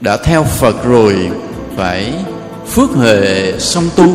đã 0.00 0.16
theo 0.16 0.44
phật 0.44 0.84
rồi, 0.84 1.30
phải 1.76 2.14
phước 2.66 2.90
hệ 2.96 3.58
song 3.58 3.88
tu. 3.96 4.08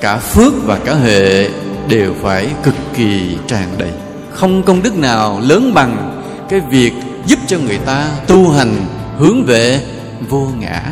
Cả 0.00 0.16
phước 0.16 0.52
và 0.64 0.78
cả 0.84 0.94
hệ 0.94 1.48
đều 1.88 2.14
phải 2.22 2.48
cực 2.62 2.74
kỳ 2.94 3.36
tràn 3.46 3.68
đầy. 3.78 3.90
Không 4.30 4.62
công 4.62 4.82
đức 4.82 4.96
nào 4.96 5.40
lớn 5.40 5.74
bằng 5.74 6.22
cái 6.48 6.60
việc 6.60 6.92
giúp 7.26 7.38
cho 7.46 7.58
người 7.58 7.78
ta 7.78 8.06
tu 8.26 8.50
hành 8.50 8.76
hướng 9.18 9.44
về 9.44 9.80
vô 10.28 10.48
ngã. 10.58 10.82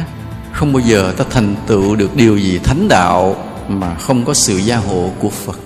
Không 0.53 0.73
bao 0.73 0.82
giờ 0.87 1.12
ta 1.17 1.25
thành 1.30 1.55
tựu 1.67 1.96
được 1.96 2.17
điều 2.17 2.37
gì 2.37 2.59
thánh 2.59 2.89
đạo 2.89 3.37
mà 3.69 3.95
không 3.95 4.25
có 4.25 4.35
sự 4.35 4.57
gia 4.57 4.77
hộ 4.77 5.11
của 5.19 5.30
phật. 5.30 5.59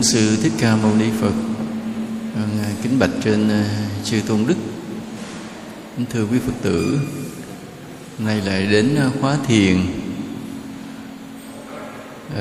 Bổn 0.00 0.04
sư 0.04 0.36
Thích 0.42 0.52
Ca 0.58 0.76
Mâu 0.76 0.96
Ni 0.96 1.10
Phật. 1.20 1.32
Ờ, 2.34 2.42
kính 2.82 2.98
bạch 2.98 3.10
trên 3.24 3.48
ờ, 3.48 3.64
chư 4.04 4.20
tôn 4.26 4.44
đức. 4.46 4.54
Kính 5.96 6.06
thưa 6.10 6.26
quý 6.26 6.38
Phật 6.46 6.52
tử, 6.62 6.98
hôm 8.18 8.26
nay 8.26 8.40
lại 8.40 8.66
đến 8.66 8.96
ờ, 8.96 9.10
khóa 9.20 9.36
thiền. 9.46 9.76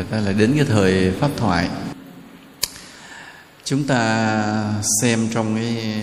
Ta 0.10 0.20
lại 0.20 0.34
đến 0.34 0.54
cái 0.56 0.66
thời 0.66 1.12
pháp 1.12 1.32
thoại. 1.38 1.70
Chúng 3.64 3.84
ta 3.84 4.74
xem 5.02 5.28
trong 5.34 5.56
cái 5.56 6.02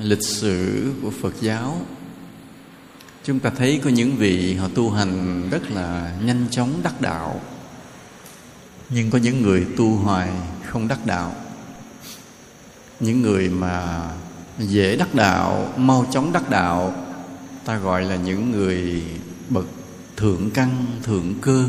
lịch 0.00 0.24
sử 0.24 0.90
của 1.02 1.10
Phật 1.22 1.34
giáo 1.40 1.86
chúng 3.24 3.40
ta 3.40 3.50
thấy 3.50 3.80
có 3.84 3.90
những 3.90 4.16
vị 4.16 4.54
họ 4.54 4.68
tu 4.74 4.90
hành 4.90 5.42
rất 5.50 5.70
là 5.70 6.12
nhanh 6.24 6.46
chóng 6.50 6.80
đắc 6.82 7.00
đạo 7.00 7.40
nhưng 8.90 9.10
có 9.10 9.18
những 9.18 9.42
người 9.42 9.66
tu 9.76 9.96
hoài 9.96 10.28
không 10.70 10.88
đắc 10.88 11.06
đạo. 11.06 11.34
Những 13.00 13.22
người 13.22 13.48
mà 13.48 14.08
dễ 14.58 14.96
đắc 14.96 15.14
đạo, 15.14 15.72
mau 15.76 16.06
chóng 16.10 16.32
đắc 16.32 16.50
đạo, 16.50 16.94
ta 17.64 17.78
gọi 17.78 18.04
là 18.04 18.16
những 18.16 18.50
người 18.50 19.02
bậc 19.48 19.66
thượng 20.16 20.50
căn, 20.50 20.86
thượng 21.02 21.34
cơ. 21.40 21.64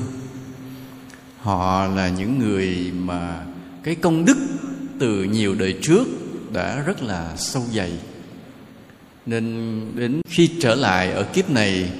Họ 1.40 1.88
là 1.88 2.10
những 2.10 2.40
người 2.40 2.92
mà 2.96 3.44
cái 3.84 3.96
công 3.96 4.26
đức 4.26 4.38
từ 5.00 5.24
nhiều 5.24 5.56
đời 5.56 5.78
trước 5.82 6.04
đã 6.54 6.80
rất 6.80 7.04
là 7.04 7.36
sâu 7.38 7.64
dày. 7.74 7.92
Nên 9.26 9.82
đến 9.96 10.22
khi 10.26 10.50
trở 10.62 10.76
lại 10.76 11.12
ở 11.12 11.24
kiếp 11.24 11.50
này, 11.50 11.92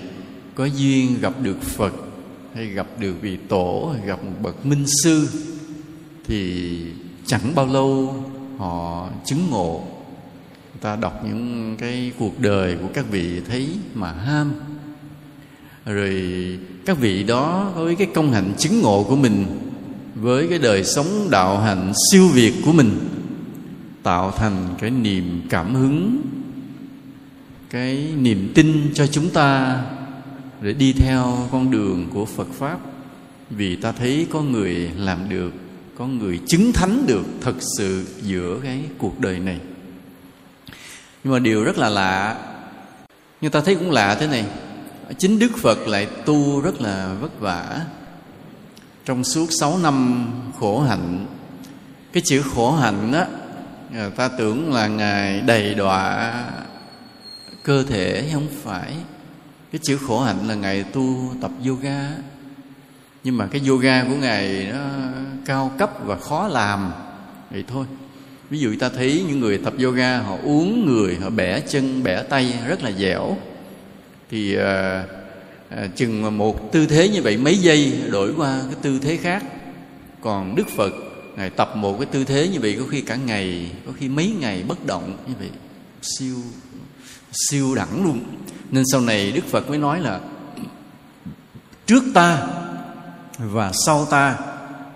có 0.56 0.66
duyên 0.66 1.22
gặp 1.22 1.34
được 1.42 1.62
phật, 1.62 1.94
hay 2.56 2.66
gặp 2.66 2.88
được 3.00 3.14
vị 3.22 3.38
tổ, 3.50 3.94
hay 3.98 4.08
gặp 4.08 4.24
một 4.24 4.34
bậc 4.42 4.66
minh 4.66 4.86
sư 5.04 5.28
thì 6.28 6.78
chẳng 7.26 7.56
bao 7.56 7.68
lâu 7.68 8.16
họ 8.58 9.10
chứng 9.26 9.50
ngộ. 9.50 9.84
Ta 10.82 10.96
đọc 10.96 11.26
những 11.26 11.76
cái 11.80 12.12
cuộc 12.20 12.40
đời 12.40 12.78
của 12.82 12.88
các 12.94 13.06
vị 13.12 13.42
thấy 13.50 13.70
mà 13.94 14.12
ham. 14.12 14.52
Rồi 15.86 16.60
các 16.86 16.98
vị 17.00 17.24
đó 17.24 17.72
với 17.76 17.96
cái 17.96 18.08
công 18.14 18.32
hạnh 18.32 18.54
chứng 18.58 18.82
ngộ 18.82 19.06
của 19.10 19.16
mình, 19.16 19.46
với 20.16 20.48
cái 20.48 20.60
đời 20.60 20.84
sống 20.84 21.28
đạo 21.30 21.60
hạnh 21.60 21.94
siêu 22.12 22.28
việt 22.28 22.54
của 22.66 22.72
mình, 22.72 23.00
tạo 24.04 24.32
thành 24.32 24.76
cái 24.80 24.90
niềm 24.90 25.42
cảm 25.50 25.76
hứng, 25.76 26.22
cái 27.70 28.14
niềm 28.18 28.52
tin 28.56 28.92
cho 28.94 29.08
chúng 29.08 29.30
ta 29.30 29.82
để 30.62 30.74
đi 30.74 30.94
theo 30.94 31.48
con 31.52 31.72
đường 31.72 32.08
của 32.14 32.26
Phật 32.26 32.48
pháp. 32.54 32.80
Vì 33.50 33.76
ta 33.76 33.92
thấy 33.92 34.28
có 34.30 34.42
người 34.42 34.90
làm 34.98 35.30
được 35.30 35.54
có 36.02 36.08
người 36.08 36.40
chứng 36.48 36.74
thánh 36.74 37.08
được 37.08 37.26
thật 37.42 37.56
sự 37.78 38.06
giữa 38.22 38.60
cái 38.64 38.84
cuộc 38.98 39.20
đời 39.20 39.40
này. 39.40 39.60
Nhưng 41.24 41.34
mà 41.34 41.40
điều 41.40 41.64
rất 41.64 41.78
là 41.78 41.90
lạ 41.90 42.38
người 43.42 43.50
ta 43.50 43.62
thấy 43.62 43.76
cũng 43.76 43.92
lạ 43.92 44.18
thế 44.20 44.28
này. 44.28 44.46
Chính 45.18 45.40
đức 45.40 45.52
phật 45.58 45.88
lại 45.88 46.08
tu 46.26 46.62
rất 46.62 46.82
là 46.82 47.16
vất 47.20 47.40
vả. 47.40 47.82
Trong 49.06 49.24
suốt 49.24 49.48
sáu 49.60 49.78
năm 49.78 50.28
khổ 50.60 50.80
hạnh, 50.80 51.26
cái 52.14 52.24
chữ 52.26 52.42
khổ 52.56 52.72
hạnh 52.72 53.14
á 53.14 53.28
người 53.92 54.12
ta 54.12 54.28
tưởng 54.28 54.74
là 54.74 54.88
ngài 54.88 55.42
đầy 55.42 55.74
đọa 55.74 56.34
cơ 57.64 57.84
thể 57.84 58.30
không 58.34 58.48
phải? 58.64 58.94
Cái 59.72 59.80
chữ 59.84 59.98
khổ 60.08 60.20
hạnh 60.20 60.48
là 60.48 60.56
ngài 60.56 60.84
tu 60.84 61.34
tập 61.42 61.52
yoga 61.68 62.10
nhưng 63.24 63.38
mà 63.38 63.48
cái 63.48 63.62
yoga 63.68 64.04
của 64.04 64.16
ngài 64.16 64.68
nó 64.74 64.80
cao 65.46 65.72
cấp 65.78 65.92
và 66.06 66.16
khó 66.18 66.48
làm. 66.48 66.92
Vậy 67.52 67.64
thôi. 67.68 67.86
Ví 68.50 68.60
dụ 68.60 68.76
ta 68.80 68.90
thấy 68.90 69.24
những 69.28 69.40
người 69.40 69.58
tập 69.58 69.74
yoga 69.84 70.18
họ 70.18 70.38
uống 70.44 70.86
người 70.86 71.16
họ 71.16 71.30
bẻ 71.30 71.60
chân 71.60 72.04
bẻ 72.04 72.24
tay 72.24 72.60
rất 72.68 72.84
là 72.84 72.92
dẻo. 72.92 73.38
Thì 74.32 74.56
à, 74.56 75.04
à, 75.70 75.88
chừng 75.96 76.38
một 76.38 76.72
tư 76.72 76.86
thế 76.86 77.10
như 77.10 77.22
vậy 77.22 77.38
mấy 77.38 77.58
giây 77.58 77.94
đổi 78.12 78.34
qua 78.38 78.62
cái 78.66 78.76
tư 78.82 79.00
thế 79.00 79.18
khác. 79.18 79.44
Còn 80.22 80.56
đức 80.56 80.68
phật 80.68 80.94
ngài 81.38 81.50
tập 81.50 81.76
một 81.76 81.98
cái 81.98 82.06
tư 82.06 82.24
thế 82.24 82.48
như 82.48 82.60
vậy 82.60 82.76
có 82.80 82.86
khi 82.90 83.02
cả 83.02 83.16
ngày 83.16 83.72
có 83.86 83.92
khi 83.98 84.10
mấy 84.10 84.36
ngày 84.40 84.64
bất 84.68 84.86
động 84.86 85.18
như 85.28 85.34
vậy. 85.40 85.50
Siêu 86.02 86.36
siêu 87.32 87.76
đẳng 87.76 88.04
luôn. 88.04 88.24
Nên 88.72 88.84
sau 88.92 89.02
này 89.02 89.32
đức 89.32 89.46
phật 89.46 89.70
mới 89.70 89.78
nói 89.78 90.00
là 90.00 90.20
trước 91.86 92.04
ta 92.14 92.48
và 93.44 93.72
sau 93.86 94.06
ta, 94.06 94.38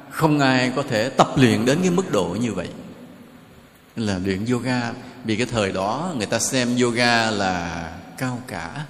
không 0.09 0.39
ai 0.39 0.71
có 0.75 0.83
thể 0.89 1.09
tập 1.09 1.27
luyện 1.35 1.65
đến 1.65 1.77
cái 1.81 1.91
mức 1.91 2.11
độ 2.11 2.37
như 2.41 2.53
vậy. 2.53 2.67
Là 3.95 4.19
luyện 4.25 4.45
yoga, 4.45 4.91
vì 5.23 5.35
cái 5.35 5.45
thời 5.51 5.71
đó 5.71 6.13
người 6.17 6.25
ta 6.25 6.39
xem 6.39 6.77
yoga 6.81 7.31
là 7.31 7.83
cao 8.17 8.39
cả. 8.47 8.85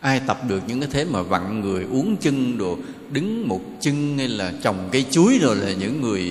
Ai 0.00 0.20
tập 0.20 0.38
được 0.48 0.62
những 0.66 0.80
cái 0.80 0.88
thế 0.92 1.04
mà 1.04 1.22
vặn 1.22 1.60
người 1.60 1.84
uống 1.84 2.16
chân 2.16 2.58
đồ, 2.58 2.78
đứng 3.10 3.48
một 3.48 3.60
chân 3.80 4.18
hay 4.18 4.28
là 4.28 4.52
trồng 4.62 4.88
cây 4.92 5.04
chuối 5.10 5.38
rồi 5.42 5.56
là 5.56 5.72
những 5.72 6.00
người, 6.00 6.24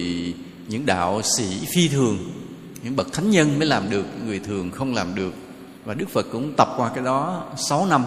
những 0.67 0.85
đạo 0.85 1.21
sĩ 1.21 1.67
phi 1.75 1.87
thường, 1.87 2.17
những 2.83 2.95
bậc 2.95 3.13
thánh 3.13 3.29
nhân 3.29 3.59
mới 3.59 3.67
làm 3.67 3.89
được, 3.89 4.05
người 4.25 4.39
thường 4.39 4.71
không 4.71 4.93
làm 4.93 5.15
được. 5.15 5.33
Và 5.85 5.93
đức 5.93 6.09
phật 6.09 6.25
cũng 6.31 6.53
tập 6.57 6.69
qua 6.77 6.91
cái 6.95 7.03
đó 7.03 7.43
6 7.57 7.85
năm, 7.85 8.05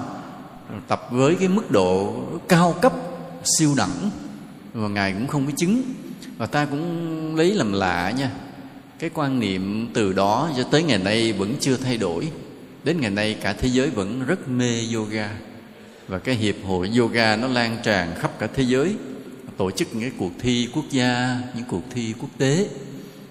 tập 0.88 1.06
với 1.10 1.34
cái 1.34 1.48
mức 1.48 1.70
độ 1.70 2.14
cao 2.48 2.74
cấp, 2.82 2.92
siêu 3.58 3.74
đẳng 3.76 4.10
và 4.74 4.88
ngài 4.88 5.12
cũng 5.12 5.26
không 5.26 5.46
có 5.46 5.52
chứng. 5.56 5.82
Và 6.36 6.46
ta 6.46 6.64
cũng 6.64 7.36
lấy 7.36 7.54
làm 7.54 7.72
lạ 7.72 8.12
nha. 8.18 8.30
Cái 8.98 9.10
quan 9.14 9.40
niệm 9.40 9.90
từ 9.94 10.12
đó 10.12 10.50
cho 10.56 10.62
tới 10.62 10.82
ngày 10.82 10.98
nay 10.98 11.32
vẫn 11.32 11.54
chưa 11.60 11.76
thay 11.76 11.96
đổi. 11.96 12.28
Đến 12.84 13.00
ngày 13.00 13.10
nay 13.10 13.36
cả 13.42 13.52
thế 13.52 13.68
giới 13.68 13.90
vẫn 13.90 14.26
rất 14.26 14.48
mê 14.48 14.80
yoga. 14.94 15.30
Và 16.08 16.18
cái 16.18 16.34
hiệp 16.34 16.54
hội 16.64 16.90
yoga 16.98 17.36
nó 17.36 17.48
lan 17.48 17.76
tràn 17.82 18.14
khắp 18.18 18.38
cả 18.38 18.48
thế 18.54 18.62
giới. 18.62 18.96
Tổ 19.56 19.70
chức 19.70 19.88
những 19.92 20.00
cái 20.00 20.12
cuộc 20.18 20.32
thi 20.38 20.68
quốc 20.74 20.84
gia 20.90 21.40
những 21.54 21.64
cuộc 21.68 21.82
thi 21.94 22.14
quốc 22.18 22.30
tế. 22.38 22.66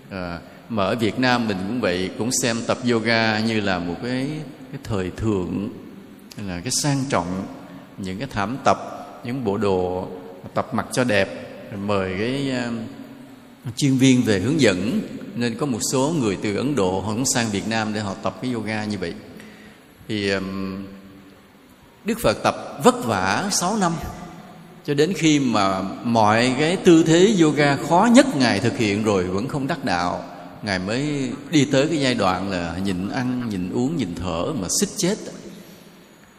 À, 0.10 0.40
mà 0.70 0.84
ở 0.84 0.96
Việt 0.96 1.20
Nam 1.20 1.48
mình 1.48 1.58
cũng 1.68 1.82
vậy 1.82 2.10
cũng 2.18 2.32
xem 2.32 2.58
tập 2.68 2.78
yoga 2.92 3.40
như 3.40 3.60
là 3.62 3.80
một 3.80 3.96
cái 4.04 4.28
cái 4.72 4.82
thời 4.84 5.12
thượng 5.12 5.70
là 6.48 6.60
cái 6.60 6.72
sang 6.72 7.04
trọng. 7.10 7.46
Những 7.98 8.18
cái 8.20 8.28
thảm 8.32 8.58
tập 8.66 8.78
những 9.24 9.44
bộ 9.44 9.58
đồ 9.58 10.08
tập 10.54 10.74
mặt 10.74 10.86
cho 10.92 11.04
đẹp 11.04 11.50
mời 11.78 12.16
cái 12.20 12.52
uh, 12.68 12.74
chuyên 13.78 13.98
viên 13.98 14.22
về 14.22 14.40
hướng 14.40 14.62
dẫn. 14.62 15.02
Nên 15.36 15.58
có 15.58 15.66
một 15.66 15.80
số 15.92 16.14
người 16.20 16.38
từ 16.42 16.56
Ấn 16.56 16.76
Độ 16.76 17.00
họ 17.00 17.14
cũng 17.14 17.26
sang 17.26 17.50
Việt 17.52 17.68
Nam 17.68 17.94
để 17.94 18.00
họ 18.00 18.14
tập 18.24 18.38
cái 18.42 18.54
yoga 18.54 18.86
như 18.86 18.98
vậy. 18.98 19.14
Thì 20.08 20.30
um, 20.30 20.78
Đức 22.06 22.20
Phật 22.22 22.44
tập 22.44 22.80
vất 22.84 23.06
vả 23.06 23.50
6 23.52 23.78
năm 23.78 23.94
cho 24.86 24.94
đến 24.94 25.14
khi 25.14 25.40
mà 25.40 25.82
mọi 26.04 26.56
cái 26.60 26.76
tư 26.76 27.04
thế 27.04 27.36
yoga 27.42 27.78
khó 27.90 28.10
nhất 28.12 28.26
ngài 28.36 28.60
thực 28.60 28.78
hiện 28.78 29.04
rồi 29.04 29.24
vẫn 29.24 29.48
không 29.48 29.68
đắc 29.68 29.86
đạo. 29.86 30.24
Ngài 30.64 30.80
mới 30.80 31.32
đi 31.52 31.66
tới 31.66 31.88
cái 31.88 32.00
giai 32.00 32.14
đoạn 32.14 32.52
là 32.52 32.78
nhịn 32.84 33.10
ăn 33.10 33.50
nhịn 33.50 33.72
uống 33.74 33.98
nhịn 33.98 34.16
thở 34.16 34.46
mà 34.60 34.68
xích 34.80 34.90
chết. 34.98 35.16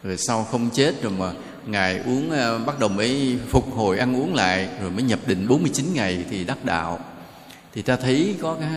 Rồi 0.03 0.17
sau 0.17 0.47
không 0.51 0.69
chết 0.73 1.01
rồi 1.01 1.13
mà 1.19 1.31
ngài 1.65 1.99
uống 1.99 2.31
ờ, 2.31 2.59
bắt 2.59 2.79
đầu 2.79 2.89
mới 2.89 3.37
phục 3.49 3.75
hồi 3.75 3.97
ăn 3.97 4.15
uống 4.15 4.33
lại, 4.33 4.69
rồi 4.81 4.91
mới 4.91 5.03
nhập 5.03 5.19
định 5.25 5.47
49 5.47 5.93
ngày 5.93 6.25
thì 6.29 6.43
đắc 6.43 6.65
đạo. 6.65 6.99
Thì 7.73 7.81
ta 7.81 7.95
thấy 7.95 8.35
có 8.41 8.57
cái 8.59 8.69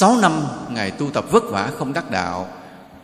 6 0.00 0.16
năm 0.16 0.32
ngài 0.70 0.90
tu 0.90 1.10
tập 1.10 1.24
vất 1.30 1.44
vả 1.50 1.70
không 1.78 1.92
đắc 1.92 2.10
đạo, 2.10 2.48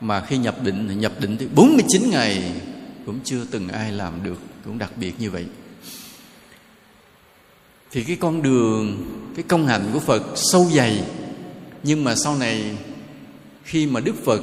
mà 0.01 0.21
khi 0.21 0.39
nhập 0.39 0.63
định 0.63 0.87
thì 0.89 0.95
nhập 0.95 1.13
định 1.19 1.37
thì 1.37 1.47
49 1.55 2.11
ngày 2.11 2.53
cũng 3.07 3.19
chưa 3.25 3.45
từng 3.51 3.69
ai 3.69 3.93
làm 3.93 4.23
được, 4.23 4.39
cũng 4.65 4.79
đặc 4.79 4.91
biệt 4.97 5.15
như 5.19 5.31
vậy. 5.31 5.47
Thì 7.91 8.05
cái 8.05 8.17
con 8.17 8.43
đường, 8.43 9.07
cái 9.37 9.45
công 9.49 9.67
hạnh 9.67 9.91
của 9.93 10.01
Phật 10.01 10.23
sâu 10.35 10.71
dày, 10.75 11.05
nhưng 11.83 12.05
mà 12.05 12.15
sau 12.15 12.37
này 12.37 12.77
khi 13.65 13.87
mà 13.87 14.01
đức 14.01 14.25
phật 14.25 14.41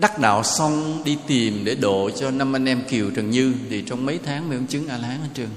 đắc 0.00 0.18
đạo 0.18 0.42
xong 0.42 1.02
đi 1.04 1.18
tìm 1.26 1.64
để 1.64 1.74
độ 1.74 2.10
cho 2.10 2.30
năm 2.30 2.56
anh 2.56 2.68
em 2.68 2.82
kiều 2.88 3.10
trần 3.10 3.30
như, 3.30 3.54
thì 3.70 3.84
trong 3.86 4.06
mấy 4.06 4.18
tháng 4.24 4.48
mới 4.48 4.56
ông 4.56 4.66
chứng 4.66 4.88
a 4.88 4.98
la 4.98 5.08
hán 5.08 5.20
hết 5.20 5.28
trơn. 5.34 5.48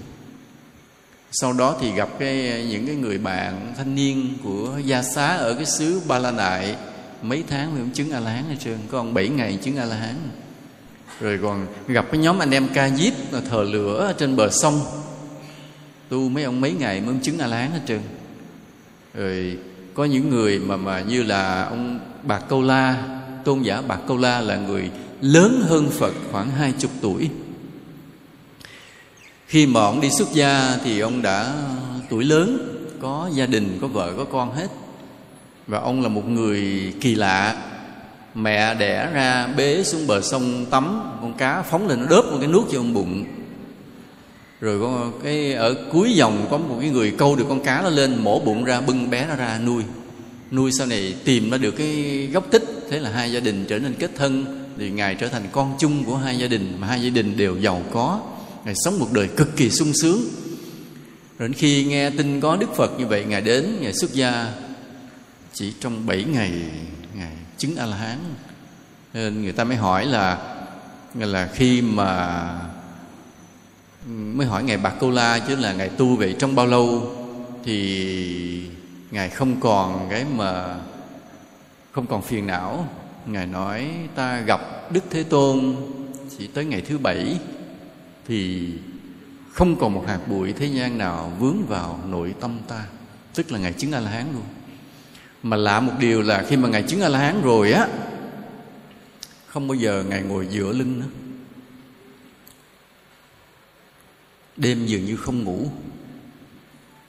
Sau 1.32 1.54
đó 1.54 1.78
thì 1.82 1.92
gặp 1.92 2.10
cái, 2.20 2.66
những 2.70 2.88
cái 2.88 2.96
người 2.96 3.18
bạn 3.18 3.74
thanh 3.78 3.96
niên 3.96 4.34
của 4.44 4.80
gia 4.86 5.04
xá 5.04 5.28
ở 5.28 5.54
cái 5.54 5.66
xứ 5.66 6.02
ba 6.08 6.20
la 6.20 6.32
nại, 6.32 6.76
mấy 7.22 7.44
tháng 7.50 7.72
mới 7.72 7.80
ông 7.80 7.90
chứng 7.94 8.12
a 8.12 8.20
la 8.20 8.32
hán 8.32 8.44
hết 8.50 8.56
trơn 8.60 8.78
có 8.92 8.98
ông 8.98 9.14
bảy 9.14 9.28
ngày 9.28 9.60
chứng 9.62 9.78
a 9.78 9.86
la 9.86 9.96
hán 9.96 10.16
rồi 11.20 11.40
còn 11.42 11.68
gặp 11.88 12.06
cái 12.12 12.22
nhóm 12.22 12.40
anh 12.40 12.52
em 12.52 12.68
ca 12.74 12.90
diếp 12.90 13.14
thờ 13.50 13.64
lửa 13.64 14.14
trên 14.18 14.36
bờ 14.36 14.50
sông. 14.50 14.80
Tu 16.10 16.30
mấy 16.30 16.44
ông 16.44 16.62
mấy 16.62 16.72
ngày 16.72 17.02
mới 17.02 17.16
chứng 17.22 17.40
a 17.40 17.48
la 17.48 17.58
hán 17.58 17.72
hết 17.72 17.80
trơn. 17.88 18.00
Rồi 19.14 19.58
có 19.94 20.06
những 20.06 20.30
người 20.30 20.60
mà 20.60 20.78
mà 20.78 21.02
như 21.02 21.24
là 21.24 21.64
ông 21.64 22.00
bạc 22.24 22.44
câu 22.50 22.62
la 22.62 23.04
tôn 23.46 23.62
giả 23.62 23.82
bạc 23.82 24.00
câu 24.08 24.18
la 24.18 24.42
là 24.42 24.58
người 24.58 24.90
lớn 25.22 25.64
hơn 25.68 25.90
phật 25.90 26.14
khoảng 26.32 26.50
hai 26.50 26.74
chục 26.80 26.92
tuổi. 27.02 27.30
Khi 29.48 29.66
mà 29.66 29.82
ông 29.82 30.02
đi 30.02 30.10
xuất 30.10 30.34
gia 30.34 30.78
thì 30.84 31.00
ông 31.00 31.22
đã 31.22 31.54
tuổi 32.10 32.24
lớn, 32.24 32.58
có 33.02 33.30
gia 33.34 33.46
đình, 33.46 33.78
có 33.82 33.88
vợ, 33.88 34.14
có 34.18 34.26
con 34.26 34.56
hết. 34.56 34.68
Và 35.68 35.80
ông 35.80 36.02
là 36.02 36.10
một 36.10 36.30
người 36.30 36.94
kỳ 37.02 37.16
lạ. 37.16 37.70
Mẹ 38.36 38.76
đẻ 38.76 39.10
ra 39.14 39.48
bế 39.58 39.84
xuống 39.84 40.08
bờ 40.08 40.22
sông 40.22 40.66
tắm, 40.66 41.02
con 41.22 41.34
cá 41.34 41.62
phóng 41.62 41.88
lên 41.88 42.00
nó 42.00 42.08
đớp 42.10 42.22
một 42.32 42.38
cái 42.40 42.48
nước 42.48 42.64
cho 42.72 42.80
ông 42.80 42.94
bụng. 42.94 43.26
Rồi 44.62 44.80
có 44.80 45.12
cái 45.24 45.54
ở 45.54 45.76
cuối 45.92 46.14
dòng 46.14 46.48
có 46.52 46.58
một 46.58 46.78
cái 46.82 46.90
người 46.90 47.12
câu 47.18 47.36
được 47.36 47.46
con 47.50 47.64
cá 47.64 47.82
nó 47.82 47.90
lên, 47.90 48.24
mổ 48.24 48.40
bụng 48.40 48.64
ra, 48.64 48.82
bưng 48.82 49.10
bé 49.10 49.26
nó 49.28 49.36
ra 49.36 49.60
nuôi. 49.66 49.84
Nuôi 50.52 50.72
sau 50.72 50.88
này 50.88 51.16
tìm 51.26 51.50
ra 51.50 51.58
được 51.58 51.72
cái 51.72 52.30
gốc 52.34 52.52
tích 52.52 52.64
thế 52.94 53.00
là 53.00 53.10
hai 53.10 53.32
gia 53.32 53.40
đình 53.40 53.66
trở 53.70 53.80
nên 53.80 53.94
kết 53.94 54.12
thân, 54.16 54.64
thì 54.78 54.90
ngài 54.90 55.16
trở 55.16 55.28
thành 55.28 55.48
con 55.52 55.76
chung 55.80 56.04
của 56.04 56.18
hai 56.18 56.38
gia 56.38 56.48
đình, 56.48 56.78
mà 56.80 56.88
hai 56.88 57.02
gia 57.02 57.10
đình 57.10 57.38
đều 57.38 57.58
giàu 57.58 57.82
có. 57.94 58.22
Ngài 58.66 58.76
sống 58.86 59.00
một 59.00 59.08
đời 59.12 59.28
cực 59.28 59.56
kỳ 59.58 59.70
sung 59.70 59.92
sướng. 60.02 60.22
Rồi 61.40 61.50
đến 61.50 61.54
khi 61.54 61.86
nghe 61.86 62.10
tin 62.10 62.42
có 62.42 62.56
đức 62.56 62.76
phật 62.76 63.00
như 63.00 63.08
vậy, 63.08 63.26
ngài 63.26 63.42
đến, 63.42 63.78
ngài 63.82 63.94
xuất 63.94 64.14
gia. 64.14 64.54
Chỉ 65.54 65.74
trong 65.80 66.06
7 66.06 66.24
ngày, 66.24 66.52
ngài 67.16 67.32
chứng 67.58 67.76
a 67.76 67.86
la 67.86 67.98
hán 67.98 68.18
nên 69.14 69.44
người 69.44 69.52
ta 69.52 69.64
mới 69.64 69.78
hỏi 69.78 70.06
là 70.06 70.56
là 71.16 71.50
khi 71.54 71.82
mà, 71.82 72.50
mới 74.08 74.48
hỏi 74.48 74.64
ngài 74.64 74.78
bạc 74.78 74.94
câu 75.00 75.12
la 75.12 75.40
chứ 75.40 75.56
là 75.56 75.74
ngài 75.74 75.90
tu 75.90 76.16
vậy 76.16 76.36
trong 76.40 76.56
bao 76.56 76.68
lâu, 76.68 77.16
thì 77.66 78.70
ngài 79.12 79.30
không 79.30 79.60
còn 79.60 80.08
cái 80.10 80.26
mà 80.36 80.76
không 81.94 82.08
còn 82.08 82.22
phiền 82.22 82.48
não, 82.48 82.90
ngài 83.26 83.48
nói, 83.48 83.90
ta 84.16 84.40
gặp 84.40 84.92
đức 84.92 85.04
thế 85.10 85.24
tôn 85.24 85.76
chỉ 86.38 86.48
tới 86.48 86.66
ngày 86.66 86.82
thứ 86.82 86.98
bảy, 86.98 87.40
thì 88.28 88.70
không 89.52 89.76
còn 89.80 89.94
một 89.94 90.04
hạt 90.08 90.20
bụi 90.28 90.54
thế 90.54 90.66
gian 90.66 90.98
nào 90.98 91.34
vướng 91.40 91.66
vào 91.66 92.00
nội 92.08 92.36
tâm 92.40 92.60
ta. 92.68 92.86
Tức 93.34 93.52
là 93.52 93.60
ngài 93.60 93.74
chứng 93.74 93.92
a 93.92 94.00
la 94.00 94.10
hán 94.10 94.34
luôn. 94.34 94.44
Mà 95.44 95.58
lạ 95.58 95.80
một 95.80 95.94
điều 96.00 96.22
là 96.22 96.46
khi 96.48 96.58
mà 96.58 96.70
ngài 96.70 96.84
chứng 96.84 97.02
a 97.02 97.10
la 97.10 97.20
hán 97.20 97.42
rồi 97.42 97.72
á, 97.72 97.88
không 99.48 99.68
bao 99.68 99.76
giờ 99.76 100.04
ngài 100.10 100.22
ngồi 100.22 100.48
dựa 100.52 100.74
lưng 100.74 101.00
nữa. 101.00 101.08
Đêm 104.58 104.86
dường 104.86 105.06
như 105.06 105.16
không 105.16 105.44
ngủ, 105.44 105.68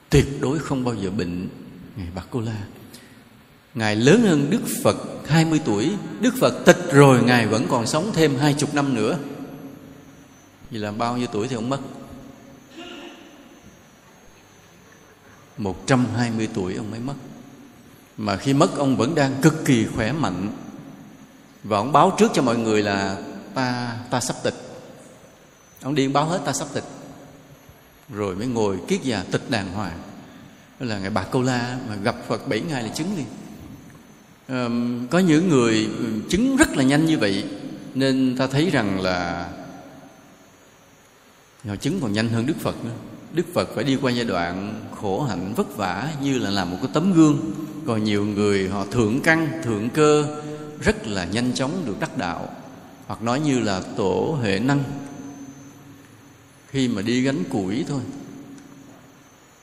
tuyệt 0.09 0.25
đối 0.41 0.59
không 0.59 0.83
bao 0.83 0.95
giờ 0.95 1.09
bệnh 1.09 1.49
ngài 1.97 2.07
bạc 2.15 2.27
cô 2.29 2.41
la 2.41 2.65
ngài 3.75 3.95
lớn 3.95 4.21
hơn 4.21 4.49
đức 4.49 4.61
phật 4.83 4.97
20 5.27 5.61
tuổi. 5.65 5.91
Đức 6.19 6.33
phật 6.39 6.65
tịch 6.65 6.77
rồi, 6.91 7.23
ngài 7.23 7.47
vẫn 7.47 7.67
còn 7.69 7.87
sống 7.87 8.11
thêm 8.13 8.35
hai 8.35 8.53
chục 8.53 8.73
năm 8.73 8.95
nữa. 8.95 9.17
Vì 10.71 10.77
là 10.77 10.91
bao 10.91 11.17
nhiêu 11.17 11.27
tuổi 11.31 11.47
thì 11.47 11.55
ông 11.55 11.69
mất? 11.69 11.79
120 15.57 16.49
tuổi 16.53 16.75
ông 16.75 16.91
mới 16.91 16.99
mất. 16.99 17.15
Mà 18.17 18.37
khi 18.37 18.53
mất, 18.53 18.77
ông 18.77 18.97
vẫn 18.97 19.15
đang 19.15 19.33
cực 19.41 19.65
kỳ 19.65 19.85
khỏe 19.85 20.11
mạnh. 20.11 20.49
Và 21.63 21.77
ông 21.77 21.91
báo 21.91 22.15
trước 22.17 22.31
cho 22.33 22.41
mọi 22.41 22.57
người 22.57 22.83
là, 22.83 23.17
Ta 23.55 23.97
ta 24.09 24.19
sắp 24.19 24.35
tịch. 24.43 24.53
Ông 25.81 25.95
đi 25.95 26.07
báo 26.07 26.25
hết, 26.25 26.41
ta 26.45 26.53
sắp 26.53 26.67
tịch. 26.73 26.83
Rồi 28.09 28.35
mới 28.35 28.47
ngồi 28.47 28.79
kiết 28.87 29.03
già 29.03 29.23
tịch 29.31 29.49
đàng 29.49 29.71
hoàng. 29.71 29.99
Đó 30.79 30.85
là 30.85 30.99
ngày 30.99 31.09
Bạc 31.09 31.27
Câu 31.31 31.41
La 31.41 31.79
Mà 31.89 31.95
gặp 31.95 32.15
Phật 32.27 32.47
bảy 32.47 32.61
ngày 32.61 32.83
là 32.83 32.89
chứng 32.89 33.17
liền. 33.17 33.25
Có 35.09 35.19
những 35.27 35.49
người 35.49 35.89
chứng 36.29 36.57
rất 36.57 36.77
là 36.77 36.83
nhanh 36.83 37.05
như 37.05 37.17
vậy, 37.17 37.43
Nên 37.95 38.35
ta 38.37 38.47
thấy 38.47 38.69
rằng 38.69 39.01
là 39.01 39.49
họ 41.67 41.75
chứng 41.75 41.99
còn 42.01 42.13
nhanh 42.13 42.29
hơn 42.29 42.45
đức 42.45 42.53
phật 42.59 42.85
nữa. 42.85 42.91
Đức 43.33 43.45
phật 43.53 43.69
phải 43.75 43.83
đi 43.83 43.97
qua 44.01 44.11
giai 44.11 44.25
đoạn 44.25 44.81
khổ 45.01 45.23
hạnh 45.23 45.53
vất 45.55 45.77
vả 45.77 46.13
như 46.21 46.37
là 46.39 46.49
làm 46.49 46.71
một 46.71 46.77
cái 46.81 46.91
tấm 46.93 47.13
gương. 47.13 47.53
Còn 47.87 48.03
nhiều 48.03 48.25
người 48.25 48.69
họ 48.69 48.85
thượng 48.85 49.21
căn, 49.21 49.61
thượng 49.63 49.89
cơ, 49.89 50.41
rất 50.81 51.07
là 51.07 51.25
nhanh 51.25 51.53
chóng 51.53 51.83
được 51.85 51.99
đắc 51.99 52.17
đạo, 52.17 52.49
hoặc 53.07 53.21
nói 53.21 53.39
như 53.39 53.59
là 53.59 53.81
tổ 53.95 54.39
hệ 54.43 54.59
năng. 54.59 54.83
Khi 56.69 56.87
mà 56.87 57.01
đi 57.01 57.21
gánh 57.21 57.43
củi 57.49 57.85
thôi, 57.87 58.01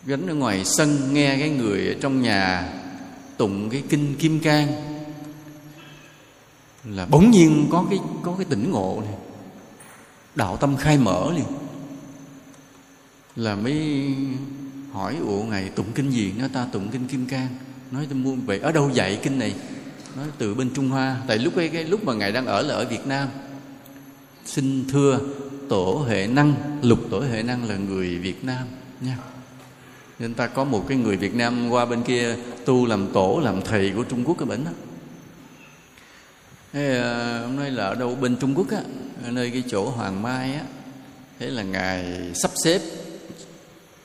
gánh 0.06 0.26
ở 0.26 0.34
ngoài 0.34 0.64
sân, 0.64 1.14
nghe 1.14 1.36
cái 1.38 1.50
người 1.50 1.88
ở 1.88 1.94
trong 2.00 2.22
nhà 2.22 2.72
tụng 3.36 3.70
cái 3.70 3.82
kinh 3.88 4.14
kim 4.18 4.40
cang 4.40 4.68
là 6.84 7.06
bỗng 7.06 7.30
nhiên 7.30 7.68
có 7.70 7.86
cái 7.90 7.98
có 8.22 8.34
cái 8.38 8.44
tỉnh 8.44 8.70
ngộ 8.70 9.02
này, 9.04 9.14
đạo 10.34 10.56
tâm 10.56 10.76
khai 10.76 10.98
mở 10.98 11.32
liền. 11.34 11.44
Là 13.36 13.56
mới 13.56 14.06
hỏi, 14.92 15.16
ủa, 15.16 15.42
ngài 15.42 15.68
tụng 15.68 15.92
kinh 15.94 16.10
gì? 16.10 16.32
Nó 16.38 16.48
ta 16.52 16.66
tụng 16.72 16.88
kinh 16.92 17.08
kim 17.08 17.26
cang. 17.26 17.48
Nói 17.90 18.06
tôi 18.10 18.18
mua 18.18 18.34
vậy 18.34 18.58
ở 18.58 18.72
đâu 18.72 18.90
dạy 18.94 19.20
kinh 19.22 19.38
này? 19.38 19.54
Nói, 20.16 20.26
từ 20.38 20.54
bên 20.54 20.70
trung 20.74 20.88
hoa. 20.88 21.22
Tại 21.26 21.38
lúc 21.38 21.56
ấy, 21.56 21.68
cái 21.68 21.84
lúc 21.84 22.04
mà 22.04 22.14
ngài 22.14 22.32
đang 22.32 22.46
ở 22.46 22.62
là 22.62 22.74
ở 22.74 22.84
việt 22.84 23.06
nam. 23.06 23.28
Xin 24.46 24.84
thưa, 24.88 25.20
tổ 25.68 26.04
hệ 26.08 26.26
năng, 26.26 26.54
lục 26.82 26.98
tổ 27.10 27.20
hệ 27.20 27.42
năng 27.42 27.68
là 27.68 27.76
người 27.76 28.18
việt 28.18 28.44
nam 28.44 28.66
nha 29.00 29.18
nên 30.22 30.34
ta 30.34 30.46
có 30.46 30.64
một 30.64 30.84
cái 30.88 30.98
người 30.98 31.16
việt 31.16 31.34
nam 31.34 31.70
qua 31.70 31.84
bên 31.84 32.02
kia 32.02 32.36
tu 32.64 32.86
làm 32.86 33.08
tổ 33.12 33.40
làm 33.44 33.62
thầy 33.62 33.92
của 33.96 34.04
trung 34.04 34.24
quốc 34.24 34.36
cái 34.38 34.46
bệnh 34.46 34.64
đó. 34.64 34.70
Thế, 36.72 36.98
à, 36.98 37.40
ông 37.42 37.56
nói 37.56 37.70
là 37.70 37.84
ở 37.84 37.94
đâu? 37.94 38.14
Bên 38.14 38.36
trung 38.36 38.54
quốc 38.54 38.70
á 38.70 38.80
nơi 39.30 39.50
cái 39.50 39.62
chỗ 39.68 39.90
hoàng 39.90 40.22
mai 40.22 40.54
á. 40.54 40.62
Thế 41.38 41.46
là 41.46 41.62
ngài 41.62 42.30
sắp 42.34 42.50
xếp 42.64 42.80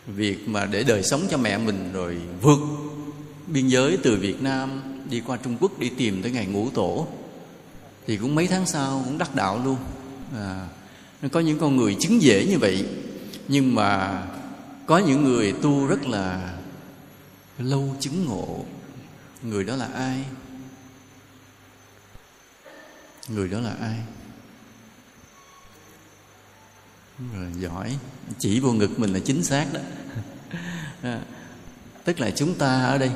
việc 0.08 0.48
mà 0.48 0.66
để 0.66 0.84
đời 0.84 1.04
sống 1.04 1.22
cho 1.30 1.38
mẹ 1.38 1.58
mình 1.58 1.90
rồi 1.94 2.18
vượt 2.42 2.60
biên 3.48 3.68
giới 3.68 3.98
từ 4.04 4.16
Việt 4.16 4.42
Nam 4.42 4.82
đi 5.10 5.22
qua 5.28 5.38
Trung 5.44 5.58
Quốc 5.60 5.80
đi 5.80 5.90
tìm 5.90 6.22
tới 6.22 6.32
ngày 6.32 6.46
ngũ 6.46 6.70
tổ. 6.70 7.08
Thì 8.08 8.18
cũng 8.18 8.36
mấy 8.36 8.48
tháng 8.48 8.66
sau 8.66 9.02
cũng 9.06 9.18
đắc 9.18 9.36
đạo 9.36 9.62
luôn. 9.66 9.78
À, 10.36 10.68
có 11.32 11.40
những 11.40 11.60
con 11.60 11.76
người 11.78 11.96
chứng 12.00 12.22
dễ 12.22 12.46
như 12.46 12.58
vậy. 12.60 12.86
Nhưng 13.48 13.76
mà 13.76 14.24
có 14.88 14.98
những 14.98 15.24
người 15.24 15.54
tu 15.62 15.88
rất 15.88 16.08
là 16.08 16.54
lâu 17.58 17.96
chứng 18.00 18.26
ngộ. 18.26 18.66
Người 19.44 19.64
đó 19.64 19.76
là 19.76 19.88
ai? 19.96 20.26
Người 23.28 23.48
đó 23.48 23.60
là 23.60 23.74
ai? 23.82 23.98
Rồi 27.34 27.52
giỏi. 27.60 27.98
Chỉ 28.40 28.60
vô 28.60 28.72
ngực 28.72 29.00
mình 29.00 29.14
là 29.14 29.20
chính 29.20 29.44
xác 29.44 29.66
đó. 29.74 29.80
À, 31.02 31.20
tức 32.04 32.20
là 32.20 32.32
chúng 32.32 32.56
ta 32.56 32.84
ở 32.84 32.98
đây. 32.98 33.12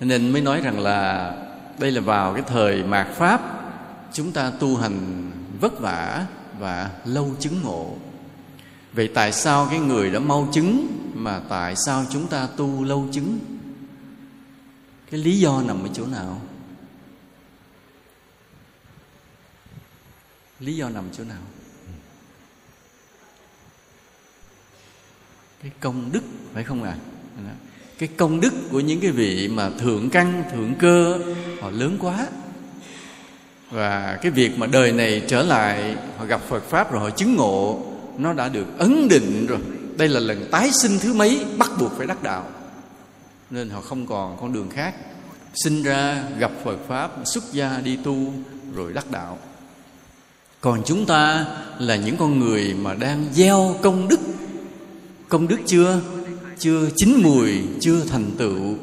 Nên 0.00 0.32
mới 0.32 0.42
nói 0.42 0.60
rằng 0.60 0.80
là 0.80 1.32
đây 1.78 1.90
là 1.90 2.00
vào 2.00 2.34
cái 2.34 2.42
thời 2.46 2.82
mạt 2.82 3.06
pháp 3.16 3.40
chúng 4.12 4.32
ta 4.32 4.50
tu 4.50 4.76
hành 4.76 5.30
vất 5.60 5.80
vả 5.80 6.26
và 6.58 6.90
lâu 7.04 7.34
chứng 7.40 7.62
ngộ 7.62 7.96
vậy 8.96 9.10
tại 9.14 9.32
sao 9.32 9.66
cái 9.70 9.78
người 9.78 10.10
đã 10.10 10.18
mau 10.18 10.48
chứng 10.52 10.86
mà 11.14 11.40
tại 11.48 11.74
sao 11.86 12.04
chúng 12.10 12.26
ta 12.26 12.48
tu 12.56 12.84
lâu 12.84 13.08
chứng? 13.12 13.38
Cái 15.10 15.20
lý 15.20 15.38
do 15.38 15.62
nằm 15.62 15.82
ở 15.82 15.88
chỗ 15.92 16.06
nào? 16.06 16.40
Lý 20.60 20.76
do 20.76 20.88
nằm 20.88 21.04
chỗ 21.12 21.24
nào? 21.24 21.42
Cái 25.62 25.72
công 25.80 26.12
đức, 26.12 26.22
phải 26.54 26.64
không 26.64 26.82
ạ? 26.82 26.96
À? 27.46 27.54
cái 27.98 28.08
công 28.16 28.40
đức 28.40 28.52
của 28.70 28.80
những 28.80 29.00
cái 29.00 29.10
vị 29.10 29.48
mà 29.48 29.70
thượng 29.78 30.10
căn, 30.10 30.44
thượng 30.52 30.74
cơ, 30.74 31.18
họ 31.60 31.70
lớn 31.70 31.96
quá. 32.00 32.26
Và 33.70 34.18
cái 34.22 34.30
việc 34.30 34.58
mà 34.58 34.66
đời 34.66 34.92
này 34.92 35.22
trở 35.28 35.42
lại, 35.42 35.96
họ 36.18 36.24
gặp 36.24 36.40
Phật 36.48 36.62
pháp 36.62 36.92
rồi 36.92 37.00
họ 37.00 37.10
chứng 37.10 37.34
ngộ 37.34 37.95
nó 38.18 38.32
đã 38.32 38.48
được 38.48 38.66
ấn 38.78 39.08
định 39.08 39.46
rồi. 39.46 39.58
Đây 39.96 40.08
là 40.08 40.20
lần 40.20 40.48
tái 40.50 40.70
sinh 40.82 40.98
thứ 40.98 41.14
mấy, 41.14 41.44
bắt 41.58 41.70
buộc 41.80 41.92
phải 41.96 42.06
đắc 42.06 42.22
đạo. 42.22 42.50
Nên 43.50 43.70
họ 43.70 43.80
không 43.80 44.06
còn 44.06 44.36
con 44.40 44.52
đường 44.52 44.68
khác. 44.70 44.94
Sinh 45.64 45.82
ra, 45.82 46.24
gặp 46.38 46.52
phật 46.64 46.76
pháp, 46.88 47.10
xuất 47.24 47.44
gia, 47.52 47.80
đi 47.80 47.96
tu, 48.04 48.32
rồi 48.74 48.92
đắc 48.92 49.10
đạo. 49.10 49.38
Còn 50.60 50.82
chúng 50.86 51.06
ta 51.06 51.46
là 51.78 51.96
những 51.96 52.16
con 52.16 52.38
người 52.38 52.74
mà 52.74 52.94
đang 52.94 53.26
gieo 53.32 53.76
công 53.82 54.08
đức. 54.08 54.20
Công 55.28 55.48
đức 55.48 55.58
chưa? 55.66 56.00
Chưa 56.58 56.88
chín 56.96 57.20
mùi, 57.22 57.52
chưa 57.80 58.00
thành 58.08 58.30
tựu. 58.38 58.74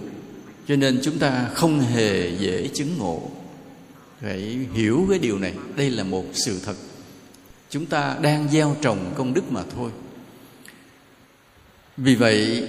Cho 0.67 0.75
nên 0.75 0.99
chúng 1.03 1.19
ta 1.19 1.49
không 1.53 1.79
hề 1.79 2.37
dễ 2.39 2.67
chứng 2.73 2.97
ngộ. 2.97 3.21
Phải 4.21 4.59
hiểu 4.73 5.05
cái 5.09 5.19
điều 5.19 5.39
này. 5.39 5.53
Đây 5.75 5.89
là 5.89 6.03
một 6.03 6.23
sự 6.33 6.59
thật 6.65 6.75
chúng 7.73 7.85
ta 7.85 8.17
đang 8.21 8.49
gieo 8.49 8.75
trồng 8.81 9.13
công 9.15 9.33
đức 9.33 9.51
mà 9.51 9.63
thôi. 9.75 9.91
Vì 11.97 12.15
vậy, 12.15 12.67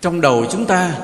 trong 0.00 0.20
đầu 0.20 0.46
chúng 0.50 0.66
ta, 0.66 0.98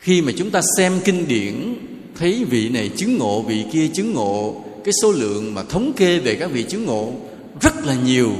khi 0.00 0.22
mà 0.22 0.32
chúng 0.36 0.50
ta 0.50 0.60
xem 0.76 1.00
kinh 1.04 1.28
điển, 1.28 1.74
thấy 2.14 2.44
vị 2.44 2.68
này 2.68 2.90
chứng 2.96 3.18
ngộ, 3.18 3.42
vị 3.42 3.64
kia 3.72 3.88
chứng 3.94 4.12
ngộ, 4.12 4.64
cái 4.84 4.92
số 5.02 5.12
lượng 5.12 5.54
mà 5.54 5.62
thống 5.62 5.92
kê 5.96 6.18
về 6.18 6.34
các 6.34 6.50
vị 6.50 6.62
chứng 6.62 6.84
ngộ 6.84 7.12
rất 7.60 7.74
là 7.84 7.94
nhiều, 7.94 8.32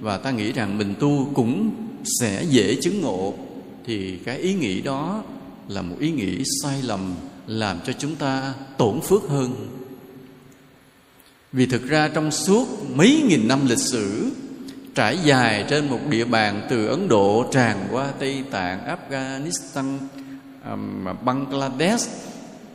và 0.00 0.16
ta 0.16 0.30
nghĩ 0.30 0.52
rằng 0.52 0.78
mình 0.78 0.94
tu 1.00 1.30
cũng 1.34 1.70
sẽ 2.20 2.44
dễ 2.48 2.76
chứng 2.82 3.00
ngộ, 3.00 3.34
thì 3.86 4.16
cái 4.16 4.38
ý 4.38 4.54
nghĩ 4.54 4.80
đó 4.80 5.22
là 5.68 5.82
một 5.82 5.96
ý 6.00 6.10
nghĩ 6.10 6.42
sai 6.62 6.82
lầm 6.82 7.14
làm 7.46 7.78
cho 7.86 7.92
chúng 7.98 8.14
ta 8.14 8.54
tổn 8.78 9.00
phước 9.00 9.22
hơn 9.22 9.68
vì 11.52 11.66
thực 11.66 11.88
ra 11.88 12.08
trong 12.08 12.30
suốt 12.30 12.66
mấy 12.94 13.22
nghìn 13.28 13.48
năm 13.48 13.66
lịch 13.66 13.78
sử 13.78 14.30
trải 14.94 15.18
dài 15.24 15.64
trên 15.68 15.90
một 15.90 16.00
địa 16.08 16.24
bàn 16.24 16.66
từ 16.70 16.86
Ấn 16.86 17.08
Độ 17.08 17.44
tràn 17.52 17.88
qua 17.90 18.12
Tây 18.18 18.44
Tạng, 18.50 18.96
Afghanistan, 18.96 19.98
um, 20.70 21.06
Bangladesh, 21.24 22.10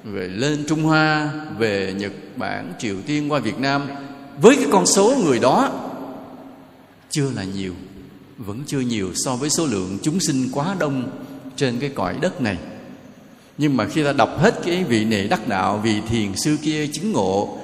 về 0.03 0.27
lên 0.27 0.63
Trung 0.67 0.83
Hoa, 0.83 1.31
về 1.57 1.93
Nhật 1.97 2.11
Bản, 2.35 2.73
Triều 2.79 2.95
Tiên 3.05 3.31
qua 3.31 3.39
Việt 3.39 3.59
Nam 3.59 3.87
với 4.41 4.55
cái 4.55 4.67
con 4.71 4.85
số 4.85 5.15
người 5.25 5.39
đó 5.39 5.71
chưa 7.09 7.29
là 7.35 7.43
nhiều, 7.43 7.73
vẫn 8.37 8.63
chưa 8.67 8.79
nhiều 8.79 9.11
so 9.25 9.35
với 9.35 9.49
số 9.49 9.65
lượng 9.65 9.97
chúng 10.01 10.19
sinh 10.19 10.49
quá 10.51 10.75
đông 10.79 11.09
trên 11.55 11.79
cái 11.79 11.91
cõi 11.95 12.15
đất 12.21 12.41
này. 12.41 12.57
Nhưng 13.57 13.77
mà 13.77 13.87
khi 13.87 14.03
ta 14.03 14.13
đọc 14.13 14.39
hết 14.39 14.53
cái 14.65 14.83
vị 14.83 15.05
này 15.05 15.27
đắc 15.27 15.47
đạo, 15.47 15.81
vị 15.83 16.01
thiền 16.09 16.35
sư 16.35 16.57
kia 16.61 16.87
chứng 16.87 17.11
ngộ, 17.11 17.57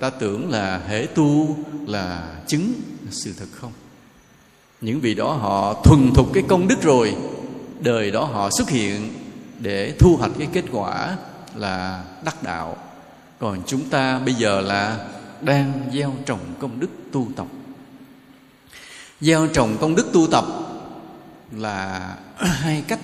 ta 0.00 0.10
tưởng 0.10 0.50
là 0.50 0.80
hễ 0.88 1.06
tu 1.06 1.56
là 1.86 2.34
chứng 2.46 2.72
sự 3.10 3.34
thật 3.38 3.46
không? 3.52 3.72
Những 4.80 5.00
vị 5.00 5.14
đó 5.14 5.32
họ 5.32 5.82
thuần 5.84 6.10
thục 6.14 6.34
cái 6.34 6.42
công 6.48 6.68
đức 6.68 6.82
rồi, 6.82 7.14
đời 7.80 8.10
đó 8.10 8.24
họ 8.24 8.50
xuất 8.58 8.70
hiện 8.70 9.12
để 9.58 9.94
thu 9.98 10.16
hoạch 10.16 10.30
cái 10.38 10.48
kết 10.52 10.64
quả 10.72 11.16
là 11.54 12.04
đắc 12.24 12.42
đạo. 12.42 12.76
Còn 13.38 13.62
chúng 13.66 13.88
ta 13.88 14.18
bây 14.18 14.34
giờ 14.34 14.60
là 14.60 15.06
đang 15.40 15.90
gieo 15.92 16.12
trồng 16.26 16.40
công 16.58 16.80
đức 16.80 16.90
tu 17.12 17.26
tập. 17.36 17.46
Gieo 19.20 19.46
trồng 19.46 19.76
công 19.80 19.94
đức 19.94 20.06
tu 20.12 20.26
tập 20.30 20.44
là 21.52 22.14
hai 22.36 22.84
cách. 22.88 23.00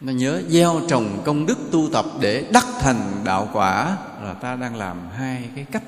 Nó 0.00 0.12
nhớ, 0.12 0.42
gieo 0.48 0.80
trồng 0.88 1.22
công 1.24 1.46
đức 1.46 1.58
tu 1.70 1.88
tập 1.92 2.04
để 2.20 2.44
đắc 2.52 2.66
thành 2.80 3.22
đạo 3.24 3.48
quả 3.52 3.96
là 4.22 4.34
ta 4.34 4.56
đang 4.56 4.76
làm 4.76 5.08
hai 5.16 5.48
cái 5.54 5.66
cách 5.72 5.82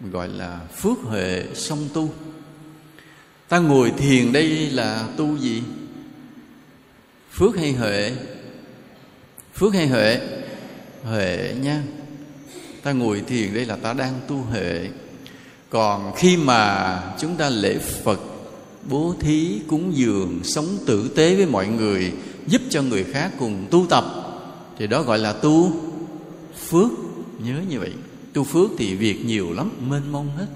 gọi 0.00 0.28
là 0.28 0.60
phước 0.76 0.98
huệ 0.98 1.44
song 1.54 1.88
tu. 1.94 2.12
Ta 3.48 3.58
ngồi 3.58 3.90
thiền 3.90 4.32
đây 4.32 4.48
là 4.70 5.08
tu 5.16 5.36
gì? 5.36 5.62
Phước 7.32 7.56
hay 7.56 7.72
huệ? 7.72 8.12
Phước 9.54 9.74
hay 9.74 9.88
huệ? 9.88 10.20
Huệ 11.02 11.54
nha. 11.60 11.82
Ta 12.82 12.92
ngồi 12.92 13.22
thiền 13.26 13.54
đây 13.54 13.66
là 13.66 13.76
ta 13.76 13.92
đang 13.92 14.20
tu 14.28 14.36
huệ. 14.36 14.88
Còn 15.70 16.12
khi 16.16 16.36
mà 16.36 17.00
chúng 17.18 17.36
ta 17.36 17.50
lễ 17.50 17.78
phật, 17.78 18.20
bố 18.88 19.14
thí 19.20 19.60
cúng 19.68 19.96
dường, 19.96 20.40
sống 20.44 20.78
tử 20.86 21.10
tế 21.16 21.34
với 21.34 21.46
mọi 21.46 21.66
người, 21.66 22.12
giúp 22.46 22.62
cho 22.70 22.82
người 22.82 23.04
khác 23.04 23.32
cùng 23.38 23.66
tu 23.70 23.86
tập, 23.90 24.04
thì 24.78 24.86
đó 24.86 25.02
gọi 25.02 25.18
là 25.18 25.32
tu 25.32 25.72
phước 26.68 26.90
nhớ 27.38 27.60
như 27.68 27.80
vậy. 27.80 27.92
Tu 28.32 28.44
phước 28.44 28.70
thì 28.78 28.94
việc 28.94 29.24
nhiều 29.24 29.52
lắm, 29.52 29.70
mênh 29.88 30.12
mông 30.12 30.36
hết. 30.36 30.46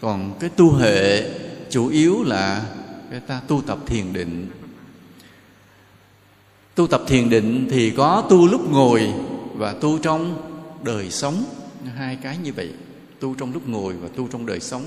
Còn 0.00 0.34
cái 0.40 0.50
tu 0.50 0.70
huệ 0.70 1.30
chủ 1.70 1.88
yếu 1.88 2.22
là 2.22 2.64
cái 3.10 3.20
ta 3.20 3.40
tu 3.48 3.62
tập 3.66 3.78
thiền 3.86 4.12
định. 4.12 4.50
Tu 6.74 6.86
tập 6.86 7.02
thiền 7.06 7.30
định 7.30 7.68
thì 7.70 7.90
có 7.90 8.26
tu 8.30 8.46
lúc 8.46 8.70
ngồi 8.70 9.12
và 9.54 9.72
tu 9.72 9.98
trong 9.98 10.42
đời 10.84 11.10
sống. 11.10 11.44
Hai 11.96 12.16
cái 12.22 12.38
như 12.42 12.52
vậy, 12.52 12.70
tu 13.20 13.34
trong 13.34 13.52
lúc 13.52 13.68
ngồi 13.68 13.92
và 13.92 14.08
tu 14.16 14.28
trong 14.28 14.46
đời 14.46 14.60
sống. 14.60 14.84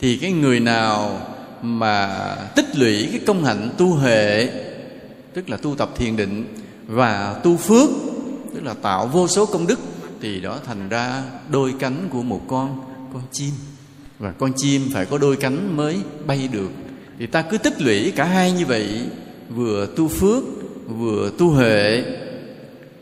Thì 0.00 0.16
cái 0.16 0.32
người 0.32 0.60
nào 0.60 1.26
mà 1.62 2.34
tích 2.56 2.76
lũy 2.78 3.08
cái 3.10 3.20
công 3.26 3.44
hạnh 3.44 3.70
tu 3.78 3.94
hệ, 3.94 4.46
tức 5.34 5.50
là 5.50 5.56
tu 5.56 5.74
tập 5.74 5.90
thiền 5.96 6.16
định 6.16 6.44
và 6.86 7.40
tu 7.44 7.56
phước, 7.56 7.90
tức 8.54 8.64
là 8.64 8.74
tạo 8.74 9.06
vô 9.06 9.28
số 9.28 9.46
công 9.46 9.66
đức 9.66 9.78
thì 10.22 10.40
đó 10.40 10.58
thành 10.66 10.88
ra 10.88 11.22
đôi 11.48 11.74
cánh 11.78 12.08
của 12.10 12.22
một 12.22 12.40
con 12.48 12.80
con 13.12 13.22
chim. 13.32 13.50
Và 14.18 14.32
con 14.32 14.52
chim 14.56 14.82
phải 14.92 15.06
có 15.06 15.18
đôi 15.18 15.36
cánh 15.36 15.76
mới 15.76 15.96
bay 16.26 16.48
được. 16.52 16.70
Thì 17.18 17.26
ta 17.26 17.42
cứ 17.42 17.58
tích 17.58 17.82
lũy 17.82 18.12
cả 18.16 18.24
hai 18.24 18.52
như 18.52 18.66
vậy, 18.66 19.00
vừa 19.48 19.86
tu 19.96 20.08
phước, 20.08 20.42
vừa 20.86 21.30
tu 21.38 21.50
huệ, 21.50 22.04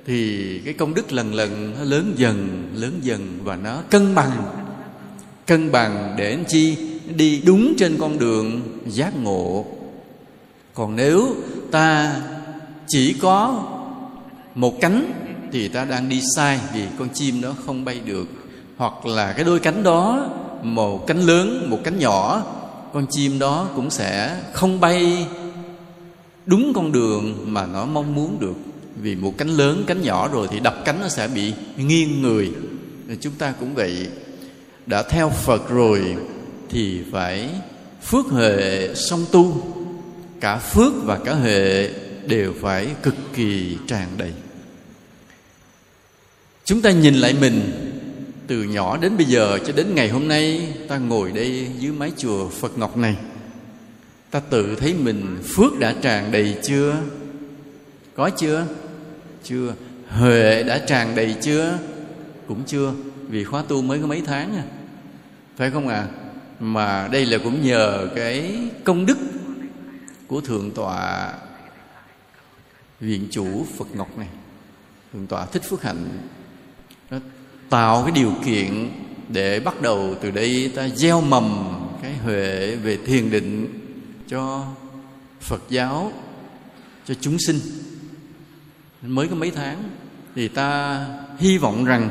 thì 0.06 0.58
cái 0.64 0.74
công 0.74 0.94
đức 0.94 1.12
lần 1.12 1.34
lần 1.34 1.74
nó 1.78 1.84
lớn 1.84 2.12
dần 2.16 2.68
lớn 2.74 2.98
dần 3.02 3.38
và 3.44 3.56
nó 3.56 3.82
cân 3.90 4.14
bằng. 4.14 4.42
Cân 5.46 5.72
bằng 5.72 6.14
để 6.18 6.30
anh 6.30 6.44
chi 6.48 6.76
đi 7.16 7.42
đúng 7.44 7.74
trên 7.78 7.96
con 7.98 8.18
đường 8.18 8.60
giác 8.86 9.16
ngộ. 9.16 9.66
Còn 10.74 10.96
nếu 10.96 11.36
ta 11.70 12.20
chỉ 12.88 13.12
có 13.12 13.64
một 14.54 14.80
cánh 14.80 15.12
thì 15.52 15.68
ta 15.68 15.84
đang 15.84 16.08
đi 16.08 16.20
sai 16.36 16.60
vì 16.74 16.82
con 16.98 17.08
chim 17.14 17.40
nó 17.40 17.54
không 17.66 17.84
bay 17.84 18.00
được. 18.04 18.28
Hoặc 18.76 19.06
là 19.06 19.32
cái 19.32 19.44
đôi 19.44 19.60
cánh 19.60 19.82
đó, 19.82 20.28
một 20.62 21.06
cánh 21.06 21.20
lớn, 21.20 21.70
một 21.70 21.78
cánh 21.84 21.98
nhỏ, 21.98 22.42
con 22.92 23.06
chim 23.10 23.38
đó 23.38 23.68
cũng 23.76 23.90
sẽ 23.90 24.36
không 24.52 24.80
bay 24.80 25.26
đúng 26.46 26.72
con 26.74 26.92
đường 26.92 27.44
mà 27.46 27.66
nó 27.66 27.84
mong 27.84 28.14
muốn 28.14 28.40
được. 28.40 28.54
Vì 29.02 29.16
một 29.16 29.34
cánh 29.38 29.48
lớn, 29.48 29.84
cánh 29.86 30.02
nhỏ 30.02 30.28
rồi 30.32 30.48
thì 30.50 30.60
đập 30.60 30.76
cánh 30.84 31.00
nó 31.00 31.08
sẽ 31.08 31.28
bị 31.28 31.52
nghiêng 31.76 32.22
người. 32.22 32.50
Chúng 33.20 33.32
ta 33.32 33.52
cũng 33.60 33.74
vậy. 33.74 34.08
Đã 34.86 35.02
theo 35.02 35.30
phật 35.30 35.68
rồi 35.68 36.16
thì 36.68 37.00
phải 37.12 37.48
phước 38.02 38.26
hệ 38.32 38.94
song 38.94 39.24
tu. 39.32 39.62
Cả 40.40 40.56
phước 40.56 40.92
và 41.04 41.18
cả 41.24 41.34
hệ 41.34 41.88
đều 42.26 42.54
phải 42.60 42.86
cực 43.02 43.14
kỳ 43.34 43.76
tràn 43.86 44.08
đầy 44.16 44.32
chúng 46.70 46.82
ta 46.82 46.90
nhìn 46.90 47.14
lại 47.14 47.34
mình, 47.40 47.70
từ 48.46 48.62
nhỏ 48.62 48.96
đến 48.96 49.16
bây 49.16 49.26
giờ 49.26 49.58
cho 49.66 49.72
đến 49.72 49.94
ngày 49.94 50.08
hôm 50.08 50.28
nay, 50.28 50.72
ta 50.88 50.98
ngồi 50.98 51.32
đây 51.32 51.68
dưới 51.78 51.92
mái 51.92 52.12
chùa 52.16 52.48
Phật 52.48 52.78
Ngọc 52.78 52.96
này. 52.96 53.16
Ta 54.30 54.40
tự 54.40 54.76
thấy 54.76 54.94
mình 54.94 55.38
phước 55.44 55.78
đã 55.78 55.94
tràn 56.02 56.32
đầy 56.32 56.56
chưa? 56.62 56.96
Có 58.14 58.30
chưa? 58.30 58.66
Chưa. 59.44 59.74
Huệ 60.08 60.62
đã 60.62 60.78
tràn 60.78 61.14
đầy 61.14 61.36
chưa? 61.42 61.78
Cũng 62.48 62.62
chưa, 62.66 62.92
vì 63.28 63.44
khóa 63.44 63.62
tu 63.68 63.82
mới 63.82 64.00
có 64.00 64.06
mấy 64.06 64.22
tháng 64.26 64.54
à. 64.56 64.64
Phải 65.56 65.70
không 65.70 65.88
à 65.88 66.08
mà 66.60 67.08
đây 67.12 67.26
là 67.26 67.38
cũng 67.38 67.62
nhờ 67.62 68.08
cái 68.16 68.58
công 68.84 69.06
đức 69.06 69.18
của 70.26 70.40
thượng 70.40 70.70
tọa 70.70 71.32
viện 73.00 73.28
chủ 73.30 73.66
Phật 73.78 73.96
Ngọc 73.96 74.18
này. 74.18 74.28
Thượng 75.12 75.26
tọa 75.26 75.46
thích 75.46 75.62
phước 75.64 75.82
hạnh 75.82 76.06
tạo 77.70 78.02
cái 78.02 78.12
điều 78.12 78.32
kiện 78.44 78.90
để 79.28 79.60
bắt 79.60 79.82
đầu 79.82 80.14
từ 80.20 80.30
đây 80.30 80.72
ta 80.76 80.88
gieo 80.88 81.20
mầm 81.20 81.74
cái 82.02 82.16
huệ 82.16 82.76
về 82.76 82.98
thiền 83.06 83.30
định 83.30 83.80
cho 84.28 84.66
Phật 85.40 85.62
giáo, 85.68 86.12
cho 87.06 87.14
chúng 87.20 87.38
sinh. 87.38 87.58
Mới 89.02 89.28
có 89.28 89.34
mấy 89.34 89.50
tháng 89.50 89.82
thì 90.34 90.48
ta 90.48 91.06
hy 91.38 91.58
vọng 91.58 91.84
rằng 91.84 92.10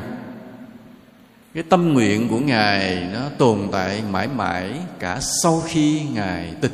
cái 1.54 1.62
tâm 1.62 1.92
nguyện 1.92 2.28
của 2.28 2.38
ngài 2.38 3.08
nó 3.12 3.28
tồn 3.38 3.68
tại 3.72 4.02
mãi 4.10 4.28
mãi 4.28 4.72
cả 4.98 5.20
sau 5.42 5.62
khi 5.66 6.00
ngài 6.14 6.54
tịch. 6.60 6.72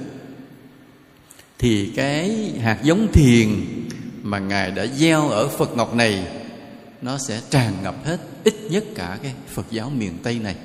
Thì 1.58 1.92
cái 1.96 2.52
hạt 2.62 2.78
giống 2.82 3.06
thiền 3.12 3.48
mà 4.22 4.38
ngài 4.38 4.70
đã 4.70 4.86
gieo 4.86 5.28
ở 5.28 5.48
Phật 5.48 5.76
ngọc 5.76 5.94
này 5.94 6.26
nó 7.02 7.18
sẽ 7.28 7.40
tràn 7.50 7.74
ngập 7.82 8.04
hết 8.04 8.18
ít 8.44 8.54
nhất 8.70 8.84
cả 8.94 9.18
cái 9.22 9.34
Phật 9.48 9.66
giáo 9.70 9.90
miền 9.90 10.12
Tây 10.22 10.38
này. 10.38 10.56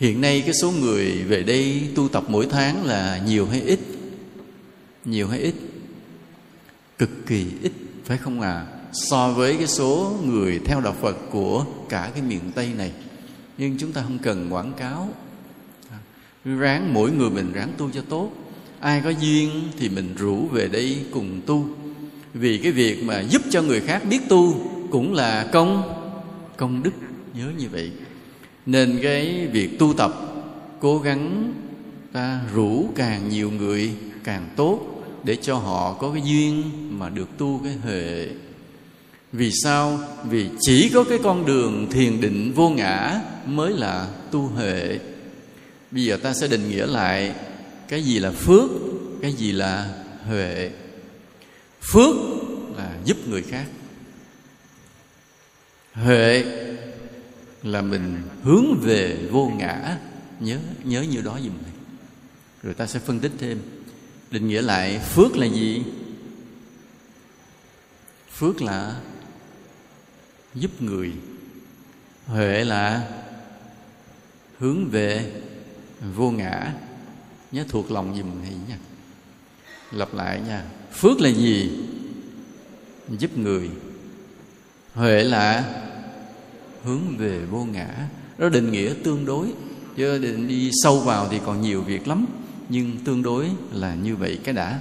Hiện 0.00 0.20
nay 0.20 0.40
cái 0.40 0.54
số 0.54 0.70
người 0.70 1.22
về 1.22 1.42
đây 1.42 1.88
tu 1.94 2.08
tập 2.08 2.24
mỗi 2.28 2.46
tháng 2.50 2.84
là 2.84 3.20
nhiều 3.26 3.46
hay 3.46 3.60
ít? 3.60 3.80
Nhiều 5.04 5.28
hay 5.28 5.40
ít? 5.40 5.54
cực 6.98 7.26
kỳ 7.26 7.46
ít, 7.62 7.72
phải 8.04 8.18
không 8.18 8.40
à 8.40 8.66
so 8.92 9.32
với 9.32 9.56
cái 9.56 9.66
số 9.66 10.18
người 10.24 10.60
theo 10.64 10.80
đạo 10.80 10.94
Phật 11.00 11.16
của 11.30 11.64
cả 11.88 12.10
cái 12.14 12.22
miền 12.22 12.40
Tây 12.54 12.68
này 12.78 12.92
nhưng 13.58 13.78
chúng 13.78 13.92
ta 13.92 14.02
không 14.02 14.18
cần 14.18 14.52
quảng 14.52 14.72
cáo 14.72 15.08
ráng 16.44 16.94
mỗi 16.94 17.10
người 17.10 17.30
mình 17.30 17.52
ráng 17.52 17.72
tu 17.76 17.90
cho 17.90 18.00
tốt 18.08 18.30
ai 18.80 19.00
có 19.04 19.10
duyên 19.10 19.50
thì 19.78 19.88
mình 19.88 20.14
rủ 20.18 20.46
về 20.46 20.68
đây 20.68 21.04
cùng 21.10 21.40
tu 21.46 21.68
vì 22.34 22.58
cái 22.58 22.72
việc 22.72 23.04
mà 23.04 23.20
giúp 23.20 23.42
cho 23.50 23.62
người 23.62 23.80
khác 23.80 24.02
biết 24.10 24.20
tu 24.28 24.70
cũng 24.90 25.14
là 25.14 25.48
công 25.52 25.94
công 26.56 26.82
đức, 26.82 26.90
nhớ 27.34 27.46
như 27.58 27.68
vậy. 27.68 27.92
Nên 28.66 28.98
cái 29.02 29.46
việc 29.46 29.78
tu 29.78 29.94
tập, 29.94 30.12
cố 30.80 30.98
gắng 30.98 31.52
ta 32.12 32.40
rủ 32.54 32.88
càng 32.94 33.28
nhiều 33.28 33.50
người 33.50 33.92
càng 34.24 34.48
tốt 34.56 34.80
để 35.24 35.36
cho 35.36 35.54
họ 35.54 35.92
có 35.92 36.10
cái 36.12 36.22
duyên 36.24 36.62
mà 36.98 37.08
được 37.08 37.28
tu 37.38 37.60
cái 37.64 37.72
huệ. 37.72 38.28
Vì 39.32 39.50
sao? 39.52 40.00
Vì 40.24 40.48
chỉ 40.60 40.90
có 40.94 41.04
cái 41.04 41.18
con 41.22 41.46
đường 41.46 41.86
thiền 41.90 42.20
định 42.20 42.52
vô 42.54 42.68
ngã 42.68 43.20
mới 43.46 43.72
là 43.72 44.08
tu 44.30 44.40
huệ. 44.40 44.98
Bây 45.90 46.04
giờ 46.04 46.16
ta 46.16 46.34
sẽ 46.34 46.48
định 46.48 46.68
nghĩa 46.68 46.86
lại 46.86 47.34
cái 47.88 48.02
gì 48.02 48.18
là 48.18 48.30
phước, 48.30 48.70
cái 49.22 49.32
gì 49.32 49.52
là 49.52 49.94
huệ. 50.26 50.70
Phước 51.92 52.16
là 52.76 52.96
giúp 53.04 53.16
người 53.28 53.42
khác 53.42 53.64
huệ 56.04 56.44
là 57.62 57.82
mình 57.82 58.22
hướng 58.42 58.80
về 58.80 59.28
vô 59.30 59.52
ngã. 59.56 59.98
Nhớ 60.40 60.58
nhớ 60.84 61.02
như 61.02 61.20
đó 61.20 61.38
dùm 61.44 61.62
này 61.62 61.72
rồi 62.62 62.74
ta 62.74 62.86
sẽ 62.86 62.98
phân 62.98 63.20
tích 63.20 63.32
thêm. 63.38 63.58
Định 64.30 64.48
nghĩa 64.48 64.62
lại 64.62 64.98
phước 64.98 65.36
là 65.36 65.46
gì? 65.46 65.82
Phước 68.32 68.62
là 68.62 69.00
giúp 70.54 70.82
người. 70.82 71.12
Huệ 72.26 72.64
là 72.64 73.08
hướng 74.58 74.88
về 74.88 75.32
vô 76.14 76.30
ngã. 76.30 76.74
Nhớ 77.52 77.64
thuộc 77.68 77.90
lòng 77.90 78.16
dùm 78.16 78.42
này 78.42 78.54
nha. 78.68 78.78
Lặp 79.92 80.14
lại 80.14 80.40
nha. 80.46 80.64
Phước 80.92 81.20
là 81.20 81.30
gì? 81.30 81.70
Giúp 83.08 83.38
người. 83.38 83.70
Huệ 84.94 85.24
là 85.24 85.64
hướng 86.84 87.16
về 87.18 87.40
vô 87.50 87.64
ngã. 87.64 87.88
Đó 88.38 88.48
định 88.48 88.72
nghĩa 88.72 88.92
tương 89.04 89.24
đối. 89.24 89.46
Chứ 89.96 90.18
định 90.18 90.48
đi 90.48 90.70
sâu 90.82 91.00
vào 91.00 91.28
thì 91.30 91.40
còn 91.46 91.60
nhiều 91.60 91.82
việc 91.82 92.08
lắm. 92.08 92.26
Nhưng 92.68 92.96
tương 93.04 93.22
đối 93.22 93.46
là 93.72 93.94
như 93.94 94.16
vậy 94.16 94.38
cái 94.44 94.54
đã. 94.54 94.78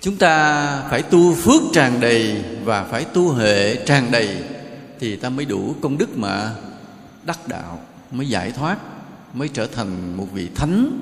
Chúng 0.00 0.16
ta 0.16 0.82
phải 0.90 1.02
tu 1.02 1.34
phước 1.34 1.62
tràn 1.72 2.00
đầy 2.00 2.44
và 2.64 2.84
phải 2.84 3.04
tu 3.04 3.32
hệ 3.32 3.84
tràn 3.84 4.10
đầy 4.10 4.28
thì 5.00 5.16
ta 5.16 5.28
mới 5.28 5.44
đủ 5.44 5.74
công 5.80 5.98
đức 5.98 6.18
mà 6.18 6.54
đắc 7.24 7.48
đạo, 7.48 7.80
mới 8.10 8.28
giải 8.28 8.52
thoát, 8.52 8.78
mới 9.34 9.48
trở 9.48 9.66
thành 9.66 10.16
một 10.16 10.26
vị 10.32 10.48
thánh 10.54 10.98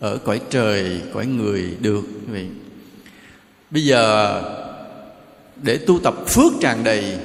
ở 0.00 0.18
cõi 0.18 0.40
trời, 0.50 1.02
cõi 1.14 1.26
người 1.26 1.76
được 1.80 2.04
vậy. 2.28 2.48
Bây 3.70 3.84
giờ 3.84 4.42
để 5.62 5.78
tu 5.78 5.98
tập 5.98 6.14
phước 6.28 6.52
tràn 6.60 6.84
đầy 6.84 7.18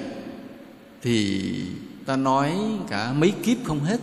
thì 1.04 1.52
ta 2.06 2.16
nói 2.16 2.54
cả 2.90 3.14
mấy 3.14 3.32
kiếp 3.44 3.58
không 3.64 3.80
hết. 3.80 4.00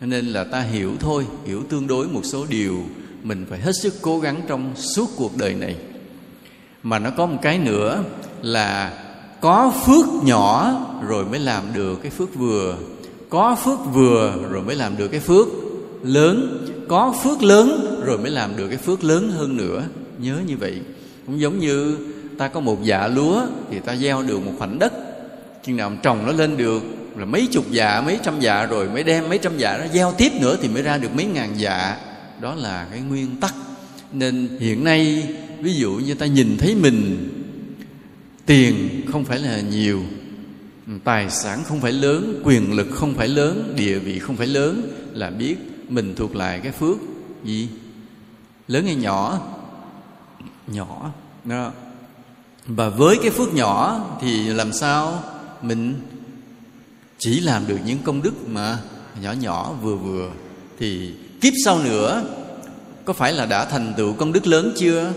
Nên 0.00 0.26
là 0.26 0.44
ta 0.44 0.60
hiểu 0.60 0.92
thôi, 1.00 1.26
hiểu 1.46 1.62
tương 1.68 1.86
đối 1.86 2.08
một 2.08 2.24
số 2.24 2.46
điều 2.48 2.84
mình 3.22 3.46
phải 3.50 3.58
hết 3.58 3.72
sức 3.82 3.94
cố 4.02 4.20
gắng 4.20 4.40
trong 4.48 4.76
suốt 4.76 5.10
cuộc 5.16 5.36
đời 5.36 5.54
này. 5.54 5.76
Mà 6.82 6.98
nó 6.98 7.10
có 7.10 7.26
một 7.26 7.38
cái 7.42 7.58
nữa 7.58 8.04
là 8.42 8.92
có 9.40 9.72
phước 9.86 10.06
nhỏ 10.24 10.80
rồi 11.06 11.24
mới 11.24 11.38
làm 11.38 11.64
được 11.74 12.02
cái 12.02 12.10
phước 12.10 12.34
vừa. 12.34 12.76
Có 13.28 13.56
phước 13.64 13.78
vừa 13.92 14.34
rồi 14.50 14.62
mới 14.62 14.76
làm 14.76 14.96
được 14.96 15.08
cái 15.08 15.20
phước 15.20 15.48
lớn. 16.02 16.66
Có 16.88 17.14
phước 17.22 17.42
lớn 17.42 17.96
rồi 18.04 18.18
mới 18.18 18.30
làm 18.30 18.56
được 18.56 18.68
cái 18.68 18.78
phước 18.78 19.04
lớn 19.04 19.30
hơn 19.30 19.56
nữa. 19.56 19.82
Nhớ 20.18 20.38
như 20.46 20.56
vậy. 20.56 20.80
Cũng 21.26 21.40
giống 21.40 21.58
như 21.58 21.96
ta 22.38 22.48
có 22.48 22.60
một 22.60 22.84
dạ 22.84 23.08
lúa 23.08 23.42
thì 23.70 23.78
ta 23.80 23.96
gieo 23.96 24.22
được 24.22 24.46
một 24.46 24.52
khoảnh 24.58 24.78
đất 24.78 24.92
chừng 25.64 25.76
nào 25.76 25.92
trồng 26.02 26.26
nó 26.26 26.32
lên 26.32 26.56
được 26.56 26.82
là 27.16 27.24
mấy 27.24 27.48
chục 27.52 27.64
dạ 27.70 28.00
mấy 28.00 28.18
trăm 28.22 28.40
dạ 28.40 28.66
rồi, 28.66 28.88
mới 28.88 29.04
đem 29.04 29.28
mấy 29.28 29.38
trăm 29.38 29.58
dạ 29.58 29.78
nó 29.78 29.86
gieo 29.94 30.12
tiếp 30.18 30.32
nữa 30.40 30.56
thì 30.62 30.68
mới 30.68 30.82
ra 30.82 30.98
được 30.98 31.14
mấy 31.14 31.24
ngàn 31.24 31.54
dạ. 31.56 31.96
Đó 32.40 32.54
là 32.54 32.86
cái 32.90 33.00
nguyên 33.00 33.36
tắc. 33.40 33.54
Nên 34.12 34.48
hiện 34.60 34.84
nay, 34.84 35.28
ví 35.60 35.74
dụ 35.74 35.92
như 35.92 36.14
ta 36.14 36.26
nhìn 36.26 36.56
thấy 36.58 36.74
mình, 36.74 37.28
tiền 38.46 39.02
không 39.12 39.24
phải 39.24 39.38
là 39.38 39.60
nhiều, 39.60 40.02
tài 41.04 41.30
sản 41.30 41.64
không 41.64 41.80
phải 41.80 41.92
lớn, 41.92 42.42
quyền 42.44 42.76
lực 42.76 42.86
không 42.92 43.14
phải 43.14 43.28
lớn, 43.28 43.74
địa 43.76 43.98
vị 43.98 44.18
không 44.18 44.36
phải 44.36 44.46
lớn, 44.46 44.92
là 45.12 45.30
biết 45.30 45.56
mình 45.88 46.14
thuộc 46.16 46.36
lại 46.36 46.60
cái 46.62 46.72
phước 46.72 46.96
gì? 47.44 47.68
Lớn 48.68 48.84
hay 48.84 48.94
nhỏ? 48.94 49.40
Nhỏ. 50.66 51.10
Đó. 51.44 51.72
Và 52.66 52.88
với 52.88 53.18
cái 53.22 53.30
phước 53.30 53.54
nhỏ 53.54 54.06
thì 54.20 54.48
làm 54.48 54.72
sao? 54.72 55.22
Mình 55.62 55.94
chỉ 57.18 57.40
làm 57.40 57.66
được 57.66 57.78
những 57.86 57.98
công 58.04 58.22
đức 58.22 58.48
mà 58.48 58.78
nhỏ 59.22 59.32
nhỏ 59.32 59.72
vừa 59.82 59.96
vừa, 59.96 60.30
thì 60.78 61.12
kiếp 61.40 61.52
sau 61.64 61.82
nữa 61.82 62.24
có 63.04 63.12
phải 63.12 63.32
là 63.32 63.46
đã 63.46 63.64
thành 63.64 63.94
tựu 63.96 64.12
công 64.12 64.32
đức 64.32 64.46
lớn 64.46 64.72
chưa? 64.76 65.12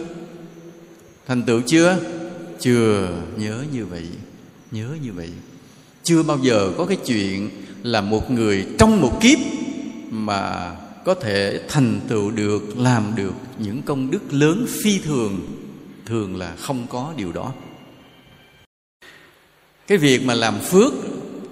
Thành 1.27 1.43
tựu 1.43 1.61
chưa? 1.61 1.97
Chưa. 2.59 3.09
Nhớ 3.37 3.63
như 3.73 3.85
vậy. 3.85 4.07
Nhớ 4.71 4.87
như 5.03 5.11
vậy. 5.13 5.29
Chưa 6.03 6.23
bao 6.23 6.39
giờ 6.41 6.71
có 6.77 6.85
cái 6.85 6.97
chuyện 7.05 7.49
là 7.83 8.01
một 8.01 8.31
người 8.31 8.67
trong 8.77 9.01
một 9.01 9.21
kiếp 9.21 9.39
mà 10.09 10.71
có 11.05 11.13
thể 11.13 11.61
thành 11.69 11.99
tựu 12.07 12.31
được, 12.31 12.77
làm 12.77 13.15
được 13.15 13.33
những 13.59 13.81
công 13.81 14.11
đức 14.11 14.33
lớn 14.33 14.65
phi 14.83 14.99
thường. 14.99 15.39
Thường 16.05 16.35
là 16.35 16.55
không 16.55 16.87
có 16.89 17.13
điều 17.17 17.31
đó 17.31 17.53
cái 19.91 19.97
việc 19.97 20.25
mà 20.25 20.33
làm 20.33 20.59
phước 20.59 20.93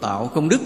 tạo 0.01 0.31
công 0.35 0.49
đức 0.49 0.59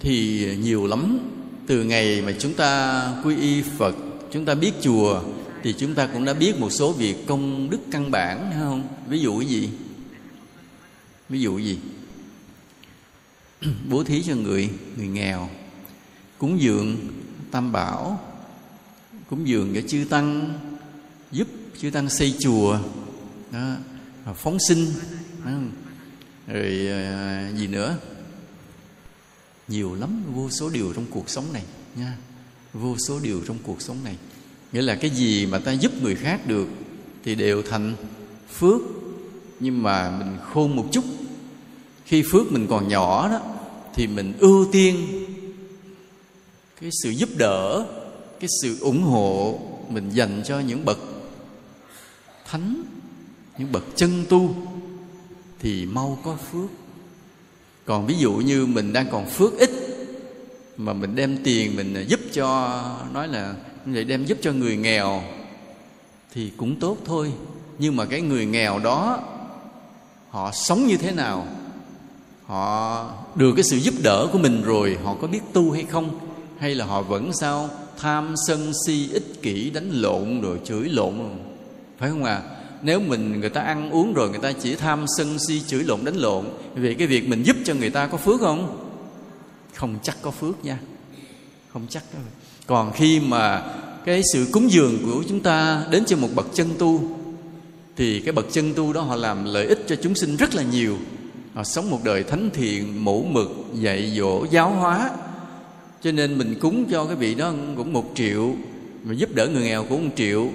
thì 0.00 0.46
nhiều 0.56 0.86
lắm. 0.86 1.18
Từ 1.66 1.84
ngày 1.84 2.22
mà 2.22 2.32
chúng 2.38 2.54
ta 2.54 3.02
quy 3.24 3.36
y 3.36 3.62
phật 3.62 3.96
chúng 4.32 4.44
ta 4.44 4.54
biết 4.54 4.72
chùa 4.80 5.22
thì 5.62 5.74
chúng 5.78 5.94
ta 5.94 6.06
cũng 6.06 6.24
đã 6.24 6.34
biết 6.34 6.58
một 6.58 6.70
số 6.70 6.92
việc 6.92 7.26
công 7.26 7.70
đức 7.70 7.78
căn 7.90 8.10
bản 8.10 8.50
hay 8.50 8.60
không? 8.60 8.88
Ví 9.08 9.18
dụ 9.18 9.38
cái 9.38 9.48
gì? 9.48 9.70
Ví 11.28 11.40
dụ 11.40 11.58
gì? 11.58 11.78
Bố 13.88 14.04
thí 14.04 14.22
cho 14.22 14.34
người 14.34 14.70
người 14.96 15.08
nghèo. 15.08 15.48
Cúng 16.38 16.60
dường 16.60 16.96
tam 17.50 17.72
bảo. 17.72 18.20
Cúng 19.30 19.48
dường 19.48 19.74
cho 19.74 19.80
chư 19.88 20.04
tăng. 20.10 20.58
Giúp 21.32 21.48
chư 21.80 21.90
tăng 21.90 22.08
xây 22.08 22.34
chùa. 22.40 22.78
Đó, 23.52 23.74
phóng 24.36 24.58
sinh. 24.68 24.86
Đó 25.44 25.50
rồi 26.46 26.88
à, 26.88 27.50
gì 27.56 27.66
nữa? 27.66 27.96
Nhiều 29.68 29.94
lắm 29.94 30.22
vô 30.34 30.50
số 30.50 30.70
điều 30.70 30.92
trong 30.92 31.06
cuộc 31.10 31.30
sống 31.30 31.52
này 31.52 31.62
nha. 31.96 32.16
Vô 32.72 32.96
số 33.08 33.20
điều 33.20 33.40
trong 33.46 33.58
cuộc 33.62 33.82
sống 33.82 34.04
này. 34.04 34.16
Nghĩa 34.72 34.82
là 34.82 34.94
cái 34.94 35.10
gì 35.10 35.46
mà 35.46 35.58
ta 35.58 35.72
giúp 35.72 35.92
người 36.02 36.14
khác 36.14 36.46
được 36.46 36.68
thì 37.24 37.34
đều 37.34 37.62
thành 37.62 37.94
phước. 38.52 38.80
Nhưng 39.60 39.82
mà 39.82 40.10
mình 40.10 40.38
khôn 40.52 40.76
một 40.76 40.88
chút. 40.92 41.04
Khi 42.04 42.22
phước 42.32 42.52
mình 42.52 42.66
còn 42.70 42.88
nhỏ 42.88 43.28
đó 43.28 43.40
thì 43.94 44.06
mình 44.06 44.32
ưu 44.38 44.68
tiên 44.72 45.06
cái 46.80 46.90
sự 47.02 47.10
giúp 47.10 47.28
đỡ 47.36 47.86
cái 48.40 48.48
sự 48.62 48.78
ủng 48.80 49.02
hộ 49.02 49.60
mình 49.88 50.10
dành 50.10 50.42
cho 50.46 50.60
những 50.60 50.84
bậc 50.84 50.98
thánh 52.44 52.82
những 53.58 53.72
bậc 53.72 53.84
chân 53.96 54.24
tu 54.28 54.54
thì 55.64 55.86
mau 55.86 56.18
có 56.24 56.36
phước. 56.52 56.70
Còn 57.84 58.06
ví 58.06 58.14
dụ 58.18 58.32
như 58.32 58.66
mình 58.66 58.92
đang 58.92 59.06
còn 59.10 59.26
phước 59.26 59.58
ít, 59.58 59.70
mà 60.76 60.92
mình 60.92 61.14
đem 61.14 61.38
tiền 61.44 61.76
mình 61.76 62.04
giúp 62.08 62.20
cho, 62.32 62.82
nói 63.12 63.28
là 63.28 63.54
vậy, 63.86 64.04
đem 64.04 64.24
giúp 64.24 64.38
cho 64.42 64.52
người 64.52 64.76
nghèo, 64.76 65.22
thì 66.34 66.50
cũng 66.56 66.80
tốt 66.80 66.96
thôi. 67.04 67.32
Nhưng 67.78 67.96
mà 67.96 68.04
cái 68.04 68.20
người 68.20 68.46
nghèo 68.46 68.78
đó, 68.78 69.20
họ 70.28 70.50
sống 70.52 70.86
như 70.86 70.96
thế 70.96 71.12
nào? 71.12 71.46
Họ 72.46 73.10
được 73.34 73.52
cái 73.56 73.64
sự 73.64 73.76
giúp 73.76 73.94
đỡ 74.02 74.28
của 74.32 74.38
mình 74.38 74.62
rồi, 74.62 74.98
họ 75.04 75.16
có 75.20 75.26
biết 75.26 75.40
tu 75.52 75.70
hay 75.70 75.84
không? 75.84 76.18
Hay 76.58 76.74
là 76.74 76.84
họ 76.84 77.02
vẫn 77.02 77.32
sao 77.32 77.68
tham 77.98 78.34
sân 78.46 78.72
si, 78.86 79.08
ích 79.12 79.42
kỷ, 79.42 79.70
đánh 79.70 79.90
lộn 79.90 80.40
rồi 80.40 80.60
chửi 80.64 80.88
lộn? 80.88 81.14
Phải 81.98 82.10
không 82.10 82.24
à 82.24 82.42
nếu 82.84 83.00
mình, 83.00 83.40
người 83.40 83.50
ta 83.50 83.60
ăn 83.60 83.90
uống 83.90 84.14
rồi 84.14 84.30
người 84.30 84.38
ta 84.38 84.52
chỉ 84.52 84.74
tham 84.74 85.04
sân 85.18 85.38
si 85.38 85.62
chửi 85.66 85.84
lộn 85.84 86.04
đánh 86.04 86.16
lộn 86.16 86.44
vì 86.74 86.94
cái 86.94 87.06
việc 87.06 87.28
mình 87.28 87.42
giúp 87.42 87.56
cho 87.64 87.74
người 87.74 87.90
ta 87.90 88.06
có 88.06 88.16
phước 88.18 88.40
không? 88.40 88.90
Không 89.74 89.98
chắc 90.02 90.16
có 90.22 90.30
phước 90.30 90.64
nha. 90.64 90.78
Không 91.72 91.86
chắc 91.88 92.02
đâu. 92.12 92.22
Còn 92.66 92.92
khi 92.92 93.20
mà 93.20 93.62
cái 94.04 94.22
sự 94.32 94.46
cúng 94.52 94.70
dường 94.70 94.98
của 95.04 95.24
chúng 95.28 95.40
ta 95.40 95.84
đến 95.90 96.04
cho 96.04 96.16
một 96.16 96.28
bậc 96.34 96.46
chân 96.54 96.68
tu, 96.78 97.00
thì 97.96 98.20
cái 98.20 98.32
bậc 98.32 98.46
chân 98.52 98.74
tu 98.74 98.92
đó 98.92 99.00
họ 99.00 99.16
làm 99.16 99.44
lợi 99.44 99.66
ích 99.66 99.84
cho 99.86 99.96
chúng 100.02 100.14
sinh 100.14 100.36
rất 100.36 100.54
là 100.54 100.62
nhiều. 100.62 100.96
Họ 101.54 101.64
sống 101.64 101.90
một 101.90 102.00
đời 102.04 102.22
thánh 102.22 102.50
thiện, 102.54 103.04
mẫu 103.04 103.26
mực, 103.30 103.50
dạy 103.74 104.12
dỗ, 104.16 104.46
giáo 104.50 104.70
hóa. 104.70 105.10
Cho 106.02 106.12
nên 106.12 106.38
mình 106.38 106.54
cúng 106.60 106.84
cho 106.90 107.04
cái 107.04 107.16
vị 107.16 107.34
đó 107.34 107.52
cũng 107.76 107.92
một 107.92 108.12
triệu, 108.14 108.54
mà 109.04 109.14
giúp 109.14 109.34
đỡ 109.34 109.46
người 109.46 109.62
nghèo 109.62 109.84
cũng 109.84 110.04
một 110.04 110.14
triệu 110.16 110.48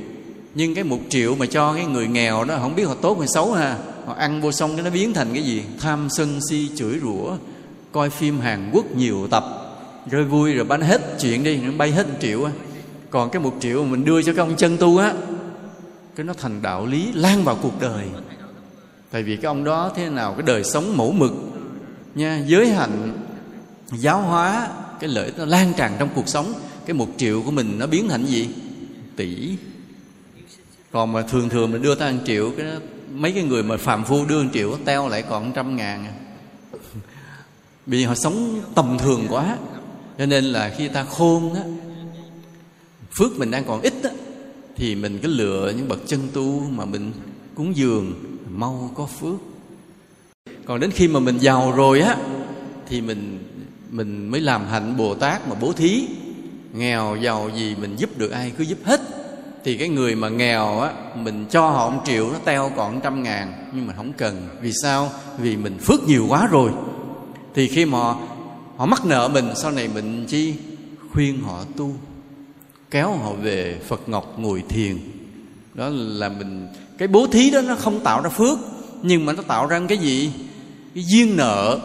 nhưng 0.55 0.75
cái 0.75 0.83
một 0.83 0.99
triệu 1.09 1.35
mà 1.35 1.45
cho 1.45 1.73
cái 1.73 1.85
người 1.85 2.07
nghèo 2.07 2.43
đó, 2.43 2.57
không 2.61 2.75
biết 2.75 2.83
họ 2.83 2.95
tốt 3.01 3.19
hay 3.19 3.27
xấu 3.27 3.53
ha. 3.53 3.77
Họ 4.05 4.13
ăn 4.13 4.41
vô 4.41 4.51
xong 4.51 4.75
cái 4.75 4.83
nó 4.83 4.89
biến 4.89 5.13
thành 5.13 5.27
cái 5.33 5.43
gì? 5.43 5.63
Tham 5.79 6.07
sân 6.09 6.39
si 6.49 6.69
chửi 6.75 6.99
rủa, 6.99 7.37
coi 7.91 8.09
phim 8.09 8.39
hàn 8.39 8.69
quốc 8.73 8.85
nhiều 8.95 9.27
tập. 9.31 9.43
Rồi 10.11 10.23
vui 10.23 10.53
rồi 10.53 10.65
bán 10.65 10.81
hết 10.81 11.01
chuyện 11.19 11.43
đi, 11.43 11.57
nó 11.57 11.71
bay 11.71 11.91
hết 11.91 12.07
một 12.07 12.15
triệu 12.21 12.43
á. 12.43 12.51
Còn 13.09 13.29
cái 13.29 13.41
một 13.41 13.53
triệu 13.59 13.83
mà 13.83 13.91
mình 13.91 14.05
đưa 14.05 14.21
cho 14.21 14.33
cái 14.33 14.45
ông 14.45 14.55
chân 14.55 14.77
tu 14.77 14.97
á, 14.97 15.13
cái 16.15 16.25
nó 16.25 16.33
thành 16.33 16.61
đạo 16.61 16.85
lý 16.85 17.11
lan 17.13 17.43
vào 17.43 17.57
cuộc 17.61 17.81
đời. 17.81 18.05
Tại 19.11 19.23
vì 19.23 19.35
cái 19.35 19.45
ông 19.45 19.63
đó 19.63 19.91
thế 19.95 20.09
nào, 20.09 20.33
cái 20.33 20.43
đời 20.47 20.63
sống 20.63 20.97
mẫu 20.97 21.11
mực 21.11 21.33
nha, 22.15 22.43
giới 22.47 22.69
hạnh, 22.69 23.17
giáo 23.91 24.21
hóa, 24.21 24.67
cái 24.99 25.09
lợi 25.09 25.31
nó 25.37 25.45
lan 25.45 25.73
tràn 25.77 25.95
trong 25.99 26.09
cuộc 26.15 26.27
sống. 26.27 26.53
Cái 26.85 26.93
một 26.93 27.07
triệu 27.17 27.41
của 27.41 27.51
mình 27.51 27.79
nó 27.79 27.87
biến 27.87 28.09
thành 28.09 28.25
gì? 28.25 28.49
Tỷ 29.15 29.55
còn 30.91 31.13
mà 31.13 31.21
thường 31.21 31.49
thường 31.49 31.71
mình 31.71 31.81
đưa 31.81 31.95
ta 31.95 32.11
một 32.11 32.19
triệu 32.25 32.51
cái 32.57 32.65
đó, 32.65 32.79
mấy 33.13 33.31
cái 33.31 33.43
người 33.43 33.63
mà 33.63 33.77
phạm 33.77 34.03
phu 34.03 34.25
đưa 34.25 34.43
một 34.43 34.49
triệu 34.53 34.77
teo 34.85 35.07
lại 35.07 35.23
còn 35.29 35.51
trăm 35.53 35.75
ngàn 35.75 36.05
à. 36.05 36.13
vì 37.85 38.03
họ 38.03 38.15
sống 38.15 38.61
tầm 38.75 38.97
thường 38.97 39.27
quá 39.29 39.57
cho 40.17 40.25
nên 40.25 40.43
là 40.43 40.73
khi 40.77 40.87
ta 40.87 41.03
khôn 41.03 41.53
á 41.53 41.61
phước 43.11 43.37
mình 43.37 43.51
đang 43.51 43.63
còn 43.65 43.81
ít 43.81 43.93
á 44.03 44.09
thì 44.75 44.95
mình 44.95 45.19
cứ 45.21 45.27
lựa 45.27 45.73
những 45.77 45.87
bậc 45.87 45.99
chân 46.07 46.27
tu 46.33 46.59
mà 46.59 46.85
mình 46.85 47.11
cúng 47.55 47.75
dường 47.75 48.13
mau 48.49 48.91
có 48.95 49.05
phước. 49.05 49.39
Còn 50.65 50.79
đến 50.79 50.91
khi 50.91 51.07
mà 51.07 51.19
mình 51.19 51.37
giàu 51.37 51.71
rồi 51.71 52.01
á 52.01 52.17
thì 52.87 53.01
mình 53.01 53.39
mình 53.89 54.31
mới 54.31 54.41
làm 54.41 54.67
hạnh 54.67 54.97
bồ 54.97 55.15
tát 55.15 55.47
mà 55.47 55.55
bố 55.61 55.73
thí. 55.73 56.07
Nghèo 56.73 57.17
giàu 57.21 57.49
gì 57.55 57.75
mình 57.81 57.95
giúp 57.95 58.17
được 58.17 58.31
ai 58.31 58.51
cứ 58.57 58.63
giúp 58.63 58.77
hết 58.83 59.01
thì 59.63 59.77
cái 59.77 59.89
người 59.89 60.15
mà 60.15 60.29
nghèo 60.29 60.79
á 60.79 60.91
mình 61.15 61.45
cho 61.49 61.69
họ 61.69 61.89
một 61.89 62.01
triệu 62.05 62.29
nó 62.31 62.39
teo 62.45 62.71
còn 62.75 63.01
trăm 63.01 63.23
ngàn 63.23 63.69
nhưng 63.73 63.87
mà 63.87 63.93
không 63.93 64.13
cần. 64.13 64.47
Vì 64.61 64.71
sao? 64.81 65.11
Vì 65.37 65.57
mình 65.57 65.77
phước 65.77 66.07
nhiều 66.07 66.25
quá 66.29 66.47
rồi. 66.51 66.71
Thì 67.55 67.67
khi 67.67 67.85
mà 67.85 67.97
họ, 67.97 68.17
họ 68.77 68.85
mắc 68.85 69.05
nợ 69.05 69.27
mình 69.27 69.45
sau 69.55 69.71
này 69.71 69.89
mình 69.93 70.25
chi? 70.27 70.53
Khuyên 71.13 71.41
họ 71.41 71.63
tu 71.77 71.93
kéo 72.91 73.11
họ 73.11 73.33
về 73.33 73.79
phật 73.87 74.09
ngọc 74.09 74.39
ngồi 74.39 74.63
thiền. 74.69 74.97
Đó 75.73 75.89
là 75.91 76.29
mình 76.29 76.67
cái 76.97 77.07
bố 77.07 77.27
thí 77.27 77.51
đó 77.51 77.61
nó 77.61 77.75
không 77.75 77.99
tạo 77.99 78.21
ra 78.21 78.29
phước 78.29 78.59
nhưng 79.01 79.25
mà 79.25 79.33
nó 79.33 79.43
tạo 79.43 79.67
ra 79.67 79.81
cái 79.87 79.97
gì? 79.97 80.31
Cái 80.95 81.03
duyên 81.07 81.37
nợ 81.37 81.79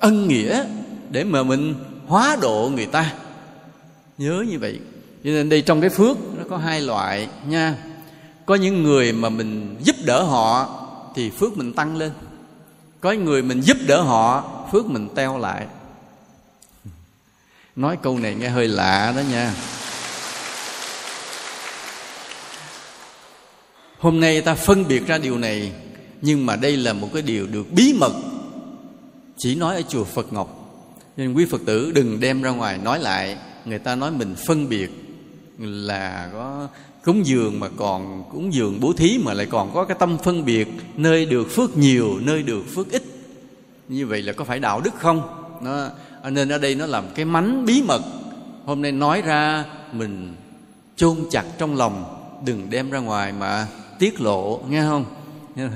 ân 0.00 0.28
nghĩa 0.28 0.64
để 1.10 1.24
mà 1.24 1.42
mình 1.42 1.74
hóa 2.06 2.36
độ 2.40 2.70
người 2.74 2.86
ta. 2.86 3.12
Nhớ 4.18 4.44
như 4.48 4.58
vậy. 4.58 4.78
Cho 5.24 5.30
nên 5.30 5.48
đây 5.48 5.62
trong 5.62 5.80
cái 5.80 5.90
phước 5.90 6.16
nó 6.44 6.50
có 6.50 6.56
hai 6.56 6.80
loại 6.80 7.28
nha. 7.48 7.76
Có 8.46 8.54
những 8.54 8.82
người 8.82 9.12
mà 9.12 9.28
mình 9.28 9.76
giúp 9.84 9.96
đỡ 10.04 10.22
họ 10.22 10.68
thì 11.14 11.30
phước 11.30 11.56
mình 11.56 11.72
tăng 11.72 11.96
lên. 11.96 12.12
Có 13.00 13.12
người 13.12 13.42
mình 13.42 13.60
giúp 13.60 13.76
đỡ 13.86 14.02
họ, 14.02 14.44
phước 14.72 14.86
mình 14.86 15.08
teo 15.14 15.38
lại. 15.38 15.66
Nói 17.76 17.98
câu 18.02 18.18
này 18.18 18.34
nghe 18.34 18.48
hơi 18.48 18.68
lạ 18.68 19.12
đó 19.16 19.20
nha. 19.30 19.54
Hôm 23.98 24.20
nay 24.20 24.40
ta 24.40 24.54
phân 24.54 24.88
biệt 24.88 25.06
ra 25.06 25.18
điều 25.18 25.38
này, 25.38 25.72
nhưng 26.20 26.46
mà 26.46 26.56
đây 26.56 26.76
là 26.76 26.92
một 26.92 27.08
cái 27.12 27.22
điều 27.22 27.46
được 27.46 27.72
bí 27.72 27.96
mật. 28.00 28.12
Chỉ 29.38 29.54
nói 29.54 29.76
ở 29.76 29.82
chùa 29.82 30.04
phật 30.04 30.32
ngọc. 30.32 30.48
Nên 31.16 31.32
quý 31.32 31.46
phật 31.50 31.60
tử 31.66 31.92
đừng 31.94 32.20
đem 32.20 32.42
ra 32.42 32.50
ngoài 32.50 32.78
nói 32.78 32.98
lại. 32.98 33.36
Người 33.64 33.78
ta 33.78 33.94
nói 33.94 34.10
mình 34.10 34.34
phân 34.46 34.68
biệt 34.68 35.03
là 35.58 36.30
có 36.32 36.68
cúng 37.04 37.26
dường 37.26 37.60
mà 37.60 37.68
còn 37.76 38.24
cúng 38.32 38.54
dường 38.54 38.80
bố 38.80 38.92
thí 38.92 39.18
mà 39.18 39.34
lại 39.34 39.46
còn 39.46 39.74
có 39.74 39.84
cái 39.84 39.96
tâm 40.00 40.18
phân 40.18 40.44
biệt, 40.44 40.68
nơi 40.96 41.26
được 41.26 41.50
phước 41.50 41.76
nhiều, 41.76 42.18
nơi 42.20 42.42
được 42.42 42.62
phước 42.74 42.90
ít. 42.90 43.02
Như 43.88 44.06
vậy 44.06 44.22
là 44.22 44.32
có 44.32 44.44
phải 44.44 44.58
đạo 44.58 44.80
đức 44.80 44.94
không? 44.98 45.22
Nó 45.62 45.88
à, 46.22 46.30
nên 46.30 46.48
ở 46.48 46.58
đây 46.58 46.74
nó 46.74 46.86
làm 46.86 47.04
cái 47.14 47.24
mánh 47.24 47.64
bí 47.64 47.82
mật. 47.82 48.02
Hôm 48.64 48.82
nay 48.82 48.92
nói 48.92 49.22
ra, 49.22 49.64
mình 49.92 50.34
chôn 50.96 51.16
chặt 51.30 51.44
trong 51.58 51.76
lòng, 51.76 52.04
đừng 52.44 52.70
đem 52.70 52.90
ra 52.90 52.98
ngoài 52.98 53.32
mà 53.32 53.66
tiết 53.98 54.20
lộ, 54.20 54.60
nghe 54.68 54.82
không? 54.82 55.04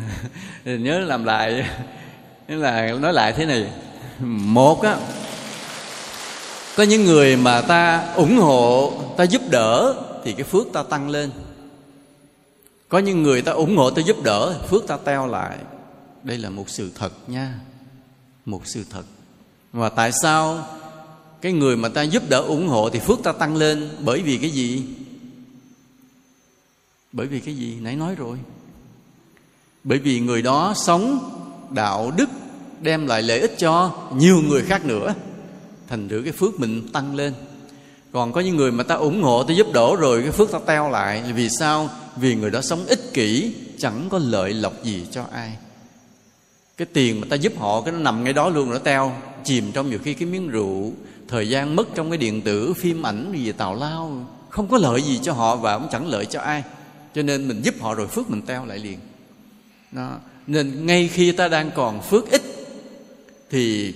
Nhớ 0.65 0.99
làm 0.99 1.25
lại 1.25 1.65
nghĩa 2.49 2.57
là 2.57 2.93
nói 2.93 3.13
lại 3.13 3.33
thế 3.33 3.47
này. 3.47 3.67
Một 4.27 4.83
á 4.83 4.97
có 6.79 6.85
những 6.85 7.05
người 7.05 7.37
mà 7.37 7.61
ta 7.61 8.13
ủng 8.15 8.37
hộ, 8.37 8.93
ta 9.17 9.25
giúp 9.25 9.43
đỡ, 9.51 9.95
thì 10.25 10.33
cái 10.33 10.45
phước 10.45 10.67
ta 10.73 10.83
tăng 10.83 11.11
lên. 11.11 11.31
Có 12.89 12.99
những 12.99 13.23
người 13.23 13.43
ta 13.43 13.53
ủng 13.53 13.77
hộ, 13.77 13.91
ta 13.91 14.03
giúp 14.03 14.23
đỡ, 14.23 14.61
phước 14.69 14.87
ta 14.87 14.97
teo 14.97 15.27
lại. 15.27 15.59
Đây 16.23 16.39
là 16.39 16.51
một 16.51 16.71
sự 16.71 16.91
thật 16.95 17.13
nha. 17.29 17.55
Một 18.47 18.67
sự 18.67 18.85
thật. 18.91 19.03
Và 19.73 19.89
tại 19.89 20.13
sao 20.13 20.67
cái 21.41 21.53
người 21.53 21.77
mà 21.77 21.89
ta 21.89 22.03
giúp 22.03 22.23
đỡ, 22.29 22.41
ủng 22.41 22.69
hộ 22.69 22.91
thì 22.91 22.99
phước 22.99 23.23
ta 23.23 23.33
tăng 23.33 23.57
lên? 23.57 23.89
Bởi 24.05 24.23
vì 24.23 24.39
cái 24.39 24.51
gì? 24.51 24.83
Bởi 27.13 27.27
vì 27.27 27.41
cái 27.41 27.55
gì? 27.55 27.77
Nãy 27.81 27.97
nói 27.97 28.15
rồi. 28.15 28.39
Bởi 29.85 29.99
vì 29.99 30.21
người 30.21 30.43
đó 30.43 30.75
sống 30.77 31.31
đạo 31.71 32.13
đức, 32.17 32.29
đem 32.81 33.07
lại 33.07 33.23
lợi 33.23 33.41
ích 33.41 33.55
cho 33.59 33.93
nhiều 34.15 34.43
người 34.49 34.63
khác 34.63 34.85
nữa 34.85 35.15
thành 35.89 36.09
thử 36.09 36.23
cái 36.25 36.33
phước 36.33 36.61
mình 36.61 36.89
tăng 36.93 37.17
lên. 37.17 37.33
Còn 38.13 38.33
có 38.33 38.41
những 38.41 38.57
người 38.57 38.73
mà 38.73 38.85
ta 38.85 38.95
ủng 38.95 39.23
hộ, 39.23 39.45
ta 39.45 39.55
giúp 39.55 39.67
đỡ 39.73 39.97
rồi, 39.97 40.23
cái 40.23 40.33
phước 40.33 40.53
ta 40.53 40.59
teo 40.67 40.91
lại, 40.91 41.33
vì 41.35 41.49
sao? 41.59 41.91
Vì 42.17 42.35
người 42.35 42.51
đó 42.51 42.61
sống 42.63 42.87
ích 42.87 43.15
kỷ, 43.15 43.55
chẳng 43.79 44.09
có 44.11 44.19
lợi 44.19 44.55
lộc 44.55 44.85
gì 44.85 45.07
cho 45.11 45.25
ai. 45.33 45.53
Cái 46.77 46.87
tiền 46.93 47.21
mà 47.21 47.27
ta 47.31 47.37
giúp 47.37 47.53
họ, 47.59 47.81
cái 47.81 47.93
nó 47.93 47.99
nằm 47.99 48.25
ngay 48.25 48.33
đó 48.33 48.49
luôn, 48.49 48.71
nó 48.71 48.79
teo, 48.79 49.17
chìm 49.45 49.73
trong 49.73 49.91
nhiều 49.91 49.99
khi 50.05 50.15
cái 50.15 50.29
miếng 50.29 50.49
rượu, 50.49 50.93
thời 51.29 51.49
gian 51.49 51.77
mất 51.77 51.89
trong 51.95 52.11
cái 52.11 52.19
điện 52.19 52.43
tử, 52.43 52.75
phim 52.75 53.07
ảnh 53.07 53.33
gì 53.33 53.53
tào 53.53 53.75
lao, 53.75 54.27
không 54.49 54.69
có 54.69 54.79
lợi 54.79 55.03
gì 55.03 55.21
cho 55.23 55.33
họ 55.33 55.57
và 55.57 55.79
cũng 55.79 55.89
chẳng 55.93 56.09
lợi 56.09 56.27
cho 56.27 56.41
ai. 56.41 56.63
Cho 57.15 57.23
nên 57.23 57.49
mình 57.49 57.63
giúp 57.63 57.75
họ 57.81 57.95
rồi 57.95 58.07
phước 58.07 58.31
mình 58.31 58.43
teo 58.43 58.67
lại 58.67 58.79
liền. 58.79 58.99
Đó. 59.93 60.17
nên 60.47 60.87
ngay 60.87 61.09
khi 61.13 61.33
ta 61.33 61.49
đang 61.49 61.71
còn 61.75 62.03
phước 62.03 62.31
ít, 62.31 62.43
thì 63.51 63.95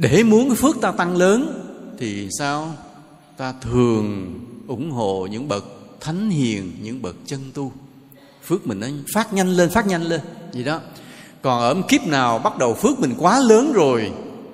để 0.00 0.22
muốn 0.22 0.48
cái 0.48 0.56
phước 0.56 0.80
ta 0.80 0.92
tăng 0.92 1.16
lớn. 1.16 1.62
Thì 1.98 2.28
sao? 2.38 2.74
Ta 3.36 3.54
thường 3.60 4.34
ủng 4.66 4.90
hộ 4.90 5.26
những 5.30 5.48
bậc 5.48 5.64
thánh 6.00 6.30
hiền 6.30 6.72
những 6.82 7.02
bậc 7.02 7.16
chân 7.26 7.40
tu. 7.54 7.72
Phước 8.44 8.66
mình 8.66 8.80
nó 8.80 8.86
phát 9.14 9.32
nhanh 9.32 9.48
lên 9.48 9.70
phát 9.70 9.86
nhanh 9.86 10.02
lên. 10.02 10.20
Gì 10.52 10.64
đó. 10.64 10.80
Còn 11.42 11.60
ở 11.60 11.74
kiếp 11.88 12.06
nào 12.06 12.38
bắt 12.38 12.58
đầu 12.58 12.74
phước 12.74 13.00
mình 13.00 13.14
quá 13.18 13.40
lớn 13.40 13.72
rồi 13.74 14.12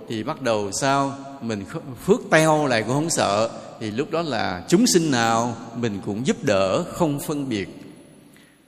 thì 0.08 0.22
bắt 0.22 0.42
đầu 0.42 0.70
sao? 0.80 1.14
Mình 1.42 1.64
phước 2.06 2.20
teo 2.30 2.66
lại 2.66 2.82
cũng 2.82 2.92
không 2.92 3.10
sợ. 3.10 3.50
Thì 3.80 3.90
lúc 3.90 4.10
đó 4.10 4.22
là 4.22 4.64
chúng 4.68 4.86
sinh 4.86 5.10
nào 5.10 5.56
mình 5.76 6.00
cũng 6.06 6.26
giúp 6.26 6.36
đỡ 6.42 6.84
không 6.92 7.20
phân 7.20 7.48
biệt. 7.48 7.68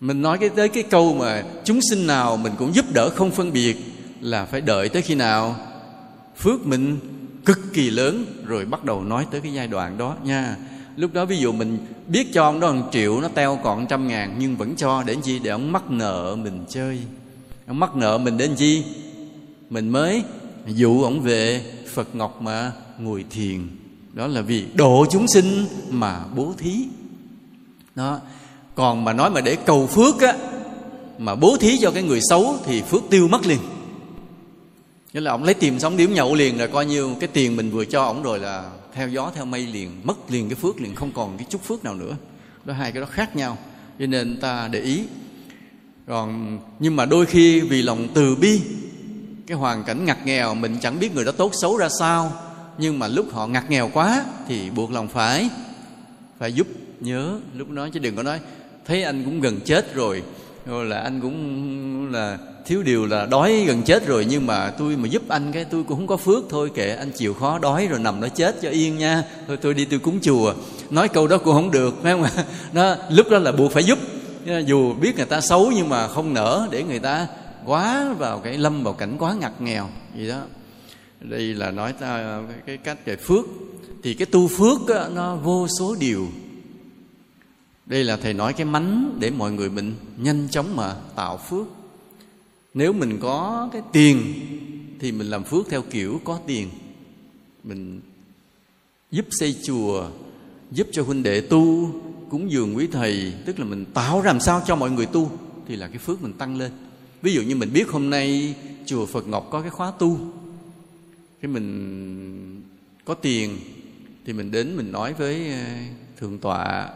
Mình 0.00 0.22
nói 0.22 0.38
cái 0.38 0.48
tới 0.48 0.68
cái 0.68 0.82
câu 0.82 1.14
mà 1.14 1.42
chúng 1.64 1.80
sinh 1.90 2.06
nào 2.06 2.36
mình 2.36 2.52
cũng 2.58 2.74
giúp 2.74 2.84
đỡ 2.92 3.10
không 3.10 3.30
phân 3.30 3.52
biệt 3.52 3.76
là 4.20 4.44
phải 4.44 4.60
đợi 4.60 4.88
tới 4.88 5.02
khi 5.02 5.14
nào 5.14 5.56
phước 6.38 6.66
mình 6.66 6.98
cực 7.44 7.58
kỳ 7.72 7.90
lớn. 7.90 8.24
Rồi 8.44 8.64
bắt 8.64 8.84
đầu 8.84 9.04
nói 9.04 9.26
tới 9.30 9.40
cái 9.40 9.52
giai 9.52 9.66
đoạn 9.66 9.98
đó 9.98 10.16
nha. 10.24 10.56
Lúc 10.96 11.12
đó 11.12 11.24
ví 11.24 11.36
dụ 11.36 11.52
mình 11.52 11.78
biết 12.08 12.32
cho 12.32 12.42
ông 12.42 12.60
đó 12.60 12.72
một 12.72 12.88
triệu, 12.92 13.20
nó 13.20 13.28
teo 13.28 13.58
còn 13.64 13.86
trăm 13.86 14.08
ngàn, 14.08 14.36
nhưng 14.38 14.56
vẫn 14.56 14.76
cho. 14.76 15.02
Để 15.02 15.16
chi 15.22 15.38
để 15.38 15.50
ông 15.50 15.72
mắc 15.72 15.90
nợ 15.90 16.36
mình 16.42 16.64
chơi. 16.68 16.98
Ông 17.66 17.80
mắc 17.80 17.96
nợ 17.96 18.18
mình 18.18 18.36
đến 18.36 18.54
chi 18.54 18.84
mình 19.70 19.88
mới 19.88 20.22
dụ 20.66 21.02
ông 21.02 21.20
về 21.20 21.62
phật 21.94 22.14
ngọc 22.14 22.42
mà 22.42 22.72
ngồi 22.98 23.24
thiền. 23.30 23.68
Đó 24.12 24.26
là 24.26 24.40
vì 24.40 24.64
độ 24.74 25.06
chúng 25.10 25.28
sinh 25.28 25.66
mà 25.90 26.20
bố 26.36 26.54
thí. 26.58 26.84
Đó. 27.94 28.20
Còn 28.74 29.04
mà 29.04 29.12
nói 29.12 29.30
mà 29.30 29.40
để 29.40 29.56
cầu 29.56 29.86
phước 29.86 30.20
á, 30.20 30.36
mà 31.18 31.34
bố 31.34 31.56
thí 31.60 31.78
cho 31.78 31.90
cái 31.90 32.02
người 32.02 32.20
xấu 32.30 32.56
thì 32.64 32.82
phước 32.82 33.02
tiêu 33.10 33.28
mất 33.28 33.46
liền. 33.46 33.58
Nghĩa 35.12 35.20
là 35.20 35.30
ông 35.30 35.44
lấy 35.44 35.54
tiền 35.54 35.80
sống 35.80 35.96
điếm 35.96 36.10
nhậu 36.10 36.34
liền 36.34 36.58
rồi 36.58 36.68
coi 36.68 36.86
như 36.86 37.14
cái 37.20 37.28
tiền 37.32 37.56
mình 37.56 37.70
vừa 37.70 37.84
cho 37.84 38.04
ổng 38.04 38.22
rồi 38.22 38.38
là 38.38 38.70
theo 38.94 39.08
gió, 39.08 39.32
theo 39.34 39.44
mây 39.44 39.66
liền, 39.66 40.00
mất 40.04 40.30
liền 40.30 40.48
cái 40.48 40.56
phước 40.56 40.80
liền, 40.80 40.94
không 40.94 41.12
còn 41.12 41.38
cái 41.38 41.46
chút 41.50 41.64
phước 41.64 41.84
nào 41.84 41.94
nữa. 41.94 42.16
Đó, 42.64 42.74
hai 42.74 42.92
cái 42.92 43.00
đó 43.00 43.08
khác 43.10 43.36
nhau, 43.36 43.58
cho 43.98 44.06
nên 44.06 44.40
ta 44.40 44.68
để 44.72 44.80
ý. 44.80 45.02
Còn, 46.06 46.58
nhưng 46.78 46.96
mà 46.96 47.04
đôi 47.04 47.26
khi 47.26 47.60
vì 47.60 47.82
lòng 47.82 48.08
từ 48.14 48.36
bi, 48.36 48.60
cái 49.46 49.56
hoàn 49.56 49.84
cảnh 49.84 50.04
ngặt 50.04 50.26
nghèo 50.26 50.54
mình 50.54 50.76
chẳng 50.80 51.00
biết 51.00 51.14
người 51.14 51.24
đó 51.24 51.32
tốt 51.32 51.52
xấu 51.62 51.76
ra 51.76 51.88
sao, 51.98 52.32
nhưng 52.78 52.98
mà 52.98 53.08
lúc 53.08 53.32
họ 53.32 53.46
ngặt 53.46 53.70
nghèo 53.70 53.90
quá 53.92 54.24
thì 54.48 54.70
buộc 54.70 54.90
lòng 54.90 55.08
phải 55.08 55.50
phải 56.38 56.52
giúp. 56.52 56.66
Nhớ, 57.00 57.40
lúc 57.54 57.70
đó 57.70 57.88
chứ 57.92 58.00
đừng 58.00 58.16
có 58.16 58.22
nói, 58.22 58.40
thấy 58.86 59.02
anh 59.02 59.24
cũng 59.24 59.40
gần 59.40 59.60
chết 59.60 59.94
rồi 59.94 60.22
rồi 60.66 60.84
là 60.84 60.98
anh 61.00 61.20
cũng 61.20 62.12
là 62.12 62.38
thiếu 62.68 62.82
điều 62.82 63.06
là 63.06 63.26
đói 63.26 63.64
gần 63.66 63.82
chết 63.82 64.06
rồi 64.06 64.26
nhưng 64.30 64.46
mà 64.46 64.70
tôi 64.70 64.96
mà 64.96 65.08
giúp 65.08 65.22
anh 65.28 65.52
cái 65.52 65.64
tôi 65.64 65.84
cũng 65.84 65.96
không 65.96 66.06
có 66.06 66.16
phước 66.16 66.44
thôi 66.50 66.70
kệ 66.74 66.94
anh 66.94 67.10
chịu 67.10 67.34
khó 67.34 67.58
đói 67.58 67.86
rồi 67.86 67.98
nằm 67.98 68.20
nó 68.20 68.28
chết 68.28 68.56
cho 68.62 68.70
yên 68.70 68.98
nha. 68.98 69.22
Thôi 69.46 69.56
tôi 69.56 69.74
đi 69.74 69.84
tôi 69.84 69.98
cúng 69.98 70.18
chùa. 70.22 70.54
Nói 70.90 71.08
câu 71.08 71.26
đó 71.26 71.38
cũng 71.38 71.54
không 71.54 71.70
được 71.70 71.94
phải 72.02 72.12
không 72.12 72.22
ạ? 72.22 72.30
Nó 72.72 72.96
lúc 73.10 73.30
đó 73.30 73.38
là 73.38 73.52
buộc 73.52 73.72
phải 73.72 73.84
giúp. 73.84 73.98
Dù 74.66 74.94
biết 74.94 75.16
người 75.16 75.26
ta 75.26 75.40
xấu 75.40 75.72
nhưng 75.76 75.88
mà 75.88 76.08
không 76.08 76.34
nỡ 76.34 76.68
để 76.70 76.82
người 76.82 76.98
ta 76.98 77.26
quá 77.64 78.14
vào 78.18 78.38
cái 78.38 78.58
lâm 78.58 78.84
vào 78.84 78.94
cảnh 78.94 79.16
quá 79.18 79.34
ngặt 79.40 79.60
nghèo. 79.60 79.88
Gì 80.16 80.28
đó. 80.28 80.40
Đây 81.20 81.54
là 81.54 81.70
nói 81.70 81.92
ta 81.92 82.40
cái 82.66 82.76
cách 82.76 82.98
về 83.04 83.16
phước. 83.16 83.44
Thì 84.02 84.14
cái 84.14 84.26
tu 84.26 84.48
phước 84.48 84.86
đó, 84.88 85.08
nó 85.14 85.36
vô 85.36 85.66
số 85.78 85.96
điều. 86.00 86.26
Đây 87.86 88.04
là 88.04 88.16
thầy 88.16 88.34
nói 88.34 88.52
cái 88.52 88.64
mánh 88.64 89.16
để 89.20 89.30
mọi 89.30 89.52
người 89.52 89.70
mình 89.70 89.94
nhanh 90.16 90.48
chóng 90.50 90.76
mà 90.76 90.94
tạo 91.16 91.36
phước 91.36 91.66
nếu 92.74 92.92
mình 92.92 93.18
có 93.20 93.68
cái 93.72 93.82
tiền 93.92 94.34
thì 94.98 95.12
mình 95.12 95.30
làm 95.30 95.44
phước 95.44 95.66
theo 95.70 95.82
kiểu 95.82 96.20
có 96.24 96.40
tiền. 96.46 96.68
Mình 97.64 98.00
giúp 99.10 99.26
xây 99.30 99.56
chùa, 99.62 100.06
giúp 100.70 100.86
cho 100.92 101.02
huynh 101.02 101.22
đệ 101.22 101.40
tu, 101.40 101.92
cúng 102.30 102.50
dường 102.50 102.76
quý 102.76 102.86
thầy, 102.92 103.32
tức 103.46 103.58
là 103.58 103.64
mình 103.64 103.84
tạo 103.84 104.22
làm 104.22 104.40
sao 104.40 104.62
cho 104.66 104.76
mọi 104.76 104.90
người 104.90 105.06
tu 105.06 105.30
thì 105.68 105.76
là 105.76 105.88
cái 105.88 105.98
phước 105.98 106.22
mình 106.22 106.32
tăng 106.32 106.56
lên. 106.56 106.70
Ví 107.22 107.34
dụ 107.34 107.42
như 107.42 107.56
mình 107.56 107.72
biết 107.72 107.88
hôm 107.88 108.10
nay 108.10 108.54
chùa 108.86 109.06
phật 109.06 109.28
ngọc 109.28 109.48
có 109.50 109.60
cái 109.60 109.70
khóa 109.70 109.92
tu, 109.98 110.18
cái 111.42 111.50
mình 111.50 112.62
có 113.04 113.14
tiền 113.14 113.58
thì 114.26 114.32
mình 114.32 114.50
đến 114.50 114.76
mình 114.76 114.92
nói 114.92 115.12
với 115.12 115.52
ờ, 115.52 115.58
thượng 116.20 116.38
tọa, 116.38 116.88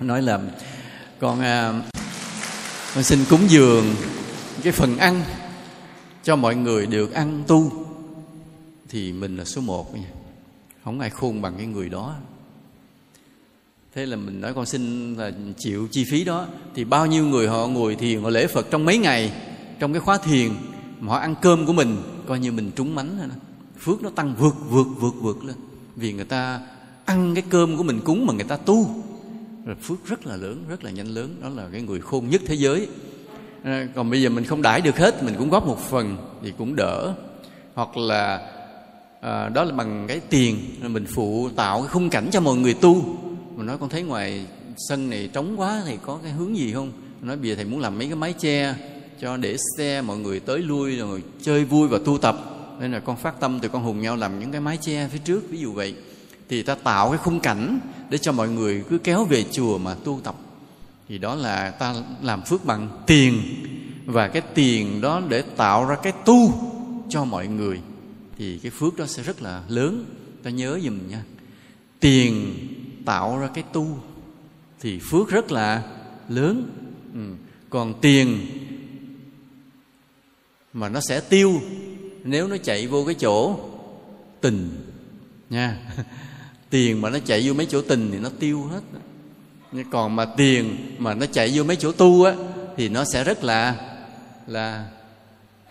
nói 0.00 0.22
là 0.22 0.40
con 1.20 1.40
ờ, 1.40 1.82
con 2.94 3.04
xin 3.04 3.18
cúng 3.30 3.40
dường 3.48 3.84
cái 4.64 4.72
phần 4.72 4.96
ăn 4.96 5.22
cho 6.22 6.36
mọi 6.36 6.56
người 6.56 6.86
được 6.86 7.12
ăn 7.12 7.42
tu, 7.46 7.72
thì 8.88 9.12
mình 9.12 9.36
là 9.36 9.44
số 9.44 9.60
một 9.60 9.94
nha. 9.94 10.08
Không 10.84 11.00
ai 11.00 11.10
khôn 11.10 11.42
bằng 11.42 11.54
cái 11.56 11.66
người 11.66 11.88
đó. 11.88 12.14
Thế 13.94 14.06
là 14.06 14.16
mình 14.16 14.40
nói 14.40 14.54
con 14.54 14.66
xin 14.66 15.14
là 15.14 15.32
chịu 15.58 15.88
chi 15.90 16.04
phí 16.04 16.24
đó. 16.24 16.46
Thì 16.74 16.84
bao 16.84 17.06
nhiêu 17.06 17.26
người 17.26 17.48
họ 17.48 17.66
ngồi 17.66 17.94
thiền, 17.94 18.22
họ 18.22 18.30
lễ 18.30 18.46
phật 18.46 18.66
trong 18.70 18.84
mấy 18.84 18.98
ngày, 18.98 19.32
trong 19.78 19.92
cái 19.92 20.00
khóa 20.00 20.18
thiền, 20.18 20.50
mà 21.00 21.12
họ 21.12 21.18
ăn 21.18 21.34
cơm 21.42 21.66
của 21.66 21.72
mình, 21.72 21.96
coi 22.26 22.38
như 22.38 22.52
mình 22.52 22.70
trúng 22.76 22.94
mánh 22.94 23.18
rồi 23.18 23.28
đó. 23.28 23.34
Phước 23.78 24.02
nó 24.02 24.10
tăng 24.10 24.34
vượt 24.38 24.54
vượt 24.68 24.86
vượt 25.00 25.14
vượt 25.20 25.44
lên. 25.44 25.56
Vì 25.96 26.12
người 26.12 26.24
ta 26.24 26.60
ăn 27.04 27.34
cái 27.34 27.44
cơm 27.50 27.76
của 27.76 27.82
mình 27.82 28.00
cúng 28.04 28.26
mà 28.26 28.32
người 28.32 28.44
ta 28.44 28.56
tu. 28.56 29.04
Rồi 29.64 29.76
phước 29.82 30.06
rất 30.06 30.26
là 30.26 30.36
lớn, 30.36 30.64
rất 30.68 30.84
là 30.84 30.90
nhanh 30.90 31.08
lớn. 31.08 31.36
Đó 31.42 31.48
là 31.48 31.68
cái 31.72 31.82
người 31.82 32.00
khôn 32.00 32.28
nhất 32.28 32.42
thế 32.46 32.54
giới 32.54 32.88
à, 33.64 33.86
còn 33.94 34.10
bây 34.10 34.22
giờ 34.22 34.28
mình 34.28 34.44
không 34.44 34.62
đãi 34.62 34.80
được 34.80 34.98
hết 34.98 35.22
mình 35.22 35.34
cũng 35.38 35.50
góp 35.50 35.66
một 35.66 35.78
phần 35.78 36.16
thì 36.42 36.52
cũng 36.58 36.76
đỡ. 36.76 37.14
Hoặc 37.74 37.96
là 37.96 38.40
à, 39.20 39.48
đó 39.48 39.64
là 39.64 39.72
bằng 39.72 40.04
cái 40.08 40.20
tiền 40.20 40.58
mình 40.82 41.06
phụ 41.14 41.48
tạo 41.56 41.80
cái 41.80 41.88
khung 41.88 42.10
cảnh 42.10 42.28
cho 42.32 42.40
mọi 42.40 42.56
người 42.56 42.74
tu. 42.74 43.02
Mình 43.56 43.66
nói 43.66 43.78
con 43.78 43.88
thấy 43.88 44.02
ngoài 44.02 44.46
sân 44.88 45.10
này 45.10 45.30
trống 45.32 45.60
quá 45.60 45.82
thì 45.86 45.98
có 46.06 46.18
cái 46.22 46.32
hướng 46.32 46.56
gì 46.56 46.72
không? 46.72 46.92
Mình 47.20 47.28
nói 47.28 47.36
bây 47.36 47.48
giờ 47.48 47.54
thầy 47.54 47.64
muốn 47.64 47.80
làm 47.80 47.98
mấy 47.98 48.06
cái 48.06 48.16
mái 48.16 48.32
che 48.32 48.74
cho 49.20 49.36
để 49.36 49.56
xe 49.78 50.02
mọi 50.02 50.16
người 50.16 50.40
tới 50.40 50.58
lui 50.58 50.96
rồi 50.96 51.22
chơi 51.42 51.64
vui 51.64 51.88
và 51.88 51.98
tu 52.04 52.18
tập. 52.18 52.38
Nên 52.80 52.92
là 52.92 53.00
con 53.00 53.16
phát 53.16 53.40
tâm 53.40 53.58
từ 53.60 53.68
con 53.68 53.82
hùng 53.82 54.00
nhau 54.00 54.16
làm 54.16 54.40
những 54.40 54.52
cái 54.52 54.60
mái 54.60 54.76
che 54.76 55.08
phía 55.08 55.18
trước 55.18 55.50
ví 55.50 55.58
dụ 55.58 55.72
vậy. 55.72 55.94
Thì 56.48 56.62
ta 56.62 56.74
tạo 56.74 57.08
cái 57.08 57.18
khung 57.18 57.40
cảnh 57.40 57.78
để 58.10 58.18
cho 58.18 58.32
mọi 58.32 58.48
người 58.48 58.84
cứ 58.90 58.98
kéo 58.98 59.24
về 59.24 59.44
chùa 59.52 59.78
mà 59.78 59.94
tu 60.04 60.20
tập 60.24 60.34
thì 61.08 61.18
đó 61.18 61.34
là 61.34 61.70
ta 61.70 61.94
làm 62.22 62.42
phước 62.42 62.64
bằng 62.64 63.02
tiền. 63.06 63.42
Và 64.06 64.28
cái 64.28 64.42
tiền 64.54 65.00
đó 65.00 65.22
để 65.28 65.42
tạo 65.42 65.84
ra 65.84 65.96
cái 66.02 66.12
tu 66.24 66.52
cho 67.08 67.24
mọi 67.24 67.46
người. 67.46 67.80
Thì 68.38 68.58
cái 68.58 68.70
phước 68.70 68.96
đó 68.96 69.06
sẽ 69.06 69.22
rất 69.22 69.42
là 69.42 69.62
lớn. 69.68 70.04
Ta 70.42 70.50
nhớ 70.50 70.78
dùm 70.82 71.08
nha. 71.08 71.22
Tiền 72.00 72.56
tạo 73.04 73.38
ra 73.38 73.48
cái 73.54 73.64
tu 73.72 73.98
thì 74.80 74.98
phước 74.98 75.28
rất 75.28 75.52
là 75.52 75.82
lớn. 76.28 76.70
Ừ. 77.14 77.20
còn 77.70 78.00
tiền 78.00 78.46
mà 80.72 80.88
nó 80.88 81.00
sẽ 81.00 81.20
tiêu 81.20 81.60
nếu 82.24 82.48
nó 82.48 82.56
chạy 82.56 82.86
vô 82.86 83.04
cái 83.04 83.14
chỗ 83.14 83.58
tình 84.40 84.70
nha. 85.50 85.78
Tiền 86.70 87.00
mà 87.00 87.10
nó 87.10 87.18
chạy 87.18 87.48
vô 87.48 87.54
mấy 87.54 87.66
chỗ 87.66 87.82
tình 87.82 88.08
thì 88.12 88.18
nó 88.18 88.30
tiêu 88.38 88.64
hết 88.64 88.80
còn 89.90 90.16
mà 90.16 90.24
tiền 90.24 90.76
mà 90.98 91.14
nó 91.14 91.26
chạy 91.26 91.50
vô 91.54 91.64
mấy 91.64 91.76
chỗ 91.76 91.92
tu 91.92 92.24
á, 92.24 92.34
thì 92.76 92.88
nó 92.88 93.04
sẽ 93.04 93.24
rất 93.24 93.44
là 93.44 93.76
là 94.46 94.88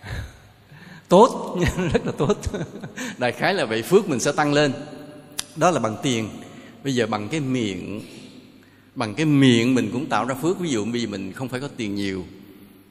tốt. 1.09 1.57
Rất 1.93 2.05
là 2.05 2.11
tốt. 2.17 2.37
Đại 3.17 3.31
khái 3.31 3.53
là 3.53 3.65
vậy, 3.65 3.81
phước 3.81 4.09
mình 4.09 4.19
sẽ 4.19 4.31
tăng 4.31 4.53
lên. 4.53 4.73
Đó 5.55 5.71
là 5.71 5.79
bằng 5.79 5.97
tiền. 6.03 6.29
Bây 6.83 6.95
giờ 6.95 7.07
bằng 7.07 7.29
cái 7.29 7.39
miệng, 7.39 8.01
bằng 8.95 9.15
cái 9.15 9.25
miệng 9.25 9.75
mình 9.75 9.89
cũng 9.93 10.05
tạo 10.05 10.25
ra 10.25 10.35
phước. 10.35 10.59
Ví 10.59 10.69
dụ 10.69 10.85
bây 10.85 11.01
giờ 11.01 11.07
mình 11.09 11.33
không 11.33 11.49
phải 11.49 11.59
có 11.59 11.67
tiền 11.77 11.95
nhiều, 11.95 12.25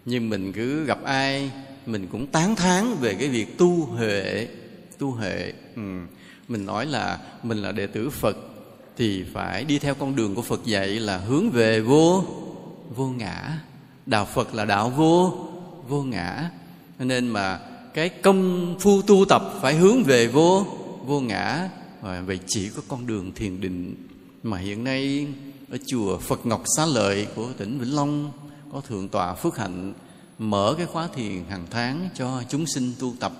nhưng 0.04 0.28
mình 0.28 0.52
cứ 0.52 0.84
gặp 0.84 0.98
ai, 1.04 1.50
mình 1.86 2.06
cũng 2.12 2.26
tán 2.26 2.56
thán 2.56 2.94
về 3.00 3.14
cái 3.14 3.28
việc 3.28 3.58
tu 3.58 3.84
huệ 3.84 4.48
tu 4.98 5.10
huệ. 5.10 5.52
Ừ. 5.76 5.82
mình 6.48 6.66
nói 6.66 6.86
là 6.86 7.18
mình 7.42 7.58
là 7.58 7.72
đệ 7.72 7.86
tử 7.86 8.10
phật 8.10 8.36
thì 8.96 9.24
phải 9.32 9.64
đi 9.64 9.78
theo 9.78 9.94
con 9.94 10.16
đường 10.16 10.34
của 10.34 10.42
phật 10.42 10.64
dạy 10.64 10.88
là 10.88 11.18
hướng 11.18 11.50
về 11.50 11.80
vô 11.80 12.24
vô 12.96 13.06
ngã. 13.06 13.58
Đạo 14.06 14.24
phật 14.24 14.54
là 14.54 14.64
đạo 14.64 14.90
vô 14.90 15.34
vô 15.88 16.02
ngã. 16.02 16.50
Nên 16.98 17.28
mà 17.28 17.60
cái 17.94 18.08
công 18.08 18.74
phu 18.80 19.02
tu 19.02 19.24
tập 19.28 19.42
phải 19.60 19.74
hướng 19.74 20.02
về 20.02 20.26
vô 20.26 20.66
vô 21.06 21.20
ngã. 21.20 21.68
Và 22.02 22.20
vậy 22.20 22.38
chỉ 22.46 22.70
có 22.76 22.82
con 22.88 23.06
đường 23.06 23.32
thiền 23.34 23.60
định 23.60 23.94
mà 24.42 24.58
hiện 24.58 24.84
nay 24.84 25.26
ở 25.70 25.78
chùa 25.86 26.18
Phật 26.18 26.46
Ngọc 26.46 26.62
Xá 26.76 26.86
Lợi 26.86 27.26
của 27.34 27.48
tỉnh 27.58 27.78
Vĩnh 27.78 27.96
Long 27.96 28.32
có 28.72 28.80
thượng 28.80 29.08
tọa 29.08 29.34
Phước 29.34 29.56
Hạnh 29.56 29.92
mở 30.38 30.74
cái 30.78 30.86
khóa 30.86 31.08
thiền 31.14 31.44
hàng 31.48 31.66
tháng 31.70 32.08
cho 32.14 32.42
chúng 32.48 32.66
sinh 32.66 32.92
tu 32.98 33.14
tập. 33.20 33.32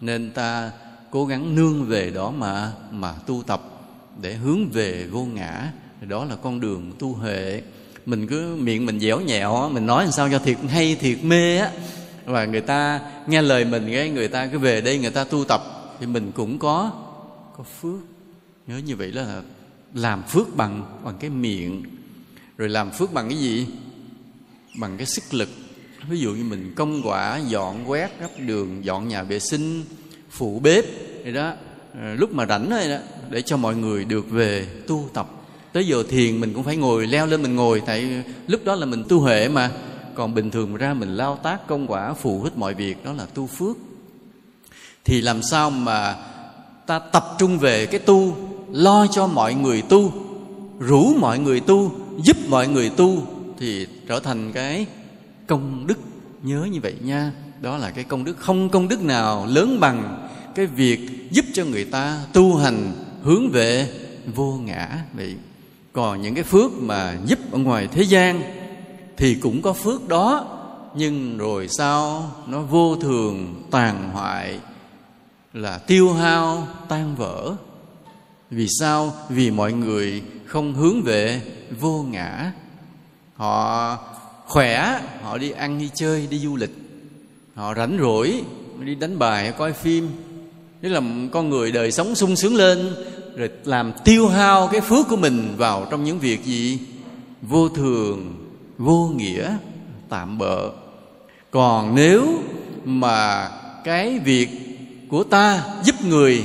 Nên 0.00 0.30
ta 0.30 0.70
cố 1.10 1.26
gắng 1.26 1.54
nương 1.54 1.84
về 1.84 2.10
đó 2.10 2.30
mà 2.30 2.72
mà 2.90 3.12
tu 3.26 3.42
tập 3.46 3.79
để 4.20 4.34
hướng 4.34 4.68
về 4.68 5.06
vô 5.10 5.24
ngã. 5.24 5.72
Đó 6.08 6.24
là 6.24 6.36
con 6.36 6.60
đường 6.60 6.92
tu 6.98 7.12
huệ. 7.12 7.62
Mình 8.06 8.26
cứ 8.26 8.56
miệng 8.56 8.86
mình 8.86 9.00
dẻo 9.00 9.20
nhẹo 9.20 9.68
mình 9.68 9.86
nói 9.86 10.04
làm 10.04 10.12
sao 10.12 10.28
cho 10.30 10.38
thiệt 10.38 10.56
hay, 10.68 10.94
thiệt 10.94 11.24
mê 11.24 11.58
á. 11.58 11.70
Và 12.24 12.44
người 12.44 12.60
ta 12.60 13.00
nghe 13.26 13.42
lời 13.42 13.64
mình 13.64 13.88
cái, 13.92 14.10
người 14.10 14.28
ta 14.28 14.46
cứ 14.46 14.58
về 14.58 14.80
đây 14.80 14.98
người 14.98 15.10
ta 15.10 15.24
tu 15.24 15.44
tập, 15.44 15.62
thì 16.00 16.06
mình 16.06 16.32
cũng 16.32 16.58
có 16.58 16.92
có 17.56 17.64
phước. 17.80 18.00
Nhớ 18.66 18.78
như 18.78 18.96
vậy 18.96 19.12
là 19.12 19.42
làm 19.94 20.22
phước 20.22 20.56
bằng 20.56 21.00
bằng 21.04 21.14
cái 21.20 21.30
miệng. 21.30 21.82
Rồi 22.58 22.68
làm 22.68 22.90
phước 22.90 23.12
bằng 23.12 23.28
cái 23.28 23.38
gì? 23.38 23.66
Bằng 24.78 24.96
cái 24.96 25.06
sức 25.06 25.34
lực. 25.34 25.48
Ví 26.08 26.20
dụ 26.20 26.32
như 26.34 26.44
mình 26.44 26.72
công 26.76 27.02
quả, 27.04 27.40
dọn 27.48 27.90
quét 27.90 28.20
gấp 28.20 28.30
đường, 28.38 28.84
dọn 28.84 29.08
nhà 29.08 29.22
vệ 29.22 29.38
sinh 29.38 29.84
phụ 30.30 30.58
bếp. 30.58 30.84
Vậy 31.22 31.32
đó 31.32 31.54
Ờ, 31.94 32.14
lúc 32.14 32.32
mà 32.32 32.46
rảnh 32.46 32.70
này 32.70 32.88
đó, 32.88 32.96
để 33.30 33.42
cho 33.42 33.56
mọi 33.56 33.76
người 33.76 34.04
được 34.04 34.30
về 34.30 34.66
tu 34.86 35.08
tập. 35.14 35.30
Tới 35.72 35.86
giờ 35.86 36.02
thiền 36.08 36.40
mình 36.40 36.54
cũng 36.54 36.62
phải 36.62 36.76
ngồi, 36.76 37.06
leo 37.06 37.26
lên 37.26 37.42
mình 37.42 37.56
ngồi, 37.56 37.82
tại 37.86 38.24
lúc 38.46 38.60
đó 38.64 38.74
là 38.74 38.86
mình 38.86 39.04
tu 39.08 39.20
huệ 39.20 39.48
mà. 39.48 39.70
Còn 40.14 40.34
bình 40.34 40.50
thường 40.50 40.76
ra 40.76 40.94
mình 40.94 41.16
lao 41.16 41.36
tác 41.42 41.66
công 41.66 41.86
quả 41.86 42.14
phụ 42.14 42.42
hết 42.42 42.50
mọi 42.56 42.74
việc, 42.74 43.04
đó 43.04 43.12
là 43.12 43.26
tu 43.34 43.46
phước. 43.46 43.76
Thì 45.04 45.20
làm 45.20 45.42
sao 45.42 45.70
mà 45.70 46.16
ta 46.86 46.98
tập 46.98 47.26
trung 47.38 47.58
về 47.58 47.86
cái 47.86 48.00
tu, 48.00 48.36
lo 48.72 49.06
cho 49.06 49.26
mọi 49.26 49.54
người 49.54 49.82
tu, 49.82 50.12
rủ 50.78 51.14
mọi 51.18 51.38
người 51.38 51.60
tu, 51.60 51.92
giúp 52.22 52.36
mọi 52.48 52.68
người 52.68 52.90
tu, 52.90 53.22
thì 53.58 53.86
trở 54.08 54.20
thành 54.20 54.52
cái 54.52 54.86
công 55.46 55.86
đức. 55.86 55.98
Nhớ 56.42 56.66
như 56.72 56.80
vậy 56.80 56.94
nha, 57.00 57.32
đó 57.60 57.76
là 57.76 57.90
cái 57.90 58.04
công 58.04 58.24
đức. 58.24 58.38
Không 58.38 58.68
công 58.68 58.88
đức 58.88 59.02
nào 59.02 59.46
lớn 59.46 59.80
bằng 59.80 60.28
cái 60.54 60.66
việc 60.66 61.30
giúp 61.30 61.44
cho 61.52 61.64
người 61.64 61.84
ta 61.84 62.24
tu 62.32 62.56
hành 62.56 62.92
hướng 63.22 63.50
về 63.50 63.88
vô 64.34 64.52
ngã 64.64 65.04
vậy 65.12 65.36
còn 65.92 66.22
những 66.22 66.34
cái 66.34 66.44
phước 66.44 66.72
mà 66.72 67.16
giúp 67.26 67.38
ở 67.52 67.58
ngoài 67.58 67.88
thế 67.92 68.02
gian 68.02 68.42
thì 69.20 69.34
cũng 69.34 69.62
có 69.62 69.72
phước 69.72 70.08
đó, 70.08 70.58
nhưng 70.94 71.38
rồi 71.38 71.68
sau 71.68 72.30
nó 72.46 72.62
vô 72.62 72.96
thường, 72.96 73.62
tàn 73.70 74.10
hoại, 74.12 74.58
là 75.52 75.78
tiêu 75.78 76.12
hao, 76.12 76.68
tan 76.88 77.16
vỡ. 77.16 77.54
Vì 78.50 78.66
sao? 78.80 79.14
Vì 79.28 79.50
mọi 79.50 79.72
người 79.72 80.22
không 80.46 80.74
hướng 80.74 81.02
về 81.02 81.42
vô 81.80 82.02
ngã. 82.10 82.52
Họ 83.34 83.98
khỏe, 84.46 85.00
họ 85.22 85.38
đi 85.38 85.50
ăn, 85.50 85.78
đi 85.78 85.90
chơi, 85.94 86.26
đi 86.30 86.38
du 86.38 86.56
lịch. 86.56 86.74
Họ 87.54 87.74
rảnh 87.74 87.98
rỗi, 88.00 88.42
đi 88.80 88.94
đánh 88.94 89.18
bài, 89.18 89.52
coi 89.58 89.72
phim 89.72 90.08
để 90.80 90.88
làm 90.88 91.28
con 91.32 91.50
người 91.50 91.72
đời 91.72 91.92
sống 91.92 92.14
sung 92.14 92.36
sướng 92.36 92.56
lên, 92.56 92.94
rồi 93.36 93.50
làm 93.64 93.92
tiêu 94.04 94.28
hao 94.28 94.68
cái 94.72 94.80
phước 94.80 95.08
của 95.08 95.16
mình 95.16 95.54
vào 95.56 95.86
trong 95.90 96.04
những 96.04 96.18
việc 96.18 96.44
gì? 96.44 96.78
Vô 97.42 97.68
thường, 97.68 98.34
vô 98.78 99.12
nghĩa, 99.16 99.56
tạm 100.08 100.38
bợ. 100.38 100.70
Còn 101.50 101.94
nếu 101.94 102.42
mà 102.84 103.48
cái 103.84 104.18
việc 104.18 104.48
của 105.08 105.24
ta 105.24 105.64
giúp 105.84 105.94
người, 106.04 106.44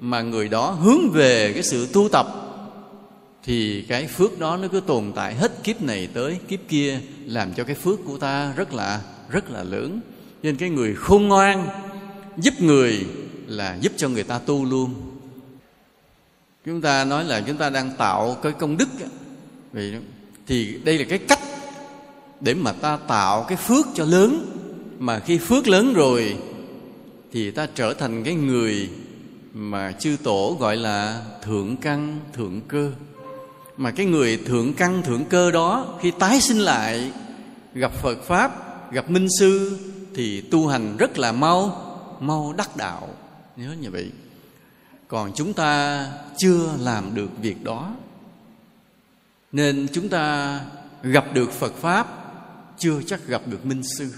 mà 0.00 0.22
người 0.22 0.48
đó 0.48 0.70
hướng 0.70 1.10
về 1.10 1.52
cái 1.52 1.62
sự 1.62 1.88
tu 1.92 2.08
tập, 2.08 2.26
thì 3.44 3.82
cái 3.82 4.06
phước 4.06 4.38
đó 4.38 4.56
nó 4.56 4.68
cứ 4.68 4.80
tồn 4.80 5.12
tại 5.14 5.34
hết 5.34 5.64
kiếp 5.64 5.82
này 5.82 6.08
tới 6.14 6.38
kiếp 6.48 6.60
kia, 6.68 7.00
làm 7.26 7.54
cho 7.54 7.64
cái 7.64 7.74
phước 7.74 8.04
của 8.04 8.18
ta 8.18 8.52
rất 8.56 8.74
là 8.74 9.00
rất 9.30 9.50
là 9.50 9.64
lớn. 9.64 10.00
Nên 10.42 10.56
cái 10.56 10.68
người 10.68 10.94
khôn 10.94 11.28
ngoan 11.28 11.68
giúp 12.36 12.54
người 12.60 13.06
là 13.50 13.76
giúp 13.80 13.92
cho 13.96 14.08
người 14.08 14.22
ta 14.22 14.38
tu 14.38 14.64
luôn. 14.64 14.94
Chúng 16.66 16.80
ta 16.80 17.04
nói 17.04 17.24
là 17.24 17.40
chúng 17.46 17.56
ta 17.56 17.70
đang 17.70 17.90
tạo 17.98 18.36
cái 18.42 18.52
công 18.52 18.76
đức 18.76 18.88
vì 19.72 19.92
thì 20.46 20.78
đây 20.84 20.98
là 20.98 21.04
cái 21.08 21.18
cách 21.18 21.40
để 22.40 22.54
mà 22.54 22.72
ta 22.72 22.96
tạo 22.96 23.44
cái 23.48 23.56
phước 23.56 23.86
cho 23.94 24.04
lớn. 24.04 24.56
Mà 24.98 25.18
khi 25.18 25.38
phước 25.38 25.68
lớn 25.68 25.92
rồi, 25.94 26.36
thì 27.32 27.50
ta 27.50 27.66
trở 27.74 27.94
thành 27.94 28.24
cái 28.24 28.34
người 28.34 28.88
mà 29.54 29.92
chư 29.92 30.16
tổ 30.22 30.56
gọi 30.60 30.76
là 30.76 31.22
thượng 31.42 31.76
căn, 31.76 32.20
thượng 32.32 32.60
cơ. 32.68 32.92
Mà 33.76 33.90
cái 33.90 34.06
người 34.06 34.36
thượng 34.36 34.74
căn, 34.74 35.02
thượng 35.02 35.24
cơ 35.24 35.50
đó, 35.50 35.98
khi 36.00 36.12
tái 36.18 36.40
sinh 36.40 36.58
lại, 36.58 37.12
gặp 37.74 37.92
phật 37.92 38.22
pháp, 38.22 38.52
gặp 38.92 39.10
minh 39.10 39.28
sư, 39.38 39.78
thì 40.14 40.40
tu 40.40 40.66
hành 40.66 40.96
rất 40.96 41.18
là 41.18 41.32
mau 41.32 41.86
mau 42.20 42.54
đắc 42.56 42.76
đạo 42.76 43.08
nhớ 43.60 43.74
như 43.80 43.90
vậy. 43.90 44.10
Còn 45.08 45.32
chúng 45.34 45.52
ta 45.52 46.06
chưa 46.36 46.76
làm 46.78 47.14
được 47.14 47.30
việc 47.42 47.64
đó. 47.64 47.94
Nên 49.52 49.86
chúng 49.92 50.08
ta 50.08 50.60
gặp 51.02 51.24
được 51.34 51.52
phật 51.52 51.74
pháp, 51.74 52.06
chưa 52.78 53.02
chắc 53.06 53.26
gặp 53.26 53.42
được 53.46 53.66
minh 53.66 53.82
sư. 53.98 54.14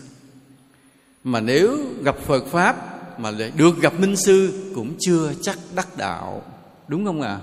Mà 1.25 1.41
nếu 1.41 1.79
gặp 2.03 2.17
phật 2.27 2.47
pháp 2.47 2.77
mà 3.21 3.31
lại 3.31 3.53
được 3.57 3.81
gặp 3.81 4.01
minh 4.01 4.17
sư 4.17 4.71
cũng 4.75 4.95
chưa 5.01 5.33
chắc 5.43 5.59
đắc 5.75 5.97
đạo. 5.97 6.43
Đúng 6.89 7.07
không 7.07 7.21
ạ? 7.21 7.29
À? 7.29 7.41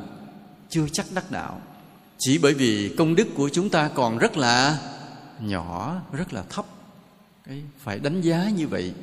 chưa 0.70 0.88
chắc 0.92 1.06
đắc 1.14 1.32
đạo. 1.32 1.62
Chỉ 2.18 2.38
bởi 2.38 2.54
vì 2.54 2.96
công 2.98 3.16
đức 3.16 3.28
của 3.36 3.50
chúng 3.50 3.70
ta 3.70 3.90
còn 3.94 4.18
rất 4.18 4.38
là 4.38 4.78
nhỏ, 5.40 6.02
rất 6.14 6.34
là 6.34 6.44
thấp. 6.50 6.66
Phải 7.80 8.00
đánh 8.00 8.22
giá 8.22 8.50
như 8.50 8.68
vậy 8.68 8.94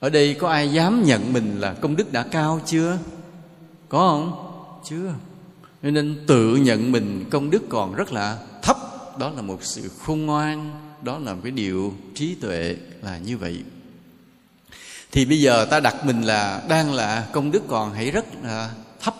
ở 0.00 0.10
đây 0.10 0.34
có 0.34 0.48
ai 0.48 0.72
dám 0.72 1.02
nhận 1.04 1.32
mình 1.32 1.60
là 1.60 1.74
công 1.74 1.96
đức 1.96 2.12
đã 2.12 2.22
cao 2.22 2.60
chưa? 2.66 2.98
Có 3.88 3.98
không? 3.98 4.46
Chưa. 4.88 5.14
Nên 5.82 6.24
tự 6.26 6.56
nhận 6.56 6.92
mình 6.92 7.24
công 7.30 7.50
đức 7.50 7.62
còn 7.68 7.94
rất 7.94 8.12
là 8.12 8.38
thấp. 8.62 8.76
Đó 9.18 9.30
là 9.30 9.42
một 9.42 9.58
sự 9.62 9.90
khôn 9.98 10.26
ngoan. 10.26 10.70
Đó 11.02 11.18
là 11.18 11.34
một 11.34 11.40
cái 11.42 11.52
điều 11.52 11.94
trí 12.14 12.34
tuệ 12.34 12.76
là 13.02 13.18
như 13.18 13.38
vậy. 13.38 13.62
Thì 15.12 15.24
bây 15.24 15.40
giờ 15.40 15.64
ta 15.64 15.80
đặt 15.80 16.06
mình 16.06 16.22
là 16.22 16.62
đang 16.68 16.94
là 16.94 17.28
công 17.32 17.50
đức 17.50 17.62
còn 17.68 17.94
hãy 17.94 18.10
rất 18.10 18.24
là 18.42 18.70
thấp. 19.00 19.14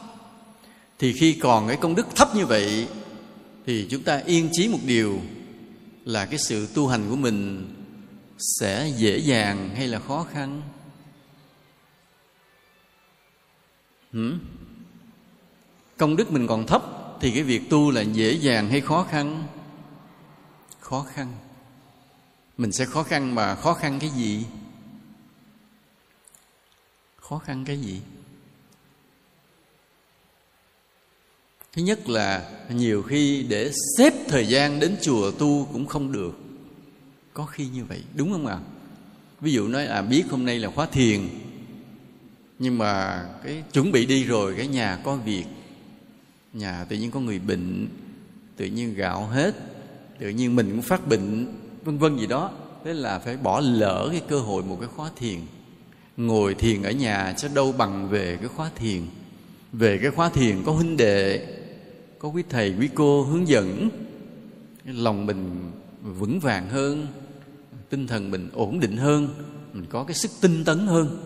Thì 0.98 1.12
khi 1.12 1.32
còn 1.32 1.68
cái 1.68 1.76
công 1.76 1.94
đức 1.94 2.06
thấp 2.14 2.36
như 2.36 2.46
vậy, 2.46 2.86
thì 3.66 3.86
chúng 3.90 4.02
ta 4.02 4.22
yên 4.26 4.48
chí 4.52 4.68
một 4.68 4.78
điều 4.84 5.20
là 6.04 6.24
cái 6.24 6.38
sự 6.38 6.66
tu 6.74 6.88
hành 6.88 7.10
của 7.10 7.16
mình 7.16 7.68
sẽ 8.58 8.92
dễ 8.96 9.18
dàng 9.18 9.70
hay 9.76 9.88
là 9.88 9.98
khó 9.98 10.26
khăn? 10.32 10.62
Hmm? 14.12 14.38
công 16.00 16.16
đức 16.16 16.32
mình 16.32 16.46
còn 16.46 16.66
thấp 16.66 16.82
thì 17.20 17.30
cái 17.30 17.42
việc 17.42 17.70
tu 17.70 17.90
là 17.90 18.00
dễ 18.00 18.32
dàng 18.32 18.70
hay 18.70 18.80
khó 18.80 19.06
khăn? 19.10 19.46
Khó 20.80 21.06
khăn. 21.14 21.32
Mình 22.58 22.72
sẽ 22.72 22.84
khó 22.84 23.02
khăn 23.02 23.34
mà 23.34 23.54
khó 23.54 23.74
khăn 23.74 23.98
cái 24.00 24.10
gì? 24.10 24.44
Khó 27.16 27.38
khăn 27.38 27.64
cái 27.64 27.80
gì? 27.80 28.00
Thứ 31.72 31.82
nhất 31.82 32.08
là 32.08 32.50
nhiều 32.68 33.02
khi 33.02 33.42
để 33.48 33.72
xếp 33.98 34.12
thời 34.28 34.48
gian 34.48 34.80
đến 34.80 34.96
chùa 35.02 35.30
tu 35.30 35.68
cũng 35.72 35.86
không 35.86 36.12
được 36.12 36.49
có 37.40 37.46
khi 37.46 37.68
như 37.68 37.84
vậy, 37.84 38.02
đúng 38.14 38.32
không 38.32 38.46
ạ? 38.46 38.54
À? 38.54 38.66
ví 39.40 39.52
dụ 39.52 39.68
nói 39.68 39.84
là 39.84 40.02
biết 40.02 40.24
hôm 40.30 40.44
nay 40.44 40.58
là 40.58 40.70
khóa 40.70 40.86
thiền, 40.86 41.20
nhưng 42.58 42.78
mà 42.78 43.24
cái 43.44 43.62
chuẩn 43.72 43.92
bị 43.92 44.06
đi 44.06 44.24
rồi, 44.24 44.54
cái 44.56 44.66
nhà 44.66 44.98
có 45.04 45.16
việc, 45.16 45.44
nhà 46.52 46.84
tự 46.88 46.96
nhiên 46.96 47.10
có 47.10 47.20
người 47.20 47.38
bệnh, 47.38 47.88
tự 48.56 48.66
nhiên 48.66 48.94
gạo 48.94 49.26
hết, 49.26 49.54
tự 50.18 50.28
nhiên 50.28 50.56
mình 50.56 50.70
cũng 50.70 50.82
phát 50.82 51.08
bệnh, 51.08 51.46
vân 51.84 51.98
vân 51.98 52.18
gì 52.18 52.26
đó. 52.26 52.50
Thế 52.84 52.94
là 52.94 53.18
phải 53.18 53.36
bỏ 53.36 53.60
lỡ 53.60 54.08
cái 54.10 54.22
cơ 54.28 54.38
hội 54.38 54.62
một 54.62 54.76
cái 54.80 54.88
khóa 54.88 55.10
thiền. 55.16 55.38
Ngồi 56.16 56.54
thiền 56.54 56.82
ở 56.82 56.90
nhà 56.90 57.34
sẽ 57.36 57.48
đâu 57.54 57.72
bằng 57.72 58.08
về 58.08 58.36
cái 58.36 58.48
khóa 58.48 58.70
thiền. 58.76 59.02
Về 59.72 59.98
cái 60.02 60.10
khóa 60.10 60.30
thiền 60.30 60.62
có 60.66 60.72
huynh 60.72 60.96
đệ, 60.96 61.46
có 62.18 62.28
quý 62.28 62.42
thầy, 62.48 62.74
quý 62.80 62.88
cô 62.94 63.22
hướng 63.22 63.48
dẫn 63.48 63.88
lòng 64.84 65.26
mình 65.26 65.70
vững 66.02 66.40
vàng 66.40 66.68
hơn 66.68 67.06
tinh 67.90 68.06
thần 68.06 68.30
mình 68.30 68.50
ổn 68.52 68.80
định 68.80 68.96
hơn 68.96 69.28
mình 69.72 69.86
có 69.90 70.04
cái 70.04 70.14
sức 70.14 70.30
tinh 70.40 70.64
tấn 70.64 70.86
hơn. 70.86 71.22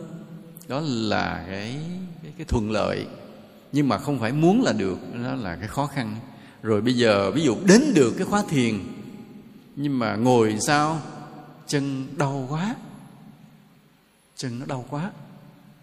Đó 0.68 0.80
là 0.84 1.44
cái 1.48 1.76
cái, 2.22 2.32
cái 2.36 2.44
thuận 2.44 2.70
lợi. 2.70 3.06
Nhưng 3.72 3.88
mà 3.88 3.98
không 3.98 4.18
phải 4.18 4.32
muốn 4.32 4.62
là 4.62 4.72
được 4.72 4.98
đó 5.24 5.34
là 5.34 5.56
cái 5.56 5.68
khó 5.68 5.86
khăn. 5.86 6.16
Rồi 6.62 6.80
bây 6.80 6.94
giờ 6.94 7.30
ví 7.30 7.42
dụ 7.42 7.56
đến 7.66 7.82
được 7.94 8.14
cái 8.16 8.26
khóa 8.26 8.44
thiền 8.48 8.78
nhưng 9.76 9.98
mà 9.98 10.16
ngồi 10.16 10.56
sao? 10.60 11.00
Chân 11.66 12.06
đau 12.16 12.46
quá. 12.50 12.74
Chân 14.36 14.58
nó 14.58 14.66
đau 14.66 14.84
quá. 14.90 15.10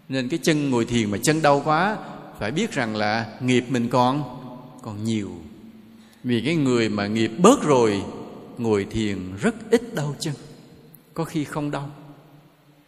Nên 0.08 0.28
cái 0.28 0.38
chân 0.42 0.70
ngồi 0.70 0.84
thiền 0.84 1.10
mà 1.10 1.18
chân 1.22 1.42
đau 1.42 1.62
quá 1.64 1.96
phải 2.38 2.50
biết 2.50 2.72
rằng 2.72 2.96
là 2.96 3.38
nghiệp 3.40 3.64
mình 3.68 3.88
còn 3.88 4.38
còn 4.82 5.04
nhiều. 5.04 5.30
Vì 6.24 6.42
cái 6.44 6.56
người 6.56 6.88
mà 6.88 7.06
nghiệp 7.06 7.30
bớt 7.38 7.62
rồi 7.62 8.02
ngồi 8.58 8.86
thiền 8.90 9.18
rất 9.40 9.70
ít 9.70 9.94
đau 9.94 10.14
chân 10.20 10.34
có 11.14 11.24
khi 11.24 11.44
không 11.44 11.70
đau 11.70 11.90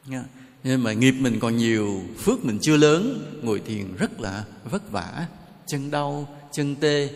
Nha. 0.07 0.25
nhưng 0.65 0.83
mà 0.83 0.93
nghiệp 0.93 1.13
mình 1.13 1.41
còn 1.41 1.57
nhiều, 1.57 2.03
phước 2.19 2.45
mình 2.45 2.59
chưa 2.63 2.77
lớn, 2.77 3.25
ngồi 3.43 3.61
thiền 3.67 3.97
rất 3.97 4.21
là 4.21 4.45
vất 4.71 4.91
vả. 4.91 5.27
Chân 5.67 5.91
đau, 5.91 6.29
chân 6.53 6.77
tê. 6.77 7.09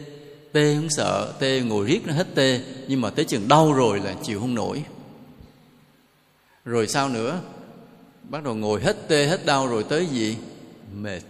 Tê 0.53 0.75
không 0.75 0.91
sợ, 0.91 1.33
tê 1.41 1.61
ngồi 1.61 1.87
riết 1.87 2.07
nó 2.07 2.13
hết 2.13 2.35
tê. 2.35 2.61
Nhưng 2.89 3.01
mà 3.01 3.11
tới 3.11 3.25
chừng 3.25 3.49
đau 3.49 3.73
rồi 3.73 4.01
là 4.01 4.15
chịu 4.23 4.41
không 4.41 4.55
nổi. 4.55 4.85
Rồi 6.65 6.89
sao 6.89 7.09
nữa? 7.09 7.41
Bắt 8.23 8.45
đầu 8.45 8.55
ngồi 8.55 8.81
hết 8.81 9.09
tê, 9.09 9.27
hết 9.27 9.47
đau 9.47 9.67
rồi 9.67 9.85
tới 9.85 10.07
gì? 10.07 10.37
Mệt. 10.95 11.21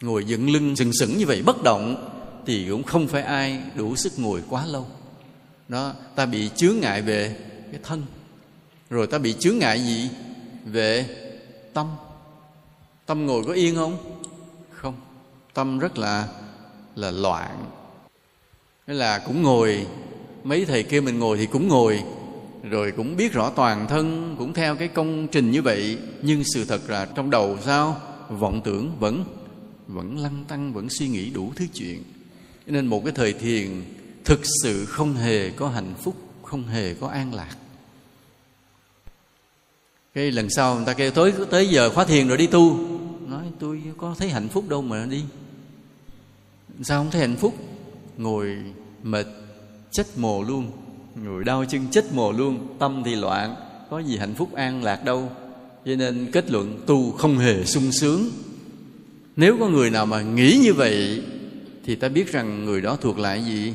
Ngồi 0.00 0.24
dựng 0.24 0.50
lưng 0.50 0.76
sừng 0.76 0.92
sững 1.00 1.18
như 1.18 1.26
vậy 1.26 1.42
bất 1.42 1.62
động 1.62 2.10
thì 2.46 2.66
cũng 2.70 2.82
không 2.82 3.08
phải 3.08 3.22
ai 3.22 3.62
đủ 3.74 3.96
sức 3.96 4.18
ngồi 4.18 4.42
quá 4.48 4.66
lâu. 4.66 4.86
Đó, 5.68 5.94
ta 6.14 6.26
bị 6.26 6.50
chướng 6.56 6.80
ngại 6.80 7.02
về 7.02 7.36
cái 7.72 7.80
thân 7.82 8.02
rồi 8.90 9.06
ta 9.06 9.18
bị 9.18 9.34
chướng 9.38 9.58
ngại 9.58 9.80
gì? 9.80 10.10
Về 10.64 11.06
tâm. 11.74 11.86
Tâm 13.06 13.26
ngồi 13.26 13.44
có 13.46 13.52
yên 13.52 13.74
không? 13.74 14.20
Không. 14.70 14.94
Tâm 15.54 15.78
rất 15.78 15.98
là 15.98 16.28
là 16.96 17.10
loạn. 17.10 17.64
Thế 18.86 18.94
là 18.94 19.18
cũng 19.18 19.42
ngồi. 19.42 19.86
Mấy 20.44 20.64
thầy 20.64 20.82
kêu 20.82 21.02
mình 21.02 21.18
ngồi 21.18 21.38
thì 21.38 21.46
cũng 21.46 21.68
ngồi. 21.68 22.02
Rồi 22.62 22.92
cũng 22.96 23.16
biết 23.16 23.32
rõ 23.32 23.50
toàn 23.50 23.86
thân, 23.88 24.34
cũng 24.38 24.54
theo 24.54 24.76
cái 24.76 24.88
công 24.88 25.28
trình 25.28 25.50
như 25.50 25.62
vậy. 25.62 25.98
Nhưng 26.22 26.42
sự 26.54 26.64
thật 26.64 26.80
là 26.88 27.06
trong 27.14 27.30
đầu 27.30 27.58
sao? 27.64 28.00
Vọng 28.28 28.60
tưởng 28.64 28.96
vẫn 28.98 29.24
vẫn 29.86 30.18
lăng 30.18 30.44
tăng, 30.48 30.72
vẫn 30.72 30.88
suy 30.90 31.08
nghĩ 31.08 31.30
đủ 31.30 31.52
thứ 31.56 31.66
chuyện. 31.74 32.02
Nên 32.66 32.86
một 32.86 33.04
cái 33.04 33.12
thời 33.16 33.32
thiền 33.32 33.82
thực 34.24 34.40
sự 34.62 34.86
không 34.86 35.14
hề 35.14 35.50
có 35.50 35.68
hạnh 35.68 35.94
phúc, 36.02 36.16
không 36.42 36.66
hề 36.66 36.94
có 36.94 37.08
an 37.08 37.34
lạc 37.34 37.56
cái 40.14 40.32
lần 40.32 40.50
sau 40.50 40.76
người 40.76 40.84
ta 40.86 40.92
kêu, 40.92 41.10
tới 41.10 41.32
tới 41.50 41.68
giờ 41.68 41.90
khóa 41.90 42.04
thiền 42.04 42.28
rồi 42.28 42.36
đi 42.36 42.46
tu. 42.46 42.78
Nói, 43.26 43.44
tôi 43.58 43.82
có 43.96 44.14
thấy 44.18 44.28
hạnh 44.28 44.48
phúc 44.48 44.68
đâu 44.68 44.82
mà 44.82 45.06
đi. 45.06 45.22
Sao 46.82 47.00
không 47.00 47.10
thấy 47.10 47.20
hạnh 47.20 47.36
phúc? 47.36 47.54
Ngồi 48.18 48.56
mệt, 49.02 49.26
chết 49.90 50.06
mồ 50.16 50.42
luôn. 50.42 50.70
Người 51.24 51.44
đau 51.44 51.64
chân, 51.64 51.86
chết 51.90 52.12
mồ 52.12 52.32
luôn. 52.32 52.76
Tâm 52.78 53.02
thì 53.04 53.14
loạn, 53.14 53.54
có 53.90 53.98
gì 53.98 54.16
hạnh 54.16 54.34
phúc 54.34 54.54
an 54.54 54.84
lạc 54.84 55.04
đâu. 55.04 55.30
Cho 55.84 55.94
nên 55.96 56.30
kết 56.32 56.50
luận, 56.50 56.80
tu 56.86 57.12
không 57.12 57.38
hề 57.38 57.64
sung 57.64 57.92
sướng. 57.92 58.30
Nếu 59.36 59.56
có 59.60 59.68
người 59.68 59.90
nào 59.90 60.06
mà 60.06 60.22
nghĩ 60.22 60.58
như 60.62 60.74
vậy, 60.74 61.22
thì 61.84 61.94
ta 61.94 62.08
biết 62.08 62.32
rằng 62.32 62.64
người 62.64 62.80
đó 62.80 62.96
thuộc 63.00 63.18
lại 63.18 63.44
gì. 63.44 63.74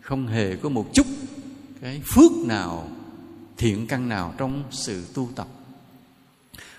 Không 0.00 0.26
hề 0.26 0.56
có 0.56 0.68
một 0.68 0.86
chút 0.94 1.06
cái 1.80 2.00
phước 2.14 2.32
nào 2.46 2.88
thiện 3.58 3.86
căn 3.86 4.08
nào 4.08 4.34
trong 4.38 4.62
sự 4.70 5.04
tu 5.14 5.28
tập. 5.34 5.46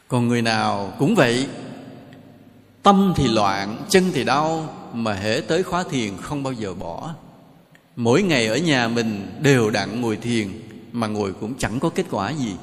Còn 0.08 0.28
người 0.28 0.42
nào 0.42 0.94
cũng 1.00 1.16
vậy, 1.16 1.48
tâm 2.84 3.14
thì 3.16 3.28
loạn, 3.28 3.78
chân 3.90 4.12
thì 4.14 4.24
đau, 4.24 4.76
mà 4.94 5.14
hễ 5.14 5.42
tới 5.42 5.64
khóa 5.64 5.84
thiền 5.84 6.18
không 6.18 6.44
bao 6.44 6.54
giờ 6.54 6.74
bỏ. 6.74 7.16
Mỗi 7.96 8.24
ngày 8.24 8.48
ở 8.48 8.58
nhà 8.58 8.88
mình 8.88 9.32
đều 9.42 9.70
đặn 9.70 10.02
ngồi 10.02 10.18
thiền, 10.18 10.48
mà 10.92 11.08
ngồi 11.08 11.34
cũng 11.34 11.54
chẳng 11.58 11.80
có 11.80 11.90
kết 11.90 12.06
quả 12.12 12.30
gì. 12.30 12.56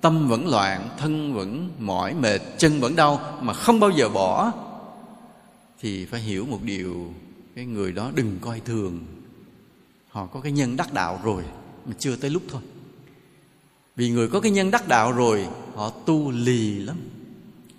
Tâm 0.00 0.28
vẫn 0.28 0.48
loạn, 0.48 0.88
thân 0.98 1.34
vẫn 1.34 1.70
mỏi 1.78 2.14
mệt, 2.14 2.40
chân 2.58 2.80
vẫn 2.80 2.96
đau, 2.96 3.38
mà 3.40 3.52
không 3.52 3.80
bao 3.80 3.90
giờ 3.90 4.08
bỏ. 4.08 4.52
Thì 5.80 6.06
phải 6.06 6.20
hiểu 6.20 6.46
một 6.46 6.58
điều, 6.62 7.12
cái 7.56 7.64
người 7.64 7.92
đó 7.92 8.10
đừng 8.14 8.38
coi 8.40 8.60
thường. 8.60 9.04
Họ 10.08 10.26
có 10.26 10.40
cái 10.40 10.52
nhân 10.52 10.76
đắc 10.76 10.92
đạo 10.92 11.20
rồi, 11.24 11.42
mà 11.86 11.92
chưa 11.98 12.16
tới 12.16 12.30
lúc 12.30 12.42
thôi 12.48 12.62
vì 13.96 14.10
người 14.10 14.28
có 14.28 14.40
cái 14.40 14.52
nhân 14.52 14.70
đắc 14.70 14.88
đạo 14.88 15.12
rồi 15.12 15.46
họ 15.74 15.90
tu 15.90 16.30
lì 16.30 16.78
lắm 16.78 16.96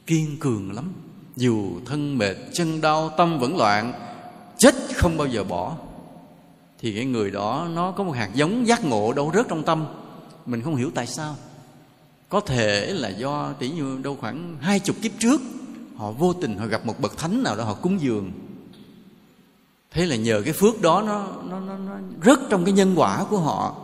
kiên 0.07 0.38
cường 0.39 0.72
lắm. 0.72 0.93
Dù 1.36 1.72
thân 1.86 2.18
mệt 2.18 2.36
chân 2.53 2.82
đau 2.82 3.09
tâm 3.18 3.39
vẫn 3.39 3.57
loạn 3.57 3.93
chết 4.57 4.76
không 4.95 5.18
bao 5.18 5.28
giờ 5.28 5.43
bỏ. 5.43 5.76
Thì 6.80 6.95
cái 6.95 7.05
người 7.05 7.32
đó 7.32 7.68
nó 7.74 7.91
có 7.91 8.03
một 8.03 8.12
hạt 8.12 8.30
giống 8.34 8.68
giác 8.68 8.86
ngộ 8.86 9.14
đâu 9.14 9.32
rớt 9.34 9.45
trong 9.49 9.64
tâm. 9.64 9.86
Mình 10.45 10.62
không 10.62 10.76
hiểu 10.76 10.91
tại 10.95 11.07
sao. 11.07 11.36
Có 12.30 12.39
thể 12.39 12.93
là 12.93 13.09
do 13.09 13.53
tỷ 13.53 13.70
như 13.70 13.99
đâu 14.03 14.18
khoảng 14.22 14.57
hai 14.62 14.80
chục 14.80 14.95
kiếp 15.01 15.12
trước 15.20 15.41
họ 15.95 16.12
vô 16.12 16.34
tình 16.34 16.57
họ 16.57 16.66
gặp 16.66 16.86
một 16.86 16.99
bậc 16.99 17.18
thánh 17.18 17.43
nào 17.43 17.55
đó 17.55 17.64
họ 17.64 17.74
cúng 17.74 18.01
dường. 18.01 18.32
Thế 19.91 20.05
là 20.05 20.16
nhờ 20.16 20.41
cái 20.45 20.53
phước 20.53 20.82
đó 20.82 21.03
nó 21.07 21.28
nó 21.49 21.59
nó, 21.59 21.78
nó 21.78 21.93
rớt 22.26 22.39
trong 22.49 22.66
cái 22.66 22.74
nhân 22.74 22.93
quả 22.95 23.26
của 23.30 23.38
họ 23.38 23.76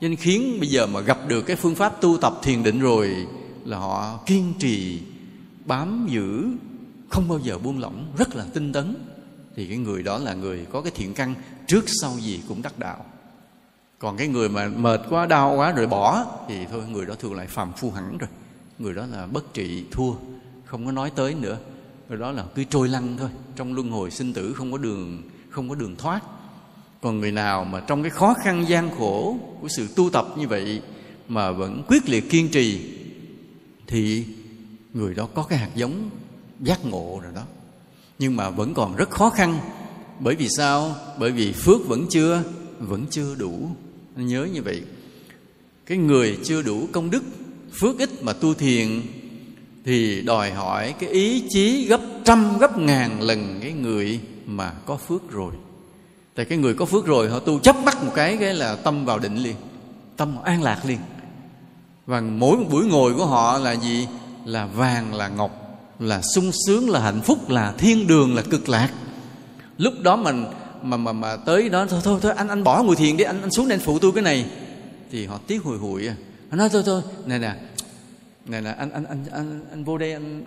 nên 0.00 0.16
khiến 0.16 0.56
bây 0.60 0.68
giờ 0.68 0.86
mà 0.86 1.00
gặp 1.00 1.18
được 1.28 1.42
cái 1.42 1.56
phương 1.56 1.74
pháp 1.74 2.00
tu 2.00 2.18
tập 2.18 2.34
thiền 2.42 2.62
định 2.62 2.80
rồi 2.80 3.26
là 3.64 3.78
họ 3.78 4.20
kiên 4.26 4.54
trì, 4.58 5.00
bám 5.64 6.06
giữ, 6.10 6.48
không 7.10 7.28
bao 7.28 7.38
giờ 7.38 7.58
buông 7.58 7.78
lỏng, 7.78 8.12
rất 8.18 8.36
là 8.36 8.46
tinh 8.54 8.72
tấn. 8.72 8.94
Thì 9.56 9.66
cái 9.66 9.78
người 9.78 10.02
đó 10.02 10.18
là 10.18 10.34
người 10.34 10.66
có 10.72 10.80
cái 10.80 10.92
thiện 10.94 11.14
căn 11.14 11.34
trước 11.66 11.84
sau 11.86 12.18
gì 12.18 12.40
cũng 12.48 12.62
đắc 12.62 12.78
đạo. 12.78 13.04
Còn 13.98 14.16
cái 14.16 14.28
người 14.28 14.48
mà 14.48 14.68
mệt 14.68 15.00
quá, 15.10 15.26
đau 15.26 15.56
quá 15.56 15.72
rồi 15.72 15.86
bỏ, 15.86 16.24
thì 16.48 16.66
thôi, 16.70 16.82
người 16.92 17.06
đó 17.06 17.14
thường 17.18 17.34
lại 17.34 17.46
phàm 17.46 17.72
phu 17.72 17.90
hẳn 17.90 18.18
rồi. 18.18 18.28
Người 18.78 18.94
đó 18.94 19.06
là 19.06 19.26
bất 19.26 19.54
trị, 19.54 19.84
thua, 19.90 20.12
không 20.64 20.86
có 20.86 20.92
nói 20.92 21.10
tới 21.10 21.34
nữa. 21.34 21.58
Người 22.08 22.18
đó 22.18 22.32
là 22.32 22.44
cứ 22.54 22.64
trôi 22.64 22.88
lăn 22.88 23.16
thôi, 23.18 23.28
trong 23.56 23.74
luân 23.74 23.90
hồi 23.90 24.10
sinh 24.10 24.32
tử, 24.32 24.52
không 24.52 24.72
có 24.72 24.78
đường, 24.78 25.22
không 25.50 25.68
có 25.68 25.74
đường 25.74 25.96
thoát 25.96 26.20
còn 27.02 27.20
người 27.20 27.32
nào 27.32 27.64
mà 27.64 27.80
trong 27.80 28.02
cái 28.02 28.10
khó 28.10 28.34
khăn 28.34 28.64
gian 28.68 28.90
khổ 28.98 29.38
của 29.60 29.68
sự 29.76 29.88
tu 29.96 30.10
tập 30.10 30.26
như 30.38 30.48
vậy 30.48 30.80
mà 31.28 31.50
vẫn 31.50 31.82
quyết 31.88 32.08
liệt 32.08 32.30
kiên 32.30 32.48
trì, 32.48 32.80
thì 33.86 34.24
người 34.94 35.14
đó 35.14 35.28
có 35.34 35.42
cái 35.42 35.58
hạt 35.58 35.70
giống 35.74 36.10
giác 36.60 36.84
ngộ 36.84 37.20
rồi 37.22 37.32
đó. 37.34 37.42
Nhưng 38.18 38.36
mà 38.36 38.50
vẫn 38.50 38.74
còn 38.74 38.96
rất 38.96 39.10
khó 39.10 39.30
khăn, 39.30 39.58
bởi 40.20 40.34
vì 40.34 40.48
sao? 40.56 40.96
Bởi 41.18 41.30
vì 41.30 41.52
phước 41.52 41.88
vẫn 41.88 42.06
chưa 42.10 42.42
vẫn 42.78 43.06
chưa 43.10 43.34
đủ. 43.34 43.70
Nhớ 44.16 44.44
như 44.52 44.62
vậy, 44.62 44.82
cái 45.86 45.98
người 45.98 46.38
chưa 46.44 46.62
đủ 46.62 46.88
công 46.92 47.10
đức, 47.10 47.22
phước 47.72 47.98
ít 47.98 48.22
mà 48.22 48.32
tu 48.32 48.54
thiền, 48.54 49.02
thì 49.84 50.22
đòi 50.22 50.50
hỏi 50.50 50.94
cái 50.98 51.10
ý 51.10 51.44
chí 51.48 51.86
gấp 51.86 52.00
trăm, 52.24 52.58
gấp 52.58 52.78
ngàn 52.78 53.22
lần 53.22 53.58
cái 53.62 53.72
người 53.72 54.20
mà 54.46 54.70
có 54.86 54.96
phước 54.96 55.30
rồi 55.30 55.54
tại 56.38 56.44
cái 56.44 56.58
người 56.58 56.74
có 56.74 56.84
phước 56.84 57.06
rồi 57.06 57.28
họ 57.28 57.38
tu 57.38 57.58
chấp 57.58 57.76
bắt 57.84 58.04
một 58.04 58.12
cái 58.14 58.36
cái 58.36 58.54
là 58.54 58.76
tâm 58.76 59.04
vào 59.04 59.18
định 59.18 59.36
liền. 59.36 59.56
Tâm 60.16 60.42
an 60.42 60.62
lạc 60.62 60.84
liền. 60.84 60.98
Và 62.06 62.20
mỗi 62.20 62.56
một 62.56 62.64
buổi 62.70 62.86
ngồi 62.86 63.14
của 63.14 63.26
họ 63.26 63.58
là 63.58 63.72
gì? 63.72 64.08
Là 64.44 64.66
vàng 64.66 65.14
là 65.14 65.28
ngọc 65.28 65.80
là 65.98 66.22
sung 66.22 66.50
sướng 66.66 66.90
là 66.90 67.00
hạnh 67.00 67.20
phúc 67.20 67.50
là 67.50 67.74
thiên 67.78 68.06
đường 68.06 68.34
là 68.34 68.42
cực 68.42 68.68
lạc. 68.68 68.90
Lúc 69.78 69.94
đó 70.02 70.16
mình 70.16 70.44
mà 70.82 70.96
mà 70.96 71.12
mà 71.12 71.36
tới 71.36 71.68
đó 71.68 71.86
thôi 71.86 72.00
thôi 72.04 72.18
thôi 72.22 72.32
anh 72.36 72.48
anh 72.48 72.64
bỏ 72.64 72.82
ngồi 72.82 72.96
thiền 72.96 73.16
đi 73.16 73.24
anh 73.24 73.40
anh 73.42 73.50
xuống 73.50 73.68
đây 73.68 73.78
anh 73.78 73.84
phụ 73.84 73.98
tôi 73.98 74.12
cái 74.12 74.22
này. 74.22 74.46
Thì 75.10 75.26
họ 75.26 75.38
tiếc 75.46 75.64
hồi 75.64 75.78
hụi 75.78 76.08
à. 76.08 76.14
Anh 76.50 76.58
nói 76.58 76.68
thôi 76.68 76.82
thôi 76.86 77.02
này 77.26 77.38
nè 77.38 77.54
này 78.46 78.62
nè 78.62 78.70
anh 78.70 78.90
anh 78.90 79.04
anh 79.04 79.24
anh 79.32 79.60
anh 79.70 79.84
vô 79.84 79.98
đây 79.98 80.12
anh 80.12 80.44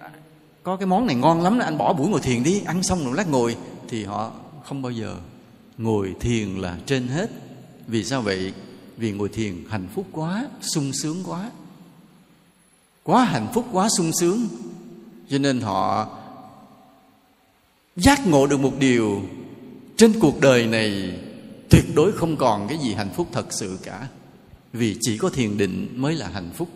có 0.64 0.76
cái 0.76 0.86
món 0.86 1.08
này 1.08 1.16
ngon 1.16 1.42
lắm 1.42 1.60
anh 1.60 1.78
bỏ 1.78 1.94
buổi 1.94 2.08
ngồi 2.08 2.22
thiền 2.22 2.44
đi. 2.44 2.62
Ăn 2.66 2.84
xong 2.84 3.06
rồi 3.06 3.16
lát 3.16 3.30
ngồi 3.30 3.56
thì 3.90 4.04
họ 4.04 4.32
không 4.64 4.82
bao 4.82 4.92
giờ 4.92 5.16
ngồi 5.78 6.16
thiền 6.20 6.50
là 6.50 6.78
trên 6.86 7.08
hết. 7.08 7.30
Vì 7.88 8.04
sao 8.04 8.22
vậy? 8.22 8.54
Vì 8.98 9.12
ngồi 9.12 9.30
thiền 9.30 9.64
hạnh 9.70 9.88
phúc 9.96 10.08
quá, 10.12 10.46
sung 10.62 10.92
sướng 10.94 11.24
quá. 11.26 11.52
Quá 13.04 13.26
hạnh 13.26 13.48
phúc, 13.54 13.66
quá 13.72 13.90
sung 13.98 14.12
sướng. 14.20 14.48
Cho 15.30 15.38
nên 15.38 15.62
họ 15.62 16.10
giác 17.96 18.28
ngộ 18.28 18.48
được 18.48 18.60
một 18.60 18.74
điều 18.80 19.22
trên 19.98 20.20
cuộc 20.20 20.42
đời 20.42 20.68
này 20.68 21.20
tuyệt 21.70 21.86
đối 21.96 22.12
không 22.12 22.38
còn 22.38 22.68
cái 22.68 22.78
gì 22.78 22.94
hạnh 22.94 23.10
phúc 23.16 23.28
thật 23.32 23.46
sự 23.50 23.78
cả. 23.84 24.08
Vì 24.74 24.98
chỉ 25.02 25.18
có 25.18 25.30
thiền 25.30 25.58
định 25.58 25.88
mới 25.96 26.16
là 26.16 26.30
hạnh 26.30 26.50
phúc. 26.56 26.70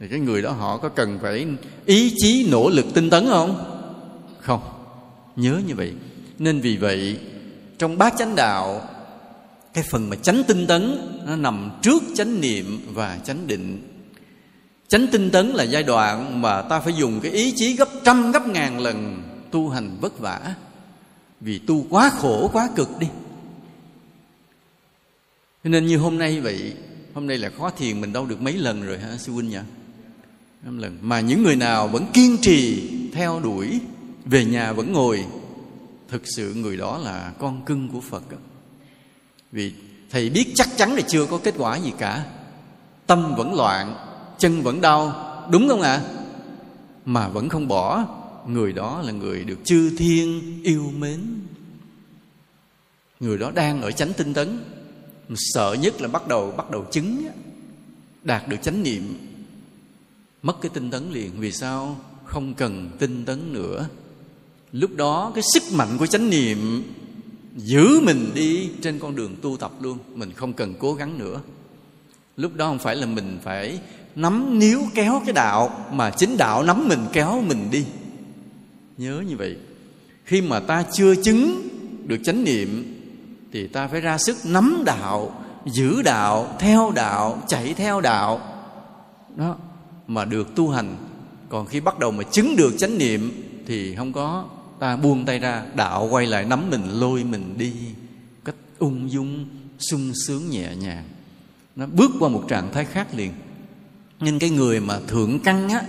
Thì 0.00 0.08
cái 0.08 0.20
người 0.20 0.42
đó 0.42 0.52
họ 0.52 0.78
có 0.78 0.88
cần 0.88 1.18
phải 1.22 1.46
ý 1.86 2.12
chí, 2.16 2.48
nỗ 2.50 2.68
lực 2.68 2.86
tinh 2.94 3.10
tấn 3.10 3.26
không? 3.26 3.82
Không. 4.40 4.60
Nhớ 5.36 5.60
như 5.66 5.74
vậy. 5.74 5.92
Nên 6.38 6.60
vì 6.60 6.76
vậy 6.76 7.18
trong 7.78 7.98
bát 7.98 8.14
chánh 8.18 8.36
đạo, 8.36 8.88
cái 9.74 9.84
phần 9.90 10.10
mà 10.10 10.16
chánh 10.16 10.42
tinh 10.44 10.66
tấn 10.66 10.98
nó 11.26 11.36
nằm 11.36 11.70
trước 11.82 12.02
chánh 12.14 12.40
niệm 12.40 12.80
và 12.94 13.18
chánh 13.24 13.46
định. 13.46 13.92
Chánh 14.88 15.06
tinh 15.06 15.30
tấn 15.30 15.48
là 15.48 15.64
giai 15.64 15.82
đoạn 15.82 16.42
mà 16.42 16.62
ta 16.62 16.80
phải 16.80 16.92
dùng 16.92 17.20
cái 17.20 17.32
ý 17.32 17.52
chí 17.56 17.76
gấp 17.76 17.88
trăm, 18.04 18.32
gấp 18.32 18.46
ngàn 18.46 18.80
lần 18.80 19.22
tu 19.50 19.68
hành 19.68 19.96
vất 20.00 20.18
vả. 20.18 20.54
Vì 21.40 21.58
tu 21.58 21.86
quá 21.90 22.10
khổ, 22.10 22.50
quá 22.52 22.68
cực 22.76 22.98
đi. 22.98 23.06
Cho 25.64 25.70
nên 25.70 25.86
như 25.86 25.98
hôm 25.98 26.18
nay 26.18 26.40
vậy, 26.40 26.74
hôm 27.14 27.26
nay 27.26 27.38
là 27.38 27.50
khó 27.58 27.70
thiền, 27.70 28.00
mình 28.00 28.12
đâu 28.12 28.26
được 28.26 28.40
mấy 28.40 28.52
lần 28.52 28.86
rồi 28.86 28.98
hả, 28.98 29.16
sư 29.16 29.32
huynh 29.32 29.48
nhỉ? 29.48 29.58
Năm 30.62 30.78
lần. 30.78 30.98
Mà 31.00 31.20
những 31.20 31.42
người 31.42 31.56
nào 31.56 31.88
vẫn 31.88 32.06
kiên 32.12 32.36
trì, 32.42 32.90
theo 33.12 33.40
đuổi, 33.40 33.80
về 34.24 34.44
nhà 34.44 34.72
vẫn 34.72 34.92
ngồi 34.92 35.24
thực 36.08 36.22
sự 36.36 36.54
người 36.54 36.76
đó 36.76 36.98
là 36.98 37.32
con 37.38 37.64
cưng 37.64 37.88
của 37.88 38.00
phật 38.00 38.30
đó. 38.30 38.36
vì 39.52 39.72
thầy 40.10 40.30
biết 40.30 40.52
chắc 40.54 40.68
chắn 40.76 40.94
là 40.94 41.00
chưa 41.00 41.26
có 41.26 41.38
kết 41.38 41.54
quả 41.58 41.76
gì 41.76 41.92
cả. 41.98 42.26
Tâm 43.06 43.34
vẫn 43.36 43.54
loạn, 43.54 43.96
chân 44.38 44.62
vẫn 44.62 44.80
đau, 44.80 45.12
đúng 45.50 45.68
không 45.68 45.80
ạ? 45.80 45.94
À? 45.94 46.16
mà 47.04 47.28
vẫn 47.28 47.48
không 47.48 47.68
bỏ, 47.68 48.04
người 48.48 48.72
đó 48.72 49.02
là 49.02 49.12
người 49.12 49.44
được 49.44 49.58
chư 49.64 49.96
thiên 49.96 50.60
yêu 50.64 50.92
mến. 50.98 51.20
Người 53.20 53.38
đó 53.38 53.50
đang 53.54 53.82
ở 53.82 53.90
chánh 53.90 54.12
tinh 54.12 54.34
tấn 54.34 54.64
sợ 55.34 55.76
nhất 55.80 56.00
là 56.00 56.08
bắt 56.08 56.28
đầu 56.28 56.50
bắt 56.56 56.70
đầu 56.70 56.84
chứng 56.92 57.28
đạt 58.22 58.48
được 58.48 58.56
chánh 58.62 58.82
niệm, 58.82 59.18
mất 60.42 60.56
cái 60.60 60.70
tinh 60.74 60.90
tấn 60.90 61.12
liền. 61.12 61.30
Vì 61.38 61.52
sao? 61.52 62.00
Không 62.24 62.54
cần 62.54 62.90
tinh 62.98 63.24
tấn 63.24 63.52
nữa 63.52 63.88
lúc 64.72 64.90
đó 64.96 65.32
cái 65.34 65.44
sức 65.54 65.62
mạnh 65.72 65.96
của 65.98 66.06
chánh 66.06 66.30
niệm 66.30 66.82
giữ 67.56 68.00
mình 68.00 68.30
đi 68.34 68.70
trên 68.82 68.98
con 68.98 69.16
đường 69.16 69.36
tu 69.42 69.56
tập 69.56 69.72
luôn, 69.80 69.98
mình 70.14 70.32
không 70.32 70.52
cần 70.52 70.74
cố 70.78 70.94
gắng 70.94 71.18
nữa. 71.18 71.40
Lúc 72.36 72.54
đó 72.54 72.66
không 72.66 72.78
phải 72.78 72.96
là 72.96 73.06
mình 73.06 73.38
phải 73.42 73.80
nắm 74.16 74.58
níu 74.58 74.80
kéo 74.94 75.22
cái 75.24 75.32
đạo, 75.32 75.86
mà 75.92 76.10
chính 76.10 76.36
đạo 76.36 76.62
nắm 76.62 76.88
mình, 76.88 77.00
kéo 77.12 77.42
mình 77.46 77.68
đi. 77.70 77.84
Nhớ 78.98 79.22
như 79.28 79.36
vậy. 79.36 79.56
Khi 80.24 80.40
mà 80.42 80.60
ta 80.60 80.84
chưa 80.92 81.14
chứng 81.14 81.68
được 82.06 82.18
chánh 82.24 82.44
niệm, 82.44 82.94
thì 83.52 83.66
ta 83.66 83.88
phải 83.88 84.00
ra 84.00 84.18
sức 84.18 84.36
nắm 84.44 84.82
đạo, 84.86 85.44
giữ 85.66 86.02
đạo, 86.02 86.56
theo 86.58 86.92
đạo, 86.94 87.42
chạy 87.48 87.74
theo 87.74 88.00
đạo. 88.00 88.40
Đó, 89.36 89.56
mà 90.06 90.24
được 90.24 90.54
tu 90.54 90.68
hành. 90.68 90.96
Còn 91.48 91.66
khi 91.66 91.80
bắt 91.80 91.98
đầu 91.98 92.10
mà 92.10 92.24
chứng 92.24 92.56
được 92.56 92.74
chánh 92.78 92.98
niệm, 92.98 93.42
thì 93.66 93.94
không 93.94 94.12
có 94.12 94.44
ta 94.78 94.96
buông 94.96 95.24
tay 95.24 95.38
ra, 95.38 95.62
đạo 95.74 96.08
quay 96.10 96.26
lại 96.26 96.44
nắm 96.44 96.70
mình, 96.70 97.00
lôi 97.00 97.24
mình 97.24 97.54
đi. 97.58 97.72
Cách 98.44 98.54
ung 98.78 99.10
dung, 99.10 99.46
sung 99.78 100.12
sướng 100.26 100.50
nhẹ 100.50 100.76
nhàng. 100.76 101.04
Nó 101.76 101.86
bước 101.86 102.10
qua 102.20 102.28
một 102.28 102.44
trạng 102.48 102.72
thái 102.72 102.84
khác 102.84 103.14
liền. 103.14 103.32
Nhưng 104.20 104.38
cái 104.38 104.50
người 104.50 104.80
mà 104.80 105.00
thượng 105.06 105.38
căn 105.40 105.68
á, 105.68 105.82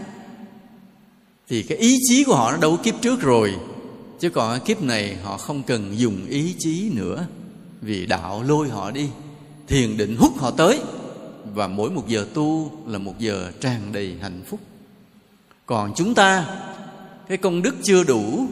thì 1.49 1.63
cái 1.63 1.77
ý 1.77 1.97
chí 2.09 2.23
của 2.23 2.35
họ 2.35 2.51
nó 2.51 2.57
đâu 2.57 2.77
kiếp 2.83 3.01
trước 3.01 3.21
rồi. 3.21 3.55
Chứ 4.19 4.29
còn 4.29 4.59
kiếp 4.65 4.81
này 4.81 5.15
họ 5.23 5.37
không 5.37 5.63
cần 5.63 5.99
dùng 5.99 6.25
ý 6.25 6.55
chí 6.59 6.91
nữa. 6.93 7.27
Vì 7.81 8.05
đạo 8.05 8.43
lôi 8.43 8.69
họ 8.69 8.91
đi, 8.91 9.09
thiền 9.67 9.97
định 9.97 10.15
hút 10.19 10.37
họ 10.37 10.51
tới. 10.51 10.79
Và 11.53 11.67
mỗi 11.67 11.89
một 11.89 12.07
giờ 12.07 12.27
tu 12.33 12.71
là 12.87 12.97
một 12.97 13.19
giờ 13.19 13.51
tràn 13.61 13.81
đầy 13.91 14.15
hạnh 14.21 14.41
phúc. 14.47 14.59
Còn 15.65 15.93
chúng 15.95 16.13
ta, 16.13 16.45
cái 17.27 17.37
công 17.37 17.61
đức 17.61 17.75
chưa 17.83 18.03
đủ 18.03 18.47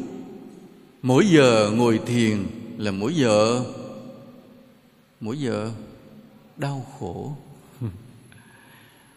mỗi 1.06 1.28
giờ 1.28 1.72
ngồi 1.76 2.00
thiền 2.06 2.46
là 2.78 2.92
mỗi 2.92 3.16
giờ 3.16 3.64
mỗi 5.20 5.40
giờ 5.40 5.72
đau 6.58 6.86
khổ. 7.00 7.32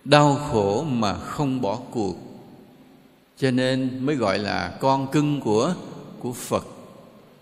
Đau 0.05 0.35
khổ 0.35 0.85
mà 0.85 1.15
không 1.15 1.61
bỏ 1.61 1.79
cuộc. 1.91 2.17
Cho 3.39 3.51
nên 3.51 4.07
mới 4.07 4.17
gọi 4.17 4.39
là 4.39 4.77
con 4.81 5.11
cưng 5.13 5.41
của 5.41 5.75
của 6.21 6.33
phật. 6.33 6.67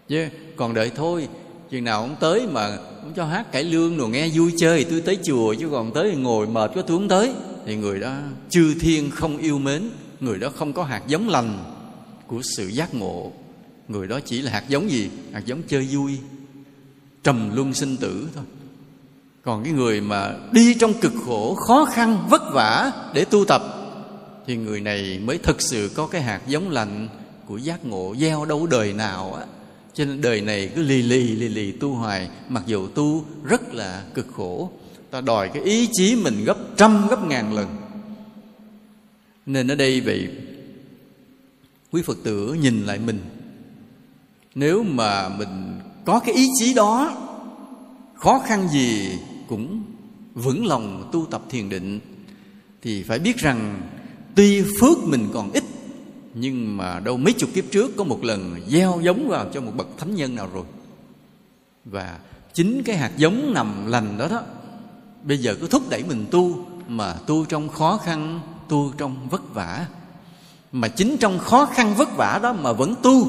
Chứ 0.08 0.28
còn 0.56 0.74
đợi 0.74 0.90
thôi 0.96 1.28
chừng 1.70 1.84
nào 1.84 2.00
ông 2.00 2.16
tới 2.20 2.46
mà 2.46 2.76
ông 3.02 3.12
cho 3.16 3.24
hát 3.24 3.52
cải 3.52 3.64
lương 3.64 3.96
rồi 3.96 4.08
nghe 4.08 4.28
vui 4.34 4.52
chơi 4.56 4.84
thì 4.84 4.90
tôi 4.90 5.00
tới 5.00 5.18
chùa 5.24 5.54
chứ 5.54 5.68
còn 5.70 5.92
tới 5.92 6.16
ngồi 6.16 6.46
mệt 6.46 6.70
có 6.74 6.82
tôi 6.82 6.98
không 6.98 7.08
tới. 7.08 7.32
Thì 7.66 7.76
người 7.76 8.00
đó 8.00 8.14
chư 8.50 8.74
thiên 8.80 9.10
không 9.10 9.38
yêu 9.38 9.58
mến 9.58 9.90
người 10.20 10.38
đó 10.38 10.48
không 10.56 10.72
có 10.72 10.84
hạt 10.84 11.02
giống 11.06 11.28
lành 11.28 11.64
của 12.26 12.42
sự 12.56 12.66
giác 12.66 12.94
ngộ 12.94 13.32
người 13.88 14.06
đó 14.06 14.20
chỉ 14.20 14.42
là 14.42 14.50
hạt 14.50 14.64
giống 14.68 14.90
gì? 14.90 15.10
Hạt 15.32 15.46
giống 15.46 15.62
chơi 15.68 15.88
vui. 15.92 16.18
Trầm 17.22 17.56
luân 17.56 17.74
sinh 17.74 17.96
tử 17.96 18.28
thôi. 18.34 18.44
Còn 19.42 19.64
cái 19.64 19.72
người 19.72 20.00
mà 20.00 20.34
đi 20.52 20.74
trong 20.74 20.94
cực 21.00 21.12
khổ, 21.26 21.54
khó 21.54 21.84
khăn, 21.84 22.26
vất 22.30 22.42
vả 22.52 22.92
để 23.14 23.24
tu 23.24 23.44
tập, 23.44 23.62
thì 24.46 24.56
người 24.56 24.80
này 24.80 25.20
mới 25.24 25.38
thực 25.38 25.62
sự 25.62 25.90
có 25.94 26.06
cái 26.06 26.22
hạt 26.22 26.40
giống 26.46 26.70
lành 26.70 27.08
của 27.46 27.56
giác 27.56 27.84
ngộ 27.84 28.14
gieo 28.18 28.44
đâu 28.44 28.66
đời 28.66 28.92
nào 28.92 29.34
á. 29.34 29.46
Cho 29.94 30.04
nên 30.04 30.20
đời 30.20 30.40
này 30.40 30.70
cứ 30.74 30.82
lì 30.82 31.02
lì 31.02 31.22
lì 31.22 31.48
lì 31.48 31.72
tu 31.72 31.94
hoài, 31.94 32.28
mặc 32.48 32.62
dù 32.66 32.88
tu 32.88 33.24
rất 33.44 33.74
là 33.74 34.04
cực 34.14 34.26
khổ. 34.36 34.70
Ta 35.10 35.20
đòi 35.20 35.48
cái 35.48 35.62
ý 35.62 35.88
chí 35.92 36.16
mình 36.16 36.44
gấp 36.44 36.56
trăm, 36.76 37.08
gấp 37.08 37.26
ngàn 37.26 37.54
lần. 37.54 37.76
Nên 39.46 39.70
ở 39.70 39.74
đây 39.74 40.00
vậy 40.00 40.28
quý 41.92 42.02
phật 42.02 42.18
tử 42.24 42.56
nhìn 42.60 42.84
lại 42.84 42.98
mình 42.98 43.20
nếu 44.56 44.82
mà 44.82 45.28
mình 45.28 45.80
có 46.04 46.18
cái 46.18 46.34
ý 46.34 46.48
chí 46.58 46.74
đó, 46.74 47.12
khó 48.14 48.38
khăn 48.38 48.68
gì 48.68 49.18
cũng 49.48 49.82
vững 50.34 50.66
lòng 50.66 51.08
tu 51.12 51.26
tập 51.30 51.42
thiền 51.50 51.68
định, 51.68 52.00
thì 52.82 53.02
phải 53.02 53.18
biết 53.18 53.36
rằng 53.36 53.80
tuy 54.34 54.62
phước 54.80 55.04
mình 55.04 55.28
còn 55.32 55.50
ít, 55.52 55.64
nhưng 56.34 56.76
mà 56.76 57.00
đâu 57.00 57.16
mấy 57.16 57.32
chục 57.32 57.50
kiếp 57.54 57.64
trước 57.70 57.96
có 57.96 58.04
một 58.04 58.24
lần 58.24 58.60
gieo 58.68 59.00
giống 59.02 59.28
vào 59.28 59.46
cho 59.54 59.60
một 59.60 59.72
bậc 59.76 59.88
thánh 59.98 60.14
nhân 60.14 60.34
nào 60.34 60.48
rồi. 60.54 60.64
Và 61.84 62.18
chính 62.54 62.82
cái 62.82 62.96
hạt 62.96 63.10
giống 63.16 63.54
nằm 63.54 63.86
lành 63.86 64.18
đó 64.18 64.28
đó, 64.28 64.42
bây 65.22 65.38
giờ 65.38 65.56
cứ 65.60 65.68
thúc 65.68 65.82
đẩy 65.90 66.04
mình 66.08 66.26
tu, 66.30 66.66
mà 66.88 67.12
tu 67.26 67.44
trong 67.44 67.68
khó 67.68 67.96
khăn, 68.04 68.40
tu 68.68 68.92
trong 68.98 69.28
vất 69.28 69.54
vả. 69.54 69.86
Mà 70.72 70.88
chính 70.88 71.16
trong 71.20 71.38
khó 71.38 71.66
khăn 71.66 71.94
vất 71.96 72.16
vả 72.16 72.40
đó 72.42 72.52
mà 72.52 72.72
vẫn 72.72 72.94
tu 73.02 73.28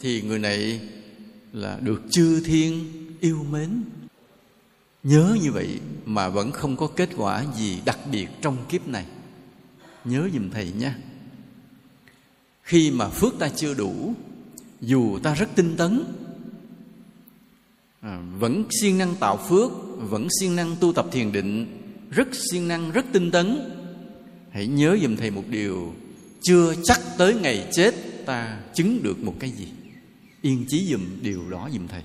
thì 0.00 0.22
người 0.22 0.38
này 0.38 0.80
là 1.52 1.78
được 1.82 2.02
chư 2.10 2.40
thiên 2.40 2.84
yêu 3.20 3.46
mến. 3.50 3.82
Nhớ 5.02 5.36
như 5.42 5.52
vậy 5.52 5.80
mà 6.04 6.28
vẫn 6.28 6.52
không 6.52 6.76
có 6.76 6.86
kết 6.86 7.08
quả 7.16 7.44
gì 7.56 7.78
đặc 7.84 7.98
biệt 8.12 8.26
trong 8.42 8.56
kiếp 8.68 8.88
này. 8.88 9.04
Nhớ 10.04 10.28
giùm 10.34 10.50
thầy 10.50 10.72
nha. 10.78 10.98
Khi 12.62 12.90
mà 12.90 13.08
phước 13.08 13.38
ta 13.38 13.48
chưa 13.48 13.74
đủ 13.74 14.14
dù 14.80 15.18
ta 15.22 15.34
rất 15.34 15.48
tinh 15.54 15.76
tấn 15.76 16.04
à, 18.00 18.22
vẫn 18.38 18.64
siêng 18.80 18.98
năng 18.98 19.14
tạo 19.14 19.36
phước 19.48 19.70
vẫn 19.96 20.28
siêng 20.40 20.56
năng 20.56 20.76
tu 20.80 20.92
tập 20.92 21.06
thiền 21.12 21.32
định 21.32 21.66
rất 22.10 22.28
siêng 22.50 22.68
năng 22.68 22.90
rất 22.90 23.04
tinh 23.12 23.30
tấn 23.30 23.70
hãy 24.50 24.66
nhớ 24.66 24.98
giùm 25.02 25.16
thầy 25.16 25.30
một 25.30 25.44
điều 25.48 25.94
chưa 26.42 26.74
chắc 26.84 27.00
tới 27.18 27.34
ngày 27.34 27.68
chết 27.72 27.94
ta 28.26 28.60
chứng 28.74 29.02
được 29.02 29.18
một 29.18 29.34
cái 29.40 29.50
gì 29.50 29.66
yên 30.42 30.64
chí 30.68 30.86
dùm 30.90 31.00
điều 31.22 31.50
đó 31.50 31.68
dùm 31.72 31.86
thầy. 31.88 32.02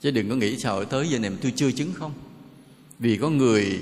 Chứ 0.00 0.10
đừng 0.10 0.28
có 0.28 0.34
nghĩ 0.34 0.58
sao 0.58 0.84
tới 0.84 1.08
giờ 1.08 1.18
này 1.18 1.30
tôi 1.42 1.52
chưa 1.56 1.70
chứng 1.70 1.92
không. 1.94 2.12
Vì 2.98 3.16
có 3.16 3.30
người 3.30 3.80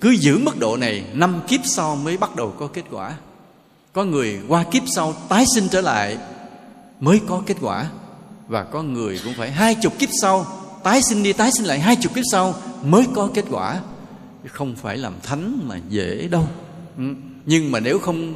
cứ 0.00 0.10
giữ 0.10 0.38
mức 0.38 0.58
độ 0.58 0.76
này, 0.76 1.04
năm 1.14 1.40
kiếp 1.48 1.60
sau 1.64 1.96
mới 1.96 2.16
bắt 2.16 2.36
đầu 2.36 2.54
có 2.58 2.66
kết 2.66 2.84
quả. 2.90 3.16
Có 3.92 4.04
người 4.04 4.40
qua 4.48 4.64
kiếp 4.70 4.82
sau 4.94 5.12
tái 5.28 5.44
sinh 5.54 5.68
trở 5.70 5.80
lại 5.80 6.18
mới 7.00 7.20
có 7.28 7.42
kết 7.46 7.56
quả. 7.60 7.90
Và 8.48 8.64
có 8.64 8.82
người 8.82 9.20
cũng 9.24 9.34
phải 9.34 9.50
hai 9.50 9.74
chục 9.82 9.98
kiếp 9.98 10.08
sau 10.22 10.46
tái 10.84 11.02
sinh 11.02 11.22
đi, 11.22 11.32
tái 11.32 11.50
sinh 11.52 11.66
lại 11.66 11.80
hai 11.80 11.96
chục 11.96 12.14
kiếp 12.14 12.24
sau 12.32 12.54
mới 12.84 13.06
có 13.14 13.30
kết 13.34 13.44
quả. 13.50 13.80
Không 14.46 14.76
phải 14.76 14.98
làm 14.98 15.14
thánh 15.22 15.60
mà 15.68 15.80
dễ 15.88 16.28
đâu. 16.28 16.48
Ừ. 16.96 17.04
Nhưng 17.46 17.72
mà 17.72 17.80
nếu 17.80 17.98
không 17.98 18.34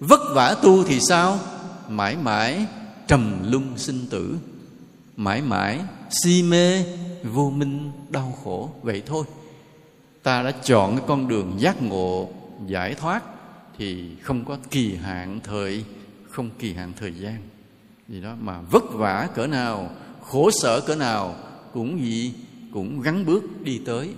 vất 0.00 0.20
vả 0.34 0.56
tu 0.62 0.84
thì 0.84 1.00
sao? 1.08 1.38
Mãi 1.88 2.16
mãi 2.16 2.66
trầm 3.06 3.52
lung 3.52 3.78
sinh 3.78 4.06
tử. 4.10 4.38
Mãi 5.16 5.42
mãi, 5.42 5.80
si 6.10 6.42
mê, 6.42 6.84
vô 7.22 7.50
minh, 7.50 7.92
đau 8.08 8.38
khổ, 8.44 8.70
vậy 8.82 9.02
thôi. 9.06 9.24
Ta 10.22 10.42
đã 10.42 10.50
chọn 10.50 10.96
cái 10.96 11.04
con 11.08 11.28
đường 11.28 11.56
giác 11.58 11.82
ngộ, 11.82 12.28
giải 12.66 12.94
thoát, 12.94 13.22
thì 13.78 14.16
không 14.22 14.44
có 14.44 14.58
kỳ 14.70 14.94
hạn 14.94 15.40
thời, 15.44 15.84
không 16.30 16.50
kỳ 16.58 16.72
hạn 16.72 16.92
thời 17.00 17.12
gian. 17.12 17.38
Gì 18.08 18.20
đó 18.20 18.34
mà 18.40 18.60
vất 18.60 18.84
vả 18.92 19.28
cỡ 19.34 19.46
nào, 19.46 19.90
khổ 20.22 20.50
sở 20.62 20.80
cỡ 20.80 20.96
nào, 20.96 21.36
cũng 21.72 22.04
gì, 22.04 22.34
cũng 22.72 23.00
gắn 23.00 23.26
bước 23.26 23.42
đi 23.62 23.80
tới. 23.86 24.10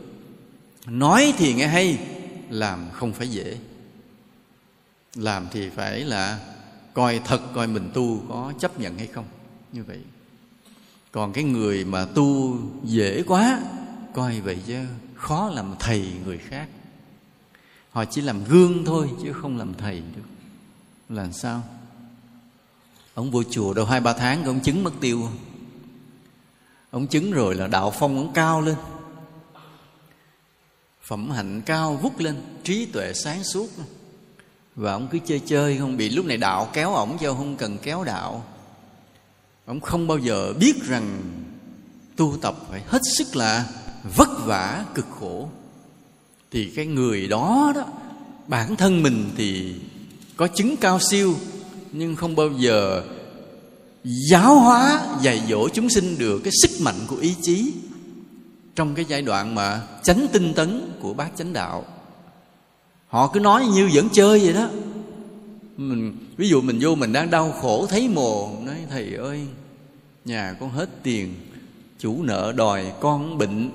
Nói 0.86 1.34
thì 1.38 1.54
nghe 1.54 1.66
hay, 1.66 1.98
làm 2.50 2.86
không 2.92 3.12
phải 3.12 3.28
dễ. 3.28 3.58
Làm 5.14 5.46
thì 5.52 5.68
phải 5.68 6.00
là 6.00 6.38
coi 6.96 7.20
thật, 7.24 7.40
coi 7.54 7.66
mình 7.66 7.90
tu 7.94 8.22
có 8.28 8.52
chấp 8.58 8.80
nhận 8.80 8.98
hay 8.98 9.06
không? 9.06 9.24
Như 9.72 9.84
vậy. 9.84 10.00
Còn 11.12 11.32
cái 11.32 11.44
người 11.44 11.84
mà 11.84 12.04
tu 12.04 12.58
dễ 12.84 13.22
quá, 13.22 13.60
coi 14.14 14.40
vậy 14.40 14.58
chứ 14.66 14.84
khó 15.14 15.50
làm 15.54 15.74
thầy 15.78 16.12
người 16.24 16.38
khác. 16.38 16.68
Họ 17.90 18.04
chỉ 18.04 18.20
làm 18.20 18.44
gương 18.44 18.84
thôi 18.84 19.10
chứ 19.22 19.32
không 19.32 19.58
làm 19.58 19.74
thầy 19.74 20.02
được. 20.16 20.22
Làm 21.08 21.32
sao? 21.32 21.62
Ông 23.14 23.30
vô 23.30 23.42
chùa 23.50 23.74
đâu, 23.74 23.86
hai 23.86 24.00
ba 24.00 24.12
tháng 24.12 24.44
ông 24.44 24.60
chứng 24.60 24.84
mất 24.84 24.92
tiêu 25.00 25.28
ông 26.90 27.06
chứng 27.06 27.32
rồi 27.32 27.54
là 27.54 27.66
đạo 27.66 27.92
phong 27.98 28.16
ông 28.16 28.32
cao 28.32 28.60
lên. 28.60 28.76
Phẩm 31.02 31.30
hạnh 31.30 31.62
cao 31.66 31.96
vút 31.96 32.20
lên, 32.20 32.36
trí 32.64 32.86
tuệ 32.86 33.12
sáng 33.12 33.44
suốt 33.44 33.68
và 34.76 34.92
ông 34.92 35.08
cứ 35.10 35.18
chơi 35.26 35.40
chơi, 35.46 35.78
không 35.78 35.96
bị 35.96 36.08
lúc 36.08 36.26
này 36.26 36.36
đạo 36.36 36.68
kéo 36.72 36.94
ổng 36.94 37.18
cho 37.20 37.34
không 37.34 37.56
cần 37.56 37.78
kéo 37.82 38.04
đạo. 38.04 38.44
Ông 39.66 39.80
không 39.80 40.06
bao 40.06 40.18
giờ 40.18 40.52
biết 40.52 40.84
rằng 40.84 41.22
tu 42.16 42.36
tập 42.40 42.56
phải 42.70 42.82
hết 42.86 43.02
sức 43.18 43.36
là 43.36 43.66
vất 44.16 44.28
vả, 44.44 44.84
cực 44.94 45.06
khổ. 45.20 45.48
Thì 46.50 46.72
cái 46.76 46.86
người 46.86 47.26
đó 47.26 47.72
đó, 47.74 47.84
bản 48.46 48.76
thân 48.76 49.02
mình 49.02 49.30
thì 49.36 49.74
có 50.36 50.46
chứng 50.46 50.76
cao 50.76 50.98
siêu, 51.10 51.34
nhưng 51.92 52.16
không 52.16 52.36
bao 52.36 52.48
giờ 52.58 53.02
giáo 54.30 54.60
hóa, 54.60 55.06
dạy 55.22 55.42
dỗ 55.48 55.68
chúng 55.68 55.90
sinh 55.90 56.18
được 56.18 56.40
cái 56.44 56.52
sức 56.62 56.70
mạnh 56.80 56.98
của 57.06 57.16
ý 57.16 57.34
chí 57.42 57.72
trong 58.74 58.94
cái 58.94 59.04
giai 59.04 59.22
đoạn 59.22 59.54
mà 59.54 59.82
chánh 60.02 60.26
tinh 60.32 60.52
tấn 60.54 60.92
của 61.00 61.14
bác 61.14 61.28
chánh 61.36 61.52
đạo 61.52 61.84
họ 63.16 63.26
cứ 63.26 63.40
nói 63.40 63.66
như 63.66 63.90
vẫn 63.94 64.08
chơi 64.12 64.38
vậy 64.38 64.52
đó. 64.52 64.68
Mình, 65.76 66.16
ví 66.36 66.48
dụ 66.48 66.60
mình 66.60 66.78
vô 66.80 66.94
mình 66.94 67.12
đang 67.12 67.30
đau 67.30 67.54
khổ, 67.60 67.86
thấy 67.86 68.08
mồ 68.08 68.50
nói, 68.64 68.76
thầy 68.90 69.14
ơi, 69.14 69.46
nhà 70.24 70.56
con 70.60 70.70
hết 70.70 70.88
tiền, 71.02 71.34
chủ 71.98 72.22
nợ 72.22 72.52
đòi 72.56 72.84
con 73.00 73.38
bệnh 73.38 73.70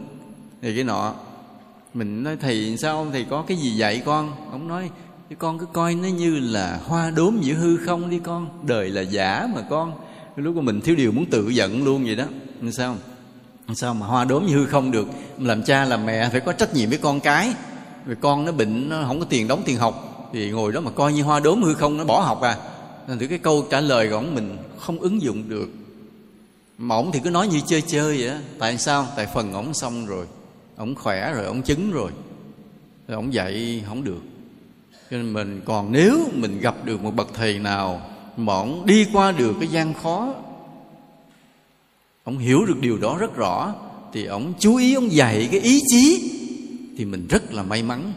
thì 0.61 0.75
cái 0.75 0.83
nọ. 0.83 1.13
Mình 1.93 2.23
nói, 2.23 2.37
thầy, 2.41 2.77
sao 2.77 3.07
thầy 3.11 3.25
có 3.29 3.41
cái 3.41 3.57
gì 3.57 3.71
dạy 3.71 4.01
con? 4.05 4.31
Ông 4.51 4.67
nói 4.67 4.89
con 5.37 5.59
cứ 5.59 5.65
coi 5.73 5.95
nó 5.95 6.07
như 6.07 6.39
là 6.39 6.79
hoa 6.85 7.09
đốm 7.09 7.37
giữa 7.41 7.53
hư 7.53 7.77
không 7.77 8.09
đi 8.09 8.19
con, 8.19 8.47
đời 8.67 8.89
là 8.89 9.01
giả 9.01 9.47
mà 9.55 9.61
con. 9.69 9.93
Lúc 10.35 10.55
mà 10.55 10.61
mình 10.61 10.81
thiếu 10.81 10.95
điều 10.95 11.11
muốn 11.11 11.25
tự 11.25 11.49
giận 11.49 11.83
luôn 11.83 12.03
vậy 12.03 12.15
đó. 12.15 12.25
Sao? 12.71 12.95
Sao 13.73 13.93
mà 13.93 14.05
hoa 14.05 14.25
đốm 14.25 14.45
như 14.45 14.55
hư 14.55 14.65
không 14.65 14.91
được? 14.91 15.07
Làm 15.39 15.63
cha 15.63 15.85
làm 15.85 16.05
mẹ 16.05 16.29
phải 16.29 16.39
có 16.39 16.53
trách 16.53 16.75
nhiệm 16.75 16.89
với 16.89 16.97
con 16.97 17.19
cái 17.19 17.53
rồi 18.05 18.15
con 18.21 18.45
nó 18.45 18.51
bệnh, 18.51 18.89
nó 18.89 19.03
không 19.07 19.19
có 19.19 19.25
tiền 19.29 19.47
đóng 19.47 19.61
tiền 19.65 19.77
học, 19.77 20.29
thì 20.33 20.51
ngồi 20.51 20.71
đó 20.71 20.81
mà 20.81 20.91
coi 20.91 21.13
như 21.13 21.23
hoa 21.23 21.39
đốm 21.39 21.63
hư 21.63 21.73
không, 21.73 21.97
nó 21.97 22.03
bỏ 22.03 22.19
học 22.19 22.41
à. 22.41 22.57
Nên 23.07 23.19
thử 23.19 23.27
cái 23.27 23.37
câu 23.37 23.65
trả 23.69 23.79
lời 23.79 24.09
của 24.09 24.15
ông 24.15 24.35
mình 24.35 24.57
không 24.79 24.99
ứng 24.99 25.21
dụng 25.21 25.49
được. 25.49 25.69
Mà 26.77 26.95
ổng 26.95 27.11
thì 27.11 27.19
cứ 27.23 27.29
nói 27.29 27.47
như 27.47 27.61
chơi 27.67 27.81
chơi 27.81 28.17
vậy 28.17 28.27
đó 28.27 28.35
tại 28.59 28.77
sao? 28.77 29.07
Tại 29.15 29.27
phần 29.33 29.53
ổng 29.53 29.73
xong 29.73 30.05
rồi 30.05 30.25
ổng 30.77 30.95
khỏe 30.95 31.33
rồi 31.33 31.45
ổng 31.45 31.61
chứng 31.61 31.91
rồi. 31.91 32.11
Rồi 33.07 33.15
ổng 33.15 33.33
dạy 33.33 33.83
không 33.87 34.03
được. 34.03 34.21
Cho 35.11 35.17
nên 35.17 35.33
mình 35.33 35.61
còn 35.65 35.91
nếu 35.91 36.19
mình 36.33 36.59
gặp 36.59 36.75
được 36.83 37.03
một 37.03 37.15
bậc 37.15 37.33
thầy 37.33 37.59
nào 37.59 38.01
mà 38.37 38.53
ổng 38.53 38.85
đi 38.85 39.07
qua 39.13 39.31
được 39.31 39.53
cái 39.59 39.67
gian 39.67 39.93
khó 39.93 40.33
ổng 42.23 42.37
hiểu 42.37 42.65
được 42.65 42.77
điều 42.81 42.97
đó 42.97 43.17
rất 43.17 43.35
rõ, 43.35 43.73
thì 44.13 44.25
ổng 44.25 44.53
chú 44.59 44.75
ý 44.75 44.93
ổng 44.93 45.11
dạy 45.11 45.49
cái 45.51 45.59
ý 45.59 45.81
chí 45.87 46.31
thì 47.01 47.05
mình 47.05 47.27
rất 47.27 47.53
là 47.53 47.63
may 47.63 47.83
mắn. 47.83 48.13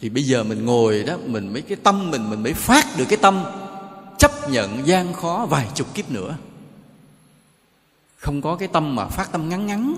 Thì 0.00 0.08
bây 0.08 0.22
giờ 0.22 0.44
mình 0.44 0.64
ngồi 0.64 1.02
đó, 1.02 1.16
mình 1.26 1.52
mấy 1.52 1.62
cái 1.62 1.76
tâm 1.82 2.10
mình 2.10 2.30
mình 2.30 2.42
mới 2.42 2.52
phát 2.52 2.86
được 2.96 3.04
cái 3.08 3.18
tâm 3.22 3.44
chấp 4.18 4.50
nhận 4.50 4.86
gian 4.86 5.12
khó 5.12 5.46
vài 5.50 5.68
chục 5.74 5.94
kiếp 5.94 6.10
nữa. 6.10 6.36
Không 8.16 8.42
có 8.42 8.56
cái 8.56 8.68
tâm 8.68 8.94
mà 8.94 9.06
phát 9.06 9.32
tâm 9.32 9.48
ngắn 9.48 9.66
ngắn. 9.66 9.94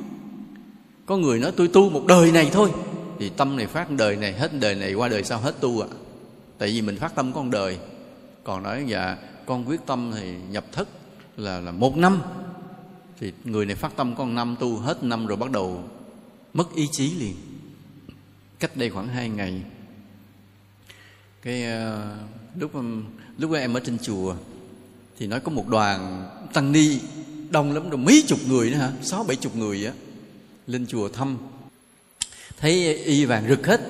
Có 1.06 1.16
người 1.16 1.38
nói 1.38 1.52
tôi 1.56 1.68
tu 1.68 1.90
một 1.90 2.06
đời 2.06 2.32
này 2.32 2.50
thôi. 2.52 2.70
Thì 3.18 3.28
tâm 3.28 3.56
này 3.56 3.66
phát 3.66 3.90
đời 3.90 4.16
này, 4.16 4.32
hết 4.32 4.60
đời 4.60 4.74
này, 4.74 4.94
qua 4.94 5.08
đời 5.08 5.24
sau 5.24 5.38
hết 5.38 5.60
tu 5.60 5.80
ạ. 5.80 5.88
À. 5.90 5.96
tại 6.58 6.68
vì 6.68 6.82
mình 6.82 6.96
phát 6.96 7.14
tâm 7.14 7.32
con 7.32 7.50
đời. 7.50 7.78
Còn 8.44 8.62
nói 8.62 8.84
dạ 8.86 9.16
con 9.46 9.68
quyết 9.68 9.80
tâm 9.86 10.12
thì 10.14 10.34
nhập 10.50 10.64
thất 10.72 10.88
là 11.36 11.60
là 11.60 11.72
một 11.72 11.96
năm. 11.96 12.20
Thì 13.20 13.32
người 13.44 13.66
này 13.66 13.76
phát 13.76 13.96
tâm 13.96 14.14
con 14.14 14.34
năm 14.34 14.56
tu 14.60 14.76
hết 14.76 15.04
năm 15.04 15.26
rồi 15.26 15.36
bắt 15.36 15.50
đầu 15.50 15.84
mất 16.54 16.74
ý 16.74 16.88
chí 16.92 17.10
liền 17.14 17.49
cách 18.60 18.76
đây 18.76 18.90
khoảng 18.90 19.08
hai 19.08 19.28
ngày. 19.28 19.62
Cái 21.42 21.64
uh, 21.64 22.60
lúc 22.60 22.72
lúc 23.38 23.52
em 23.52 23.74
ở 23.74 23.80
trên 23.80 23.98
chùa 23.98 24.34
thì 25.18 25.26
nói 25.26 25.40
có 25.40 25.50
một 25.50 25.68
đoàn 25.68 26.28
tăng 26.52 26.72
ni 26.72 26.98
đông 27.50 27.72
lắm 27.72 27.90
rồi 27.90 27.98
mấy 27.98 28.24
chục 28.26 28.38
người 28.48 28.70
nữa 28.70 28.76
hả? 28.76 28.92
Sáu 29.02 29.24
bảy 29.24 29.36
chục 29.36 29.56
người 29.56 29.86
á 29.86 29.92
lên 30.66 30.86
chùa 30.86 31.08
thăm. 31.08 31.38
Thấy 32.58 32.94
y 32.94 33.24
vàng 33.24 33.48
rực 33.48 33.66
hết. 33.66 33.80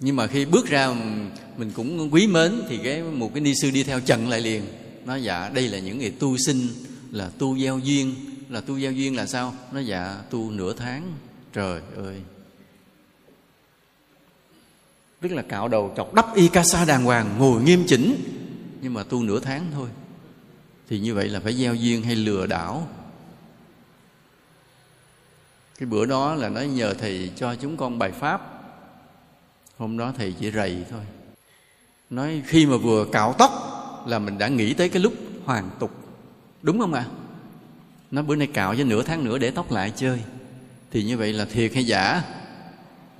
Nhưng 0.00 0.16
mà 0.16 0.26
khi 0.26 0.44
bước 0.44 0.66
ra 0.66 0.94
mình 1.56 1.70
cũng 1.74 2.14
quý 2.14 2.26
mến 2.26 2.62
thì 2.68 2.78
cái 2.84 3.02
một 3.02 3.30
cái 3.34 3.40
ni 3.40 3.54
sư 3.54 3.70
đi 3.70 3.82
theo 3.82 4.00
chặn 4.00 4.28
lại 4.28 4.40
liền. 4.40 4.62
Nói 5.04 5.22
dạ 5.22 5.48
đây 5.48 5.68
là 5.68 5.78
những 5.78 5.98
người 5.98 6.10
tu 6.10 6.36
sinh 6.46 6.68
là 7.10 7.30
tu 7.38 7.56
giao 7.56 7.78
duyên. 7.78 8.14
Là 8.48 8.60
tu 8.60 8.78
giao 8.78 8.92
duyên 8.92 9.16
là 9.16 9.26
sao? 9.26 9.54
Nó 9.72 9.80
dạ 9.80 10.22
tu 10.30 10.50
nửa 10.50 10.74
tháng. 10.74 11.12
Trời 11.52 11.80
ơi! 11.96 12.20
Tức 15.20 15.32
là 15.32 15.42
cạo 15.42 15.68
đầu 15.68 15.92
chọc 15.96 16.14
đắp 16.14 16.34
y 16.34 16.48
ca 16.48 16.64
sa 16.64 16.84
đàng 16.84 17.04
hoàng, 17.04 17.34
ngồi 17.38 17.62
nghiêm 17.62 17.84
chỉnh. 17.86 18.16
Nhưng 18.82 18.94
mà 18.94 19.02
tu 19.02 19.22
nửa 19.22 19.40
tháng 19.40 19.66
thôi. 19.72 19.88
Thì 20.88 20.98
như 20.98 21.14
vậy 21.14 21.28
là 21.28 21.40
phải 21.40 21.54
gieo 21.54 21.74
duyên 21.74 22.02
hay 22.02 22.16
lừa 22.16 22.46
đảo. 22.46 22.88
Cái 25.78 25.86
bữa 25.86 26.06
đó 26.06 26.34
là 26.34 26.48
nói 26.48 26.66
nhờ 26.66 26.94
thầy 26.94 27.30
cho 27.36 27.54
chúng 27.54 27.76
con 27.76 27.98
bài 27.98 28.12
pháp. 28.12 28.52
Hôm 29.78 29.98
đó 29.98 30.12
thầy 30.18 30.34
chỉ 30.40 30.50
rầy 30.50 30.84
thôi. 30.90 31.02
Nói 32.10 32.42
khi 32.46 32.66
mà 32.66 32.76
vừa 32.76 33.06
cạo 33.12 33.34
tóc 33.38 33.52
là 34.06 34.18
mình 34.18 34.38
đã 34.38 34.48
nghĩ 34.48 34.74
tới 34.74 34.88
cái 34.88 35.02
lúc 35.02 35.12
hoàn 35.44 35.70
tục. 35.78 35.90
Đúng 36.62 36.78
không 36.78 36.94
ạ? 36.94 37.06
À? 37.10 37.26
nó 38.10 38.22
bữa 38.22 38.36
nay 38.36 38.46
cạo 38.46 38.74
cho 38.76 38.84
nửa 38.84 39.02
tháng 39.02 39.24
nữa 39.24 39.38
để 39.38 39.50
tóc 39.50 39.72
lại 39.72 39.92
chơi. 39.96 40.20
Thì 40.90 41.04
như 41.04 41.16
vậy 41.16 41.32
là 41.32 41.44
thiệt 41.44 41.74
hay 41.74 41.86
giả? 41.86 42.22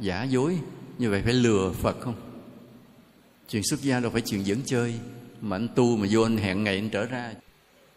Giả 0.01 0.25
dối 0.25 0.59
như 0.99 1.11
vậy 1.11 1.23
phải 1.25 1.33
lừa 1.33 1.73
phật 1.83 2.01
không? 2.01 2.15
Chuyện 3.51 3.63
xuất 3.63 3.83
gia 3.83 4.01
đâu 4.01 4.11
phải 4.11 4.21
chuyện 4.21 4.47
dẫn 4.47 4.59
chơi, 4.67 4.95
mà 5.41 5.57
anh 5.57 5.69
tu 5.75 5.97
mà 5.97 6.07
vô 6.11 6.23
anh 6.23 6.37
hẹn 6.37 6.65
ngày 6.65 6.75
anh 6.75 6.91
trở 6.91 7.07
ra. 7.07 7.33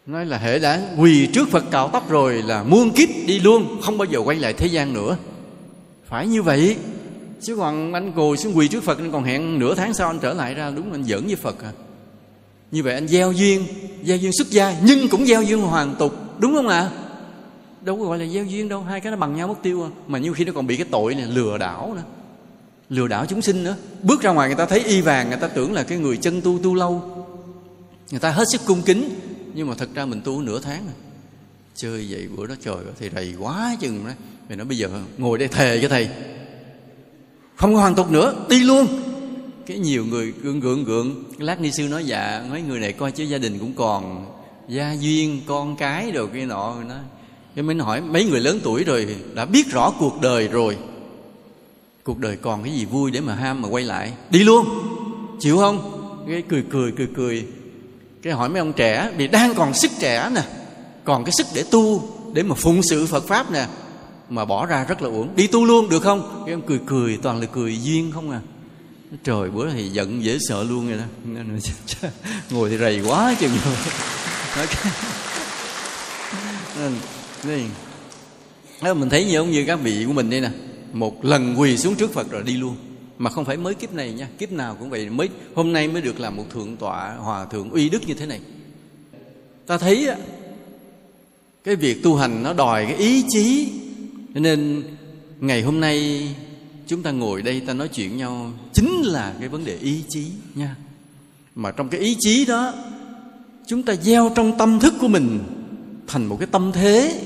Nói 0.06 0.26
là 0.26 0.38
hệ 0.38 0.58
đã 0.58 0.80
quỳ 0.98 1.26
trước 1.26 1.48
phật 1.48 1.64
cạo 1.70 1.90
tóc 1.92 2.10
rồi 2.10 2.42
là 2.42 2.62
muôn 2.62 2.90
kiếp 2.90 3.08
đi 3.26 3.40
luôn, 3.40 3.80
không 3.82 3.98
bao 3.98 4.06
giờ 4.10 4.18
quay 4.18 4.36
lại 4.36 4.52
thế 4.52 4.66
gian 4.66 4.92
nữa. 4.92 5.16
Phải 6.06 6.26
như 6.26 6.42
vậy. 6.42 6.76
Chứ 7.42 7.56
còn 7.56 7.92
anh 7.92 8.12
ngồi 8.14 8.36
xuống 8.36 8.56
quỳ 8.56 8.68
trước 8.68 8.84
phật, 8.84 8.98
anh 8.98 9.12
còn 9.12 9.24
hẹn 9.24 9.58
nửa 9.58 9.74
tháng 9.74 9.94
sau 9.94 10.06
anh 10.06 10.18
trở 10.18 10.34
lại 10.34 10.54
ra, 10.54 10.70
đúng 10.70 10.92
anh 10.92 11.04
giỡn 11.04 11.26
với 11.26 11.36
phật 11.36 11.62
à. 11.62 11.72
Như 12.70 12.82
vậy 12.82 12.94
anh 12.94 13.08
gieo 13.08 13.32
duyên 13.32 13.64
gieo 14.04 14.16
duyên 14.16 14.32
xuất 14.32 14.50
gia, 14.50 14.80
nhưng 14.82 15.08
cũng 15.08 15.26
gieo 15.26 15.42
duyên 15.42 15.60
hoàn 15.60 15.94
tục, 15.98 16.14
đúng 16.38 16.54
không 16.54 16.68
ạ? 16.68 16.80
À? 16.80 16.90
đâu 17.82 17.98
có 17.98 18.04
gọi 18.04 18.18
là 18.18 18.26
gieo 18.26 18.44
duyên 18.44 18.68
đâu, 18.68 18.82
hai 18.82 19.00
cái 19.00 19.10
nó 19.10 19.16
bằng 19.16 19.36
nhau 19.36 19.48
mất 19.48 19.54
tiêu 19.62 19.84
à. 19.84 19.90
mà 20.06 20.18
nhiều 20.18 20.34
khi 20.34 20.44
nó 20.44 20.52
còn 20.52 20.66
bị 20.66 20.76
cái 20.76 20.86
tội 20.90 21.14
này 21.14 21.26
lừa 21.26 21.58
đảo 21.58 21.92
nữa 21.96 22.02
lừa 22.90 23.08
đảo 23.08 23.26
chúng 23.26 23.42
sinh 23.42 23.64
nữa. 23.64 23.76
Bước 24.02 24.22
ra 24.22 24.32
ngoài 24.32 24.48
người 24.48 24.56
ta 24.56 24.66
thấy 24.66 24.80
y 24.84 25.00
vàng, 25.00 25.28
người 25.28 25.38
ta 25.38 25.48
tưởng 25.48 25.72
là 25.72 25.82
cái 25.82 25.98
người 25.98 26.16
chân 26.16 26.40
tu 26.40 26.58
tu 26.62 26.74
lâu. 26.74 27.26
Người 28.10 28.20
ta 28.20 28.30
hết 28.30 28.44
sức 28.52 28.60
cung 28.66 28.82
kính, 28.82 29.08
nhưng 29.54 29.68
mà 29.68 29.74
thật 29.78 29.88
ra 29.94 30.06
mình 30.06 30.20
tu 30.24 30.42
nửa 30.42 30.60
tháng 30.60 30.84
rồi 30.84 30.94
chơi 31.74 32.06
vậy 32.10 32.28
bữa 32.36 32.46
đó 32.46 32.54
trời 32.64 32.74
ơi 32.74 32.94
thầy 32.98 33.08
đầy 33.08 33.34
quá 33.38 33.76
chừng 33.80 34.06
đó. 34.06 34.12
Mày 34.48 34.56
nói 34.56 34.66
bây 34.66 34.78
giờ 34.78 34.88
ngồi 35.18 35.38
đây 35.38 35.48
thề 35.48 35.78
cho 35.82 35.88
thầy. 35.88 36.08
Không 37.56 37.74
có 37.74 37.80
hoàn 37.80 37.94
tục 37.94 38.10
nữa, 38.10 38.46
đi 38.48 38.60
luôn. 38.60 38.86
Cái 39.66 39.78
nhiều 39.78 40.04
người 40.04 40.32
gượng 40.42 40.60
gượng 40.60 40.84
gượng, 40.84 41.24
lát 41.38 41.60
ni 41.60 41.70
sư 41.72 41.88
nói 41.88 42.04
dạ 42.04 42.44
mấy 42.50 42.62
người 42.62 42.80
này 42.80 42.92
coi 42.92 43.12
chứ 43.12 43.24
gia 43.24 43.38
đình 43.38 43.58
cũng 43.58 43.72
còn 43.72 44.26
gia 44.68 44.92
duyên, 44.92 45.40
con 45.46 45.76
cái 45.76 46.10
rồi 46.10 46.28
kia 46.34 46.46
nọ. 46.46 46.76
Nó 46.88 46.94
cái 47.54 47.62
mới 47.62 47.76
hỏi, 47.76 48.00
mấy 48.00 48.24
người 48.24 48.40
lớn 48.40 48.60
tuổi 48.64 48.84
rồi 48.84 49.16
đã 49.34 49.44
biết 49.44 49.70
rõ 49.70 49.92
cuộc 49.98 50.20
đời 50.22 50.48
rồi 50.48 50.76
cuộc 52.04 52.18
đời 52.18 52.36
còn 52.36 52.62
cái 52.64 52.72
gì 52.72 52.84
vui 52.84 53.10
để 53.10 53.20
mà 53.20 53.34
ham 53.34 53.62
mà 53.62 53.68
quay 53.68 53.84
lại? 53.84 54.12
Đi 54.30 54.44
luôn. 54.44 54.68
Chịu 55.40 55.58
không? 55.58 55.96
Cái 56.28 56.42
cười 56.48 56.64
cười 56.70 56.92
cười 56.92 57.08
cười. 57.16 57.46
Cái 58.22 58.32
hỏi 58.32 58.48
mấy 58.48 58.58
ông 58.58 58.72
trẻ 58.72 59.10
vì 59.16 59.28
đang 59.28 59.54
còn 59.54 59.74
sức 59.74 59.90
trẻ 60.00 60.30
nè. 60.34 60.42
Còn 61.04 61.24
cái 61.24 61.32
sức 61.32 61.46
để 61.54 61.64
tu, 61.70 62.08
để 62.32 62.42
mà 62.42 62.54
phụng 62.54 62.82
sự 62.82 63.06
phật 63.06 63.28
pháp 63.28 63.50
nè. 63.50 63.66
Mà 64.28 64.44
bỏ 64.44 64.66
ra 64.66 64.84
rất 64.84 65.02
là 65.02 65.08
uổng. 65.08 65.36
Đi 65.36 65.46
tu 65.46 65.64
luôn, 65.64 65.88
được 65.88 66.02
không? 66.02 66.42
Cái 66.46 66.54
ông 66.54 66.62
cười 66.66 66.80
cười, 66.86 67.18
toàn 67.22 67.40
là 67.40 67.46
cười 67.46 67.82
duyên 67.82 68.12
không 68.12 68.30
à. 68.30 68.40
Trời, 69.24 69.50
bữa 69.50 69.70
thì 69.70 69.88
giận 69.88 70.24
dễ 70.24 70.38
sợ 70.48 70.62
luôn 70.62 70.88
rồi 70.88 70.98
đó. 70.98 71.04
Ngồi 72.50 72.70
thì 72.70 72.78
rầy 72.78 73.00
quá 73.00 73.34
chừng 73.40 73.50
rồi. 73.64 74.66
Nên 78.82 79.00
mình 79.00 79.10
thấy 79.10 79.24
như 79.24 79.36
ông 79.36 79.50
như 79.50 79.64
các 79.66 79.80
vị 79.82 80.04
của 80.06 80.12
mình 80.12 80.30
đây 80.30 80.40
nè 80.40 80.50
một 80.92 81.24
lần 81.24 81.54
quỳ 81.58 81.76
xuống 81.76 81.94
trước 81.94 82.12
phật 82.12 82.30
rồi 82.30 82.42
đi 82.42 82.56
luôn. 82.56 82.76
Mà 83.18 83.30
không 83.30 83.44
phải 83.44 83.56
mới 83.56 83.74
kiếp 83.74 83.94
này 83.94 84.12
nha, 84.12 84.28
kiếp 84.38 84.52
nào 84.52 84.76
cũng 84.80 84.90
vậy. 84.90 85.10
Mới, 85.10 85.28
hôm 85.54 85.72
nay 85.72 85.88
mới 85.88 86.02
được 86.02 86.20
làm 86.20 86.36
một 86.36 86.44
thượng 86.50 86.76
tọa, 86.76 87.14
hòa 87.14 87.44
thượng 87.44 87.70
uy 87.70 87.88
đức 87.88 88.02
như 88.06 88.14
thế 88.14 88.26
này. 88.26 88.40
Ta 89.66 89.78
thấy 89.78 90.08
cái 91.64 91.76
việc 91.76 92.02
tu 92.02 92.16
hành 92.16 92.42
nó 92.42 92.52
đòi 92.52 92.84
cái 92.86 92.96
ý 92.96 93.24
chí. 93.28 93.68
Nên 94.34 94.82
ngày 95.40 95.62
hôm 95.62 95.80
nay 95.80 96.28
chúng 96.86 97.02
ta 97.02 97.10
ngồi 97.10 97.42
đây 97.42 97.60
ta 97.60 97.72
nói 97.74 97.88
chuyện 97.88 98.16
nhau, 98.16 98.52
chính 98.72 99.02
là 99.02 99.34
cái 99.40 99.48
vấn 99.48 99.64
đề 99.64 99.76
ý 99.76 100.02
chí 100.08 100.26
nha. 100.54 100.76
Mà 101.54 101.70
trong 101.70 101.88
cái 101.88 102.00
ý 102.00 102.16
chí 102.20 102.44
đó, 102.44 102.74
chúng 103.66 103.82
ta 103.82 103.94
gieo 104.02 104.32
trong 104.34 104.58
tâm 104.58 104.80
thức 104.80 104.94
của 105.00 105.08
mình 105.08 105.38
thành 106.06 106.26
một 106.26 106.36
cái 106.40 106.48
tâm 106.52 106.72
thế 106.72 107.22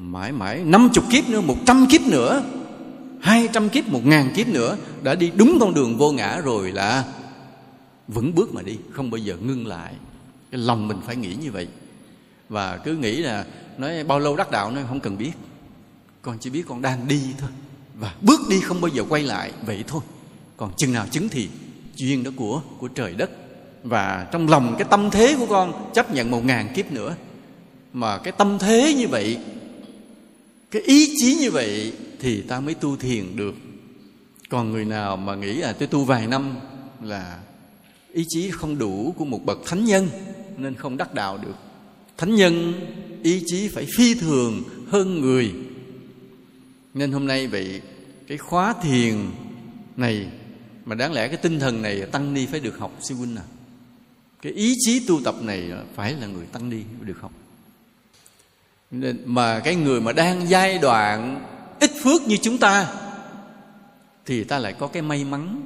mãi 0.00 0.32
mãi, 0.32 0.62
năm 0.64 0.88
chục 0.92 1.04
kiếp 1.10 1.28
nữa, 1.28 1.40
một 1.40 1.56
trăm 1.66 1.86
kiếp 1.86 2.00
nữa, 2.00 2.44
hai 3.20 3.48
trăm 3.52 3.68
kiếp, 3.68 3.88
một 3.88 4.06
ngàn 4.06 4.32
kiếp 4.34 4.48
nữa, 4.48 4.76
đã 5.02 5.14
đi 5.14 5.32
đúng 5.36 5.58
con 5.60 5.74
đường 5.74 5.96
vô 5.96 6.12
ngã 6.12 6.40
rồi 6.44 6.72
là 6.72 7.04
vững 8.08 8.34
bước 8.34 8.54
mà 8.54 8.62
đi, 8.62 8.76
không 8.92 9.10
bao 9.10 9.18
giờ 9.18 9.36
ngưng 9.36 9.66
lại. 9.66 9.94
Cái 10.50 10.60
lòng 10.60 10.88
mình 10.88 10.98
phải 11.06 11.16
nghĩ 11.16 11.34
như 11.34 11.50
vậy. 11.52 11.68
Và 12.48 12.76
cứ 12.76 12.96
nghĩ 12.96 13.16
là, 13.16 13.44
nói 13.78 14.04
bao 14.04 14.18
lâu 14.18 14.36
đắc 14.36 14.50
đạo 14.50 14.70
nó 14.70 14.80
không 14.88 15.00
cần 15.00 15.18
biết. 15.18 15.32
Con 16.22 16.38
chỉ 16.40 16.50
biết 16.50 16.62
con 16.68 16.82
đang 16.82 17.08
đi 17.08 17.20
thôi. 17.38 17.50
Và 17.94 18.14
bước 18.20 18.40
đi 18.50 18.60
không 18.60 18.80
bao 18.80 18.88
giờ 18.88 19.04
quay 19.08 19.22
lại, 19.22 19.52
vậy 19.66 19.84
thôi. 19.86 20.00
Còn 20.56 20.72
chừng 20.76 20.92
nào 20.92 21.06
chứng 21.10 21.28
thì, 21.28 21.48
duyên 21.96 22.22
đó 22.22 22.30
của 22.36 22.60
của 22.78 22.88
trời 22.88 23.14
đất. 23.14 23.30
Và 23.82 24.26
trong 24.32 24.48
lòng 24.48 24.74
cái 24.78 24.88
tâm 24.90 25.10
thế 25.10 25.36
của 25.38 25.46
con 25.46 25.90
chấp 25.94 26.14
nhận 26.14 26.30
một 26.30 26.44
ngàn 26.44 26.68
kiếp 26.74 26.92
nữa. 26.92 27.14
Mà 27.92 28.18
cái 28.18 28.32
tâm 28.32 28.58
thế 28.58 28.94
như 28.94 29.08
vậy 29.08 29.38
cái 30.70 30.82
ý 30.82 31.14
chí 31.16 31.34
như 31.34 31.50
vậy 31.50 31.92
thì 32.20 32.40
ta 32.40 32.60
mới 32.60 32.74
tu 32.74 32.96
thiền 32.96 33.36
được. 33.36 33.54
Còn 34.48 34.72
người 34.72 34.84
nào 34.84 35.16
mà 35.16 35.34
nghĩ 35.34 35.52
là 35.52 35.72
tôi 35.72 35.88
tu 35.88 36.04
vài 36.04 36.26
năm 36.26 36.56
là 37.02 37.40
ý 38.12 38.24
chí 38.28 38.50
không 38.50 38.78
đủ 38.78 39.14
của 39.18 39.24
một 39.24 39.44
bậc 39.44 39.58
thánh 39.66 39.84
nhân, 39.84 40.08
nên 40.56 40.74
không 40.74 40.96
đắc 40.96 41.14
đạo 41.14 41.38
được. 41.38 41.54
Thánh 42.16 42.34
nhân 42.34 42.72
ý 43.22 43.42
chí 43.46 43.68
phải 43.68 43.86
phi 43.96 44.14
thường 44.14 44.62
hơn 44.88 45.20
người. 45.20 45.52
Nên 46.94 47.12
hôm 47.12 47.26
nay 47.26 47.46
vậy, 47.46 47.80
cái 48.26 48.38
khóa 48.38 48.74
thiền 48.82 49.14
này, 49.96 50.26
mà 50.84 50.94
đáng 50.94 51.12
lẽ 51.12 51.28
cái 51.28 51.36
tinh 51.36 51.60
thần 51.60 51.82
này 51.82 52.00
tăng 52.00 52.34
ni 52.34 52.46
phải 52.46 52.60
được 52.60 52.78
học, 52.78 52.98
sư 53.00 53.14
huynh 53.14 53.36
à. 53.36 53.42
Cái 54.42 54.52
ý 54.52 54.74
chí 54.78 55.00
tu 55.06 55.20
tập 55.24 55.34
này 55.42 55.70
phải 55.94 56.14
là 56.14 56.26
người 56.26 56.46
tăng 56.46 56.70
ni 56.70 56.76
mới 56.76 57.06
được 57.06 57.20
học 57.20 57.32
mà 59.24 59.60
cái 59.60 59.74
người 59.74 60.00
mà 60.00 60.12
đang 60.12 60.48
giai 60.48 60.78
đoạn 60.78 61.44
ít 61.80 61.90
phước 62.02 62.22
như 62.22 62.36
chúng 62.42 62.58
ta, 62.58 62.88
thì 64.26 64.44
ta 64.44 64.58
lại 64.58 64.72
có 64.72 64.86
cái 64.86 65.02
may 65.02 65.24
mắn. 65.24 65.62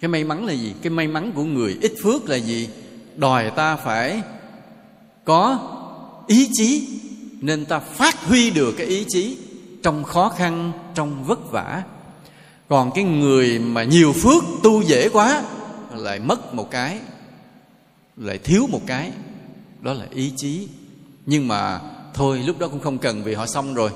Cái 0.00 0.08
may 0.08 0.24
mắn 0.24 0.46
là 0.46 0.52
gì? 0.52 0.74
Cái 0.82 0.90
may 0.90 1.08
mắn 1.08 1.32
của 1.34 1.44
người 1.44 1.78
ít 1.80 1.92
phước 2.02 2.28
là 2.28 2.36
gì? 2.36 2.68
Đòi 3.16 3.50
ta 3.50 3.76
phải 3.76 4.22
có 5.24 5.58
ý 6.26 6.48
chí, 6.52 6.88
nên 7.40 7.64
ta 7.64 7.78
phát 7.78 8.24
huy 8.26 8.50
được 8.50 8.74
cái 8.78 8.86
ý 8.86 9.04
chí 9.08 9.36
trong 9.82 10.04
khó 10.04 10.28
khăn, 10.28 10.72
trong 10.94 11.24
vất 11.24 11.50
vả. 11.50 11.82
Còn 12.68 12.90
cái 12.94 13.04
người 13.04 13.58
mà 13.58 13.84
nhiều 13.84 14.12
phước, 14.12 14.44
tu 14.62 14.82
dễ 14.82 15.08
quá, 15.08 15.42
lại 15.96 16.20
mất 16.20 16.54
một 16.54 16.70
cái, 16.70 16.98
lại 18.16 18.38
thiếu 18.38 18.66
một 18.70 18.80
cái. 18.86 19.12
Đó 19.80 19.92
là 19.92 20.06
ý 20.14 20.32
chí. 20.36 20.68
Nhưng 21.26 21.48
mà 21.48 21.80
thôi 22.18 22.42
lúc 22.46 22.58
đó 22.58 22.68
cũng 22.68 22.80
không 22.80 22.98
cần 22.98 23.24
vì 23.24 23.34
họ 23.34 23.46
xong 23.46 23.74
rồi. 23.74 23.90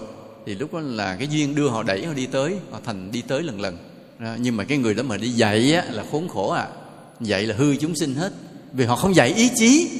Thì 0.46 0.54
lúc 0.54 0.74
đó 0.74 0.80
là 0.80 1.16
cái 1.16 1.28
duyên 1.28 1.54
đưa 1.54 1.68
họ 1.68 1.82
đẩy 1.82 2.06
họ 2.06 2.12
đi 2.14 2.26
tới 2.26 2.56
họ 2.70 2.80
thành 2.84 3.12
đi 3.12 3.22
tới 3.22 3.42
lần 3.42 3.60
lần. 3.60 3.76
Đó, 4.18 4.34
nhưng 4.40 4.56
mà 4.56 4.64
cái 4.64 4.78
người 4.78 4.94
đó 4.94 5.02
mà 5.02 5.16
đi 5.16 5.28
dạy 5.28 5.74
á, 5.74 5.84
là 5.90 6.04
khốn 6.12 6.28
khổ 6.28 6.50
à. 6.50 6.68
Dạy 7.20 7.46
là 7.46 7.54
hư 7.58 7.76
chúng 7.76 7.96
sinh 7.96 8.14
hết. 8.14 8.32
Vì 8.72 8.84
họ 8.84 8.96
không 8.96 9.14
dạy 9.14 9.34
ý 9.34 9.50
chí. 9.54 9.90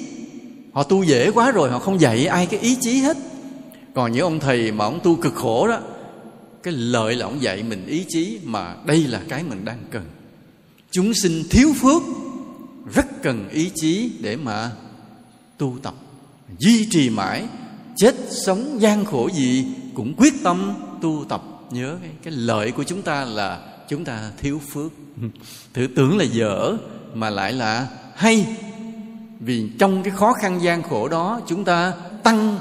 Họ 0.72 0.82
tu 0.82 1.02
dễ 1.02 1.30
quá 1.30 1.50
rồi 1.50 1.70
họ 1.70 1.78
không 1.78 2.00
dạy 2.00 2.26
ai 2.26 2.46
cái 2.46 2.60
ý 2.60 2.76
chí 2.80 2.98
hết. 2.98 3.16
Còn 3.94 4.12
những 4.12 4.22
ông 4.22 4.40
thầy 4.40 4.72
mà 4.72 4.84
ông 4.84 5.00
tu 5.02 5.16
cực 5.16 5.34
khổ 5.34 5.68
đó 5.68 5.80
cái 6.62 6.74
lợi 6.74 7.14
là 7.14 7.26
ông 7.26 7.42
dạy 7.42 7.62
mình 7.62 7.86
ý 7.86 8.04
chí 8.08 8.38
mà 8.44 8.76
đây 8.86 8.98
là 8.98 9.22
cái 9.28 9.42
mình 9.42 9.64
đang 9.64 9.78
cần. 9.90 10.04
Chúng 10.90 11.14
sinh 11.14 11.42
thiếu 11.50 11.72
phước 11.80 12.02
rất 12.94 13.22
cần 13.22 13.48
ý 13.48 13.70
chí 13.74 14.10
để 14.20 14.36
mà 14.36 14.70
tu 15.58 15.76
tập 15.82 15.94
duy 16.58 16.88
trì 16.90 17.10
mãi 17.10 17.44
chết 17.96 18.14
sống 18.30 18.80
gian 18.80 19.04
khổ 19.04 19.30
gì 19.34 19.66
cũng 19.94 20.14
quyết 20.16 20.34
tâm 20.44 20.74
tu 21.02 21.24
tập. 21.28 21.42
Nhớ 21.70 21.96
cái, 22.02 22.10
cái 22.22 22.32
lợi 22.32 22.72
của 22.72 22.84
chúng 22.84 23.02
ta 23.02 23.24
là 23.24 23.60
chúng 23.88 24.04
ta 24.04 24.30
thiếu 24.38 24.60
phước. 24.72 24.92
Thử 25.74 25.86
tưởng 25.96 26.18
là 26.18 26.24
dở 26.24 26.76
mà 27.14 27.30
lại 27.30 27.52
là 27.52 27.86
hay. 28.14 28.46
Vì 29.40 29.68
trong 29.78 30.02
cái 30.02 30.12
khó 30.16 30.32
khăn 30.32 30.62
gian 30.62 30.82
khổ 30.82 31.08
đó 31.08 31.40
chúng 31.46 31.64
ta 31.64 31.92
tăng 32.22 32.58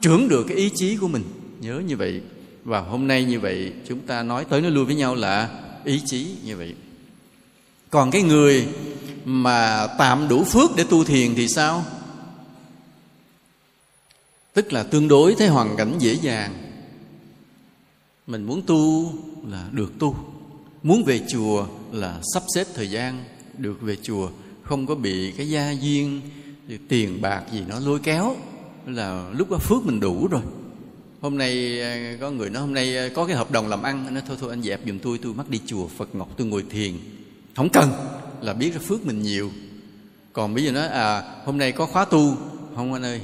trưởng 0.00 0.28
được 0.28 0.44
cái 0.48 0.56
ý 0.56 0.70
chí 0.74 0.96
của 0.96 1.08
mình. 1.08 1.22
Nhớ 1.60 1.82
như 1.86 1.96
vậy. 1.96 2.20
Và 2.64 2.80
hôm 2.80 3.06
nay 3.06 3.24
như 3.24 3.40
vậy 3.40 3.72
chúng 3.88 4.00
ta 4.00 4.22
nói 4.22 4.44
tới 4.44 4.60
nói 4.60 4.70
lui 4.70 4.84
với 4.84 4.94
nhau 4.94 5.14
là 5.14 5.48
ý 5.84 6.00
chí 6.06 6.36
như 6.44 6.56
vậy. 6.56 6.74
Còn 7.90 8.10
cái 8.10 8.22
người 8.22 8.66
mà 9.24 9.86
tạm 9.98 10.28
đủ 10.28 10.44
phước 10.44 10.76
để 10.76 10.84
tu 10.84 11.04
thiền 11.04 11.34
thì 11.34 11.48
sao? 11.48 11.84
Tức 14.54 14.72
là 14.72 14.82
tương 14.82 15.08
đối 15.08 15.34
thấy 15.34 15.48
hoàn 15.48 15.76
cảnh 15.76 15.94
dễ 15.98 16.14
dàng. 16.14 16.54
Mình 18.26 18.44
muốn 18.44 18.62
tu 18.66 19.12
là 19.48 19.68
được 19.72 19.92
tu. 19.98 20.16
Muốn 20.82 21.04
về 21.04 21.20
chùa 21.28 21.66
là 21.92 22.20
sắp 22.34 22.42
xếp 22.54 22.66
thời 22.74 22.90
gian. 22.90 23.24
Được 23.58 23.80
về 23.80 23.96
chùa, 24.02 24.28
không 24.62 24.86
có 24.86 24.94
bị 24.94 25.32
cái 25.32 25.48
gia 25.48 25.70
duyên 25.70 26.20
tiền 26.88 27.20
bạc 27.22 27.42
gì 27.52 27.62
nó 27.68 27.80
lôi 27.80 27.98
kéo. 27.98 28.36
Là 28.86 29.30
lúc 29.32 29.50
đó 29.50 29.58
phước 29.58 29.86
mình 29.86 30.00
đủ 30.00 30.26
rồi. 30.26 30.42
Hôm 31.20 31.38
nay 31.38 31.80
à, 31.80 32.16
có 32.20 32.30
người 32.30 32.50
nói 32.50 32.62
hôm 32.62 32.74
nay 32.74 32.96
à, 32.96 33.08
có 33.14 33.26
cái 33.26 33.36
hợp 33.36 33.50
đồng 33.50 33.68
làm 33.68 33.82
ăn. 33.82 34.14
Nó 34.14 34.20
thôi 34.28 34.36
thôi, 34.40 34.50
anh 34.50 34.62
dẹp 34.62 34.80
giùm 34.86 34.98
tôi 34.98 35.18
tôi 35.18 35.34
mắc 35.34 35.50
đi 35.50 35.60
chùa 35.66 35.86
phật 35.86 36.14
ngọc, 36.14 36.28
tôi 36.36 36.46
ngồi 36.46 36.64
thiền. 36.70 36.92
Không 37.56 37.68
cần, 37.68 37.90
là 38.40 38.52
biết 38.52 38.70
cái 38.70 38.78
phước 38.78 39.06
mình 39.06 39.22
nhiều. 39.22 39.50
Còn 40.32 40.54
bây 40.54 40.64
giờ 40.64 40.72
nói 40.72 40.88
à 40.88 41.22
hôm 41.44 41.58
nay 41.58 41.72
có 41.72 41.86
khóa 41.86 42.04
tu. 42.04 42.36
Không 42.76 42.92
anh 42.92 43.02
ơi 43.02 43.20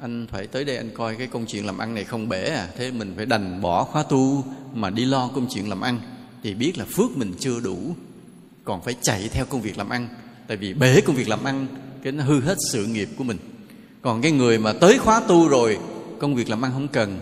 anh 0.00 0.26
phải 0.30 0.46
tới 0.46 0.64
đây 0.64 0.76
anh 0.76 0.90
coi 0.94 1.16
cái 1.16 1.26
công 1.26 1.46
chuyện 1.46 1.66
làm 1.66 1.78
ăn 1.78 1.94
này 1.94 2.04
không 2.04 2.28
bể 2.28 2.44
à. 2.44 2.68
Thế 2.76 2.90
mình 2.90 3.12
phải 3.16 3.26
đành 3.26 3.62
bỏ 3.62 3.84
khóa 3.84 4.02
tu 4.02 4.44
mà 4.74 4.90
đi 4.90 5.04
lo 5.04 5.28
công 5.28 5.46
chuyện 5.50 5.68
làm 5.68 5.80
ăn. 5.80 6.00
Thì 6.42 6.54
biết 6.54 6.78
là 6.78 6.84
phước 6.84 7.16
mình 7.16 7.34
chưa 7.40 7.60
đủ, 7.60 7.94
còn 8.64 8.82
phải 8.82 8.94
chạy 9.02 9.28
theo 9.32 9.44
công 9.44 9.60
việc 9.60 9.78
làm 9.78 9.88
ăn. 9.88 10.08
Tại 10.46 10.56
vì 10.56 10.74
bể 10.74 11.00
công 11.00 11.16
việc 11.16 11.28
làm 11.28 11.44
ăn, 11.44 11.66
cái 12.02 12.12
nó 12.12 12.24
hư 12.24 12.40
hết 12.40 12.58
sự 12.72 12.86
nghiệp 12.86 13.08
của 13.18 13.24
mình. 13.24 13.38
Còn 14.02 14.22
cái 14.22 14.32
người 14.32 14.58
mà 14.58 14.72
tới 14.72 14.98
khóa 14.98 15.20
tu 15.28 15.48
rồi, 15.48 15.78
công 16.18 16.34
việc 16.34 16.48
làm 16.48 16.64
ăn 16.64 16.72
không 16.72 16.88
cần, 16.88 17.20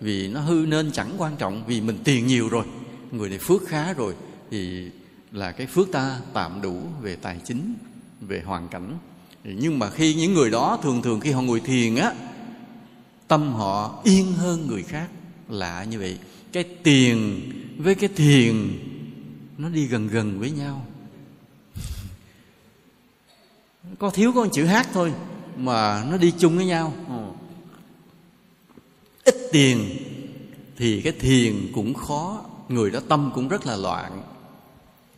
vì 0.00 0.28
nó 0.28 0.40
hư 0.40 0.66
nên 0.68 0.92
chẳng 0.92 1.10
quan 1.18 1.36
trọng, 1.36 1.64
vì 1.66 1.80
mình 1.80 1.98
tiền 2.04 2.26
nhiều 2.26 2.48
rồi. 2.48 2.64
Người 3.12 3.28
này 3.28 3.38
phước 3.38 3.68
khá 3.68 3.92
rồi, 3.92 4.14
thì 4.50 4.90
là 5.32 5.52
cái 5.52 5.66
phước 5.66 5.92
ta 5.92 6.18
tạm 6.32 6.62
đủ 6.62 6.82
về 7.02 7.16
tài 7.16 7.36
chính, 7.44 7.74
về 8.20 8.42
hoàn 8.44 8.68
cảnh 8.68 8.98
nhưng 9.56 9.78
mà 9.78 9.90
khi 9.90 10.14
những 10.14 10.34
người 10.34 10.50
đó 10.50 10.78
thường 10.82 11.02
thường 11.02 11.20
khi 11.20 11.30
họ 11.30 11.42
ngồi 11.42 11.60
thiền 11.60 11.94
á 11.94 12.12
tâm 13.28 13.52
họ 13.52 14.00
yên 14.04 14.32
hơn 14.32 14.66
người 14.66 14.82
khác. 14.82 15.08
Lạ 15.48 15.84
như 15.84 15.98
vậy 15.98 16.18
cái 16.52 16.64
tiền 16.64 17.40
với 17.78 17.94
cái 17.94 18.08
thiền 18.16 18.54
nó 19.58 19.68
đi 19.68 19.86
gần 19.86 20.08
gần 20.08 20.40
với 20.40 20.50
nhau. 20.50 20.86
Có 23.98 24.10
thiếu 24.10 24.32
có 24.32 24.44
một 24.44 24.50
chữ 24.52 24.64
hát 24.64 24.88
thôi 24.92 25.12
mà 25.56 26.04
nó 26.10 26.16
đi 26.16 26.32
chung 26.38 26.56
với 26.56 26.66
nhau. 26.66 26.94
Ít 29.24 29.36
tiền 29.52 29.96
thì 30.76 31.00
cái 31.00 31.12
thiền 31.12 31.72
cũng 31.74 31.94
khó 31.94 32.44
người 32.68 32.90
đó 32.90 33.00
tâm 33.08 33.30
cũng 33.34 33.48
rất 33.48 33.66
là 33.66 33.76
loạn. 33.76 34.22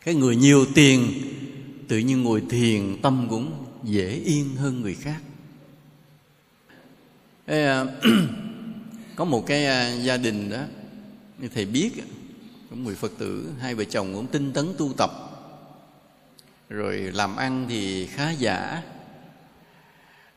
Cái 0.05 0.15
người 0.15 0.35
nhiều 0.35 0.65
tiền 0.73 1.21
tự 1.87 1.97
nhiên 1.97 2.23
ngồi 2.23 2.43
thiền 2.49 2.97
tâm 3.01 3.27
cũng 3.29 3.51
dễ 3.83 4.09
yên 4.09 4.55
hơn 4.55 4.81
người 4.81 4.95
khác. 4.95 5.21
Ê, 7.45 7.65
à, 7.65 7.85
có 9.15 9.25
một 9.25 9.43
cái 9.47 9.65
à, 9.65 9.93
gia 9.93 10.17
đình 10.17 10.49
đó 10.49 10.63
như 11.37 11.49
thầy 11.53 11.65
biết 11.65 11.91
có 12.69 12.75
người 12.75 12.95
phật 12.95 13.11
tử 13.17 13.51
hai 13.59 13.75
vợ 13.75 13.83
chồng 13.83 14.13
cũng 14.13 14.27
tinh 14.27 14.53
tấn 14.53 14.73
tu 14.77 14.93
tập 14.97 15.11
rồi 16.69 16.97
làm 16.97 17.35
ăn 17.35 17.65
thì 17.69 18.07
khá 18.07 18.31
giả. 18.31 18.83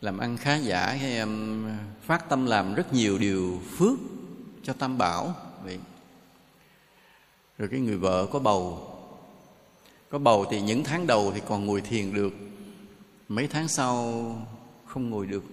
Làm 0.01 0.19
ăn 0.19 0.37
khá 0.37 0.57
giả 0.57 0.87
hay 0.87 1.19
à, 1.19 1.27
phát 2.07 2.29
tâm 2.29 2.47
làm 2.47 2.75
rất 2.75 2.93
nhiều 2.93 3.19
điều 3.19 3.61
phước 3.77 3.99
cho 4.63 4.73
tam 4.73 4.99
bảo. 4.99 5.35
Vậy 5.65 5.79
rồi 7.59 7.69
cái 7.69 7.81
người 7.81 7.97
vợ 7.97 8.27
có 8.33 8.39
bầu. 8.39 8.91
Có 10.09 10.19
bầu 10.19 10.47
thì 10.51 10.61
những 10.61 10.85
tháng 10.85 11.07
đầu 11.07 11.33
thì 11.35 11.41
còn 11.49 11.67
ngồi 11.67 11.81
thiền 11.81 12.15
được 12.15 12.33
mấy 13.29 13.47
tháng 13.47 13.69
sau, 13.69 14.47
không 14.87 15.11
ngồi 15.11 15.27
được. 15.27 15.45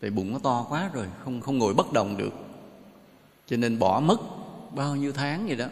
Tại 0.00 0.10
bụng 0.10 0.32
nó 0.32 0.38
to 0.38 0.66
quá 0.68 0.90
rồi, 0.92 1.06
không 1.24 1.40
không 1.40 1.58
ngồi 1.58 1.74
bất 1.74 1.92
động 1.92 2.16
được. 2.16 2.32
Cho 3.46 3.56
nên 3.56 3.78
bỏ 3.78 4.00
mất 4.00 4.20
bao 4.74 4.96
nhiêu 4.96 5.12
tháng 5.12 5.46
vậy 5.46 5.56
đó. 5.56 5.66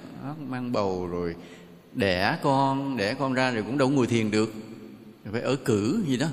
Mang 0.48 0.72
bầu 0.72 1.06
rồi, 1.06 1.34
đẻ 1.94 2.38
con 2.42 2.96
đẻ 2.96 3.14
con 3.14 3.32
ra 3.32 3.50
rồi 3.50 3.62
cũng 3.62 3.78
đâu 3.78 3.88
ngồi 3.88 4.06
thiền 4.06 4.30
được. 4.30 4.52
Phải 5.32 5.40
ở 5.40 5.56
cử 5.56 6.04
gì 6.06 6.16
đó. 6.16 6.26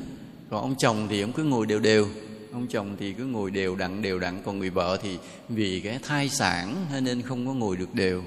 Còn 0.50 0.62
ông 0.62 0.76
chồng 0.78 1.08
thì 1.10 1.22
ông 1.22 1.32
cứ 1.32 1.44
ngồi 1.44 1.66
đều 1.66 1.80
đều. 1.80 2.08
Ông 2.54 2.68
chồng 2.68 2.96
thì 3.00 3.14
cứ 3.14 3.26
ngồi 3.26 3.52
đều 3.52 3.76
đặn 3.76 4.02
đều 4.02 4.20
đặn. 4.20 4.42
Còn 4.46 4.60
người 4.60 4.70
vợ 4.70 5.00
thì 5.02 5.18
vì 5.50 5.82
cái 5.82 6.00
thai 6.04 6.30
sản 6.30 6.76
nên 7.02 7.22
không 7.22 7.48
có 7.48 7.54
ngồi 7.54 7.78
được 7.78 7.94
đều. 7.94 8.24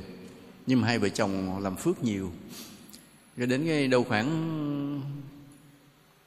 Nhưng 0.66 0.80
mà 0.80 0.88
hai 0.88 0.98
vợ 0.98 1.08
chồng 1.08 1.62
làm 1.62 1.76
phước 1.76 2.04
nhiều. 2.04 2.30
Rồi 3.36 3.46
đến 3.46 3.66
cái 3.66 3.88
đâu 3.88 4.04
khoảng 4.04 5.00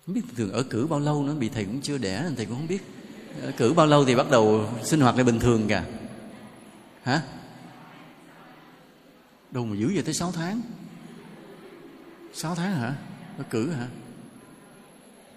không 0.10 0.14
biết 0.14 0.36
thường 0.36 0.52
ở 0.52 0.64
cử 0.64 0.88
bao 0.88 1.00
lâu 1.00 1.24
nữa, 1.24 1.36
bị 1.40 1.50
thầy 1.50 1.66
cũng 1.66 1.82
chưa 1.82 1.98
đẻ 1.98 2.22
nên 2.24 2.36
thầy 2.36 2.46
cũng 2.46 2.56
không 2.56 2.68
biết. 2.68 2.82
Ở 3.42 3.52
cử 3.58 3.74
bao 3.74 3.88
lâu 3.88 4.06
thì 4.06 4.16
bắt 4.16 4.32
đầu 4.32 4.70
sinh 4.84 5.02
hoạt 5.02 5.16
lại 5.16 5.24
bình 5.24 5.40
thường 5.40 5.68
cả 5.68 5.84
hả? 7.04 7.22
Đâu 9.52 9.66
mà 9.66 9.76
giữ 9.76 9.92
vậy 9.94 10.04
tới 10.04 10.14
6 10.14 10.32
tháng? 10.32 10.62
6 12.34 12.56
tháng 12.56 12.76
hả? 12.76 12.96
Ở 13.38 13.44
cử 13.50 13.72
hả? 13.72 13.88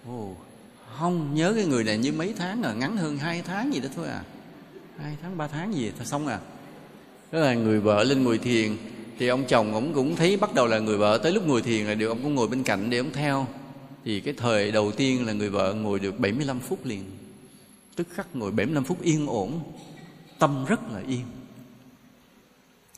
Ồ, 0.07 0.37
không 0.99 1.35
nhớ 1.35 1.53
cái 1.57 1.65
người 1.65 1.85
này 1.85 1.99
như 1.99 2.13
mấy 2.13 2.35
tháng 2.39 2.63
à 2.63 2.73
ngắn 2.73 2.97
hơn 2.97 3.19
hai 3.19 3.43
tháng 3.43 3.75
gì 3.75 3.81
đó 3.81 3.89
thôi 3.97 4.09
à. 4.09 4.23
Hai 5.03 5.17
tháng, 5.23 5.37
ba 5.37 5.49
tháng 5.49 5.75
gì 5.75 5.93
thôi 5.97 6.07
xong 6.07 6.27
à. 6.27 6.39
Đó 7.33 7.39
là 7.39 7.55
người 7.55 7.81
vợ 7.81 8.05
lên 8.05 8.25
ngồi 8.25 8.39
thiền, 8.39 8.77
thì 9.19 9.29
ông 9.29 9.45
chồng 9.49 9.75
ông 9.75 9.95
cũng 9.95 10.17
thấy 10.17 10.37
bắt 10.37 10.55
đầu 10.55 10.67
là 10.67 10.79
người 10.79 10.97
vợ 10.99 11.21
tới 11.23 11.33
lúc 11.33 11.47
ngồi 11.47 11.63
thiền 11.63 11.87
là 11.87 11.95
điều 11.95 12.09
ông 12.09 12.23
cũng 12.23 12.35
ngồi 12.35 12.49
bên 12.49 12.63
cạnh 12.63 12.91
để 12.91 12.99
ông 12.99 13.13
theo 13.13 13.47
thì 14.05 14.21
cái 14.21 14.35
thời 14.37 14.73
đầu 14.73 14.93
tiên 14.93 15.27
là 15.27 15.33
người 15.33 15.51
vợ 15.51 15.75
ngồi 15.75 16.01
được 16.01 16.19
75 16.19 16.61
phút 16.61 16.87
liền. 16.87 17.05
Tức 17.97 18.07
khắc 18.15 18.37
ngồi 18.37 18.51
75 18.51 18.85
phút 18.85 19.03
yên 19.03 19.27
ổn, 19.27 19.61
tâm 20.39 20.65
rất 20.65 20.81
là 20.93 21.01
yên. 21.09 21.25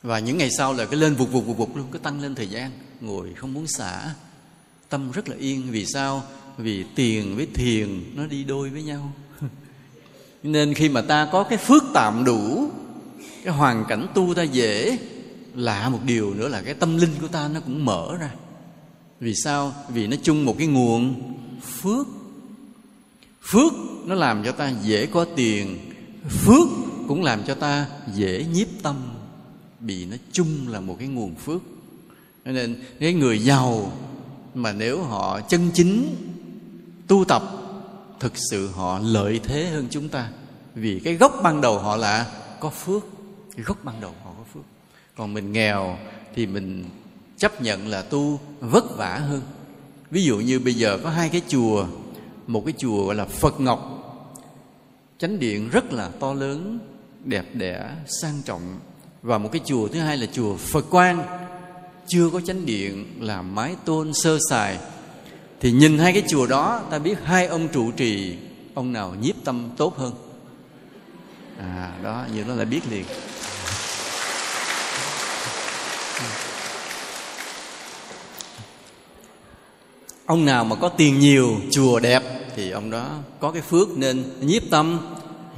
Và 0.01 0.19
những 0.19 0.37
ngày 0.37 0.51
sau 0.51 0.73
là 0.73 0.85
cái 0.85 0.99
lên 0.99 1.15
vụt 1.15 1.29
vụt 1.31 1.45
vụt 1.45 1.57
vụt 1.57 1.69
luôn 1.75 1.87
cái 1.91 1.99
tăng 2.03 2.21
lên 2.21 2.35
thời 2.35 2.47
gian. 2.47 2.71
Ngồi 3.01 3.33
không 3.33 3.53
muốn 3.53 3.67
xả, 3.67 4.13
tâm 4.89 5.11
rất 5.11 5.29
là 5.29 5.35
yên. 5.35 5.63
Vì 5.71 5.85
sao? 5.85 6.23
Vì 6.57 6.85
tiền 6.95 7.35
với 7.35 7.47
thiền 7.53 8.03
nó 8.15 8.25
đi 8.25 8.43
đôi 8.43 8.69
với 8.69 8.83
nhau. 8.83 9.13
Nên 10.43 10.73
khi 10.73 10.89
mà 10.89 11.01
ta 11.01 11.29
có 11.31 11.43
cái 11.43 11.57
phước 11.57 11.83
tạm 11.93 12.23
đủ, 12.25 12.69
cái 13.43 13.53
hoàn 13.53 13.85
cảnh 13.87 14.07
tu 14.15 14.33
ta 14.33 14.43
dễ 14.43 14.97
lạ 15.55 15.89
một 15.89 15.99
điều 16.05 16.33
nữa 16.33 16.47
là 16.47 16.61
cái 16.61 16.73
tâm 16.73 16.97
linh 16.97 17.11
của 17.21 17.27
ta 17.27 17.47
nó 17.47 17.59
cũng 17.59 17.85
mở 17.85 18.17
ra 18.19 18.31
vì 19.19 19.35
sao? 19.35 19.73
Vì 19.89 20.07
nó 20.07 20.17
chung 20.23 20.45
một 20.45 20.55
cái 20.57 20.67
nguồn 20.67 21.33
phước. 21.61 22.07
Phước 23.41 23.73
nó 24.05 24.15
làm 24.15 24.43
cho 24.43 24.51
ta 24.51 24.73
dễ 24.83 25.05
có 25.05 25.25
tiền. 25.35 25.91
Phước 26.29 26.67
cũng 27.07 27.23
làm 27.23 27.43
cho 27.43 27.53
ta 27.53 27.87
dễ 28.13 28.45
nhiếp 28.53 28.67
tâm. 28.83 28.95
Vì 29.79 30.05
nó 30.05 30.15
chung 30.31 30.67
là 30.67 30.79
một 30.79 30.95
cái 30.99 31.07
nguồn 31.07 31.35
phước. 31.35 31.61
Nên 32.45 32.83
cái 32.99 33.13
người 33.13 33.39
giàu 33.39 33.91
mà 34.53 34.71
nếu 34.71 35.03
họ 35.03 35.41
chân 35.41 35.69
chính 35.73 36.15
tu 37.07 37.25
tập, 37.25 37.43
thực 38.19 38.33
sự 38.51 38.67
họ 38.67 38.99
lợi 38.99 39.39
thế 39.43 39.67
hơn 39.67 39.87
chúng 39.89 40.09
ta. 40.09 40.29
Vì 40.75 40.99
cái 40.99 41.13
gốc 41.15 41.39
ban 41.43 41.61
đầu 41.61 41.79
họ 41.79 41.95
là 41.95 42.31
có 42.59 42.69
phước. 42.69 43.03
Cái 43.55 43.63
gốc 43.63 43.77
ban 43.83 44.01
đầu 44.01 44.13
họ 44.23 44.31
có 44.37 44.43
phước. 44.53 44.63
Còn 45.17 45.33
mình 45.33 45.51
nghèo 45.51 45.97
thì 46.35 46.47
mình 46.47 46.85
chấp 47.37 47.61
nhận 47.61 47.87
là 47.87 48.01
tu 48.01 48.39
vất 48.59 48.97
vả 48.97 49.15
hơn. 49.15 49.41
Ví 50.11 50.23
dụ 50.23 50.37
như 50.37 50.59
bây 50.59 50.73
giờ 50.73 50.99
có 51.03 51.09
hai 51.09 51.29
cái 51.29 51.41
chùa, 51.47 51.85
một 52.47 52.63
cái 52.65 52.73
chùa 52.77 53.05
gọi 53.05 53.15
là 53.15 53.25
phật 53.25 53.59
ngọc. 53.59 53.91
Chánh 55.19 55.39
điện 55.39 55.69
rất 55.69 55.93
là 55.93 56.09
to 56.19 56.33
lớn, 56.33 56.79
đẹp 57.23 57.45
đẽ, 57.53 57.89
sang 58.07 58.41
trọng. 58.45 58.79
Và 59.21 59.37
một 59.37 59.49
cái 59.51 59.61
chùa 59.65 59.87
thứ 59.87 59.99
hai 59.99 60.17
là 60.17 60.27
chùa 60.33 60.55
phật 60.55 60.85
quang. 60.89 61.25
Chưa 62.07 62.29
có 62.29 62.41
chánh 62.41 62.65
điện 62.65 63.05
là 63.19 63.41
mái 63.41 63.75
tôn 63.85 64.13
sơ 64.13 64.37
sài. 64.49 64.77
Thì 65.59 65.71
nhìn 65.71 65.97
hai 65.97 66.13
cái 66.13 66.23
chùa 66.27 66.47
đó, 66.47 66.81
ta 66.89 66.99
biết 66.99 67.17
hai 67.23 67.47
ông 67.47 67.67
trụ 67.67 67.91
trì, 67.91 68.37
ông 68.73 68.93
nào 68.93 69.15
nhiếp 69.21 69.35
tâm 69.43 69.69
tốt 69.77 69.97
hơn. 69.97 70.13
À 71.59 71.99
đó, 72.03 72.25
như 72.35 72.43
nó 72.43 72.55
là 72.55 72.65
biết 72.65 72.81
liền. 72.91 73.05
Ông 80.25 80.45
nào 80.45 80.65
mà 80.65 80.75
có 80.75 80.89
tiền 80.89 81.19
nhiều, 81.19 81.55
chùa 81.71 81.99
đẹp, 81.99 82.23
thì 82.55 82.71
ông 82.71 82.91
đó 82.91 83.09
có 83.39 83.51
cái 83.51 83.61
phước 83.61 83.97
nên 83.97 84.23
nhiếp 84.41 84.63
tâm, 84.69 84.99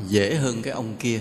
dễ 0.07 0.36
hơn 0.36 0.61
cái 0.61 0.74
ông 0.74 0.95
kia. 0.99 1.20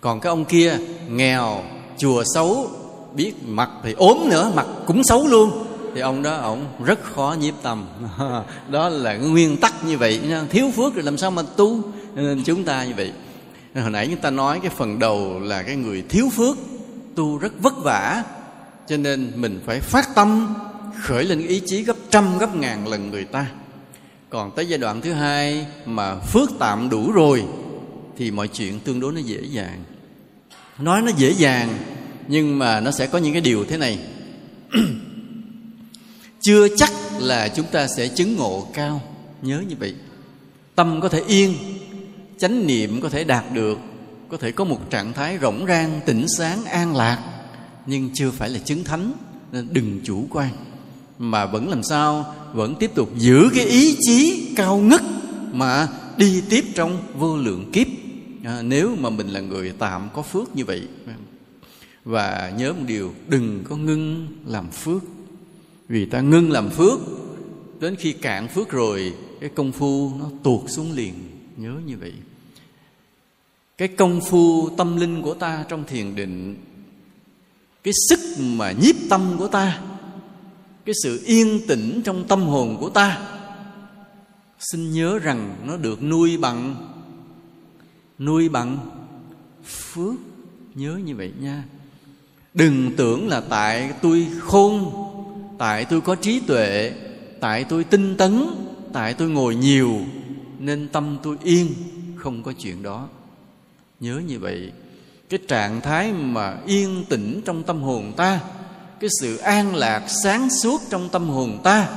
Còn 0.00 0.20
cái 0.20 0.30
ông 0.30 0.44
kia 0.44 0.78
nghèo, 1.08 1.62
chùa 1.98 2.22
xấu, 2.34 2.70
biết 3.14 3.32
mặt 3.46 3.70
thì 3.82 3.92
ốm 3.92 4.18
nữa, 4.28 4.52
mặt 4.54 4.66
cũng 4.86 5.04
xấu 5.04 5.26
luôn. 5.26 5.66
Thì 5.94 6.00
ông 6.00 6.22
đó, 6.22 6.36
ông 6.36 6.66
rất 6.84 7.04
khó 7.04 7.36
nhiếp 7.40 7.54
tâm. 7.62 7.86
Đó 8.70 8.88
là 8.88 9.16
cái 9.16 9.28
nguyên 9.28 9.56
tắc 9.56 9.84
như 9.84 9.98
vậy 9.98 10.20
thiếu 10.50 10.70
phước 10.76 10.94
rồi 10.94 11.04
làm 11.04 11.18
sao 11.18 11.30
mà 11.30 11.42
tu? 11.56 11.80
Nên 12.14 12.42
chúng 12.44 12.64
ta 12.64 12.84
như 12.84 12.92
vậy. 12.96 13.12
Hồi 13.74 13.90
nãy 13.90 14.06
chúng 14.06 14.20
ta 14.20 14.30
nói 14.30 14.60
cái 14.62 14.70
phần 14.76 14.98
đầu 14.98 15.40
là 15.40 15.62
cái 15.62 15.76
người 15.76 16.04
thiếu 16.08 16.28
phước, 16.36 16.56
tu 17.14 17.38
rất 17.38 17.52
vất 17.62 17.74
vả. 17.82 18.22
Cho 18.88 18.96
nên 18.96 19.32
mình 19.36 19.60
phải 19.66 19.80
phát 19.80 20.14
tâm 20.14 20.54
khởi 20.98 21.24
lên 21.24 21.46
ý 21.46 21.62
chí 21.66 21.82
gấp 21.82 21.96
trăm 22.10 22.38
gấp 22.38 22.56
ngàn 22.56 22.88
lần 22.88 23.10
người 23.10 23.24
ta. 23.24 23.46
Còn 24.30 24.50
tới 24.56 24.66
giai 24.66 24.78
đoạn 24.78 25.00
thứ 25.00 25.12
hai 25.12 25.66
mà 25.86 26.16
phước 26.16 26.50
tạm 26.58 26.88
đủ 26.90 27.12
rồi, 27.12 27.44
thì 28.18 28.30
mọi 28.30 28.48
chuyện 28.48 28.80
tương 28.80 29.00
đối 29.00 29.12
nó 29.12 29.20
dễ 29.20 29.40
dàng. 29.50 29.84
Nói 30.78 31.02
nó 31.02 31.10
dễ 31.16 31.30
dàng, 31.30 31.78
nhưng 32.28 32.58
mà 32.58 32.80
nó 32.80 32.90
sẽ 32.90 33.06
có 33.06 33.18
những 33.18 33.32
cái 33.32 33.42
điều 33.42 33.64
thế 33.64 33.76
này. 33.76 33.98
Chưa 36.40 36.68
chắc 36.76 36.90
là 37.18 37.48
chúng 37.48 37.66
ta 37.66 37.86
sẽ 37.88 38.08
chứng 38.08 38.36
ngộ 38.36 38.68
cao. 38.74 39.02
Nhớ 39.42 39.62
như 39.68 39.74
vậy. 39.78 39.94
Tâm 40.74 41.00
có 41.00 41.08
thể 41.08 41.22
yên, 41.26 41.54
chánh 42.38 42.66
niệm 42.66 43.00
có 43.00 43.08
thể 43.08 43.24
đạt 43.24 43.44
được, 43.52 43.78
có 44.28 44.36
thể 44.36 44.52
có 44.52 44.64
một 44.64 44.90
trạng 44.90 45.12
thái 45.12 45.38
rỗng 45.42 45.66
rang, 45.68 46.00
tỉnh 46.06 46.26
sáng, 46.38 46.64
an 46.64 46.96
lạc, 46.96 47.18
nhưng 47.86 48.10
chưa 48.14 48.30
phải 48.30 48.50
là 48.50 48.58
chứng 48.58 48.84
thánh, 48.84 49.12
nên 49.52 49.68
đừng 49.70 50.00
chủ 50.04 50.26
quan 50.30 50.50
mà 51.20 51.46
vẫn 51.46 51.68
làm 51.68 51.82
sao 51.82 52.34
vẫn 52.52 52.74
tiếp 52.74 52.90
tục 52.94 53.10
giữ 53.16 53.48
cái 53.54 53.64
ý 53.64 53.96
chí 54.00 54.48
cao 54.56 54.78
ngất 54.78 55.00
mà 55.52 55.88
đi 56.16 56.42
tiếp 56.50 56.64
trong 56.74 56.98
vô 57.14 57.36
lượng 57.36 57.70
kiếp. 57.72 57.86
À, 58.44 58.62
nếu 58.62 58.96
mà 59.00 59.10
mình 59.10 59.28
là 59.28 59.40
người 59.40 59.72
tạm 59.78 60.08
có 60.14 60.22
phước 60.22 60.56
như 60.56 60.64
vậy 60.64 60.88
và 62.04 62.52
nhớ 62.56 62.72
một 62.72 62.82
điều 62.86 63.14
đừng 63.28 63.64
có 63.64 63.76
ngưng 63.76 64.28
làm 64.46 64.70
phước. 64.70 65.02
Vì 65.88 66.06
ta 66.06 66.20
ngưng 66.20 66.50
làm 66.50 66.70
phước 66.70 66.98
đến 67.80 67.96
khi 67.96 68.12
cạn 68.12 68.48
phước 68.48 68.70
rồi 68.70 69.14
cái 69.40 69.50
công 69.54 69.72
phu 69.72 70.12
nó 70.18 70.30
tuột 70.42 70.60
xuống 70.68 70.92
liền. 70.92 71.14
Nhớ 71.56 71.74
như 71.86 71.96
vậy. 71.96 72.12
Cái 73.78 73.88
công 73.88 74.20
phu 74.20 74.68
tâm 74.76 74.96
linh 74.96 75.22
của 75.22 75.34
ta 75.34 75.64
trong 75.68 75.84
thiền 75.84 76.16
định 76.16 76.56
cái 77.84 77.94
sức 78.08 78.20
mà 78.38 78.72
nhiếp 78.72 78.94
tâm 79.10 79.34
của 79.38 79.48
ta 79.48 79.80
cái 80.90 80.94
sự 81.02 81.22
yên 81.26 81.60
tĩnh 81.66 82.00
trong 82.04 82.24
tâm 82.28 82.42
hồn 82.42 82.76
của 82.80 82.90
ta. 82.90 83.18
Xin 84.58 84.92
nhớ 84.92 85.18
rằng 85.18 85.56
nó 85.66 85.76
được 85.76 86.02
nuôi 86.02 86.36
bằng 86.36 86.76
nuôi 88.18 88.48
bằng 88.48 88.78
phước. 89.64 90.14
Nhớ 90.74 90.96
như 91.04 91.16
vậy 91.16 91.32
nha. 91.40 91.64
Đừng 92.54 92.96
tưởng 92.96 93.28
là 93.28 93.40
tại 93.40 93.92
tôi 94.02 94.26
khôn, 94.40 94.92
tại 95.58 95.84
tôi 95.84 96.00
có 96.00 96.14
trí 96.14 96.40
tuệ, 96.40 96.92
tại 97.40 97.64
tôi 97.64 97.84
tinh 97.84 98.16
tấn, 98.16 98.46
tại 98.92 99.14
tôi 99.14 99.28
ngồi 99.28 99.54
nhiều, 99.54 100.00
nên 100.58 100.88
tâm 100.88 101.18
tôi 101.22 101.36
yên, 101.42 101.74
không 102.16 102.42
có 102.42 102.52
chuyện 102.52 102.82
đó. 102.82 103.08
Nhớ 104.00 104.20
như 104.26 104.38
vậy, 104.38 104.72
cái 105.28 105.40
trạng 105.48 105.80
thái 105.80 106.12
mà 106.12 106.58
yên 106.66 107.04
tĩnh 107.08 107.40
trong 107.44 107.62
tâm 107.62 107.82
hồn 107.82 108.12
ta 108.16 108.40
cái 109.00 109.10
sự 109.20 109.36
an 109.36 109.74
lạc 109.74 110.06
sáng 110.22 110.50
suốt 110.50 110.82
trong 110.90 111.08
tâm 111.08 111.28
hồn 111.28 111.58
ta, 111.62 111.88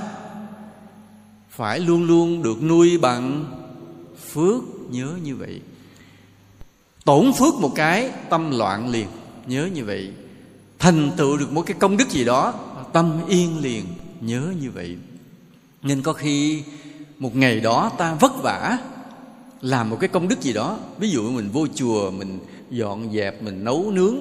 phải 1.49 1.79
luôn 1.79 2.03
luôn 2.03 2.43
được 2.43 2.63
nuôi 2.63 2.97
bằng 2.97 3.45
phước, 4.31 4.63
nhớ 4.89 5.09
như 5.23 5.35
vậy. 5.35 5.61
Tổn 7.05 7.33
phước 7.33 7.53
một 7.53 7.71
cái, 7.75 8.11
tâm 8.29 8.57
loạn 8.57 8.89
liền, 8.89 9.07
nhớ 9.47 9.69
như 9.73 9.85
vậy. 9.85 10.11
Thành 10.79 11.11
tựu 11.17 11.37
được 11.37 11.51
một 11.51 11.61
cái 11.65 11.75
công 11.79 11.97
đức 11.97 12.09
gì 12.09 12.25
đó, 12.25 12.53
tâm 12.93 13.21
yên 13.27 13.59
liền, 13.59 13.85
nhớ 14.21 14.53
như 14.61 14.71
vậy. 14.71 14.97
Nên 15.81 16.01
có 16.01 16.13
khi 16.13 16.63
một 17.19 17.35
ngày 17.35 17.59
đó 17.59 17.91
ta 17.97 18.13
vất 18.13 18.31
vả 18.43 18.77
làm 19.61 19.89
một 19.89 19.97
cái 19.99 20.07
công 20.07 20.27
đức 20.27 20.41
gì 20.41 20.53
đó. 20.53 20.77
Ví 20.99 21.09
dụ 21.09 21.31
mình 21.31 21.49
vô 21.53 21.67
chùa, 21.75 22.11
mình 22.11 22.39
dọn 22.69 23.13
dẹp, 23.13 23.43
mình 23.43 23.63
nấu 23.63 23.91
nướng 23.91 24.15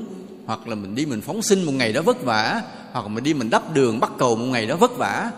hoặc 0.46 0.68
là 0.68 0.74
mình 0.74 0.94
đi 0.94 1.06
mình 1.06 1.20
phóng 1.20 1.42
sinh 1.42 1.64
một 1.64 1.72
ngày 1.72 1.92
đó 1.92 2.02
vất 2.02 2.24
vả, 2.24 2.62
hoặc 2.92 3.02
là 3.02 3.08
mình 3.08 3.24
đi 3.24 3.34
mình 3.34 3.50
đắp 3.50 3.74
đường 3.74 4.00
bắt 4.00 4.12
cầu 4.18 4.36
một 4.36 4.44
ngày 4.44 4.66
đó 4.66 4.76
vất 4.76 4.96
vả, 4.96 5.30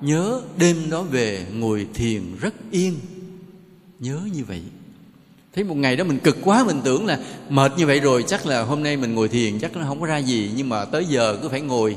nhớ 0.00 0.40
đêm 0.56 0.90
đó 0.90 1.02
về 1.02 1.46
ngồi 1.54 1.86
thiền 1.94 2.22
rất 2.40 2.54
yên. 2.70 2.98
Nhớ 3.98 4.20
như 4.32 4.44
vậy. 4.44 4.62
Thấy 5.54 5.64
một 5.64 5.74
ngày 5.74 5.96
đó 5.96 6.04
mình 6.04 6.18
cực 6.18 6.36
quá, 6.44 6.64
mình 6.64 6.80
tưởng 6.84 7.06
là 7.06 7.18
mệt 7.48 7.72
như 7.76 7.86
vậy 7.86 8.00
rồi, 8.00 8.24
chắc 8.28 8.46
là 8.46 8.62
hôm 8.62 8.82
nay 8.82 8.96
mình 8.96 9.14
ngồi 9.14 9.28
thiền, 9.28 9.58
chắc 9.60 9.76
nó 9.76 9.84
không 9.86 10.00
có 10.00 10.06
ra 10.06 10.18
gì, 10.18 10.50
nhưng 10.56 10.68
mà 10.68 10.84
tới 10.84 11.04
giờ 11.04 11.38
cứ 11.42 11.48
phải 11.48 11.60
ngồi. 11.60 11.96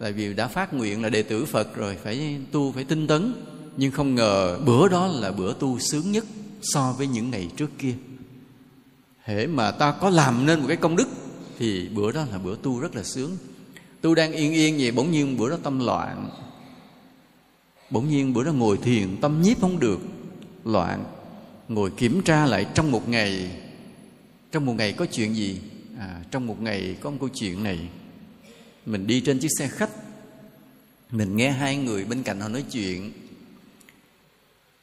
Tại 0.00 0.12
vì 0.12 0.34
đã 0.34 0.48
phát 0.48 0.74
nguyện 0.74 1.02
là 1.02 1.08
đệ 1.08 1.22
tử 1.22 1.44
phật 1.44 1.76
rồi, 1.76 1.96
phải 2.04 2.36
tu, 2.52 2.72
phải 2.72 2.84
tinh 2.84 3.06
tấn. 3.06 3.34
Nhưng 3.76 3.92
không 3.92 4.14
ngờ 4.14 4.58
bữa 4.66 4.88
đó 4.88 5.06
là 5.06 5.30
bữa 5.32 5.52
tu 5.52 5.78
sướng 5.78 6.12
nhất 6.12 6.24
so 6.62 6.94
với 6.98 7.06
những 7.06 7.30
ngày 7.30 7.48
trước 7.56 7.70
kia. 7.78 7.94
Hễ 9.24 9.46
mà 9.46 9.70
ta 9.70 9.92
có 9.92 10.10
làm 10.10 10.46
nên 10.46 10.60
một 10.60 10.64
cái 10.68 10.76
công 10.76 10.96
đức 10.96 11.08
thì 11.58 11.88
bữa 11.88 12.12
đó 12.12 12.26
là 12.30 12.38
bữa 12.38 12.56
tu 12.62 12.80
rất 12.80 12.96
là 12.96 13.02
sướng. 13.02 13.36
Tu 14.00 14.14
đang 14.14 14.32
yên 14.32 14.52
yên 14.52 14.76
vậy 14.78 14.90
bỗng 14.90 15.10
nhiên 15.10 15.36
bữa 15.36 15.50
đó 15.50 15.58
tâm 15.62 15.86
loạn. 15.86 16.30
Bỗng 17.90 18.08
nhiên 18.08 18.32
bữa 18.32 18.44
đó 18.44 18.52
ngồi 18.52 18.78
thiền 18.78 19.16
tâm 19.20 19.42
nhiếp 19.42 19.60
không 19.60 19.80
được 19.80 20.00
loạn. 20.64 21.04
Ngồi 21.68 21.90
kiểm 21.90 22.22
tra 22.22 22.46
lại 22.46 22.66
trong 22.74 22.92
một 22.92 23.08
ngày. 23.08 23.50
Trong 24.52 24.66
một 24.66 24.74
ngày 24.78 24.92
có 24.92 25.06
chuyện 25.06 25.34
gì? 25.34 25.58
À, 25.98 26.20
trong 26.30 26.46
một 26.46 26.62
ngày 26.62 26.96
có 27.00 27.10
một 27.10 27.16
câu 27.20 27.28
chuyện 27.28 27.64
này. 27.64 27.88
Mình 28.86 29.06
đi 29.06 29.20
trên 29.20 29.38
chiếc 29.38 29.50
xe 29.58 29.68
khách. 29.68 29.90
Mình 31.10 31.36
nghe 31.36 31.50
hai 31.50 31.76
người 31.76 32.04
bên 32.04 32.22
cạnh 32.22 32.40
họ 32.40 32.48
nói 32.48 32.64
chuyện. 32.72 33.12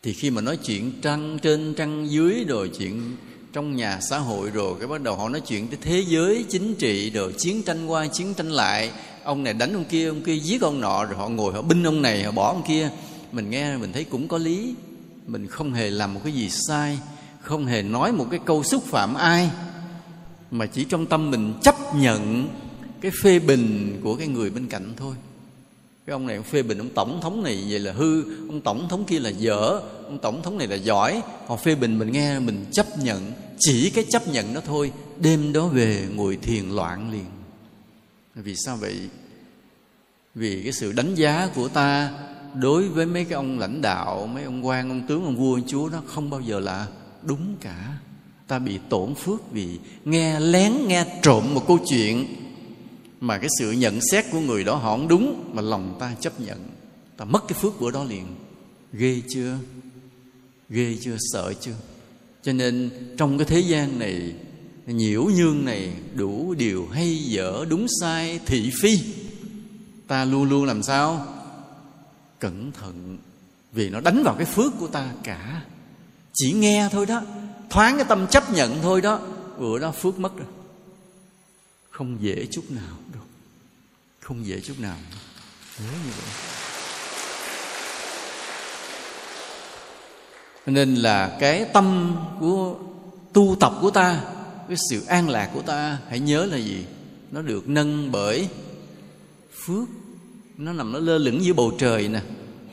Thì 0.04 0.14
khi 0.14 0.30
mà 0.30 0.42
nói 0.42 0.58
chuyện 0.58 0.92
trăng 1.02 1.40
trên 1.42 1.74
trăng 1.78 2.12
dưới 2.12 2.46
rồi 2.48 2.72
chuyện 2.80 3.16
trong 3.54 3.76
nhà 3.76 4.00
xã 4.02 4.18
hội 4.18 4.50
rồi, 4.50 4.76
cái 4.80 4.88
bắt 4.88 5.02
đầu 5.02 5.16
họ 5.16 5.30
nói 5.30 5.42
chuyện 5.42 5.68
tới 5.68 5.78
thế 5.82 6.04
giới 6.08 6.46
chính 6.50 6.76
trị 6.76 7.10
rồi 7.10 7.34
chiến 7.38 7.64
tranh 7.64 7.88
qua, 7.88 8.08
chiến 8.08 8.34
tranh 8.34 8.52
lại. 8.52 8.92
Ông 9.24 9.44
này 9.44 9.54
đánh 9.54 9.74
ông 9.74 9.86
kia 9.86 10.08
ông 10.08 10.22
kia 10.22 10.36
giết 10.36 10.62
ông 10.62 10.82
nọ, 10.82 11.06
rồi 11.06 11.18
họ 11.18 11.30
ngồi, 11.30 11.54
họ 11.54 11.62
binh 11.62 11.84
ông 11.84 12.02
này, 12.02 12.24
họ 12.24 12.32
bỏ 12.32 12.48
ông 12.48 12.64
kia. 12.68 12.90
Mình 13.32 13.50
nghe, 13.50 13.78
mình 13.78 13.94
thấy 13.94 14.04
cũng 14.04 14.28
có 14.28 14.38
lý. 14.38 14.74
Mình 15.28 15.48
không 15.48 15.74
hề 15.74 15.90
làm 15.90 16.14
một 16.14 16.22
cái 16.24 16.34
gì 16.34 16.50
sai, 16.50 17.00
không 17.42 17.66
hề 17.66 17.82
nói 17.82 18.12
một 18.12 18.28
cái 18.32 18.40
câu 18.46 18.64
xúc 18.64 18.84
phạm 18.86 19.14
ai. 19.14 19.50
Mà 20.52 20.66
chỉ 20.66 20.84
trong 20.84 21.06
tâm 21.06 21.32
mình 21.32 21.54
chấp 21.62 21.76
nhận 21.96 22.48
cái 23.02 23.12
phê 23.24 23.40
bình 23.40 24.00
của 24.04 24.16
cái 24.16 24.28
người 24.28 24.50
bên 24.50 24.68
cạnh 24.68 24.94
thôi 24.98 25.16
cái 26.06 26.14
ông 26.14 26.28
này, 26.28 26.36
ông 26.36 26.46
phê 26.46 26.64
bình 26.64 26.78
ông 26.78 26.90
tổng 26.90 27.22
thống 27.22 27.44
này 27.44 27.64
vậy 27.70 27.80
là 27.80 27.94
hư. 27.94 28.24
Ông 28.48 28.62
tổng 28.62 28.90
thống 28.90 29.06
kia 29.06 29.20
là 29.20 29.30
dở. 29.30 29.80
Ông 30.06 30.20
tổng 30.22 30.42
thống 30.44 30.58
này 30.58 30.68
là 30.68 30.76
giỏi. 30.76 31.22
Họ 31.48 31.56
phê 31.56 31.76
bình 31.76 32.00
mình 32.00 32.12
nghe, 32.12 32.40
mình 32.40 32.66
chấp 32.72 32.86
nhận. 33.04 33.32
Chỉ 33.60 33.90
cái 33.90 34.06
chấp 34.10 34.28
nhận 34.28 34.54
đó 34.54 34.62
thôi. 34.66 34.92
Đêm 35.20 35.54
đó 35.54 35.68
về, 35.68 36.08
ngồi 36.16 36.36
thiền 36.36 36.70
loạn 36.70 37.12
liền. 37.12 37.26
Vì 38.36 38.56
sao 38.56 38.78
vậy? 38.78 38.96
Vì 40.36 40.64
cái 40.64 40.72
sự 40.72 40.92
đánh 40.92 41.16
giá 41.16 41.50
của 41.56 41.68
ta 41.68 42.12
đối 42.54 42.88
với 42.88 43.06
mấy 43.06 43.26
cái 43.26 43.34
ông 43.34 43.60
lãnh 43.60 43.82
đạo, 43.82 44.30
mấy 44.34 44.44
ông 44.44 44.66
quan, 44.66 44.90
ông 44.90 45.08
tướng, 45.08 45.26
ông 45.26 45.38
vua, 45.38 45.54
ông 45.54 45.68
chúa 45.68 45.90
nó 45.92 46.02
không 46.06 46.30
bao 46.30 46.42
giờ 46.42 46.60
là 46.60 46.88
đúng 47.22 47.56
cả. 47.62 47.98
Ta 48.48 48.60
bị 48.60 48.80
tổn 48.90 49.16
phước 49.16 49.52
vì 49.52 49.80
nghe 50.06 50.40
lén, 50.40 50.74
nghe 50.88 51.06
trộm 51.22 51.54
một 51.54 51.68
câu 51.68 51.80
chuyện 51.90 52.26
mà 53.24 53.38
cái 53.38 53.50
sự 53.60 53.72
nhận 53.72 54.00
xét 54.12 54.26
của 54.32 54.40
người 54.40 54.64
đó, 54.64 54.76
họ 54.76 54.98
không 54.98 55.08
đúng, 55.08 55.52
mà 55.54 55.62
lòng 55.62 55.96
ta 56.00 56.16
chấp 56.20 56.40
nhận. 56.40 56.70
Ta 57.18 57.26
mất 57.26 57.48
cái 57.48 57.60
phước 57.62 57.82
bữa 57.82 57.92
đó 57.92 58.04
liền. 58.04 58.26
Ghê 58.94 59.22
chưa? 59.30 59.58
Ghê 60.70 60.98
chưa? 61.02 61.16
Sợ 61.34 61.54
chưa? 61.62 61.76
Cho 62.42 62.54
nên 62.54 62.90
trong 63.18 63.38
cái 63.38 63.46
thế 63.46 63.60
gian 63.60 64.00
này, 64.00 64.34
nhiễu 64.88 65.24
nhương 65.24 65.66
này 65.66 65.94
đủ 66.14 66.54
điều 66.58 66.88
hay 66.92 67.18
dở 67.18 67.66
đúng 67.70 67.88
sai 68.02 68.40
thị 68.46 68.72
phi. 68.82 69.00
Ta 70.08 70.26
luôn 70.26 70.50
luôn 70.50 70.66
làm 70.66 70.84
sao? 70.84 71.28
Cẩn 72.40 72.72
thận. 72.72 73.18
Vì 73.74 73.90
nó 73.90 74.00
đánh 74.00 74.24
vào 74.24 74.36
cái 74.36 74.46
phước 74.46 74.74
của 74.80 74.88
ta 74.88 75.12
cả. 75.24 75.62
Chỉ 76.34 76.52
nghe 76.52 76.90
thôi 76.92 77.06
đó. 77.06 77.22
Thoáng 77.70 77.96
cái 77.96 78.06
tâm 78.10 78.28
chấp 78.28 78.54
nhận 78.54 78.80
thôi 78.82 79.02
đó. 79.02 79.20
Bữa 79.60 79.80
đó 79.80 79.92
phước 79.92 80.20
mất 80.20 80.38
rồi 80.38 80.48
không 81.94 82.18
dễ 82.22 82.48
chút 82.52 82.72
nào 82.72 82.98
đâu. 83.14 83.24
Không 84.20 84.46
dễ 84.46 84.60
chút 84.60 84.80
nào. 84.80 84.98
Nhớ 85.80 85.92
như 86.06 86.12
vậy. 86.18 86.30
Nên 90.66 90.96
là 90.96 91.38
cái 91.40 91.66
tâm 91.74 92.16
của 92.40 92.76
tu 93.34 93.56
tập 93.60 93.74
của 93.82 93.92
ta, 93.92 94.22
cái 94.68 94.78
sự 94.90 95.06
an 95.06 95.30
lạc 95.30 95.50
của 95.54 95.62
ta, 95.62 95.98
hãy 96.10 96.20
nhớ 96.20 96.46
là 96.46 96.58
gì? 96.58 96.86
Nó 97.32 97.42
được 97.42 97.70
nâng 97.70 98.12
bởi 98.12 98.48
phước. 99.54 99.88
Nó 100.58 100.74
nằm, 100.74 100.92
nó 100.92 101.00
lơ 101.00 101.18
lửng 101.18 101.44
dưới 101.44 101.54
bầu 101.54 101.72
trời 101.80 102.08
nè. 102.08 102.22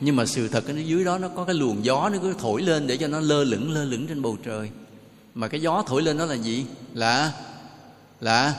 Nhưng 0.00 0.16
mà 0.16 0.26
sự 0.26 0.48
thật 0.48 0.66
ở 0.66 0.72
dưới 0.72 1.04
đó, 1.04 1.18
nó 1.18 1.28
có 1.28 1.44
cái 1.44 1.54
luồng 1.54 1.84
gió, 1.84 2.08
nó 2.12 2.18
cứ 2.22 2.34
thổi 2.38 2.62
lên 2.62 2.86
để 2.86 2.96
cho 2.96 3.08
nó 3.08 3.20
lơ 3.20 3.44
lửng 3.44 3.70
lơ 3.70 3.84
lửng 3.84 4.06
trên 4.06 4.22
bầu 4.22 4.38
trời. 4.44 4.70
Mà 5.34 5.48
cái 5.48 5.60
gió 5.60 5.84
thổi 5.86 6.02
lên 6.02 6.18
đó 6.18 6.24
là 6.24 6.34
gì? 6.34 6.66
Là 6.94 7.32
là 8.20 8.54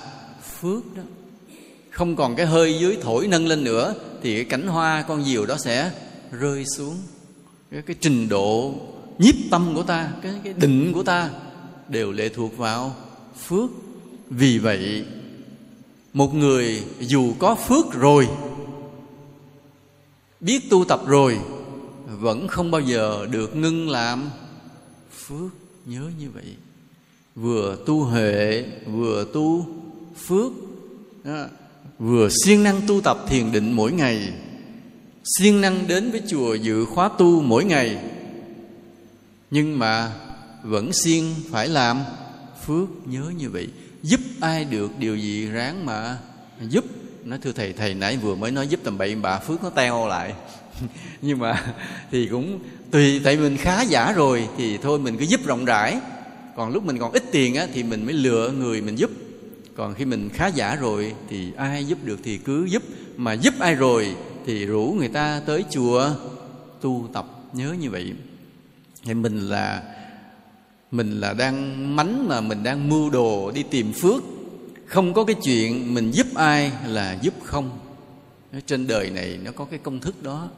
phước 0.61 0.95
đó. 0.95 1.03
Không 1.89 2.15
còn 2.15 2.35
cái 2.35 2.45
hơi 2.45 2.79
dưới 2.79 2.97
thổi 3.01 3.27
nâng 3.27 3.47
lên 3.47 3.63
nữa 3.63 3.95
thì 4.23 4.35
cái 4.35 4.45
cánh 4.45 4.67
hoa 4.67 5.05
con 5.07 5.23
diều 5.23 5.45
đó 5.45 5.57
sẽ 5.57 5.91
rơi 6.31 6.65
xuống. 6.65 6.97
Cái, 7.71 7.81
cái 7.81 7.95
trình 7.99 8.29
độ 8.29 8.73
nhiếp 9.17 9.35
tâm 9.51 9.75
của 9.75 9.83
ta 9.83 10.11
cái, 10.21 10.33
cái 10.43 10.53
định 10.53 10.91
của 10.93 11.03
ta 11.03 11.29
đều 11.87 12.11
lệ 12.11 12.29
thuộc 12.29 12.57
vào 12.57 12.95
phước. 13.47 13.69
Vì 14.29 14.57
vậy 14.57 15.05
một 16.13 16.33
người 16.33 16.83
dù 16.99 17.33
có 17.39 17.55
phước 17.55 17.93
rồi 17.93 18.27
biết 20.39 20.69
tu 20.69 20.85
tập 20.85 21.01
rồi 21.07 21.39
vẫn 22.05 22.47
không 22.47 22.71
bao 22.71 22.81
giờ 22.81 23.27
được 23.31 23.55
ngưng 23.55 23.89
làm 23.89 24.29
phước. 25.25 25.51
Nhớ 25.85 26.01
như 26.19 26.29
vậy. 26.33 26.55
Vừa 27.35 27.77
tu 27.85 28.03
huệ 28.03 28.65
vừa 28.85 29.25
tu 29.33 29.65
phước, 30.17 30.51
đó. 31.23 31.45
vừa 31.99 32.29
siêng 32.43 32.63
năng 32.63 32.81
tu 32.87 33.01
tập 33.01 33.25
thiền 33.27 33.51
định 33.51 33.73
mỗi 33.73 33.91
ngày, 33.91 34.33
siêng 35.23 35.61
năng 35.61 35.87
đến 35.87 36.11
với 36.11 36.21
chùa 36.27 36.53
dự 36.53 36.85
khóa 36.85 37.09
tu 37.17 37.41
mỗi 37.41 37.65
ngày. 37.65 37.97
Nhưng 39.51 39.79
mà 39.79 40.11
vẫn 40.63 40.93
siêng 40.93 41.35
phải 41.51 41.67
làm 41.67 42.01
phước 42.65 42.89
nhớ 43.05 43.31
như 43.37 43.49
vậy. 43.49 43.67
Giúp 44.03 44.19
ai 44.39 44.65
được 44.65 44.91
điều 44.99 45.15
gì 45.15 45.45
ráng 45.45 45.85
mà 45.85 46.17
giúp. 46.69 46.85
Nói 47.23 47.39
thưa 47.41 47.51
thầy 47.51 47.73
thầy 47.73 47.93
nãy 47.93 48.17
vừa 48.17 48.35
mới 48.35 48.51
nói 48.51 48.67
giúp 48.67 48.79
tầm 48.83 48.97
bậy, 48.97 49.15
bà 49.15 49.39
phước 49.39 49.63
nó 49.63 49.69
teo 49.69 50.07
lại. 50.07 50.33
Nhưng 51.21 51.39
mà 51.39 51.73
thì 52.11 52.27
cũng 52.27 52.59
tùy, 52.91 53.21
tại 53.23 53.37
mình 53.37 53.57
khá 53.57 53.81
giả 53.81 54.11
rồi 54.11 54.47
thì 54.57 54.77
thôi 54.77 54.99
mình 54.99 55.17
cứ 55.17 55.25
giúp 55.25 55.45
rộng 55.45 55.65
rãi. 55.65 55.97
Còn 56.55 56.71
lúc 56.71 56.85
mình 56.85 56.97
còn 56.99 57.11
ít 57.11 57.23
tiền 57.31 57.55
á 57.55 57.67
thì 57.73 57.83
mình 57.83 58.05
mới 58.05 58.13
lựa 58.13 58.51
người 58.51 58.81
mình 58.81 58.95
giúp 58.95 59.11
còn 59.75 59.93
khi 59.93 60.05
mình 60.05 60.29
khá 60.33 60.47
giả 60.47 60.75
rồi 60.75 61.15
thì 61.29 61.51
ai 61.57 61.85
giúp 61.85 61.97
được 62.03 62.19
thì 62.23 62.37
cứ 62.37 62.65
giúp, 62.65 62.83
mà 63.17 63.33
giúp 63.33 63.53
ai 63.59 63.75
rồi 63.75 64.15
thì 64.45 64.65
rủ 64.65 64.95
người 64.97 65.07
ta 65.07 65.41
tới 65.45 65.65
chùa 65.69 66.09
tu 66.81 67.09
tập. 67.13 67.25
Nhớ 67.53 67.75
như 67.79 67.89
vậy. 67.89 68.13
Thì 69.03 69.13
mình 69.13 69.37
là 69.37 69.83
mình 70.91 71.19
là 71.19 71.33
đang 71.33 71.95
mánh 71.95 72.27
mà 72.27 72.41
mình 72.41 72.63
đang 72.63 72.89
mưu 72.89 73.09
đồ 73.09 73.51
đi 73.51 73.63
tìm 73.63 73.93
phước. 73.93 74.23
Không 74.85 75.13
có 75.13 75.23
cái 75.23 75.35
chuyện 75.43 75.93
mình 75.93 76.11
giúp 76.11 76.27
ai 76.35 76.71
là 76.87 77.17
giúp 77.21 77.33
không. 77.43 77.79
Trên 78.65 78.87
đời 78.87 79.09
này 79.09 79.39
nó 79.43 79.51
có 79.51 79.65
cái 79.65 79.79
công 79.79 79.99
thức 79.99 80.23
đó. 80.23 80.49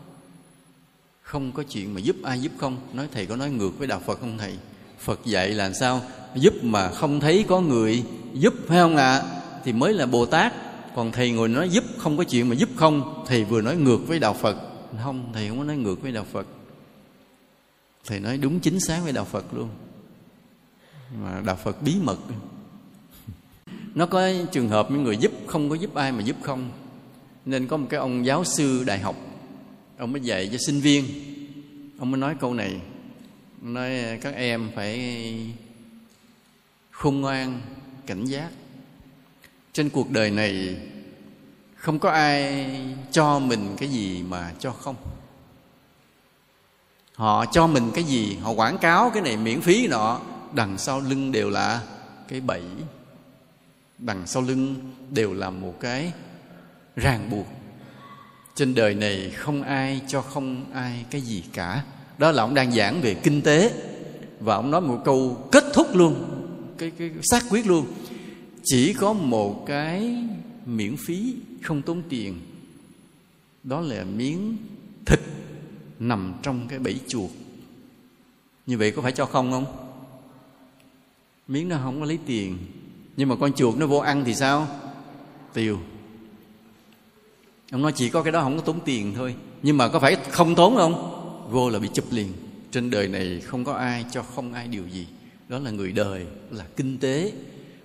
Không 1.22 1.51
có 1.51 1.64
chuyện 1.64 1.93
mà 1.93 1.99
giúp 1.99 2.16
ai 2.24 2.41
giúp 2.41 2.51
không. 2.57 2.78
Nói 2.93 3.07
thầy 3.11 3.26
có 3.26 3.36
nói 3.36 3.49
ngược 3.49 3.78
với 3.78 3.88
đạo 3.88 4.01
phật 4.05 4.20
không 4.20 4.38
thầy? 4.38 4.57
Phật 5.04 5.26
dạy 5.26 5.49
là 5.49 5.74
sao? 5.74 6.01
Giúp 6.36 6.54
mà 6.62 6.89
không 6.89 7.20
thấy 7.20 7.45
có 7.47 7.62
người 7.62 8.04
giúp, 8.34 8.54
phải 8.68 8.80
không 8.80 8.95
ạ? 8.95 9.18
À? 9.18 9.43
thì 9.64 9.74
mới 9.74 9.93
là 9.93 10.06
bồ 10.06 10.26
tát. 10.26 10.54
Còn 10.95 11.12
thầy 11.12 11.32
ngồi 11.32 11.49
nói 11.49 11.70
giúp 11.70 11.84
không 11.97 12.18
có 12.18 12.24
chuyện 12.24 12.49
mà 12.49 12.56
giúp 12.56 12.70
không. 12.76 13.24
Thầy 13.28 13.43
vừa 13.43 13.62
nói 13.62 13.76
ngược 13.76 14.08
với 14.08 14.20
đạo 14.20 14.34
phật. 14.34 14.58
Không, 15.04 15.30
thầy 15.34 15.47
không 15.47 15.58
có 15.58 15.64
nói 15.64 15.78
ngược 15.78 16.01
với 16.01 16.12
đạo 16.12 16.26
phật. 16.32 16.47
Thầy 18.06 18.20
nói 18.20 18.38
đúng 18.38 18.60
chính 18.60 18.80
xác 18.80 18.99
với 19.04 19.12
đạo 19.12 19.26
phật 19.26 19.54
luôn. 19.54 19.70
Mà 21.24 21.41
đạo 21.45 21.58
phật 21.64 21.82
bí 21.82 21.95
mật. 22.01 22.18
Nó 23.95 24.06
có 24.06 24.30
trường 24.51 24.70
hợp 24.70 24.91
những 24.91 25.04
người 25.04 25.18
giúp 25.18 25.32
không 25.47 25.70
có 25.70 25.76
giúp 25.76 25.95
ai 25.95 26.12
mà 26.12 26.22
giúp 26.22 26.36
không. 26.41 26.72
Nên 27.45 27.68
có 27.68 27.78
một 27.78 27.88
cái 27.89 27.99
ông 27.99 28.26
giáo 28.26 28.43
sư 28.43 28.84
đại 28.86 28.99
học. 28.99 29.16
Ông 29.97 30.12
mới 30.12 30.22
dạy 30.22 30.49
cho 30.51 30.58
sinh 30.58 30.80
viên. 30.80 31.06
Ông 31.99 32.12
mới 32.12 32.22
nói 32.22 32.36
câu 32.39 32.54
này 32.54 32.82
nói 33.64 33.99
à, 33.99 34.18
các 34.22 34.36
em 34.36 34.72
phải 34.76 35.55
khôn 36.91 37.22
ngoan, 37.22 37.61
cảnh 38.05 38.26
giác. 38.26 38.49
Trên 39.74 39.89
cuộc 39.89 40.11
đời 40.11 40.32
này, 40.32 40.78
không 41.76 41.99
có 41.99 42.09
ai 42.09 42.66
cho 43.11 43.39
mình 43.39 43.76
cái 43.78 43.89
gì 43.89 44.24
mà 44.24 44.51
cho 44.59 44.72
không. 44.72 44.95
Họ 47.16 47.45
cho 47.45 47.68
mình 47.68 47.91
cái 47.95 48.03
gì, 48.03 48.38
họ 48.41 48.51
quảng 48.51 48.78
cáo 48.78 49.11
cái 49.14 49.24
này 49.24 49.38
miễn 49.38 49.61
phí 49.61 49.88
nọ, 49.88 50.22
đằng 50.53 50.78
sau 50.78 50.99
lưng 50.99 51.32
đều 51.32 51.49
là 51.49 51.82
cái 52.28 52.41
bẫy. 52.41 52.64
Đằng 53.97 54.28
sau 54.28 54.41
lưng 54.41 54.93
đều 55.09 55.34
là 55.34 55.49
một 55.49 55.76
cái 55.80 56.11
ràng 56.95 57.30
buộc. 57.30 57.47
Trên 58.55 58.76
đời 58.76 58.95
này 58.95 59.30
không 59.30 59.64
ai 59.64 60.01
cho 60.07 60.22
không 60.22 60.66
ai 60.74 61.05
cái 61.11 61.22
gì 61.22 61.43
cả 61.53 61.84
đó 62.24 62.32
là 62.32 62.43
ông 62.43 62.53
đang 62.53 62.71
giảng 62.71 63.01
về 63.01 63.13
kinh 63.13 63.41
tế. 63.41 63.71
Và 64.39 64.55
ông 64.55 64.71
nói 64.71 64.82
một 64.82 65.01
câu 65.05 65.47
kết 65.51 65.63
thúc 65.74 65.95
luôn, 65.95 66.15
cái 66.78 66.91
cái 66.97 67.11
xác 67.24 67.43
quyết 67.49 67.67
luôn. 67.67 67.86
Chỉ 68.63 68.93
có 68.93 69.13
một 69.13 69.65
cái 69.65 70.26
miễn 70.65 70.95
phí 70.97 71.36
không 71.61 71.82
tốn 71.82 72.01
tiền, 72.09 72.39
đó 73.63 73.82
là 73.82 74.03
miếng 74.03 74.57
thịt 75.05 75.19
nằm 75.99 76.34
trong 76.41 76.67
cái 76.67 76.80
bẫy 76.80 76.99
chuột. 77.07 77.30
Như 78.65 78.78
vậy 78.78 78.91
có 78.91 79.01
phải 79.01 79.11
cho 79.11 79.26
không 79.26 79.51
không? 79.51 79.65
Miếng 81.47 81.69
nó 81.69 81.78
không 81.84 81.99
có 81.99 82.05
lấy 82.05 82.19
tiền, 82.26 82.57
nhưng 83.17 83.30
mà 83.30 83.36
con 83.36 83.53
chuột 83.53 83.78
nó 83.78 83.88
vô 83.88 83.97
ăn 83.97 84.24
thì 84.26 84.36
sao? 84.36 84.67
Tiêu. 85.53 85.80
Ông 87.71 87.82
nói 87.82 87.91
chỉ 87.95 88.09
có 88.09 88.24
cái 88.24 88.32
đó 88.32 88.41
không 88.41 88.57
có 88.57 88.63
tốn 88.63 88.80
tiền 88.86 89.13
thôi, 89.15 89.36
nhưng 89.63 89.78
mà 89.78 89.88
có 89.88 89.99
phải 89.99 90.15
không 90.30 90.55
tốn 90.55 90.76
không? 90.76 91.12
Vô 91.54 91.70
là 91.70 91.80
bị 91.80 91.89
chụp 91.93 92.06
liền. 92.12 92.34
Trên 92.72 92.89
đời 92.89 93.08
này 93.08 93.39
không 93.39 93.64
có 93.64 93.74
ai 93.74 94.06
cho 94.12 94.24
không 94.24 94.54
ai 94.54 94.68
điều 94.68 94.88
gì. 94.88 95.08
Đó 95.49 95.60
là 95.60 95.72
người 95.72 95.91
đời, 95.91 96.26
là 96.51 96.66
kinh 96.76 96.97
tế. 96.97 97.32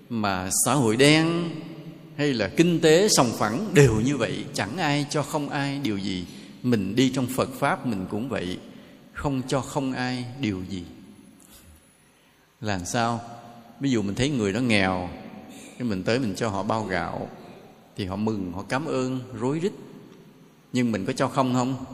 Mà 0.08 0.50
xã 0.64 0.74
hội 0.74 0.96
đen 0.96 1.50
hay 2.16 2.34
là 2.34 2.48
kinh 2.56 2.80
tế 2.80 3.08
sòng 3.08 3.30
phẳng 3.38 3.70
đều 3.74 4.00
như 4.00 4.16
vậy. 4.16 4.44
Chẳng 4.54 4.76
ai 4.76 5.06
cho 5.10 5.22
không 5.22 5.48
ai 5.48 5.78
điều 5.78 5.98
gì. 5.98 6.26
Mình 6.62 6.94
đi 6.96 7.10
trong 7.14 7.26
phật 7.26 7.48
pháp 7.58 7.86
mình 7.86 8.06
cũng 8.10 8.28
vậy. 8.28 8.58
Không 9.12 9.42
cho 9.48 9.60
không 9.60 9.92
ai 9.92 10.24
điều 10.40 10.62
gì. 10.70 10.82
Làm 12.60 12.84
sao? 12.84 13.20
Ví 13.80 13.90
dụ 13.90 14.02
mình 14.02 14.14
thấy 14.14 14.30
người 14.30 14.52
đó 14.52 14.60
nghèo, 14.60 15.08
cái 15.78 15.88
mình 15.88 16.02
tới 16.02 16.18
mình 16.18 16.34
cho 16.36 16.48
họ 16.48 16.62
bao 16.62 16.84
gạo, 16.84 17.28
thì 17.96 18.04
họ 18.04 18.16
mừng, 18.16 18.52
họ 18.52 18.64
cảm 18.68 18.84
ơn, 18.84 19.20
rối 19.40 19.58
rít. 19.58 19.72
Nhưng 20.72 20.92
mình 20.92 21.06
có 21.06 21.12
cho 21.12 21.28
không 21.28 21.54
không? 21.54 21.84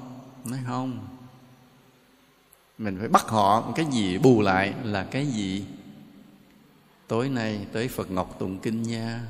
Nói 0.45 0.59
không 0.67 1.14
mình 2.79 2.97
phải 2.99 3.09
bắt 3.09 3.29
họ 3.29 3.73
cái 3.77 3.87
gì, 3.93 4.19
bù 4.19 4.43
lại 4.43 4.73
là 4.85 5.05
cái 5.05 5.27
gì? 5.27 5.65
Tối 7.09 7.29
nay 7.29 7.59
tới 7.73 7.89
phật 7.89 8.11
ngọc 8.11 8.37
tụng 8.39 8.59
kinh 8.59 8.83
nha. 8.83 9.21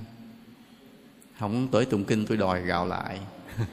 Không 1.38 1.68
tới 1.68 1.84
tụng 1.84 2.04
kinh 2.04 2.26
tôi 2.26 2.36
đòi 2.36 2.62
gạo 2.62 2.86
lại. 2.86 3.20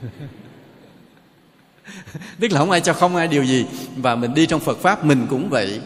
Tức 2.39 2.51
là 2.51 2.59
không 2.59 2.71
ai 2.71 2.81
cho, 2.81 2.93
không 2.93 3.15
ai 3.15 3.27
điều 3.27 3.43
gì. 3.43 3.65
Và 3.97 4.15
mình 4.15 4.33
đi 4.33 4.45
trong 4.45 4.59
phật 4.59 4.77
pháp 4.77 5.05
mình 5.05 5.27
cũng 5.29 5.49
vậy. 5.49 5.81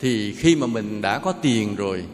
Thì 0.00 0.34
khi 0.34 0.56
mà 0.56 0.66
mình 0.66 1.00
đã 1.00 1.18
có 1.18 1.32
tiền 1.32 1.76
rồi, 1.76 2.04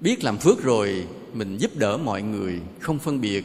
biết 0.00 0.24
làm 0.24 0.38
phước 0.38 0.62
rồi, 0.62 1.06
mình 1.32 1.56
giúp 1.58 1.70
đỡ 1.76 1.96
mọi 1.96 2.22
người, 2.22 2.60
không 2.80 2.98
phân 2.98 3.20
biệt. 3.20 3.44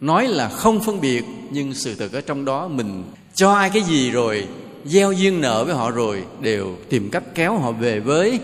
Nói 0.00 0.28
là 0.28 0.48
không 0.48 0.80
phân 0.80 1.00
biệt, 1.00 1.24
nhưng 1.50 1.74
sự 1.74 1.94
thật 1.94 2.12
ở 2.12 2.20
trong 2.20 2.44
đó 2.44 2.68
mình 2.68 3.04
cho 3.34 3.52
ai 3.52 3.70
cái 3.70 3.82
gì 3.82 4.10
rồi 4.10 4.48
gieo 4.84 5.12
duyên 5.12 5.40
nợ 5.40 5.64
với 5.64 5.74
họ 5.74 5.90
rồi 5.90 6.24
đều 6.40 6.76
tìm 6.88 7.10
cách 7.10 7.22
kéo 7.34 7.58
họ 7.58 7.72
về 7.72 8.00
với 8.00 8.40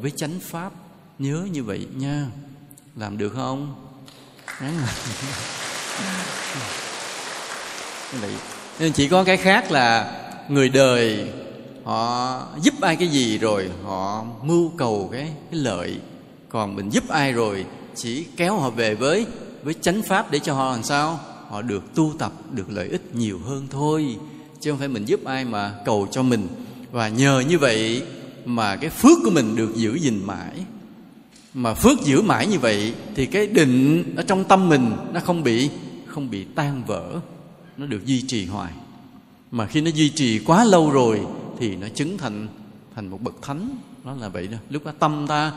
với 0.00 0.12
chánh 0.16 0.40
pháp. 0.42 0.72
Nhớ 1.18 1.46
như 1.52 1.64
vậy 1.64 1.86
nha. 1.96 2.26
Làm 2.96 3.18
được 3.18 3.32
không? 3.34 3.74
Vậy. 8.20 8.30
Nên 8.78 8.92
chỉ 8.92 9.08
có 9.08 9.24
cái 9.24 9.36
khác 9.36 9.70
là 9.70 10.16
người 10.48 10.68
đời 10.68 11.32
họ 11.84 12.42
giúp 12.62 12.74
ai 12.80 12.96
cái 12.96 13.08
gì 13.08 13.38
rồi 13.38 13.70
họ 13.84 14.24
mưu 14.42 14.72
cầu 14.76 15.08
cái, 15.12 15.32
cái 15.50 15.60
lợi. 15.60 16.00
Còn 16.48 16.76
mình 16.76 16.90
giúp 16.90 17.08
ai 17.08 17.32
rồi 17.32 17.64
chỉ 17.96 18.26
kéo 18.36 18.56
họ 18.56 18.70
về 18.70 18.94
với 18.94 19.26
với 19.62 19.74
chánh 19.80 20.02
pháp 20.02 20.30
để 20.30 20.38
cho 20.38 20.54
họ 20.54 20.70
làm 20.70 20.82
sao? 20.82 21.20
Họ 21.48 21.62
được 21.62 21.94
tu 21.94 22.12
tập 22.18 22.32
được 22.50 22.70
lợi 22.70 22.88
ích 22.88 23.14
nhiều 23.14 23.38
hơn 23.46 23.66
thôi 23.70 24.16
chứ 24.60 24.70
không 24.70 24.78
phải 24.78 24.88
mình 24.88 25.04
giúp 25.04 25.24
ai 25.24 25.44
mà 25.44 25.74
cầu 25.84 26.08
cho 26.10 26.22
mình. 26.22 26.48
Và 26.90 27.08
nhờ 27.08 27.42
như 27.48 27.58
vậy 27.58 28.02
mà 28.44 28.76
cái 28.76 28.90
phước 28.90 29.18
của 29.24 29.30
mình 29.30 29.56
được 29.56 29.74
giữ 29.74 29.94
gìn 29.94 30.20
mãi. 30.26 30.64
Mà 31.54 31.74
phước 31.74 32.00
giữ 32.04 32.22
mãi 32.22 32.46
như 32.46 32.58
vậy 32.58 32.94
thì 33.14 33.26
cái 33.26 33.46
định 33.46 34.04
ở 34.16 34.22
trong 34.22 34.44
tâm 34.44 34.68
mình 34.68 34.92
nó 35.12 35.20
không 35.20 35.42
bị 35.42 35.70
không 36.06 36.30
bị 36.30 36.44
tan 36.44 36.82
vỡ. 36.86 37.20
Nó 37.76 37.86
được 37.86 38.06
duy 38.06 38.22
trì 38.22 38.46
hoài. 38.46 38.72
Mà 39.50 39.66
khi 39.66 39.80
nó 39.80 39.90
duy 39.90 40.10
trì 40.10 40.38
quá 40.38 40.64
lâu 40.64 40.90
rồi 40.90 41.20
thì 41.58 41.76
nó 41.76 41.88
chứng 41.94 42.18
thành 42.18 42.48
thành 42.94 43.08
một 43.08 43.22
bậc 43.22 43.34
thánh. 43.42 43.70
Nó 44.04 44.14
là 44.14 44.28
vậy 44.28 44.46
đó. 44.46 44.58
Lúc 44.70 44.84
đó 44.84 44.92
tâm 44.98 45.26
ta 45.28 45.52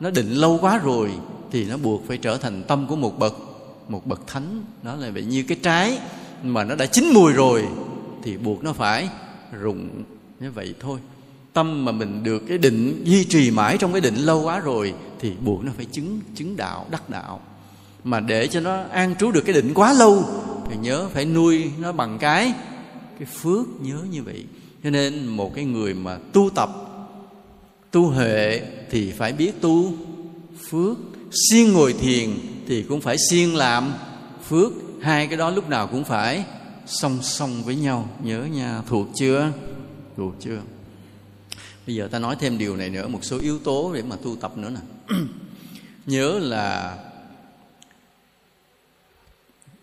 nó 0.00 0.10
định 0.10 0.32
lâu 0.32 0.58
quá 0.60 0.78
rồi 0.78 1.10
thì 1.50 1.64
nó 1.64 1.76
buộc 1.76 2.08
phải 2.08 2.18
trở 2.18 2.36
thành 2.36 2.62
tâm 2.68 2.86
của 2.86 2.96
một 2.96 3.18
bậc 3.18 3.34
một 3.88 4.06
bậc 4.06 4.26
thánh. 4.26 4.62
Đó 4.82 4.96
là 4.96 5.10
vậy. 5.10 5.22
Như 5.22 5.42
cái 5.42 5.58
trái 5.62 5.98
mà 6.42 6.64
nó 6.64 6.74
đã 6.74 6.86
chín 6.86 7.04
mùi 7.14 7.32
rồi 7.32 7.64
thì 8.22 8.36
buộc 8.36 8.64
nó 8.64 8.72
phải 8.72 9.08
rụng 9.60 9.88
như 10.40 10.50
vậy 10.50 10.74
thôi. 10.80 10.98
Tâm 11.52 11.84
mà 11.84 11.92
mình 11.92 12.22
được 12.22 12.42
cái 12.48 12.58
định, 12.58 13.02
duy 13.04 13.24
trì 13.24 13.50
mãi 13.50 13.76
trong 13.78 13.92
cái 13.92 14.00
định 14.00 14.16
lâu 14.16 14.42
quá 14.42 14.58
rồi 14.58 14.94
thì 15.18 15.32
buộc 15.44 15.64
nó 15.64 15.72
phải 15.76 15.84
chứng 15.84 16.20
chứng 16.34 16.56
đạo, 16.56 16.86
đắc 16.90 17.10
đạo. 17.10 17.40
Mà 18.04 18.20
để 18.20 18.46
cho 18.46 18.60
nó 18.60 18.82
an 18.82 19.14
trú 19.18 19.30
được 19.30 19.40
cái 19.40 19.54
định 19.54 19.74
quá 19.74 19.92
lâu 19.92 20.24
thì 20.70 20.76
nhớ 20.76 21.08
phải 21.14 21.24
nuôi 21.24 21.70
nó 21.78 21.92
bằng 21.92 22.18
cái 22.18 22.52
cái 23.18 23.28
phước 23.42 23.66
nhớ 23.80 23.98
như 24.10 24.22
vậy. 24.22 24.44
Cho 24.84 24.90
nên 24.90 25.26
một 25.26 25.54
cái 25.54 25.64
người 25.64 25.94
mà 25.94 26.18
tu 26.32 26.50
tập, 26.54 26.70
tu 27.90 28.06
huệ 28.06 28.62
thì 28.90 29.12
phải 29.12 29.32
biết 29.32 29.60
tu 29.60 29.92
phước. 30.70 30.96
Siêng 31.50 31.72
ngồi 31.72 31.92
thiền 31.92 32.30
thì 32.68 32.82
cũng 32.82 33.00
phải 33.00 33.16
siêng 33.30 33.56
làm 33.56 33.92
phước. 34.48 34.72
Hai 35.00 35.26
cái 35.26 35.36
đó 35.36 35.50
lúc 35.50 35.68
nào 35.68 35.86
cũng 35.86 36.04
phải 36.04 36.44
song 36.90 37.18
song 37.22 37.62
với 37.64 37.76
nhau. 37.76 38.08
Nhớ 38.22 38.44
nha, 38.44 38.82
thuộc 38.88 39.08
chưa? 39.14 39.52
Thuộc 40.16 40.34
chưa? 40.40 40.60
Bây 41.86 41.94
giờ 41.94 42.08
ta 42.10 42.18
nói 42.18 42.36
thêm 42.40 42.58
điều 42.58 42.76
này 42.76 42.90
nữa, 42.90 43.08
một 43.08 43.24
số 43.24 43.38
yếu 43.38 43.58
tố 43.58 43.92
để 43.94 44.02
mà 44.02 44.16
tu 44.16 44.36
tập 44.36 44.58
nữa 44.58 44.70
nè. 44.70 45.16
Nhớ 46.06 46.38
là 46.38 46.96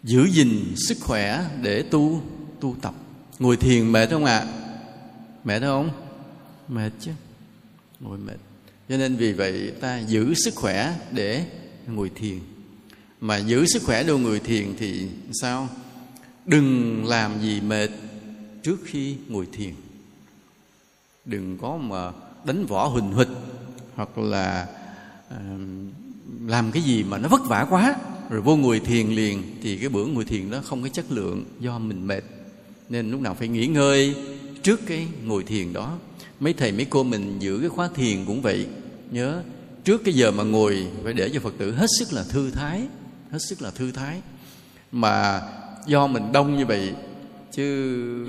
giữ 0.03 0.27
gìn 0.31 0.73
sức 0.75 0.97
khỏe 1.01 1.45
để 1.61 1.81
tu 1.81 2.21
tu 2.59 2.75
tập. 2.81 2.93
Ngồi 3.39 3.57
thiền 3.57 3.91
mệt 3.91 4.09
không 4.09 4.25
ạ? 4.25 4.37
À? 4.37 4.47
mệt 5.43 5.59
không? 5.59 5.89
Mệt 6.67 6.91
chứ. 6.99 7.11
Ngồi 7.99 8.17
mệt. 8.17 8.37
Cho 8.89 8.97
nên 8.97 9.15
vì 9.15 9.33
vậy 9.33 9.71
ta 9.81 9.99
giữ 9.99 10.33
sức 10.33 10.55
khỏe 10.55 10.93
để 11.11 11.45
ngồi 11.87 12.11
thiền. 12.15 12.39
Mà 13.21 13.37
giữ 13.37 13.65
sức 13.65 13.83
khỏe 13.85 14.03
đồ 14.03 14.17
người 14.17 14.39
thiền 14.39 14.75
thì 14.79 15.07
sao? 15.41 15.69
Đừng 16.47 17.05
làm 17.05 17.41
gì 17.41 17.61
mệt 17.61 17.89
trước 18.63 18.77
khi 18.85 19.15
ngồi 19.27 19.47
thiền. 19.51 19.73
Đừng 21.25 21.57
có 21.57 21.77
mà 21.77 22.11
đánh 22.45 22.65
võ 22.65 22.87
huỳnh 22.87 23.11
huỵch 23.11 23.27
hoặc 23.95 24.17
là 24.17 24.67
làm 26.45 26.71
cái 26.71 26.83
gì 26.83 27.03
mà 27.03 27.17
nó 27.17 27.29
vất 27.29 27.41
vả 27.45 27.67
quá. 27.69 27.95
Rồi 28.29 28.41
vô 28.41 28.55
ngồi 28.55 28.79
thiền 28.79 29.07
liền 29.07 29.43
thì 29.63 29.77
cái 29.77 29.89
bữa 29.89 30.05
ngồi 30.05 30.25
thiền 30.25 30.51
đó 30.51 30.61
không 30.65 30.83
có 30.83 30.89
chất 30.89 31.11
lượng 31.11 31.45
do 31.59 31.79
mình 31.79 32.07
mệt. 32.07 32.23
Nên 32.89 33.11
lúc 33.11 33.21
nào 33.21 33.35
phải 33.35 33.47
nghỉ 33.47 33.67
ngơi 33.67 34.15
trước 34.63 34.79
cái 34.85 35.07
ngồi 35.23 35.43
thiền 35.43 35.73
đó. 35.73 35.97
Mấy 36.39 36.53
thầy, 36.53 36.71
mấy 36.71 36.85
cô 36.85 37.03
mình 37.03 37.39
giữ 37.39 37.59
cái 37.59 37.69
khóa 37.69 37.89
thiền 37.95 38.25
cũng 38.25 38.41
vậy. 38.41 38.67
Nhớ, 39.11 39.43
trước 39.83 40.01
cái 40.05 40.13
giờ 40.13 40.31
mà 40.31 40.43
ngồi 40.43 40.87
phải 41.03 41.13
để 41.13 41.29
cho 41.33 41.39
phật 41.39 41.53
tử 41.57 41.71
hết 41.71 41.87
sức 41.99 42.13
là 42.13 42.23
thư 42.23 42.51
thái, 42.51 42.87
hết 43.31 43.39
sức 43.49 43.61
là 43.61 43.71
thư 43.71 43.91
thái. 43.91 44.21
Mà 44.91 45.41
do 45.87 46.07
mình 46.07 46.31
đông 46.31 46.57
như 46.57 46.65
vậy. 46.65 46.93
Chứ 47.51 48.27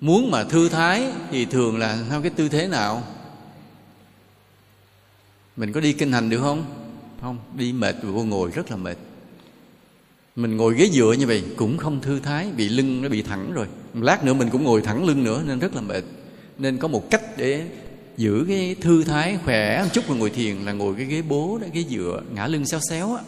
muốn 0.00 0.30
mà 0.30 0.44
thư 0.44 0.68
thái 0.68 1.06
thì 1.30 1.44
thường 1.44 1.78
là 1.78 1.98
theo 2.10 2.22
cái 2.22 2.30
tư 2.30 2.48
thế 2.48 2.66
nào? 2.66 3.02
Mình 5.56 5.72
có 5.72 5.80
đi 5.80 5.92
kinh 5.92 6.12
hành 6.12 6.30
được 6.30 6.40
không? 6.40 6.64
Không, 7.20 7.38
đi 7.56 7.72
mệt 7.72 7.96
rồi 8.02 8.12
vô 8.12 8.24
ngồi 8.24 8.50
rất 8.50 8.70
là 8.70 8.76
mệt. 8.76 8.96
Mình 10.36 10.56
ngồi 10.56 10.74
ghế 10.74 10.88
dựa 10.92 11.14
như 11.18 11.26
vậy 11.26 11.44
cũng 11.56 11.78
không 11.78 12.00
thư 12.00 12.20
thái, 12.20 12.50
bị 12.56 12.68
lưng 12.68 13.02
nó 13.02 13.08
bị 13.08 13.22
thẳng 13.22 13.52
rồi. 13.52 13.66
Lát 13.94 14.24
nữa 14.24 14.34
mình 14.34 14.48
cũng 14.50 14.64
ngồi 14.64 14.82
thẳng 14.82 15.04
lưng 15.04 15.24
nữa 15.24 15.42
nên 15.46 15.58
rất 15.58 15.74
là 15.74 15.80
mệt. 15.80 16.04
Nên 16.58 16.78
có 16.78 16.88
một 16.88 17.10
cách 17.10 17.22
để 17.36 17.66
giữ 18.16 18.44
cái 18.48 18.76
thư 18.80 19.04
thái 19.04 19.38
khỏe 19.44 19.82
một 19.82 19.88
chút 19.92 20.08
mà 20.08 20.16
ngồi 20.16 20.30
thiền 20.30 20.56
là 20.56 20.72
ngồi 20.72 20.94
cái 20.94 21.06
ghế 21.06 21.22
bố 21.22 21.58
đó, 21.62 21.66
ghế 21.72 21.84
dựa, 21.90 22.22
ngã 22.34 22.46
lưng 22.46 22.66
xéo 22.66 22.80
xéo 22.90 23.14
á. 23.14 23.22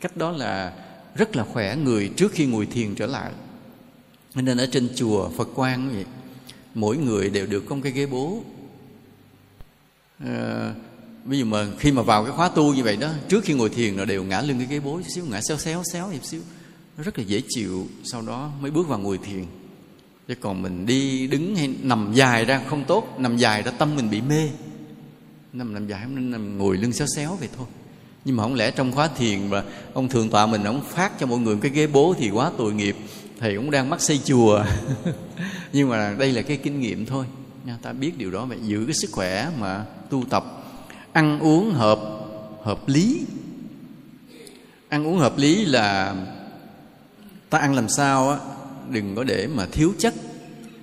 Cách 0.00 0.16
đó 0.16 0.30
là 0.30 0.72
rất 1.14 1.36
là 1.36 1.44
khỏe 1.44 1.76
người 1.76 2.08
trước 2.08 2.32
khi 2.32 2.46
ngồi 2.46 2.66
thiền 2.66 2.94
trở 2.94 3.06
lại. 3.06 3.32
Nên 4.34 4.56
ở 4.56 4.66
trên 4.66 4.88
chùa 4.94 5.28
phật 5.28 5.48
quan 5.54 5.90
vậy 5.94 6.04
mỗi 6.74 6.96
người 6.96 7.30
đều 7.30 7.46
được 7.46 7.64
có 7.68 7.74
một 7.74 7.80
cái 7.84 7.92
ghế 7.92 8.06
bố. 8.06 8.42
À, 10.18 10.74
ví 11.24 11.38
dụ 11.38 11.44
mà 11.44 11.66
khi 11.78 11.92
mà 11.92 12.02
vào 12.02 12.24
cái 12.24 12.32
khóa 12.32 12.48
tu 12.48 12.74
như 12.74 12.82
vậy 12.82 12.96
đó 12.96 13.10
trước 13.28 13.44
khi 13.44 13.54
ngồi 13.54 13.68
thiền 13.68 13.96
là 13.96 14.04
đều 14.04 14.24
ngã 14.24 14.40
lưng 14.40 14.58
cái 14.58 14.66
ghế 14.66 14.80
bố 14.80 15.00
chút 15.00 15.08
xíu 15.14 15.24
ngã 15.26 15.40
xéo 15.48 15.58
xéo 15.58 15.82
xéo 15.92 16.08
một 16.08 16.24
xíu. 16.24 16.40
Nó 16.96 17.04
rất 17.04 17.18
là 17.18 17.24
dễ 17.24 17.42
chịu 17.48 17.86
sau 18.04 18.22
đó 18.22 18.50
mới 18.60 18.70
bước 18.70 18.88
vào 18.88 18.98
ngồi 18.98 19.18
thiền. 19.18 19.44
Chứ 20.28 20.34
còn 20.34 20.62
mình 20.62 20.86
đi 20.86 21.26
đứng 21.26 21.56
hay 21.56 21.74
nằm 21.82 22.12
dài 22.14 22.44
ra 22.44 22.62
không 22.68 22.84
tốt 22.84 23.14
nằm 23.18 23.36
dài 23.36 23.62
ra 23.62 23.70
tâm 23.70 23.96
mình 23.96 24.10
bị 24.10 24.20
mê. 24.20 24.48
Nằm 25.52 25.74
nằm 25.74 25.86
dài 25.86 26.06
nên 26.08 26.30
nằm 26.30 26.58
ngồi 26.58 26.76
lưng 26.76 26.92
xéo 26.92 27.06
xéo 27.16 27.36
vậy 27.36 27.48
thôi 27.56 27.66
nhưng 28.24 28.36
mà 28.36 28.42
không 28.42 28.54
lẽ 28.54 28.70
trong 28.70 28.92
khóa 28.92 29.08
thiền 29.08 29.50
mà 29.50 29.62
ông 29.94 30.08
thường 30.08 30.30
tọa 30.30 30.46
mình, 30.46 30.64
ông 30.64 30.82
phát 30.90 31.12
cho 31.20 31.26
mọi 31.26 31.38
người 31.38 31.56
cái 31.62 31.70
ghế 31.70 31.86
bố 31.86 32.14
thì 32.18 32.30
quá 32.30 32.50
tội 32.58 32.72
nghiệp, 32.72 32.96
thầy 33.40 33.56
cũng 33.56 33.70
đang 33.70 33.90
mắc 33.90 34.00
xây 34.00 34.20
chùa. 34.24 34.64
Nhưng 35.72 35.88
mà 35.88 36.14
đây 36.18 36.32
là 36.32 36.42
cái 36.42 36.56
kinh 36.56 36.80
nghiệm 36.80 37.06
thôi. 37.06 37.26
Nha, 37.64 37.78
ta 37.82 37.92
biết 37.92 38.18
điều 38.18 38.30
đó 38.30 38.46
vậy. 38.46 38.58
Giữ 38.62 38.84
cái 38.86 38.94
sức 38.94 39.10
khỏe 39.12 39.48
mà 39.60 39.84
tu 40.10 40.24
tập, 40.30 40.44
ăn 41.12 41.38
uống 41.38 41.70
hợp 41.72 42.00
hợp 42.62 42.88
lý. 42.88 43.20
Ăn 44.88 45.06
uống 45.06 45.18
hợp 45.18 45.38
lý 45.38 45.64
là 45.64 46.14
ta 47.50 47.58
ăn 47.58 47.74
làm 47.74 47.88
sao 47.88 48.30
á, 48.30 48.38
đừng 48.90 49.14
có 49.14 49.24
để 49.24 49.46
mà 49.46 49.66
thiếu 49.72 49.92
chất. 49.98 50.14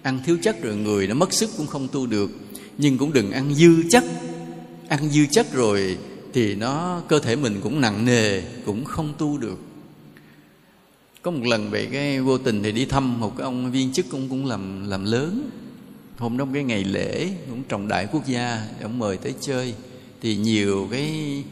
Ăn 0.01 0.19
thiếu 0.25 0.37
chất 0.41 0.61
rồi 0.61 0.75
người 0.75 1.07
nó 1.07 1.15
mất 1.15 1.33
sức 1.33 1.49
cũng 1.57 1.67
không 1.67 1.87
tu 1.87 2.05
được, 2.05 2.31
nhưng 2.77 2.97
cũng 2.97 3.13
đừng 3.13 3.31
ăn 3.31 3.55
dư 3.55 3.83
chất. 3.89 4.03
Ăn 4.87 5.09
dư 5.09 5.25
chất 5.31 5.53
rồi 5.53 5.97
thì 6.33 6.55
nó 6.55 7.01
cơ 7.07 7.19
thể 7.19 7.35
mình 7.35 7.59
cũng 7.63 7.81
nặng 7.81 8.05
nề 8.05 8.41
cũng 8.65 8.85
không 8.85 9.13
tu 9.17 9.37
được. 9.37 9.59
Có 11.21 11.31
một 11.31 11.45
lần 11.45 11.69
về 11.69 11.85
cái 11.85 12.21
vô 12.21 12.37
tình 12.37 12.63
thì 12.63 12.71
đi 12.71 12.85
thăm 12.85 13.19
một 13.19 13.37
cái 13.37 13.43
ông 13.43 13.71
viên 13.71 13.93
chức 13.93 14.05
cũng 14.09 14.29
cũng 14.29 14.45
làm 14.45 14.89
làm 14.89 15.05
lớn. 15.05 15.49
Hôm 16.17 16.37
đó 16.37 16.47
cái 16.53 16.63
ngày 16.63 16.83
lễ 16.83 17.29
cũng 17.49 17.63
trọng 17.63 17.87
đại 17.87 18.07
quốc 18.11 18.27
gia 18.27 18.67
ông 18.81 18.99
mời 18.99 19.17
tới 19.17 19.33
chơi. 19.41 19.73
Thì 20.21 20.35
nhiều 20.35 20.87
cái 20.91 21.43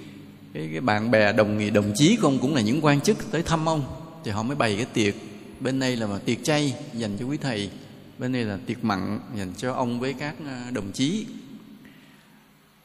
cái, 0.54 0.70
cái 0.72 0.82
bạn 0.82 1.12
bè 1.12 1.34
đồng 1.34 1.58
nghiệp 1.58 1.70
đồng 1.70 1.94
chí 1.96 2.16
của 2.16 2.28
ông 2.28 2.40
cũng 2.40 2.56
là 2.56 2.62
những 2.62 2.86
quan 2.86 3.02
chức 3.02 3.32
tới 3.32 3.44
thăm 3.44 3.70
ông. 3.70 3.84
Thì 4.24 4.32
họ 4.32 4.44
mới 4.44 4.56
bày 4.56 4.76
cái 4.76 4.86
tiệc. 4.86 5.16
Bên 5.60 5.80
đây 5.80 5.96
là 5.96 6.08
mà 6.08 6.20
tiệc 6.26 6.44
chay 6.44 6.74
dành 6.94 7.18
cho 7.20 7.26
quý 7.26 7.38
thầy 7.38 7.70
bên 8.18 8.34
đây 8.34 8.44
là 8.44 8.58
tiệc 8.66 8.84
mặn 8.84 9.20
dành 9.38 9.54
cho 9.58 9.74
ông 9.74 10.00
với 10.00 10.14
các 10.14 10.36
à, 10.46 10.72
đồng 10.74 10.92
chí 10.92 11.26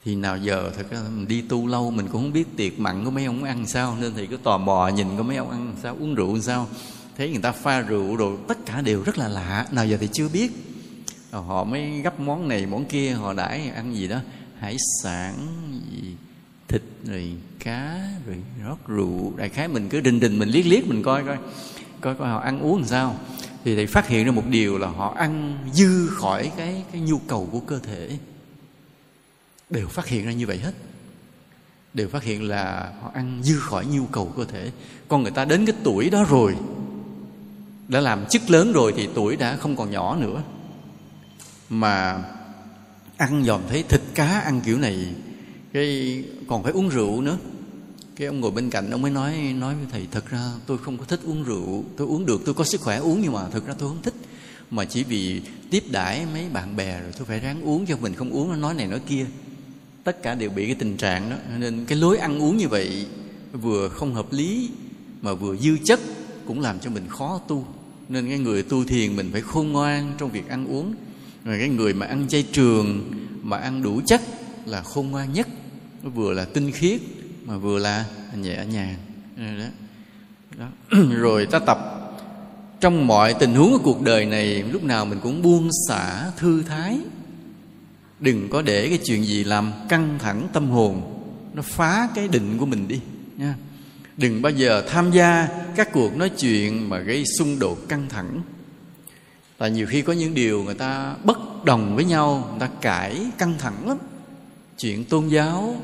thì 0.05 0.15
nào 0.15 0.39
giờ 0.39 0.71
thật 0.77 0.91
ra 0.91 0.99
mình 1.17 1.29
đi 1.29 1.41
tu 1.41 1.67
lâu, 1.67 1.91
mình 1.91 2.07
cũng 2.13 2.23
không 2.23 2.33
biết 2.33 2.57
tiệc 2.57 2.79
mặn 2.79 3.05
của 3.05 3.11
mấy 3.11 3.25
ông 3.25 3.45
ăn 3.45 3.67
sao, 3.67 3.97
nên 4.01 4.13
thì 4.17 4.27
cứ 4.27 4.37
tò 4.37 4.59
mò 4.59 4.89
nhìn 4.89 5.07
có 5.17 5.23
mấy 5.23 5.37
ông 5.37 5.51
ăn 5.51 5.75
sao, 5.83 5.97
uống 6.01 6.15
rượu 6.15 6.41
sao. 6.41 6.69
Thấy 7.17 7.31
người 7.31 7.43
ta 7.43 7.53
pha 7.53 7.81
rượu 7.81 8.17
rồi 8.17 8.37
tất 8.49 8.67
cả 8.67 8.81
đều 8.81 9.03
rất 9.03 9.19
là 9.19 9.29
lạ, 9.29 9.67
nào 9.73 9.87
giờ 9.87 9.97
thì 10.01 10.09
chưa 10.13 10.29
biết. 10.29 10.53
Ờ, 11.31 11.41
họ 11.41 11.65
mới 11.65 12.01
gấp 12.01 12.21
món 12.21 12.49
này, 12.49 12.67
món 12.67 12.85
kia, 12.85 13.11
họ 13.11 13.33
đãi 13.33 13.69
ăn 13.69 13.95
gì 13.97 14.09
đó, 14.09 14.19
hải 14.59 14.77
sản 15.03 15.35
gì, 15.93 16.17
thịt 16.69 16.83
rồi 17.05 17.33
cá 17.59 18.09
rồi 18.27 18.37
rót 18.65 18.89
rượu. 18.89 19.33
Đại 19.37 19.49
khái 19.49 19.69
mình 19.69 19.89
cứ 19.89 20.01
đình 20.01 20.21
đình 20.21 20.39
mình 20.39 20.49
liếc 20.49 20.67
liếc 20.67 20.87
mình 20.87 21.03
coi 21.03 21.25
coi 21.25 21.37
coi 22.01 22.15
coi 22.15 22.29
họ 22.29 22.39
ăn 22.39 22.61
uống 22.61 22.77
làm 22.77 22.87
sao. 22.87 23.17
Thì 23.65 23.77
thầy 23.77 23.87
phát 23.87 24.09
hiện 24.09 24.27
ra 24.27 24.33
một 24.33 24.45
điều 24.49 24.79
là 24.79 24.89
họ 24.89 25.15
ăn 25.17 25.59
dư 25.73 26.09
khỏi 26.09 26.51
cái 26.57 26.83
cái 26.93 27.01
nhu 27.01 27.19
cầu 27.19 27.49
của 27.53 27.61
cơ 27.61 27.79
thể 27.79 28.19
đều 29.73 29.89
phát 29.89 30.07
hiện 30.07 30.27
ra 30.27 30.33
như 30.33 30.47
vậy 30.47 30.59
hết. 30.59 30.73
Đều 31.95 32.09
phát 32.09 32.23
hiện 32.23 32.43
là 32.49 32.93
họ 33.03 33.11
ăn 33.15 33.41
dư 33.43 33.59
khỏi 33.59 33.87
nhu 33.87 34.07
cầu 34.07 34.33
cơ 34.37 34.45
thể. 34.45 34.71
Con 35.09 35.23
người 35.23 35.33
ta 35.33 35.45
đến 35.45 35.67
cái 35.67 35.77
tuổi 35.85 36.11
đó 36.11 36.25
rồi, 36.29 36.57
đã 37.89 38.01
làm 38.01 38.27
chức 38.27 38.51
lớn 38.51 38.73
rồi 38.73 38.93
thì 38.97 39.09
tuổi 39.15 39.37
đã 39.37 39.57
không 39.57 39.77
còn 39.77 39.91
nhỏ 39.91 40.17
nữa. 40.17 40.43
Mà 41.69 42.25
ăn 43.17 43.45
dòm 43.45 43.61
thấy 43.69 43.85
thịt 43.89 44.01
cá 44.15 44.41
ăn 44.41 44.61
kiểu 44.61 44.79
này, 44.79 45.15
cái 45.73 46.25
còn 46.49 46.63
phải 46.63 46.73
uống 46.73 46.89
rượu 46.89 47.21
nữa. 47.21 47.39
Cái 48.17 48.27
ông 48.27 48.41
ngồi 48.41 48.51
bên 48.51 48.71
cạnh 48.71 48.91
ông 48.91 49.03
mới 49.03 49.11
nói 49.11 49.55
nói 49.59 49.75
với 49.75 49.87
thầy, 49.91 50.07
thật 50.11 50.31
ra 50.31 50.51
tôi 50.67 50.79
không 50.79 50.99
có 50.99 51.05
thích 51.05 51.21
uống 51.25 51.43
rượu, 51.43 51.85
tôi 51.97 52.07
uống 52.07 52.27
được, 52.27 52.41
tôi 52.45 52.55
có 52.55 52.65
sức 52.65 52.81
khỏe 52.81 52.97
uống 52.97 53.21
nhưng 53.23 53.33
mà 53.33 53.49
thật 53.49 53.67
ra 53.67 53.75
tôi 53.79 53.89
không 53.89 54.03
thích. 54.03 54.15
Mà 54.71 54.85
chỉ 54.85 55.05
vì 55.05 55.43
tiếp 55.71 55.85
đãi 55.91 56.27
mấy 56.33 56.49
bạn 56.49 56.77
bè 56.77 57.01
rồi 57.01 57.13
tôi 57.19 57.27
phải 57.27 57.41
ráng 57.41 57.63
uống 57.63 57.87
cho 57.87 57.97
mình 57.97 58.15
không 58.15 58.31
uống. 58.31 58.49
Nó 58.51 58.57
nói 58.57 58.75
này 58.75 58.87
nói 58.87 59.01
kia 59.07 59.27
tất 60.05 60.23
cả 60.23 60.35
đều 60.35 60.51
bị 60.51 60.67
cái 60.67 60.75
tình 60.75 60.97
trạng 60.97 61.31
đó. 61.31 61.37
Nên 61.59 61.85
cái 61.87 61.99
lối 61.99 62.19
ăn 62.19 62.43
uống 62.43 62.57
như 62.57 62.69
vậy 62.69 63.07
vừa 63.53 63.89
không 63.89 64.15
hợp 64.15 64.33
lý 64.33 64.71
mà 65.23 65.35
vừa 65.35 65.57
dư 65.57 65.77
chất 65.85 66.01
cũng 66.47 66.61
làm 66.61 66.81
cho 66.81 66.91
mình 66.91 67.09
khó 67.09 67.41
tu. 67.49 67.67
Nên 68.09 68.29
cái 68.29 68.39
người 68.39 68.63
tu 68.63 68.85
thiền 68.85 69.17
mình 69.17 69.29
phải 69.33 69.41
khôn 69.41 69.73
ngoan 69.73 70.13
trong 70.19 70.31
việc 70.31 70.49
ăn 70.49 70.67
uống. 70.67 70.95
Rồi 71.45 71.59
cái 71.59 71.69
người 71.69 71.95
mà 71.95 72.07
ăn 72.07 72.29
chay 72.29 72.43
trường, 72.53 73.11
mà 73.43 73.57
ăn 73.57 73.83
đủ 73.83 74.01
chất 74.07 74.21
là 74.67 74.83
khôn 74.83 75.11
ngoan 75.11 75.33
nhất. 75.33 75.49
Nó 76.03 76.11
vừa 76.11 76.33
là 76.33 76.45
tinh 76.45 76.73
khiết, 76.73 77.01
mà 77.45 77.57
vừa 77.57 77.79
là 77.79 78.05
nhẹ 78.37 78.65
nhàng. 78.73 78.97
Đó. 79.37 79.65
đó. 80.59 80.99
rồi 81.11 81.47
ta 81.47 81.59
tập. 81.59 81.79
Trong 82.81 83.07
mọi 83.07 83.35
tình 83.35 83.55
huống 83.55 83.73
của 83.73 83.79
cuộc 83.79 84.03
đời 84.03 84.27
này, 84.27 84.63
lúc 84.63 84.85
nào 84.85 85.07
mình 85.07 85.19
cũng 85.23 85.43
buông 85.43 85.71
xả 85.89 86.31
thư 86.37 86.63
thái 86.63 86.99
đừng 88.23 88.49
có 88.51 88.63
để 88.63 88.89
cái 88.89 88.99
chuyện 89.05 89.25
gì 89.25 89.45
làm 89.45 89.73
căng 89.89 90.19
thẳng 90.19 90.49
tâm 90.53 90.69
hồn. 90.69 91.03
Nó 91.55 91.63
phá 91.63 92.09
cái 92.15 92.29
định 92.29 92.59
của 92.59 92.67
mình 92.67 92.89
đi, 92.89 93.01
nha. 93.37 93.55
Đừng 94.17 94.43
bao 94.43 94.53
giờ 94.53 94.85
tham 94.89 95.11
gia 95.11 95.49
các 95.77 95.93
cuộc 95.93 96.17
nói 96.17 96.29
chuyện 96.29 96.89
mà 96.89 96.99
gây 96.99 97.25
xung 97.39 97.59
đột 97.59 97.89
căng 97.89 98.09
thẳng. 98.09 98.43
Là 99.59 99.69
nhiều 99.69 99.87
khi 99.87 100.03
có 100.03 100.13
những 100.13 100.35
điều 100.35 100.63
người 100.63 100.75
ta 100.75 101.15
bất 101.25 101.65
đồng 101.65 101.97
với 101.97 102.05
nhau, 102.05 102.49
người 102.51 102.61
ta 102.61 102.75
cãi 102.81 103.27
căng 103.39 103.55
thẳng 103.59 103.89
lắm. 103.89 103.99
Chuyện 104.79 105.05
tôn 105.05 105.29
giáo, 105.29 105.81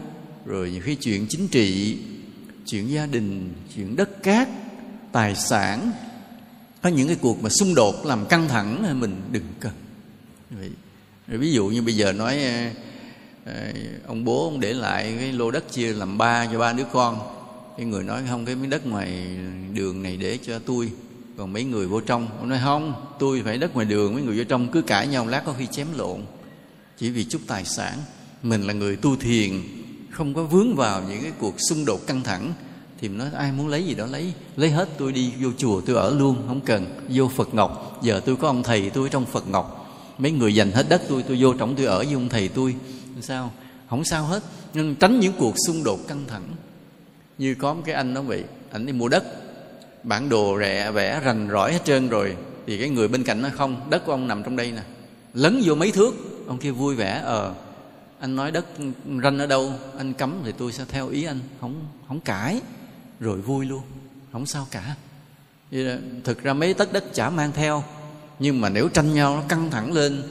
rồi 0.47 0.70
nhiều 0.70 0.82
khi 0.85 0.94
chuyện 0.94 1.27
chính 1.28 1.48
trị, 1.48 1.98
chuyện 2.66 2.90
gia 2.90 3.06
đình, 3.06 3.52
chuyện 3.74 3.97
đất 3.97 4.23
cát, 4.23 4.48
tài 5.12 5.35
sản. 5.35 5.93
Có 6.82 6.89
những 6.89 7.06
cái 7.06 7.16
cuộc 7.20 7.43
mà 7.43 7.48
xung 7.48 7.74
đột 7.74 8.06
làm 8.06 8.27
căng 8.27 8.48
thẳng 8.48 9.01
mình 9.01 9.20
đừng 9.32 9.44
cần. 9.60 9.73
Vậy 10.51 10.70
ví 11.36 11.52
dụ 11.52 11.66
như 11.66 11.82
bây 11.82 11.96
giờ 11.96 12.12
nói 12.12 12.38
ờ, 12.44 12.70
ờ, 13.44 13.72
ông 14.06 14.24
bố 14.24 14.44
ông 14.44 14.60
để 14.60 14.72
lại 14.72 15.14
cái 15.18 15.32
lô 15.32 15.50
đất 15.50 15.72
chia 15.72 15.92
làm 15.92 16.18
ba 16.18 16.46
cho 16.52 16.59
ba 16.59 16.72
đứa 16.72 16.84
con. 16.92 17.18
Cái 17.76 17.86
người 17.86 18.05
nói 18.05 18.22
không, 18.30 18.44
cái 18.44 18.55
miếng 18.55 18.70
đất 18.70 18.86
ngoài 18.86 19.36
đường 19.74 20.02
này 20.02 20.16
để 20.16 20.38
cho 20.46 20.59
tôi. 20.59 20.90
Còn 21.36 21.52
mấy 21.52 21.64
người 21.64 21.86
vô 21.86 22.00
trong, 22.00 22.28
ông 22.38 22.48
nói 22.48 22.60
không, 22.64 22.94
tôi 23.18 23.42
phải 23.44 23.59
đất 23.59 23.74
ngoài 23.74 23.86
đường, 23.86 24.14
mấy 24.14 24.22
người 24.22 24.38
vô 24.38 24.44
trong 24.44 24.68
cứ 24.68 24.82
cãi 24.82 25.06
nhau 25.06 25.26
lát 25.26 25.42
có 25.46 25.55
khi 25.59 25.66
chém 25.66 25.86
lộn. 25.96 26.20
Chỉ 26.98 27.10
vì 27.10 27.24
chút 27.24 27.40
tài 27.46 27.64
sản. 27.64 27.98
Mình 28.42 28.66
là 28.66 28.72
người 28.72 28.96
tu 28.96 29.16
thiền, 29.16 29.62
không 30.10 30.34
có 30.34 30.42
vướng 30.42 30.76
vào 30.76 31.02
những 31.09 31.22
cái 31.22 31.32
cuộc 31.38 31.55
xung 31.68 31.84
đột 31.84 32.06
căng 32.06 32.22
thẳng. 32.22 32.52
Thì 33.00 33.09
mình 33.09 33.18
nói, 33.18 33.28
ai 33.34 33.52
muốn 33.52 33.68
lấy 33.68 33.84
gì 33.84 33.94
đó 33.94 34.06
lấy 34.06 34.32
lấy 34.56 34.70
hết 34.70 34.88
tôi 34.98 35.12
đi, 35.12 35.32
vô 35.40 35.48
chùa 35.59 35.80
tôi 35.80 35.96
ở 35.96 36.14
luôn, 36.14 36.36
không 36.46 36.60
cần, 36.60 36.86
vô 37.09 37.30
phật 37.36 37.55
ngọc. 37.55 37.98
Giờ 38.02 38.20
tôi 38.26 38.36
có 38.36 38.48
ông 38.48 38.62
thầy 38.62 38.90
tôi 38.90 39.06
ở 39.06 39.09
trong 39.09 39.26
phật 39.26 39.48
ngọc 39.48 39.77
mấy 40.18 40.32
người 40.32 40.54
dành 40.54 40.72
hết 40.72 40.86
đất 40.88 41.02
tôi 41.08 41.22
tôi 41.22 41.36
vô 41.40 41.54
trọng, 41.54 41.76
tôi 41.76 41.86
ở 41.86 41.98
với 41.98 42.14
ông 42.14 42.28
thầy 42.28 42.48
tôi. 42.48 42.76
Sao? 43.20 43.52
Không 43.90 44.04
sao 44.04 44.24
hết. 44.24 44.42
Nhưng 44.74 44.94
tránh 44.94 45.20
những 45.20 45.32
cuộc 45.38 45.54
xung 45.66 45.84
đột 45.84 46.08
căng 46.08 46.24
thẳng. 46.28 46.44
Như 47.38 47.54
có 47.54 47.74
một 47.74 47.82
cái 47.84 47.94
anh 47.94 48.14
nó 48.14 48.22
bị 48.22 48.42
anh 48.70 48.86
đi 48.86 48.92
mua 48.92 49.08
đất. 49.08 49.24
Bản 50.02 50.28
đồ 50.28 50.58
rẻ, 50.58 50.90
vẽ, 50.90 51.20
rành 51.24 51.48
rỏi 51.48 51.72
hết 51.72 51.84
trơn 51.84 52.08
rồi. 52.08 52.36
Thì 52.66 52.78
cái 52.78 52.88
người 52.88 53.08
bên 53.08 53.24
cạnh 53.24 53.42
nó 53.42 53.48
không, 53.54 53.90
đất 53.90 54.06
của 54.06 54.12
ông 54.12 54.28
nằm 54.28 54.42
trong 54.42 54.56
đây 54.56 54.72
nè. 54.72 54.82
Lấn 55.34 55.60
vô 55.64 55.74
mấy 55.74 55.90
thước. 55.90 56.14
Ông 56.46 56.58
kia 56.58 56.70
vui 56.70 56.94
vẻ 56.94 57.20
ờ 57.24 57.54
anh 58.20 58.36
nói 58.36 58.50
đất 58.50 58.66
ranh 59.22 59.38
ở 59.38 59.46
đâu? 59.46 59.72
Anh 59.98 60.12
cấm 60.12 60.40
thì 60.44 60.52
tôi 60.58 60.72
sẽ 60.72 60.84
theo 60.88 61.08
ý 61.08 61.24
anh. 61.24 61.40
Không 61.60 61.86
không 62.08 62.20
cãi. 62.20 62.60
Rồi 63.20 63.40
vui 63.40 63.66
luôn. 63.66 63.82
Không 64.32 64.46
sao 64.46 64.66
cả. 64.70 64.96
Thực 66.24 66.42
ra 66.42 66.52
mấy 66.52 66.74
tất 66.74 66.92
đất 66.92 67.04
chả 67.14 67.30
mang 67.30 67.52
theo 67.52 67.84
nhưng 68.39 68.60
mà 68.60 68.69
nếu 68.69 68.89
tranh 68.89 69.15
nhau 69.15 69.36
nó 69.36 69.43
căng 69.48 69.70
thẳng 69.70 69.93
lên, 69.93 70.23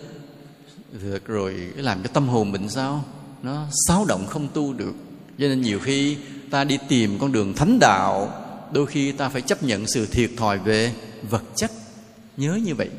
được 1.01 1.27
rồi 1.27 1.55
làm 1.75 2.03
cho 2.03 2.09
tâm 2.13 2.27
hồn 2.27 2.51
mình 2.51 2.69
sao? 2.69 3.05
Nó 3.43 3.65
xáo 3.87 4.05
động 4.05 4.27
không 4.27 4.47
tu 4.53 4.73
được. 4.73 4.93
Cho 5.39 5.47
nên 5.47 5.61
nhiều 5.61 5.79
khi 5.79 6.17
ta 6.51 6.63
đi 6.63 6.77
tìm 6.87 7.19
con 7.19 7.31
đường 7.31 7.53
thánh 7.53 7.79
đạo, 7.79 8.31
đôi 8.71 8.85
khi 8.85 9.11
ta 9.11 9.29
phải 9.29 9.41
chấp 9.41 9.63
nhận 9.63 9.87
sự 9.87 10.05
thiệt 10.05 10.31
thòi 10.37 10.59
về 10.59 10.93
vật 11.29 11.43
chất. 11.55 11.71
Nhớ 12.37 12.59
như 12.63 12.75
vậy. 12.75 12.89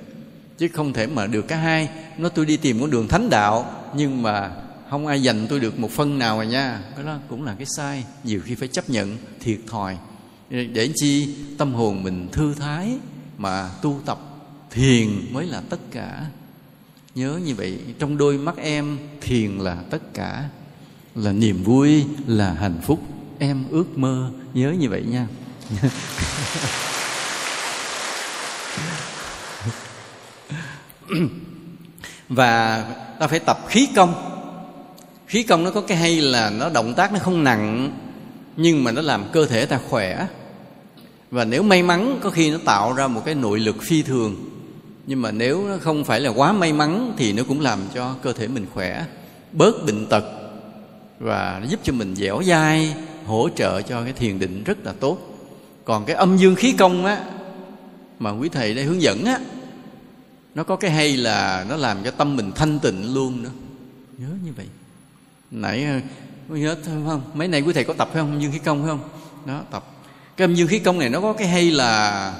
Chứ 0.58 0.68
không 0.68 0.92
thể 0.92 1.06
mà 1.06 1.26
được 1.26 1.48
cả 1.48 1.56
hai. 1.56 1.88
Nó 2.18 2.28
tôi 2.28 2.46
đi 2.46 2.56
tìm 2.56 2.80
con 2.80 2.90
đường 2.90 3.08
thánh 3.08 3.30
đạo, 3.30 3.72
nhưng 3.94 4.22
mà 4.22 4.50
không 4.90 5.06
ai 5.06 5.22
dành 5.22 5.46
tôi 5.48 5.60
được 5.60 5.78
một 5.78 5.90
phân 5.90 6.18
nào 6.18 6.36
rồi 6.36 6.46
nha. 6.46 6.80
Cái 6.96 7.04
đó 7.04 7.18
cũng 7.28 7.44
là 7.44 7.54
cái 7.54 7.66
sai. 7.76 8.04
Nhiều 8.24 8.40
khi 8.44 8.54
phải 8.54 8.68
chấp 8.68 8.90
nhận 8.90 9.16
thiệt 9.40 9.58
thòi. 9.66 9.96
Để 10.50 10.90
chi 10.94 11.34
tâm 11.58 11.74
hồn 11.74 12.02
mình 12.02 12.28
thư 12.32 12.54
thái 12.54 12.98
mà 13.38 13.70
tu 13.82 14.00
tập 14.06 14.18
thiền 14.70 15.08
mới 15.32 15.46
là 15.46 15.62
tất 15.70 15.80
cả. 15.90 16.26
Nhớ 17.14 17.40
như 17.44 17.54
vậy, 17.54 17.78
trong 17.98 18.18
đôi 18.18 18.38
mắt 18.38 18.56
em, 18.56 18.98
thiền 19.20 19.50
là 19.58 19.76
tất 19.90 20.14
cả. 20.14 20.48
Là 21.14 21.32
niềm 21.32 21.62
vui, 21.62 22.04
là 22.26 22.52
hạnh 22.52 22.80
phúc, 22.82 23.00
em 23.38 23.64
ước 23.70 23.98
mơ. 23.98 24.30
Nhớ 24.54 24.74
như 24.78 24.88
vậy 24.88 25.04
nha. 25.08 25.26
Và 32.28 32.82
ta 33.20 33.26
phải 33.26 33.38
tập 33.38 33.58
khí 33.68 33.88
công. 33.96 34.14
Khí 35.26 35.42
công 35.42 35.64
nó 35.64 35.70
có 35.70 35.80
cái 35.80 35.96
hay 35.96 36.20
là 36.20 36.50
nó 36.50 36.68
động 36.68 36.94
tác 36.94 37.12
nó 37.12 37.18
không 37.18 37.44
nặng, 37.44 37.92
nhưng 38.56 38.84
mà 38.84 38.92
nó 38.92 39.02
làm 39.02 39.24
cơ 39.32 39.46
thể 39.46 39.66
ta 39.66 39.80
khỏe. 39.88 40.26
Và 41.30 41.44
nếu 41.44 41.62
may 41.62 41.82
mắn, 41.82 42.18
có 42.22 42.30
khi 42.30 42.50
nó 42.50 42.58
tạo 42.64 42.92
ra 42.92 43.06
một 43.06 43.22
cái 43.24 43.34
nội 43.34 43.60
lực 43.60 43.76
phi 43.82 44.02
thường 44.02 44.57
nhưng 45.08 45.22
mà 45.22 45.30
nếu 45.30 45.68
nó 45.68 45.76
không 45.80 46.04
phải 46.04 46.20
là 46.20 46.30
quá 46.30 46.52
may 46.52 46.72
mắn 46.72 47.14
thì 47.16 47.32
nó 47.32 47.42
cũng 47.48 47.60
làm 47.60 47.80
cho 47.94 48.14
cơ 48.22 48.32
thể 48.32 48.48
mình 48.48 48.66
khỏe, 48.74 49.04
bớt 49.52 49.86
bệnh 49.86 50.06
tật 50.06 50.24
và 51.18 51.62
giúp 51.68 51.80
cho 51.82 51.92
mình 51.92 52.14
dẻo 52.14 52.42
dai, 52.42 52.94
hỗ 53.26 53.48
trợ 53.56 53.82
cho 53.82 54.04
cái 54.04 54.12
thiền 54.12 54.38
định 54.38 54.64
rất 54.64 54.78
là 54.84 54.92
tốt. 55.00 55.18
Còn 55.84 56.04
cái 56.04 56.16
âm 56.16 56.36
dương 56.36 56.54
khí 56.54 56.72
công 56.72 57.04
á, 57.04 57.24
mà 58.18 58.30
quý 58.30 58.48
thầy 58.48 58.74
đây 58.74 58.84
hướng 58.84 59.02
dẫn 59.02 59.24
á, 59.24 59.38
nó 60.54 60.64
có 60.64 60.76
cái 60.76 60.90
hay 60.90 61.16
là 61.16 61.66
nó 61.68 61.76
làm 61.76 62.04
cho 62.04 62.10
tâm 62.10 62.36
mình 62.36 62.52
thanh 62.54 62.78
tịnh 62.78 63.14
luôn 63.14 63.42
nữa. 63.42 63.50
Nhớ 64.18 64.28
như 64.44 64.52
vậy. 64.56 64.66
Nãy 65.50 65.84
ờ, 66.48 66.56
nhớ 66.56 66.76
không? 66.84 67.22
Mấy 67.34 67.48
nay 67.48 67.60
quý 67.60 67.72
thầy 67.72 67.84
có 67.84 67.94
tập 67.94 68.08
phải 68.12 68.22
không? 68.22 68.30
Âm 68.30 68.40
dương 68.40 68.52
khí 68.52 68.58
công 68.58 68.82
phải 68.82 68.88
không? 68.88 69.08
Đó, 69.46 69.60
tập. 69.70 69.84
Cái 70.36 70.44
âm 70.44 70.54
dương 70.54 70.68
khí 70.68 70.78
công 70.78 70.98
này 70.98 71.08
nó 71.08 71.20
có 71.20 71.32
cái 71.32 71.48
hay 71.48 71.70
là 71.70 72.32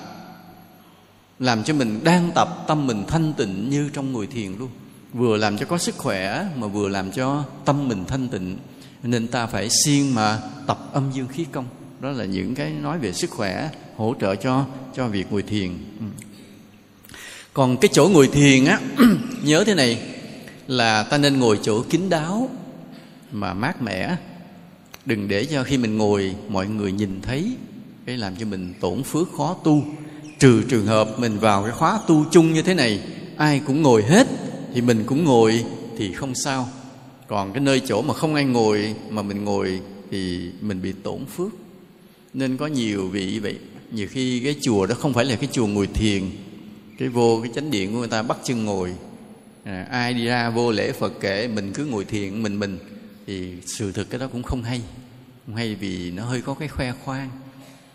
làm 1.39 1.65
cho 1.65 1.75
mình 1.75 2.01
đang 2.05 2.31
tập 2.35 2.65
tâm 2.67 2.87
mình 2.87 3.05
thanh 3.09 3.33
tịnh 3.33 3.71
như 3.71 3.91
trong 3.93 4.13
ngồi 4.13 4.27
thiền 4.27 4.57
luôn. 4.59 4.71
Vừa 5.13 5.37
làm 5.37 5.59
cho 5.59 5.67
có 5.67 5.79
sức 5.79 5.97
khỏe 5.99 6.47
mà 6.57 6.67
vừa 6.67 6.89
làm 6.89 7.13
cho 7.13 7.45
tâm 7.65 7.89
mình 7.89 8.05
thanh 8.05 8.29
tịnh. 8.29 8.57
Nên 9.03 9.29
ta 9.29 9.47
phải 9.47 9.69
siêng 9.85 10.15
mà 10.15 10.41
tập 10.67 10.79
âm 10.93 11.11
dương 11.13 11.29
khí 11.29 11.47
công. 11.53 11.67
Đó 12.01 12.11
là 12.11 12.25
những 12.25 12.55
cái 12.55 12.71
nói 12.71 12.99
về 12.99 13.13
sức 13.13 13.31
khỏe 13.31 13.71
hỗ 13.97 14.15
trợ 14.21 14.35
cho 14.35 14.67
cho 14.95 15.09
việc 15.09 15.33
ngồi 15.33 15.43
thiền. 15.43 15.71
Ừ. 16.01 16.07
còn 17.53 17.77
cái 17.77 17.89
chỗ 17.93 18.09
ngồi 18.09 18.29
thiền 18.29 18.65
á, 18.65 18.81
nhớ 19.43 19.65
thế 19.65 19.75
này, 19.75 20.03
là 20.67 21.03
ta 21.03 21.19
nên 21.19 21.39
ngồi 21.39 21.59
chỗ 21.63 21.83
kín 21.83 22.09
đáo 22.09 22.51
mà 23.33 23.55
mát 23.55 23.83
mẻ. 23.83 24.17
Đừng 25.05 25.29
để 25.29 25.45
cho 25.45 25.65
khi 25.65 25.79
mình 25.79 25.99
ngồi, 25.99 26.35
mọi 26.49 26.69
người 26.69 26.93
nhìn 26.93 27.21
thấy, 27.23 27.53
cái 28.07 28.17
làm 28.17 28.37
cho 28.37 28.47
mình 28.47 28.75
tổn 28.81 29.03
phước 29.03 29.29
khó 29.37 29.57
tu 29.65 29.85
trừ 30.39 30.63
trường 30.69 30.87
hợp 30.87 31.19
mình 31.19 31.39
vào 31.39 31.63
cái 31.63 31.73
khóa 31.73 32.01
tu 32.07 32.25
chung 32.31 32.53
như 32.53 32.63
thế 32.63 32.75
này 32.75 33.01
ai 33.37 33.61
cũng 33.67 33.83
ngồi 33.83 34.03
hết 34.03 34.27
thì 34.75 34.81
mình 34.81 35.05
cũng 35.07 35.25
ngồi 35.25 35.65
thì 35.99 36.13
không 36.13 36.35
sao. 36.35 36.69
Còn 37.29 37.53
cái 37.53 37.61
nơi 37.61 37.81
chỗ 37.87 38.03
mà 38.03 38.15
không 38.15 38.35
ai 38.35 38.45
ngồi 38.45 38.95
mà 39.11 39.23
mình 39.23 39.45
ngồi 39.45 39.81
thì 40.11 40.51
mình 40.61 40.83
bị 40.83 40.93
tổn 41.03 41.27
phước. 41.27 41.49
Nên 42.35 42.57
có 42.57 42.67
nhiều 42.67 43.09
vị 43.09 43.39
vậy. 43.39 43.57
Nhiều 43.93 44.09
khi 44.11 44.41
cái 44.41 44.57
chùa 44.61 44.87
đó 44.87 44.95
không 44.95 45.13
phải 45.13 45.25
là 45.25 45.37
cái 45.37 45.49
chùa 45.53 45.67
ngồi 45.67 45.87
thiền 45.87 46.23
cái 46.99 47.09
vô 47.09 47.41
cái 47.43 47.53
chánh 47.55 47.71
điện 47.71 47.93
của 47.93 47.99
người 47.99 48.09
ta 48.09 48.23
bắt 48.23 48.39
chân 48.45 48.65
ngồi. 48.65 48.95
À, 49.65 49.87
ai 49.91 50.15
đi 50.15 50.25
ra 50.25 50.51
vô 50.51 50.71
lễ 50.73 50.93
phật 50.93 51.13
kể 51.21 51.49
mình 51.49 51.73
cứ 51.73 51.85
ngồi 51.85 52.05
thiền 52.05 52.43
mình 52.43 52.59
mình 52.59 52.79
thì 53.27 53.53
sự 53.67 53.93
thực 53.93 54.11
cái 54.11 54.21
đó 54.21 54.29
cũng 54.33 54.43
không 54.43 54.63
hay. 54.63 54.81
Không 55.47 55.57
hay 55.57 55.75
vì 55.75 56.11
nó 56.11 56.25
hơi 56.25 56.43
có 56.43 56.55
cái 56.55 56.69
khoe 56.69 56.93
khoang. 57.05 57.31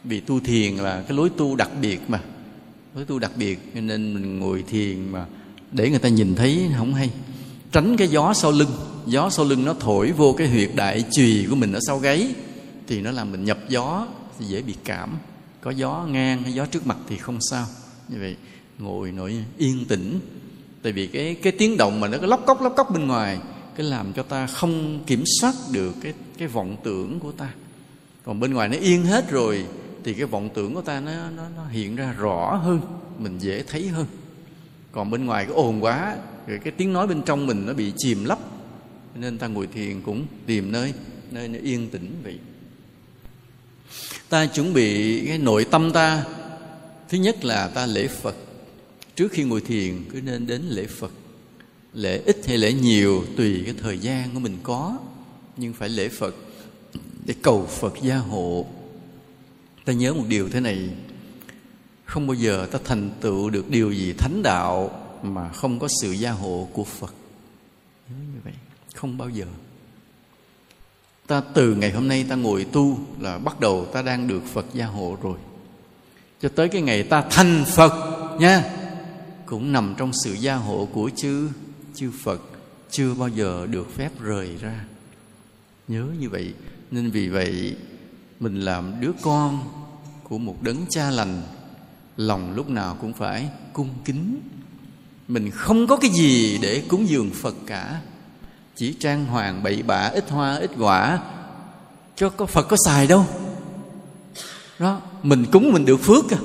Vì 0.03 0.19
tu 0.19 0.39
thiền 0.39 0.75
là 0.75 1.03
cái 1.07 1.17
lối 1.17 1.29
tu 1.37 1.55
đặc 1.55 1.69
biệt 1.81 1.99
mà 2.07 2.21
với 2.93 3.05
tu 3.05 3.19
đặc 3.19 3.31
biệt, 3.35 3.59
cho 3.75 3.81
nên 3.81 4.13
mình 4.13 4.39
ngồi 4.39 4.63
thiền 4.67 5.11
mà 5.11 5.25
để 5.71 5.89
người 5.89 5.99
ta 5.99 6.09
nhìn 6.09 6.35
thấy 6.35 6.69
không 6.77 6.93
hay. 6.93 7.09
Tránh 7.71 7.97
cái 7.97 8.07
gió 8.07 8.33
sau 8.33 8.51
lưng. 8.51 8.71
Gió 9.05 9.29
sau 9.29 9.45
lưng 9.45 9.65
nó 9.65 9.73
thổi 9.73 10.11
vô 10.11 10.35
cái 10.37 10.47
huyệt 10.47 10.69
đại 10.75 11.03
chùy 11.11 11.45
của 11.49 11.55
mình 11.55 11.73
ở 11.73 11.79
sau 11.87 11.99
gáy, 11.99 12.35
thì 12.87 13.01
nó 13.01 13.11
làm 13.11 13.31
mình 13.31 13.45
nhập 13.45 13.59
gió, 13.69 14.07
thì 14.39 14.45
dễ 14.45 14.61
bị 14.61 14.75
cảm. 14.83 15.17
Có 15.61 15.71
gió 15.71 16.07
ngang 16.11 16.43
hay 16.43 16.53
gió 16.53 16.65
trước 16.65 16.87
mặt 16.87 16.97
thì 17.09 17.17
không 17.17 17.37
sao. 17.41 17.65
Như 18.09 18.17
vậy, 18.19 18.35
ngồi 18.79 19.11
nội 19.11 19.35
yên 19.57 19.85
tĩnh. 19.85 20.19
Tại 20.81 20.91
vì 20.91 21.07
cái 21.07 21.35
cái 21.35 21.53
tiếng 21.53 21.77
động 21.77 21.99
mà 21.99 22.07
nó 22.07 22.17
có 22.17 22.27
lóc 22.27 22.43
cốc 22.45 22.61
lóc 22.61 22.73
cốc 22.77 22.91
bên 22.93 23.07
ngoài, 23.07 23.39
cái 23.75 23.85
làm 23.85 24.13
cho 24.13 24.23
ta 24.23 24.47
không 24.47 25.03
kiểm 25.07 25.23
soát 25.41 25.53
được 25.71 25.95
cái 26.01 26.13
cái 26.37 26.47
vọng 26.47 26.75
tưởng 26.83 27.19
của 27.19 27.31
ta. 27.31 27.49
Còn 28.23 28.39
bên 28.39 28.53
ngoài 28.53 28.69
nó 28.69 28.77
yên 28.77 29.03
hết 29.05 29.31
rồi 29.31 29.65
thì 30.03 30.13
cái 30.13 30.25
vọng 30.25 30.49
tưởng 30.53 30.73
của 30.73 30.81
ta 30.81 30.99
nó 30.99 31.11
nó, 31.29 31.43
nó 31.55 31.67
hiện 31.67 31.95
ra 31.95 32.13
rõ 32.17 32.55
hơn 32.55 32.81
mình 33.19 33.39
dễ 33.39 33.63
thấy 33.63 33.87
hơn. 33.87 34.05
Còn 34.91 35.11
bên 35.11 35.25
ngoài 35.25 35.45
cái 35.45 35.53
ồn 35.53 35.83
quá 35.83 36.17
rồi 36.47 36.59
cái 36.63 36.73
tiếng 36.77 36.93
nói 36.93 37.07
bên 37.07 37.21
trong 37.21 37.47
mình 37.47 37.65
nó 37.65 37.73
bị 37.73 37.93
chìm 37.97 38.25
lấp. 38.25 38.39
Nên 39.15 39.37
ta 39.37 39.47
ngồi 39.47 39.67
thiền 39.67 40.01
cũng 40.01 40.25
tìm 40.45 40.71
nơi 40.71 40.93
nơi 41.31 41.47
nó 41.47 41.59
yên 41.63 41.89
tĩnh 41.89 42.15
vậy. 42.23 42.39
Ta 44.29 44.45
chuẩn 44.45 44.73
bị 44.73 45.21
cái 45.27 45.37
nội 45.37 45.65
tâm 45.71 45.91
ta. 45.91 46.25
Thứ 47.09 47.17
nhất 47.17 47.45
là 47.45 47.67
ta 47.67 47.85
lễ 47.85 48.07
phật. 48.07 48.35
Trước 49.15 49.31
khi 49.31 49.43
ngồi 49.43 49.61
thiền 49.61 50.03
cứ 50.11 50.21
nên 50.21 50.47
đến 50.47 50.61
lễ 50.69 50.85
phật. 50.85 51.11
Lễ 51.93 52.21
ít 52.25 52.37
hay 52.47 52.57
lễ 52.57 52.73
nhiều 52.73 53.25
tùy 53.37 53.61
cái 53.65 53.73
thời 53.81 53.97
gian 53.97 54.29
của 54.33 54.39
mình 54.39 54.57
có. 54.63 54.97
Nhưng 55.57 55.73
phải 55.73 55.89
lễ 55.89 56.09
phật 56.09 56.35
để 57.25 57.33
cầu 57.41 57.65
phật 57.65 57.93
gia 58.01 58.17
hộ 58.17 58.65
ta 59.85 59.93
nhớ 59.93 60.13
một 60.13 60.25
điều 60.27 60.49
thế 60.49 60.59
này. 60.59 60.89
Không 62.05 62.27
bao 62.27 62.35
giờ 62.35 62.67
ta 62.71 62.79
thành 62.83 63.09
tựu 63.21 63.49
được 63.49 63.69
điều 63.69 63.91
gì 63.91 64.13
thánh 64.13 64.41
đạo 64.43 64.99
mà 65.23 65.49
không 65.49 65.79
có 65.79 65.87
sự 66.01 66.11
gia 66.11 66.31
hộ 66.31 66.67
của 66.73 66.83
phật. 66.83 67.13
Nhớ 68.09 68.15
như 68.33 68.39
vậy. 68.43 68.53
Không 68.95 69.17
bao 69.17 69.29
giờ. 69.29 69.45
Ta 71.27 71.41
từ 71.53 71.75
ngày 71.75 71.91
hôm 71.91 72.07
nay 72.07 72.25
ta 72.29 72.35
ngồi 72.35 72.65
tu 72.65 72.99
là 73.19 73.37
bắt 73.37 73.59
đầu 73.59 73.87
ta 73.93 74.01
đang 74.01 74.27
được 74.27 74.43
phật 74.53 74.65
gia 74.73 74.85
hộ 74.85 75.17
rồi. 75.21 75.37
Cho 76.41 76.49
tới 76.49 76.69
cái 76.69 76.81
ngày 76.81 77.03
ta 77.03 77.23
thành 77.29 77.63
phật 77.75 77.93
nha, 78.39 78.63
cũng 79.45 79.71
nằm 79.71 79.95
trong 79.97 80.11
sự 80.23 80.33
gia 80.33 80.55
hộ 80.55 80.87
của 80.93 81.09
chư 81.15 81.49
chư 81.95 82.11
phật 82.23 82.41
chưa 82.91 83.13
bao 83.13 83.29
giờ 83.29 83.67
được 83.69 83.95
phép 83.95 84.09
rời 84.21 84.57
ra. 84.61 84.85
Nhớ 85.87 86.07
như 86.19 86.29
vậy. 86.29 86.53
Nên 86.91 87.11
vì 87.11 87.29
vậy 87.29 87.75
mình 88.43 88.61
làm 88.61 88.93
đứa 88.99 89.11
con 89.21 89.59
của 90.23 90.37
một 90.37 90.55
đấng 90.61 90.85
cha 90.89 91.09
lành, 91.09 91.41
lòng 92.17 92.55
lúc 92.55 92.69
nào 92.69 92.97
cũng 93.01 93.13
phải 93.13 93.49
cung 93.73 93.89
kính. 94.05 94.39
Mình 95.27 95.51
không 95.51 95.87
có 95.87 95.97
cái 95.97 96.11
gì 96.11 96.57
để 96.61 96.83
cúng 96.87 97.09
dường 97.09 97.29
phật 97.29 97.55
cả. 97.65 98.01
Chỉ 98.75 98.93
trang 98.99 99.25
hoàng 99.25 99.63
bậy 99.63 99.83
bạ, 99.83 100.11
ít 100.13 100.29
hoa, 100.29 100.55
ít 100.55 100.71
quả, 100.79 101.19
cho 102.15 102.29
có 102.29 102.45
phật 102.45 102.67
có 102.67 102.77
xài 102.85 103.07
đâu. 103.07 103.25
Đó, 104.79 105.01
mình 105.23 105.45
cúng 105.51 105.71
mình 105.73 105.85
được 105.85 105.97
phước 105.97 106.31
à. 106.31 106.37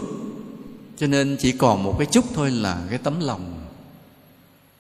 Cho 0.99 1.07
nên 1.07 1.37
chỉ 1.41 1.53
còn 1.53 1.83
một 1.83 1.95
cái 1.99 2.07
chút 2.07 2.25
thôi 2.35 2.51
là 2.51 2.83
cái 2.91 2.99
tấm 2.99 3.21
lòng. 3.21 3.67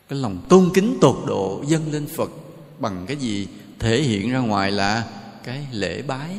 Cái 0.08 0.18
lòng 0.18 0.38
tôn 0.48 0.70
kính 0.74 0.98
tột 1.00 1.16
độ 1.26 1.62
dâng 1.66 1.92
lên 1.92 2.06
phật 2.16 2.30
bằng 2.78 3.04
cái 3.06 3.16
gì 3.16 3.48
thể 3.78 4.02
hiện 4.02 4.30
ra 4.30 4.38
ngoài 4.38 4.70
là 4.70 5.04
cái 5.44 5.66
lễ 5.72 6.02
bái 6.02 6.30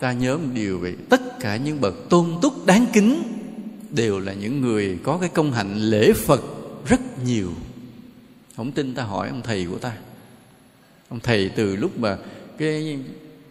ta 0.00 0.12
nhớ 0.12 0.38
một 0.38 0.48
điều 0.54 0.78
vậy 0.78 0.96
tất 1.08 1.40
cả 1.40 1.56
những 1.56 1.80
bậc 1.80 1.94
tôn 2.10 2.38
túc 2.42 2.66
đáng 2.66 2.86
kính 2.92 3.22
đều 3.90 4.20
là 4.20 4.32
những 4.32 4.60
người 4.60 4.98
có 5.02 5.18
cái 5.18 5.28
công 5.28 5.52
hạnh 5.52 5.76
lễ 5.76 6.12
phật 6.12 6.40
rất 6.88 7.00
nhiều. 7.24 7.52
Không 8.56 8.72
tin 8.72 8.94
ta 8.94 9.02
hỏi 9.02 9.28
ông 9.28 9.42
thầy 9.42 9.66
của 9.70 9.78
ta. 9.78 9.92
Ông 11.08 11.20
thầy 11.20 11.48
từ 11.48 11.76
lúc 11.76 11.98
mà 11.98 12.18
cái, 12.58 12.98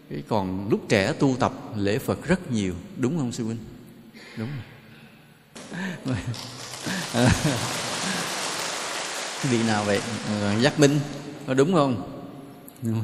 cái 0.09 0.23
còn 0.27 0.67
lúc 0.69 0.81
trẻ 0.89 1.13
tu 1.19 1.35
tập 1.39 1.53
lễ 1.77 1.97
phật 1.99 2.27
rất 2.27 2.51
nhiều 2.51 2.73
đúng 2.97 3.17
không 3.17 3.31
sư 3.31 3.43
huynh? 3.43 3.57
Đúng 4.37 4.49
vị 9.49 9.63
nào 9.63 9.83
vậy? 9.83 10.01
À, 10.27 10.59
giác 10.61 10.79
minh. 10.79 10.99
Có 11.47 11.53
đúng 11.53 11.73
không? 11.73 12.23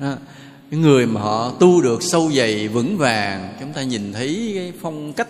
À, 0.00 0.16
cái 0.74 0.82
người 0.82 1.06
mà 1.06 1.20
họ 1.20 1.50
tu 1.60 1.82
được 1.82 2.02
sâu 2.02 2.32
dày 2.32 2.68
vững 2.68 2.98
vàng, 2.98 3.56
chúng 3.60 3.72
ta 3.72 3.82
nhìn 3.82 4.12
thấy 4.12 4.52
cái 4.54 4.72
phong 4.80 5.12
cách 5.12 5.28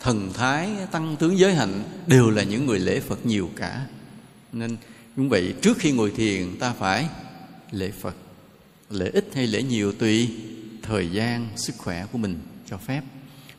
thần 0.00 0.32
thái 0.32 0.68
tăng 0.90 1.16
tướng 1.16 1.38
giới 1.38 1.54
hạnh 1.54 1.82
đều 2.06 2.30
là 2.30 2.42
những 2.42 2.66
người 2.66 2.78
lễ 2.78 3.00
phật 3.00 3.26
nhiều 3.26 3.50
cả. 3.56 3.86
Nên 4.52 4.76
cũng 5.16 5.28
vậy, 5.28 5.54
trước 5.62 5.78
khi 5.78 5.92
ngồi 5.92 6.10
thiền, 6.10 6.56
ta 6.58 6.72
phải 6.78 7.06
lễ 7.70 7.90
phật. 8.00 8.14
Lễ 8.90 9.10
ít 9.12 9.28
hay 9.34 9.46
lễ 9.46 9.62
nhiều 9.62 9.92
tùy 9.92 10.28
thời 10.82 11.08
gian, 11.08 11.48
sức 11.56 11.74
khỏe 11.78 12.06
của 12.12 12.18
mình 12.18 12.38
cho 12.70 12.76
phép. 12.76 13.02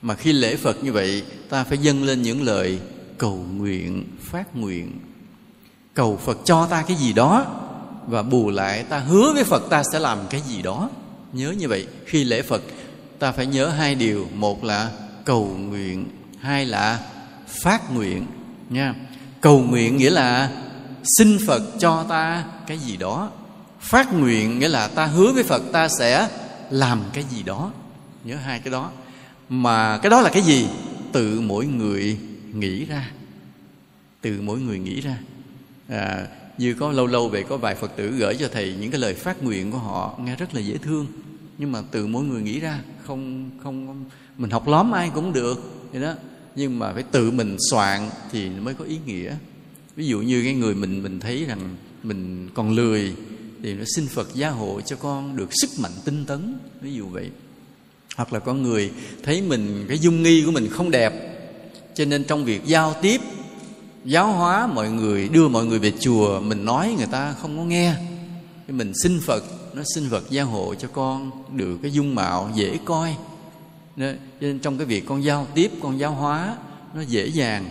Mà 0.01 0.15
khi 0.15 0.33
lễ 0.33 0.55
phật 0.55 0.83
như 0.83 0.91
vậy, 0.91 1.23
ta 1.49 1.63
phải 1.63 1.77
dâng 1.77 2.03
lên 2.03 2.21
những 2.21 2.41
lời 2.41 2.79
cầu 3.17 3.45
nguyện, 3.57 4.03
phát 4.21 4.55
nguyện. 4.55 4.99
Cầu 5.93 6.17
phật 6.17 6.37
cho 6.45 6.67
ta 6.67 6.83
cái 6.87 6.97
gì 6.97 7.13
đó 7.13 7.45
và 8.07 8.23
bù 8.23 8.49
lại 8.49 8.83
ta 8.83 8.99
hứa 8.99 9.33
với 9.33 9.43
phật 9.43 9.69
ta 9.69 9.83
sẽ 9.91 9.99
làm 9.99 10.19
cái 10.29 10.41
gì 10.41 10.61
đó 10.61 10.89
nhớ 11.35 11.51
như 11.51 11.67
vậy 11.67 11.87
khi 12.05 12.23
lễ 12.23 12.41
phật 12.41 12.61
ta 13.19 13.31
phải 13.31 13.45
nhớ 13.45 13.69
hai 13.69 13.95
điều. 13.95 14.27
Một 14.33 14.63
là 14.63 14.91
cầu 15.25 15.57
nguyện 15.57 16.05
hai 16.39 16.65
là 16.65 16.99
phát 17.47 17.93
nguyện 17.93 18.25
nha. 18.69 18.93
Cầu 19.41 19.59
nguyện 19.59 19.97
nghĩa 19.97 20.09
là 20.09 20.51
xin 21.17 21.37
phật 21.47 21.61
cho 21.79 22.05
ta 22.09 22.45
cái 22.67 22.77
gì 22.77 22.97
đó. 22.97 23.31
Phát 23.79 24.13
nguyện 24.13 24.59
nghĩa 24.59 24.69
là 24.69 24.87
ta 24.87 25.05
hứa 25.05 25.31
với 25.31 25.43
phật 25.43 25.61
ta 25.71 25.87
sẽ 25.99 26.29
làm 26.69 27.03
cái 27.13 27.23
gì 27.31 27.43
đó. 27.43 27.71
Nhớ 28.23 28.35
hai 28.35 28.59
cái 28.59 28.71
đó. 28.71 28.91
Mà 29.49 29.97
cái 29.97 30.09
đó 30.09 30.21
là 30.21 30.29
cái 30.29 30.41
gì? 30.41 30.67
Tự 31.11 31.41
mỗi 31.41 31.65
người 31.65 32.17
nghĩ 32.53 32.85
ra. 32.85 33.09
Từ 34.21 34.41
mỗi 34.41 34.59
người 34.59 34.79
nghĩ 34.79 35.01
ra. 35.01 35.17
À, 35.89 36.27
như 36.57 36.73
có 36.73 36.91
lâu 36.91 37.07
lâu 37.07 37.29
về 37.29 37.43
có 37.43 37.57
vài 37.57 37.75
phật 37.75 37.91
tử 37.95 38.11
gửi 38.11 38.35
cho 38.39 38.47
thầy 38.47 38.75
những 38.79 38.91
cái 38.91 38.99
lời 38.99 39.13
phát 39.13 39.43
nguyện 39.43 39.71
của 39.71 39.77
họ, 39.77 40.19
nghe 40.23 40.35
rất 40.35 40.55
là 40.55 40.61
dễ 40.61 40.77
thương. 40.77 41.07
Nhưng 41.57 41.71
mà 41.71 41.81
từ 41.91 42.07
mỗi 42.07 42.23
người 42.23 42.41
nghĩ 42.41 42.59
ra, 42.59 42.79
không 43.03 43.49
không, 43.63 44.05
mình 44.37 44.51
học 44.51 44.67
lóm 44.67 44.91
ai 44.91 45.11
cũng 45.15 45.33
được. 45.33 45.87
Vậy 45.91 46.01
đó. 46.01 46.13
Nhưng 46.55 46.79
mà 46.79 46.93
phải 46.93 47.03
tự 47.03 47.31
mình 47.31 47.57
soạn 47.69 48.09
thì 48.31 48.49
mới 48.49 48.73
có 48.73 48.85
ý 48.85 48.97
nghĩa. 49.05 49.35
Ví 49.95 50.07
dụ 50.07 50.21
như 50.21 50.43
cái 50.43 50.53
người 50.53 50.75
mình 50.75 51.03
mình 51.03 51.19
thấy 51.19 51.45
rằng 51.45 51.75
mình 52.03 52.49
còn 52.53 52.71
lười 52.71 53.13
thì 53.63 53.73
nó 53.73 53.83
xin 53.95 54.07
Phật 54.07 54.35
gia 54.35 54.49
hộ 54.49 54.81
cho 54.81 54.95
con 54.95 55.37
được 55.37 55.49
sức 55.51 55.69
mạnh 55.79 55.91
tinh 56.05 56.25
tấn. 56.25 56.55
Ví 56.81 56.93
dụ 56.93 57.07
vậy. 57.07 57.29
Hoặc 58.15 58.33
là 58.33 58.39
có 58.39 58.53
người 58.53 58.91
thấy 59.23 59.41
mình, 59.41 59.85
cái 59.87 59.99
dung 59.99 60.23
nghi 60.23 60.43
của 60.45 60.51
mình 60.51 60.67
không 60.69 60.91
đẹp, 60.91 61.13
cho 61.93 62.05
nên 62.05 62.23
trong 62.23 62.45
việc 62.45 62.61
giao 62.65 62.95
tiếp 63.01 63.21
giáo 64.05 64.31
hóa 64.31 64.67
mọi 64.67 64.89
người 64.89 65.29
đưa 65.29 65.47
mọi 65.47 65.65
người 65.65 65.79
về 65.79 65.91
chùa 65.99 66.39
mình 66.39 66.65
nói 66.65 66.95
người 66.97 67.07
ta 67.11 67.33
không 67.41 67.57
có 67.57 67.63
nghe. 67.63 67.93
Mình 68.67 68.93
xin 69.03 69.19
phật 69.25 69.43
nó 69.73 69.81
xin 69.95 70.09
phật 70.09 70.29
gia 70.29 70.43
hộ 70.43 70.75
cho 70.75 70.87
con 70.87 71.31
được 71.51 71.77
cái 71.81 71.91
dung 71.91 72.15
mạo 72.15 72.49
dễ 72.55 72.77
coi. 72.85 73.15
Nên, 73.95 74.17
nên 74.39 74.59
trong 74.59 74.77
cái 74.77 74.85
việc 74.85 75.05
con 75.05 75.23
giao 75.23 75.47
tiếp 75.55 75.71
con 75.81 75.99
giáo 75.99 76.11
hóa 76.11 76.55
nó 76.95 77.01
dễ 77.01 77.27
dàng. 77.27 77.65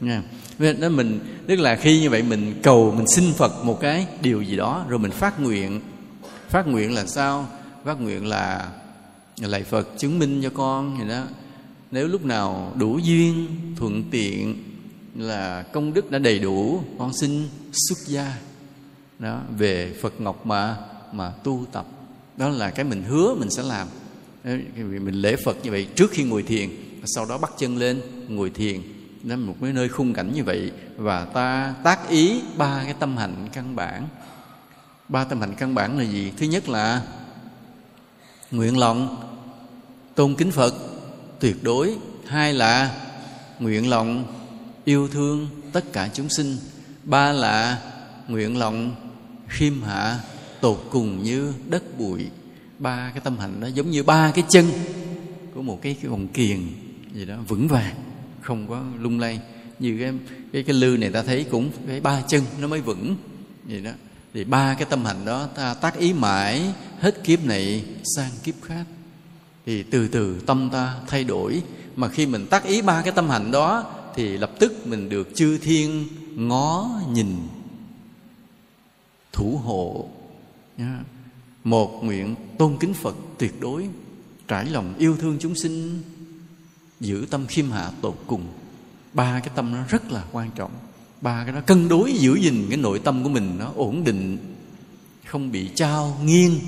Nha. 0.00 0.22
Nên 0.58 0.80
đó 0.80 0.88
mình 0.88 1.20
tức 1.46 1.56
là 1.56 1.76
khi 1.76 2.00
như 2.00 2.10
vậy 2.10 2.22
mình 2.22 2.54
cầu 2.62 2.94
mình 2.96 3.06
xin 3.08 3.32
phật 3.32 3.64
một 3.64 3.80
cái 3.80 4.06
điều 4.22 4.42
gì 4.42 4.56
đó 4.56 4.84
rồi 4.88 4.98
mình 4.98 5.10
phát 5.10 5.40
nguyện. 5.40 5.80
Phát 6.48 6.66
nguyện 6.66 6.94
là 6.94 7.06
sao? 7.06 7.46
Phát 7.84 8.00
nguyện 8.00 8.26
là 8.26 8.68
lạy 9.40 9.62
phật 9.62 9.88
chứng 9.98 10.18
minh 10.18 10.40
cho 10.42 10.50
con 10.54 10.96
thì 10.98 11.08
đó. 11.08 11.22
Nếu 11.90 12.08
lúc 12.08 12.24
nào 12.24 12.72
đủ 12.74 12.98
duyên 12.98 13.46
thuận 13.76 14.04
tiện 14.10 14.67
là 15.18 15.62
công 15.62 15.92
đức 15.92 16.10
đã 16.10 16.18
đầy 16.18 16.38
đủ. 16.38 16.82
Con 16.98 17.12
xin 17.12 17.48
xuất 17.72 17.98
gia. 18.06 18.36
Đó, 19.18 19.40
về 19.56 19.94
Phật 20.02 20.20
ngọc 20.20 20.46
mà 20.46 20.76
mà 21.12 21.30
tu 21.44 21.66
tập. 21.72 21.86
Đó 22.36 22.48
là 22.48 22.70
cái 22.70 22.84
mình 22.84 23.02
hứa 23.02 23.34
mình 23.34 23.50
sẽ 23.50 23.62
làm. 23.62 23.88
Mình 24.76 25.14
lễ 25.14 25.36
Phật 25.36 25.56
như 25.62 25.70
vậy 25.70 25.88
trước 25.94 26.10
khi 26.10 26.24
ngồi 26.24 26.42
thiền, 26.42 26.70
sau 27.04 27.26
đó 27.26 27.38
bắt 27.38 27.50
chân 27.58 27.76
lên 27.76 28.00
ngồi 28.28 28.50
thiền. 28.50 28.80
Đến 29.22 29.40
một 29.40 29.54
cái 29.60 29.72
nơi 29.72 29.88
khung 29.88 30.14
cảnh 30.14 30.32
như 30.34 30.44
vậy. 30.44 30.72
Và 30.96 31.24
ta 31.24 31.74
tác 31.84 32.08
ý 32.08 32.40
ba 32.56 32.82
cái 32.84 32.94
tâm 32.98 33.16
hạnh 33.16 33.48
căn 33.52 33.76
bản. 33.76 34.08
Ba 35.08 35.24
tâm 35.24 35.40
hạnh 35.40 35.54
căn 35.58 35.74
bản 35.74 35.98
là 35.98 36.04
gì? 36.04 36.32
Thứ 36.36 36.46
nhất 36.46 36.68
là 36.68 37.02
nguyện 38.50 38.78
lòng, 38.78 39.16
tôn 40.14 40.34
kính 40.34 40.50
phật, 40.50 40.74
tuyệt 41.40 41.56
đối. 41.62 41.96
Hai 42.26 42.54
là 42.54 43.00
nguyện 43.58 43.90
lòng 43.90 44.24
yêu 44.88 45.08
thương 45.08 45.48
tất 45.72 45.92
cả 45.92 46.08
chúng 46.14 46.28
sinh. 46.28 46.56
Ba 47.04 47.32
là 47.32 47.78
nguyện 48.28 48.58
lòng 48.58 48.94
khiêm 49.48 49.82
hạ 49.82 50.20
tột 50.60 50.86
cùng 50.90 51.22
như 51.22 51.52
đất 51.68 51.98
bụi. 51.98 52.26
Ba 52.78 53.10
cái 53.14 53.20
tâm 53.24 53.38
hạnh 53.38 53.60
đó 53.60 53.66
giống 53.66 53.90
như 53.90 54.02
ba 54.02 54.32
cái 54.34 54.44
chân 54.48 54.66
của 55.54 55.62
một 55.62 55.78
cái, 55.82 55.96
cái 56.02 56.10
vòng 56.10 56.28
kiền 56.28 56.60
gì 57.14 57.24
đó 57.24 57.34
vững 57.48 57.68
vàng 57.68 57.94
không 58.40 58.68
có 58.68 58.82
lung 59.00 59.20
lay. 59.20 59.40
Như 59.78 59.98
cái 60.00 60.12
cái 60.52 60.62
cái 60.62 60.74
lư 60.74 60.96
này 60.96 61.10
ta 61.10 61.22
thấy 61.22 61.44
cũng 61.50 61.70
cái 61.88 62.00
ba 62.00 62.22
chân 62.28 62.42
nó 62.60 62.68
mới 62.68 62.80
vững 62.80 63.16
vậy 63.64 63.80
đó. 63.80 63.90
Thì 64.34 64.44
ba 64.44 64.74
cái 64.74 64.86
tâm 64.90 65.04
hạnh 65.04 65.24
đó 65.24 65.48
ta 65.54 65.74
tác 65.74 65.98
ý 65.98 66.12
mãi 66.12 66.72
hết 67.00 67.24
kiếp 67.24 67.44
này 67.44 67.84
sang 68.16 68.30
kiếp 68.44 68.54
khác. 68.62 68.84
Thì 69.66 69.82
từ 69.82 70.08
từ 70.08 70.40
tâm 70.46 70.70
ta 70.72 70.94
thay 71.06 71.24
đổi. 71.24 71.62
Mà 71.96 72.08
khi 72.08 72.26
mình 72.26 72.46
tác 72.46 72.64
ý 72.64 72.82
ba 72.82 73.02
cái 73.02 73.12
tâm 73.12 73.28
hạnh 73.28 73.50
đó 73.50 73.94
thì 74.14 74.38
lập 74.38 74.52
tức 74.58 74.86
mình 74.86 75.08
được 75.08 75.28
chư 75.34 75.58
thiên 75.58 76.06
ngó 76.34 76.90
nhìn, 77.12 77.36
thủ 79.32 79.60
hộ. 79.64 80.08
Một 81.64 82.04
nguyện 82.04 82.34
tôn 82.58 82.76
kính 82.80 82.94
phật 82.94 83.16
tuyệt 83.38 83.60
đối, 83.60 83.88
trải 84.48 84.66
lòng 84.66 84.94
yêu 84.98 85.16
thương 85.16 85.36
chúng 85.40 85.54
sinh, 85.54 86.02
giữ 87.00 87.26
tâm 87.30 87.46
khiêm 87.46 87.70
hạ 87.70 87.90
tột 88.02 88.18
cùng. 88.26 88.46
Ba 89.12 89.40
cái 89.40 89.52
tâm 89.54 89.72
nó 89.72 89.84
rất 89.88 90.12
là 90.12 90.24
quan 90.32 90.50
trọng. 90.54 90.70
Ba 91.20 91.44
cái 91.44 91.52
đó 91.52 91.60
cân 91.60 91.88
đối 91.88 92.12
giữ 92.12 92.34
gìn 92.34 92.66
cái 92.68 92.76
nội 92.76 92.98
tâm 92.98 93.22
của 93.22 93.28
mình 93.28 93.56
nó 93.58 93.72
ổn 93.76 94.04
định, 94.04 94.38
không 95.26 95.52
bị 95.52 95.70
trao 95.74 96.20
nghiêng, 96.24 96.60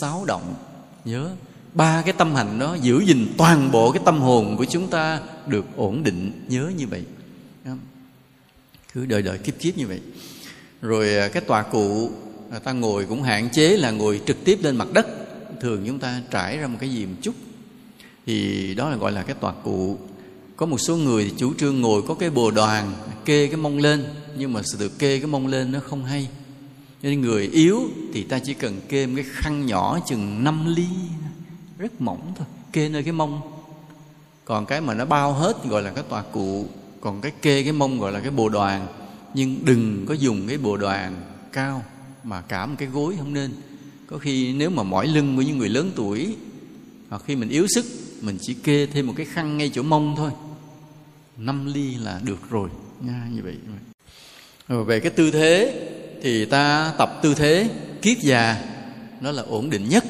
xáo 0.00 0.24
động. 0.24 0.54
Nhớ 1.04 1.34
ba 1.74 2.02
cái 2.02 2.12
tâm 2.12 2.34
hành 2.34 2.58
đó 2.58 2.76
giữ 2.82 3.00
gìn 3.00 3.26
toàn 3.36 3.70
bộ 3.70 3.92
cái 3.92 4.02
tâm 4.04 4.20
hồn 4.20 4.56
của 4.56 4.64
chúng 4.64 4.88
ta 4.88 5.20
được 5.46 5.64
ổn 5.76 6.02
định, 6.02 6.32
nhớ 6.48 6.70
như 6.76 6.86
vậy. 6.86 7.02
Cứ 8.94 9.06
đợi 9.06 9.22
đợi 9.22 9.38
kiếp 9.38 9.58
kiếp 9.58 9.76
như 9.76 9.86
vậy. 9.86 10.00
Rồi 10.82 11.16
à, 11.16 11.28
cái 11.28 11.42
tòa 11.42 11.62
cụ 11.62 12.10
à, 12.50 12.58
ta 12.58 12.72
ngồi 12.72 13.04
cũng 13.04 13.22
hạn 13.22 13.48
chế 13.50 13.76
là 13.76 13.90
ngồi 13.90 14.20
trực 14.26 14.44
tiếp 14.44 14.58
lên 14.62 14.76
mặt 14.76 14.88
đất. 14.92 15.06
Thường 15.60 15.84
chúng 15.86 15.98
ta 15.98 16.20
trải 16.30 16.58
ra 16.58 16.66
một 16.66 16.76
cái 16.80 16.90
gì 16.90 17.06
một 17.06 17.16
chút. 17.22 17.34
Thì 18.26 18.74
đó 18.74 18.90
là 18.90 18.96
gọi 18.96 19.12
là 19.12 19.22
cái 19.22 19.36
tòa 19.40 19.52
cụ. 19.52 19.98
Có 20.56 20.66
một 20.66 20.78
số 20.78 20.96
người 20.96 21.24
thì 21.24 21.34
chủ 21.36 21.54
trương 21.54 21.80
ngồi 21.80 22.02
có 22.02 22.14
cái 22.14 22.30
bồ 22.30 22.50
đoàn 22.50 22.92
kê 23.24 23.46
cái 23.46 23.56
mông 23.56 23.78
lên, 23.78 24.04
nhưng 24.38 24.52
mà 24.52 24.60
sự 24.64 24.78
được 24.78 24.98
kê 24.98 25.18
cái 25.18 25.26
mông 25.26 25.46
lên 25.46 25.72
nó 25.72 25.80
không 25.80 26.04
hay. 26.04 26.28
Nên 27.02 27.20
người 27.20 27.46
yếu 27.46 27.80
thì 28.12 28.22
ta 28.22 28.38
chỉ 28.38 28.54
cần 28.54 28.80
kê 28.88 29.06
một 29.06 29.12
cái 29.16 29.24
khăn 29.28 29.66
nhỏ 29.66 29.98
chừng 30.08 30.44
5 30.44 30.74
ly 30.76 30.86
rất 31.82 32.00
mỏng 32.00 32.32
thôi, 32.36 32.46
kê 32.72 32.88
nơi 32.88 33.02
cái 33.02 33.12
mông. 33.12 33.40
Còn 34.44 34.66
cái 34.66 34.80
mà 34.80 34.94
nó 34.94 35.04
bao 35.04 35.32
hết 35.32 35.64
gọi 35.64 35.82
là 35.82 35.90
cái 35.90 36.04
tòa 36.08 36.22
cụ, 36.22 36.66
còn 37.00 37.20
cái 37.20 37.32
kê 37.42 37.62
cái 37.62 37.72
mông 37.72 37.98
gọi 37.98 38.12
là 38.12 38.20
cái 38.20 38.30
bồ 38.30 38.48
đoàn. 38.48 38.86
Nhưng 39.34 39.64
đừng 39.64 40.06
có 40.06 40.14
dùng 40.14 40.48
cái 40.48 40.58
bồ 40.58 40.76
đoàn 40.76 41.14
cao 41.52 41.84
mà 42.24 42.40
cả 42.40 42.66
một 42.66 42.74
cái 42.78 42.88
gối 42.88 43.14
không 43.18 43.34
nên. 43.34 43.50
Có 44.06 44.18
khi 44.18 44.52
nếu 44.52 44.70
mà 44.70 44.82
mỏi 44.82 45.06
lưng 45.06 45.36
của 45.36 45.42
những 45.42 45.58
người 45.58 45.68
lớn 45.68 45.92
tuổi, 45.96 46.36
hoặc 47.08 47.22
khi 47.26 47.36
mình 47.36 47.48
yếu 47.48 47.66
sức, 47.74 47.84
mình 48.20 48.38
chỉ 48.40 48.54
kê 48.54 48.86
thêm 48.86 49.06
một 49.06 49.14
cái 49.16 49.26
khăn 49.26 49.58
ngay 49.58 49.70
chỗ 49.74 49.82
mông 49.82 50.14
thôi. 50.16 50.30
Năm 51.36 51.72
ly 51.74 51.94
là 51.94 52.20
được 52.24 52.50
rồi, 52.50 52.68
nha, 53.00 53.26
như 53.32 53.42
vậy. 53.42 53.56
Rồi 54.68 54.84
về 54.84 55.00
cái 55.00 55.10
tư 55.10 55.30
thế 55.30 55.88
thì 56.22 56.44
ta 56.44 56.92
tập 56.98 57.18
tư 57.22 57.34
thế 57.34 57.70
kiết 58.02 58.18
già, 58.20 58.64
nó 59.20 59.32
là 59.32 59.42
ổn 59.42 59.70
định 59.70 59.88
nhất. 59.88 60.04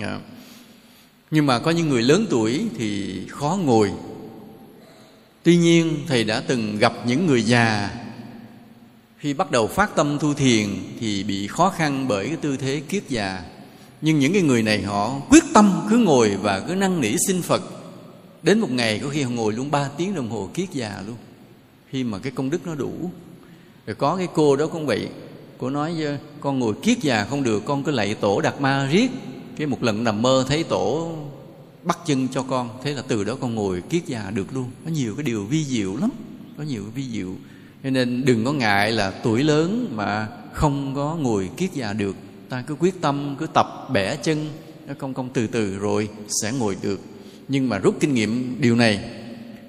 Dạ 0.00 0.20
nhưng 1.30 1.46
mà 1.46 1.58
có 1.58 1.70
những 1.70 1.88
người 1.88 2.02
lớn 2.02 2.26
tuổi 2.30 2.64
thì 2.78 3.20
khó 3.28 3.58
ngồi. 3.64 3.92
Tuy 5.42 5.56
nhiên, 5.56 5.96
thầy 6.06 6.24
đã 6.24 6.40
từng 6.40 6.78
gặp 6.78 6.92
những 7.06 7.26
người 7.26 7.42
già. 7.42 7.90
Khi 9.18 9.34
bắt 9.34 9.50
đầu 9.50 9.66
phát 9.66 9.96
tâm 9.96 10.18
tu 10.20 10.34
thiền 10.34 10.68
thì 11.00 11.24
bị 11.24 11.46
khó 11.46 11.70
khăn 11.70 12.08
bởi 12.08 12.26
cái 12.26 12.36
tư 12.36 12.56
thế 12.56 12.82
kiết 12.88 13.08
già. 13.08 13.42
Nhưng 14.00 14.18
những 14.18 14.32
cái 14.32 14.42
người 14.42 14.62
này 14.62 14.82
họ 14.82 15.20
quyết 15.30 15.44
tâm 15.54 15.86
cứ 15.90 15.98
ngồi 15.98 16.36
và 16.42 16.60
cứ 16.60 16.74
năn 16.74 17.00
nỉ 17.00 17.16
xin 17.26 17.42
phật. 17.42 17.62
Đến 18.42 18.60
một 18.60 18.70
ngày 18.70 18.98
có 18.98 19.08
khi 19.08 19.22
họ 19.22 19.30
ngồi 19.30 19.52
luôn 19.52 19.70
ba 19.70 19.88
tiếng 19.96 20.14
đồng 20.14 20.30
hồ 20.30 20.50
kiết 20.54 20.72
già 20.72 21.02
luôn. 21.06 21.16
Khi 21.90 22.04
mà 22.04 22.18
cái 22.18 22.32
công 22.32 22.50
đức 22.50 22.66
nó 22.66 22.74
đủ. 22.74 23.10
Rồi 23.86 23.94
có 23.94 24.16
cái 24.16 24.28
cô 24.34 24.56
đó 24.56 24.66
cũng 24.66 24.86
vậy. 24.86 25.08
Cô 25.58 25.70
nói 25.70 25.94
với 25.98 26.18
con 26.40 26.58
ngồi 26.58 26.74
kiết 26.82 26.98
già 26.98 27.24
không 27.24 27.42
được, 27.42 27.62
con 27.64 27.84
cứ 27.84 27.90
lạy 27.90 28.14
tổ 28.14 28.40
đạt 28.40 28.60
ma 28.60 28.88
riết 28.92 29.10
cái 29.56 29.66
một 29.66 29.82
lần 29.82 30.04
nằm 30.04 30.22
mơ 30.22 30.44
thấy 30.48 30.62
tổ 30.62 31.16
bắt 31.82 31.98
chân 32.06 32.28
cho 32.28 32.42
con, 32.42 32.68
thế 32.82 32.92
là 32.92 33.02
từ 33.08 33.24
đó 33.24 33.36
con 33.40 33.54
ngồi 33.54 33.80
kiết 33.80 34.06
già 34.06 34.30
được 34.34 34.46
luôn. 34.54 34.70
Có 34.84 34.90
nhiều 34.90 35.14
cái 35.16 35.24
điều 35.24 35.44
vi 35.44 35.64
diệu 35.64 35.96
lắm, 35.96 36.10
có 36.58 36.62
nhiều 36.62 36.82
cái 36.82 36.90
vi 36.94 37.12
diệu. 37.12 37.28
Cho 37.84 37.90
nên 37.90 38.24
đừng 38.24 38.44
có 38.44 38.52
ngại 38.52 38.92
là 38.92 39.10
tuổi 39.10 39.44
lớn 39.44 39.92
mà 39.94 40.28
không 40.52 40.94
có 40.94 41.14
ngồi 41.14 41.50
kiết 41.56 41.72
già 41.72 41.92
được. 41.92 42.16
Ta 42.48 42.62
cứ 42.66 42.74
quyết 42.74 43.00
tâm, 43.00 43.36
cứ 43.38 43.46
tập, 43.54 43.88
bẻ 43.92 44.16
chân, 44.16 44.50
nó 44.86 44.94
công 44.98 45.14
công 45.14 45.28
từ 45.28 45.46
từ 45.46 45.78
rồi 45.78 46.08
sẽ 46.42 46.52
ngồi 46.52 46.76
được. 46.82 47.00
Nhưng 47.48 47.68
mà 47.68 47.78
rút 47.78 47.96
kinh 48.00 48.14
nghiệm 48.14 48.56
điều 48.60 48.76
này 48.76 49.04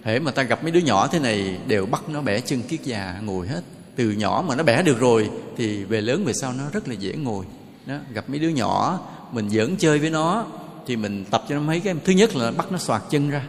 hễ 0.03 0.19
mà 0.19 0.31
ta 0.31 0.43
gặp 0.43 0.63
mấy 0.63 0.71
đứa 0.71 0.79
nhỏ 0.79 1.07
thế 1.07 1.19
này 1.19 1.57
đều 1.67 1.85
bắt 1.85 2.09
nó 2.09 2.21
bẻ 2.21 2.39
chân 2.39 2.61
kiết 2.61 2.83
già 2.83 3.19
ngồi 3.23 3.47
hết. 3.47 3.61
Từ 3.95 4.11
nhỏ 4.11 4.43
mà 4.47 4.55
nó 4.55 4.63
bẻ 4.63 4.83
được 4.83 4.99
rồi 4.99 5.29
thì 5.57 5.83
về 5.83 6.01
lớn 6.01 6.25
về 6.25 6.33
sau 6.33 6.53
nó 6.53 6.63
rất 6.73 6.87
là 6.87 6.93
dễ 6.93 7.13
ngồi. 7.13 7.45
Đó, 7.85 7.95
gặp 8.13 8.29
mấy 8.29 8.39
đứa 8.39 8.49
nhỏ 8.49 8.99
mình 9.31 9.49
giỡn 9.49 9.75
chơi 9.79 9.99
với 9.99 10.09
nó, 10.09 10.45
thì 10.85 10.95
mình 10.95 11.25
tập 11.31 11.43
cho 11.49 11.55
nó 11.55 11.61
mấy 11.61 11.79
cái. 11.79 11.95
Thứ 12.05 12.13
nhất 12.13 12.35
là 12.35 12.51
bắt 12.51 12.71
nó 12.71 12.77
xoạc 12.77 13.03
chân 13.09 13.29
ra, 13.29 13.43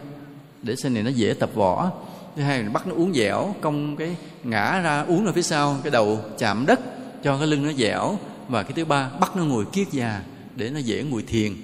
để 0.61 0.75
sau 0.75 0.91
này 0.91 1.03
nó 1.03 1.09
dễ 1.09 1.33
tập 1.33 1.49
võ. 1.53 1.91
Thứ 2.35 2.41
hai 2.41 2.63
là 2.63 2.69
bắt 2.69 2.87
nó 2.87 2.95
uống 2.95 3.13
dẻo, 3.13 3.55
cong 3.61 3.95
cái 3.95 4.15
ngã 4.43 4.79
ra 4.79 5.01
uống 5.01 5.25
ở 5.25 5.31
phía 5.31 5.41
sau, 5.41 5.77
cái 5.83 5.91
đầu 5.91 6.19
chạm 6.37 6.65
đất, 6.65 6.79
cho 7.23 7.37
cái 7.37 7.47
lưng 7.47 7.63
nó 7.63 7.73
dẻo. 7.73 8.17
Và 8.47 8.63
cái 8.63 8.73
thứ 8.75 8.85
ba, 8.85 9.09
bắt 9.19 9.35
nó 9.35 9.43
ngồi 9.43 9.65
kiết 9.65 9.91
già, 9.91 10.21
để 10.55 10.69
nó 10.69 10.79
dễ 10.79 11.03
ngồi 11.03 11.23
thiền. 11.27 11.55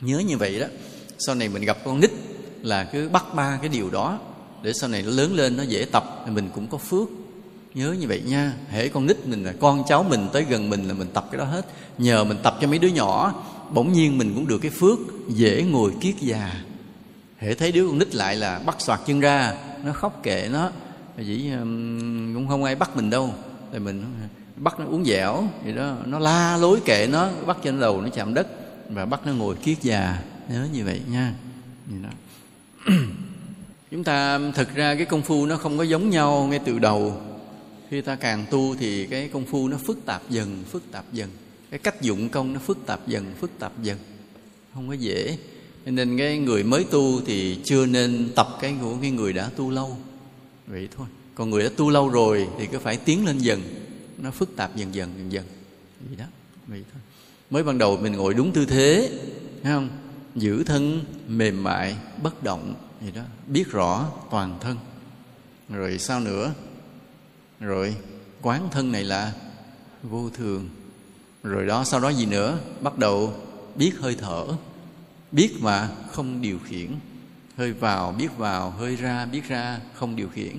Nhớ 0.00 0.18
như 0.18 0.36
vậy 0.36 0.60
đó. 0.60 0.66
Sau 1.18 1.34
này 1.34 1.48
mình 1.48 1.62
gặp 1.62 1.78
con 1.84 2.00
nít 2.00 2.10
là 2.62 2.84
cứ 2.84 3.08
bắt 3.08 3.34
ba 3.34 3.58
cái 3.60 3.68
điều 3.68 3.90
đó, 3.90 4.18
để 4.62 4.72
sau 4.72 4.88
này 4.90 5.02
nó 5.02 5.10
lớn 5.10 5.34
lên 5.34 5.56
nó 5.56 5.62
dễ 5.62 5.84
tập, 5.84 6.22
thì 6.26 6.32
mình 6.32 6.48
cũng 6.54 6.66
có 6.66 6.78
phước 6.78 7.08
nhớ 7.74 7.92
như 7.92 8.08
vậy 8.08 8.22
nha. 8.26 8.52
Hễ 8.70 8.88
con 8.88 9.06
nít 9.06 9.26
mình 9.26 9.44
là 9.44 9.52
con 9.60 9.82
cháu 9.88 10.02
mình 10.02 10.28
tới 10.32 10.44
gần 10.44 10.70
mình 10.70 10.88
là 10.88 10.94
mình 10.94 11.08
tập 11.14 11.28
cái 11.30 11.38
đó 11.38 11.44
hết. 11.44 11.66
Nhờ 11.98 12.24
mình 12.24 12.36
tập 12.42 12.58
cho 12.60 12.68
mấy 12.68 12.78
đứa 12.78 12.88
nhỏ, 12.88 13.42
bỗng 13.70 13.92
nhiên 13.92 14.18
mình 14.18 14.34
cũng 14.34 14.46
được 14.46 14.58
cái 14.58 14.70
phước 14.70 14.98
dễ 15.28 15.62
ngồi 15.62 15.92
kiết 16.00 16.14
già. 16.20 16.52
Hễ 17.38 17.54
thấy 17.54 17.72
đứa 17.72 17.86
con 17.86 17.98
nít 17.98 18.14
lại 18.14 18.36
là 18.36 18.58
bắt 18.58 18.76
soạt 18.78 19.00
chân 19.06 19.20
ra, 19.20 19.54
nó 19.84 19.92
khóc 19.92 20.20
kệ 20.22 20.48
nó. 20.52 20.70
Chỉ 21.16 21.50
cũng 22.34 22.48
không 22.48 22.64
ai 22.64 22.74
bắt 22.74 22.96
mình 22.96 23.10
đâu. 23.10 23.34
Thì 23.72 23.78
mình 23.78 24.04
bắt 24.56 24.80
nó 24.80 24.86
uống 24.86 25.04
dẻo, 25.04 25.44
thì 25.64 25.72
đó, 25.72 25.96
nó 26.06 26.18
la 26.18 26.56
lối 26.56 26.80
kệ 26.84 27.06
nó, 27.06 27.28
bắt 27.46 27.56
trên 27.62 27.80
đầu 27.80 28.00
nó 28.00 28.08
chạm 28.08 28.34
đất 28.34 28.46
và 28.90 29.04
bắt 29.06 29.20
nó 29.26 29.32
ngồi 29.32 29.54
kiết 29.54 29.82
già. 29.82 30.18
Nhớ 30.48 30.66
như 30.72 30.84
vậy 30.84 31.00
nha. 31.10 31.34
Như 31.86 31.96
đó. 32.02 32.08
Chúng 33.90 34.04
ta 34.04 34.40
thực 34.54 34.74
ra 34.74 34.94
cái 34.94 35.04
công 35.04 35.22
phu 35.22 35.46
nó 35.46 35.56
không 35.56 35.78
có 35.78 35.84
giống 35.84 36.10
nhau 36.10 36.46
ngay 36.50 36.58
từ 36.58 36.78
đầu 36.78 37.20
khi 37.94 38.00
ta 38.00 38.16
càng 38.16 38.46
tu 38.50 38.76
thì 38.76 39.06
cái 39.06 39.28
công 39.28 39.44
phu 39.44 39.68
nó 39.68 39.76
phức 39.76 40.06
tạp 40.06 40.30
dần, 40.30 40.64
phức 40.70 40.82
tạp 40.90 41.12
dần. 41.12 41.30
Cái 41.70 41.78
cách 41.78 42.02
dụng 42.02 42.28
công 42.28 42.52
nó 42.52 42.60
phức 42.60 42.86
tạp 42.86 43.08
dần, 43.08 43.32
phức 43.40 43.50
tạp 43.58 43.82
dần. 43.82 43.98
Không 44.74 44.88
có 44.88 44.94
dễ. 44.94 45.38
Nên 45.86 46.18
cái 46.18 46.38
người 46.38 46.64
mới 46.64 46.84
tu 46.84 47.20
thì 47.26 47.58
chưa 47.64 47.86
nên 47.86 48.28
tập 48.36 48.48
cái 48.60 48.74
của 48.80 48.96
cái 49.00 49.10
người 49.10 49.32
đã 49.32 49.50
tu 49.56 49.70
lâu. 49.70 49.96
Vậy 50.66 50.88
thôi. 50.96 51.06
Còn 51.34 51.50
người 51.50 51.62
đã 51.62 51.70
tu 51.76 51.90
lâu 51.90 52.08
rồi 52.08 52.48
thì 52.58 52.66
cứ 52.66 52.78
phải 52.78 52.96
tiến 52.96 53.26
lên 53.26 53.38
dần. 53.38 53.62
Nó 54.18 54.30
phức 54.30 54.56
tạp 54.56 54.76
dần 54.76 54.94
dần 54.94 55.10
dần 55.18 55.32
dần. 55.32 55.44
Vậy 56.08 56.16
đó. 56.16 56.26
Vậy 56.66 56.84
thôi. 56.92 57.02
Mới 57.50 57.62
ban 57.62 57.78
đầu 57.78 57.96
mình 57.96 58.12
ngồi 58.12 58.34
đúng 58.34 58.52
tư 58.52 58.66
thế, 58.66 59.10
thấy 59.62 59.72
không? 59.72 59.88
Giữ 60.34 60.64
thân, 60.64 61.04
mềm 61.28 61.62
mại, 61.62 61.96
bất 62.22 62.42
động. 62.42 62.74
Gì 63.02 63.10
đó. 63.14 63.22
Biết 63.46 63.70
rõ 63.70 64.12
toàn 64.30 64.58
thân. 64.60 64.76
Rồi 65.68 65.98
sao 65.98 66.20
nữa 66.20 66.54
rồi, 67.64 67.96
quán 68.42 68.68
thân 68.70 68.92
này 68.92 69.04
là 69.04 69.32
vô 70.02 70.30
thường. 70.30 70.68
Rồi 71.42 71.66
đó, 71.66 71.84
sau 71.84 72.00
đó 72.00 72.08
gì 72.08 72.26
nữa? 72.26 72.58
Bắt 72.80 72.98
đầu 72.98 73.34
biết 73.74 73.92
hơi 74.00 74.16
thở. 74.20 74.46
Biết 75.32 75.52
mà 75.60 75.88
không 76.12 76.42
điều 76.42 76.58
khiển. 76.64 76.88
Hơi 77.56 77.72
vào, 77.72 78.12
biết 78.12 78.36
vào, 78.36 78.70
hơi 78.70 78.96
ra, 78.96 79.26
biết 79.26 79.48
ra, 79.48 79.80
không 79.94 80.16
điều 80.16 80.28
khiển. 80.28 80.56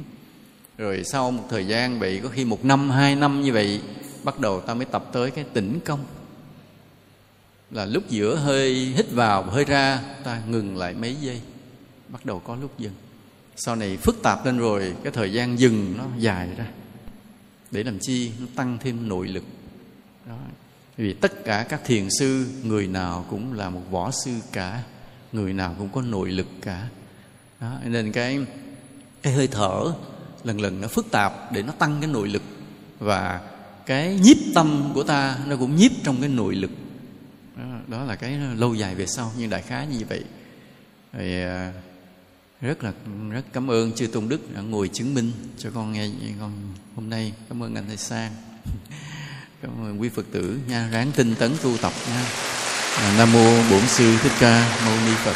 Rồi 0.77 1.03
sau 1.03 1.31
một 1.31 1.43
thời 1.49 1.67
gian, 1.67 1.99
vậy 1.99 2.19
có 2.23 2.29
khi 2.29 2.45
một 2.45 2.65
năm, 2.65 2.89
hai 2.89 3.15
năm 3.15 3.41
như 3.41 3.53
vậy, 3.53 3.81
bắt 4.23 4.39
đầu 4.39 4.61
ta 4.61 4.73
mới 4.73 4.85
tập 4.85 5.05
tới 5.11 5.31
cái 5.31 5.45
tĩnh 5.53 5.79
công. 5.85 6.05
Là 7.71 7.85
lúc 7.85 8.03
giữa 8.09 8.35
hơi 8.35 8.73
hít 8.73 9.11
vào, 9.11 9.43
hơi 9.43 9.65
ra, 9.65 9.99
ta 10.23 10.41
ngừng 10.47 10.77
lại 10.77 10.93
mấy 10.93 11.15
giây. 11.21 11.41
Bắt 12.09 12.25
đầu 12.25 12.39
có 12.39 12.55
lúc 12.55 12.79
dừng. 12.79 12.93
Sau 13.55 13.75
này 13.75 13.97
phức 13.97 14.23
tạp 14.23 14.45
lên 14.45 14.57
rồi, 14.57 14.93
cái 15.03 15.13
thời 15.13 15.33
gian 15.33 15.59
dừng 15.59 15.93
nó 15.97 16.03
dài 16.17 16.49
ra 16.57 16.65
để 17.75 17.83
làm 17.83 17.99
chi? 17.99 18.31
Nó 18.39 18.45
tăng 18.55 18.77
thêm 18.81 19.09
nội 19.09 19.27
lực. 19.27 19.43
Đó. 20.27 20.37
vì 20.97 21.13
tất 21.13 21.45
cả 21.45 21.65
các 21.69 21.81
thiền 21.85 22.07
sư 22.19 22.47
người 22.63 22.87
nào 22.87 23.25
cũng 23.29 23.53
là 23.53 23.69
một 23.69 23.81
võ 23.91 24.11
sư 24.11 24.31
cả 24.51 24.83
người 25.31 25.53
nào 25.53 25.75
cũng 25.77 25.89
có 25.89 26.01
nội 26.01 26.31
lực 26.31 26.47
cả. 26.61 26.87
Đó. 27.61 27.77
nên 27.85 28.11
cái 28.11 28.39
cái 29.21 29.33
hơi 29.33 29.47
thở 29.47 29.93
lần 30.43 30.61
lần 30.61 30.81
nó 30.81 30.87
phức 30.87 31.11
tạp 31.11 31.51
để 31.51 31.63
nó 31.63 31.71
tăng 31.71 31.97
cái 32.01 32.09
nội 32.09 32.27
lực. 32.27 32.43
Và 32.99 33.41
cái 33.85 34.19
nhiếp 34.23 34.37
tâm 34.55 34.91
của 34.93 35.03
ta 35.03 35.37
nó 35.47 35.55
cũng 35.55 35.75
nhiếp 35.75 35.91
trong 36.03 36.17
cái 36.19 36.29
nội 36.29 36.55
lực. 36.55 36.71
Đó, 37.57 37.63
đó 37.87 38.03
là 38.03 38.15
cái 38.15 38.37
lâu 38.55 38.73
dài 38.73 38.95
về 38.95 39.05
sau 39.05 39.31
nhưng 39.37 39.49
đại 39.49 39.61
khái 39.61 39.87
như 39.87 40.05
vậy. 40.09 40.23
Thì 41.13 41.43
rất 42.61 42.83
là, 42.83 42.93
rất 43.29 43.41
cảm 43.53 43.71
ơn 43.71 43.93
chư 43.93 44.07
tôn 44.07 44.29
đức 44.29 44.55
đã 44.55 44.61
ngồi 44.61 44.87
chứng 44.87 45.13
minh 45.13 45.31
cho 45.57 45.69
con 45.75 45.93
nghe 45.93 46.09
con 46.39 46.51
hôm 46.95 47.09
nay. 47.09 47.33
Cảm 47.49 47.63
ơn 47.63 47.75
anh 47.75 47.83
thầy 47.87 47.97
sang. 47.97 48.31
Cảm 49.61 49.71
ơn 49.83 50.01
quý 50.01 50.09
phật 50.09 50.25
tử 50.31 50.59
nha. 50.67 50.89
Ráng 50.89 51.11
tinh 51.15 51.35
tấn 51.39 51.51
tu 51.63 51.77
tập 51.77 51.93
nha. 52.07 52.25
Nam 53.17 53.33
mô 53.33 53.69
bổn 53.69 53.87
sư 53.87 54.17
thích 54.21 54.31
ca 54.39 54.81
mâu 54.85 54.95
ni 55.05 55.13
phật. 55.15 55.35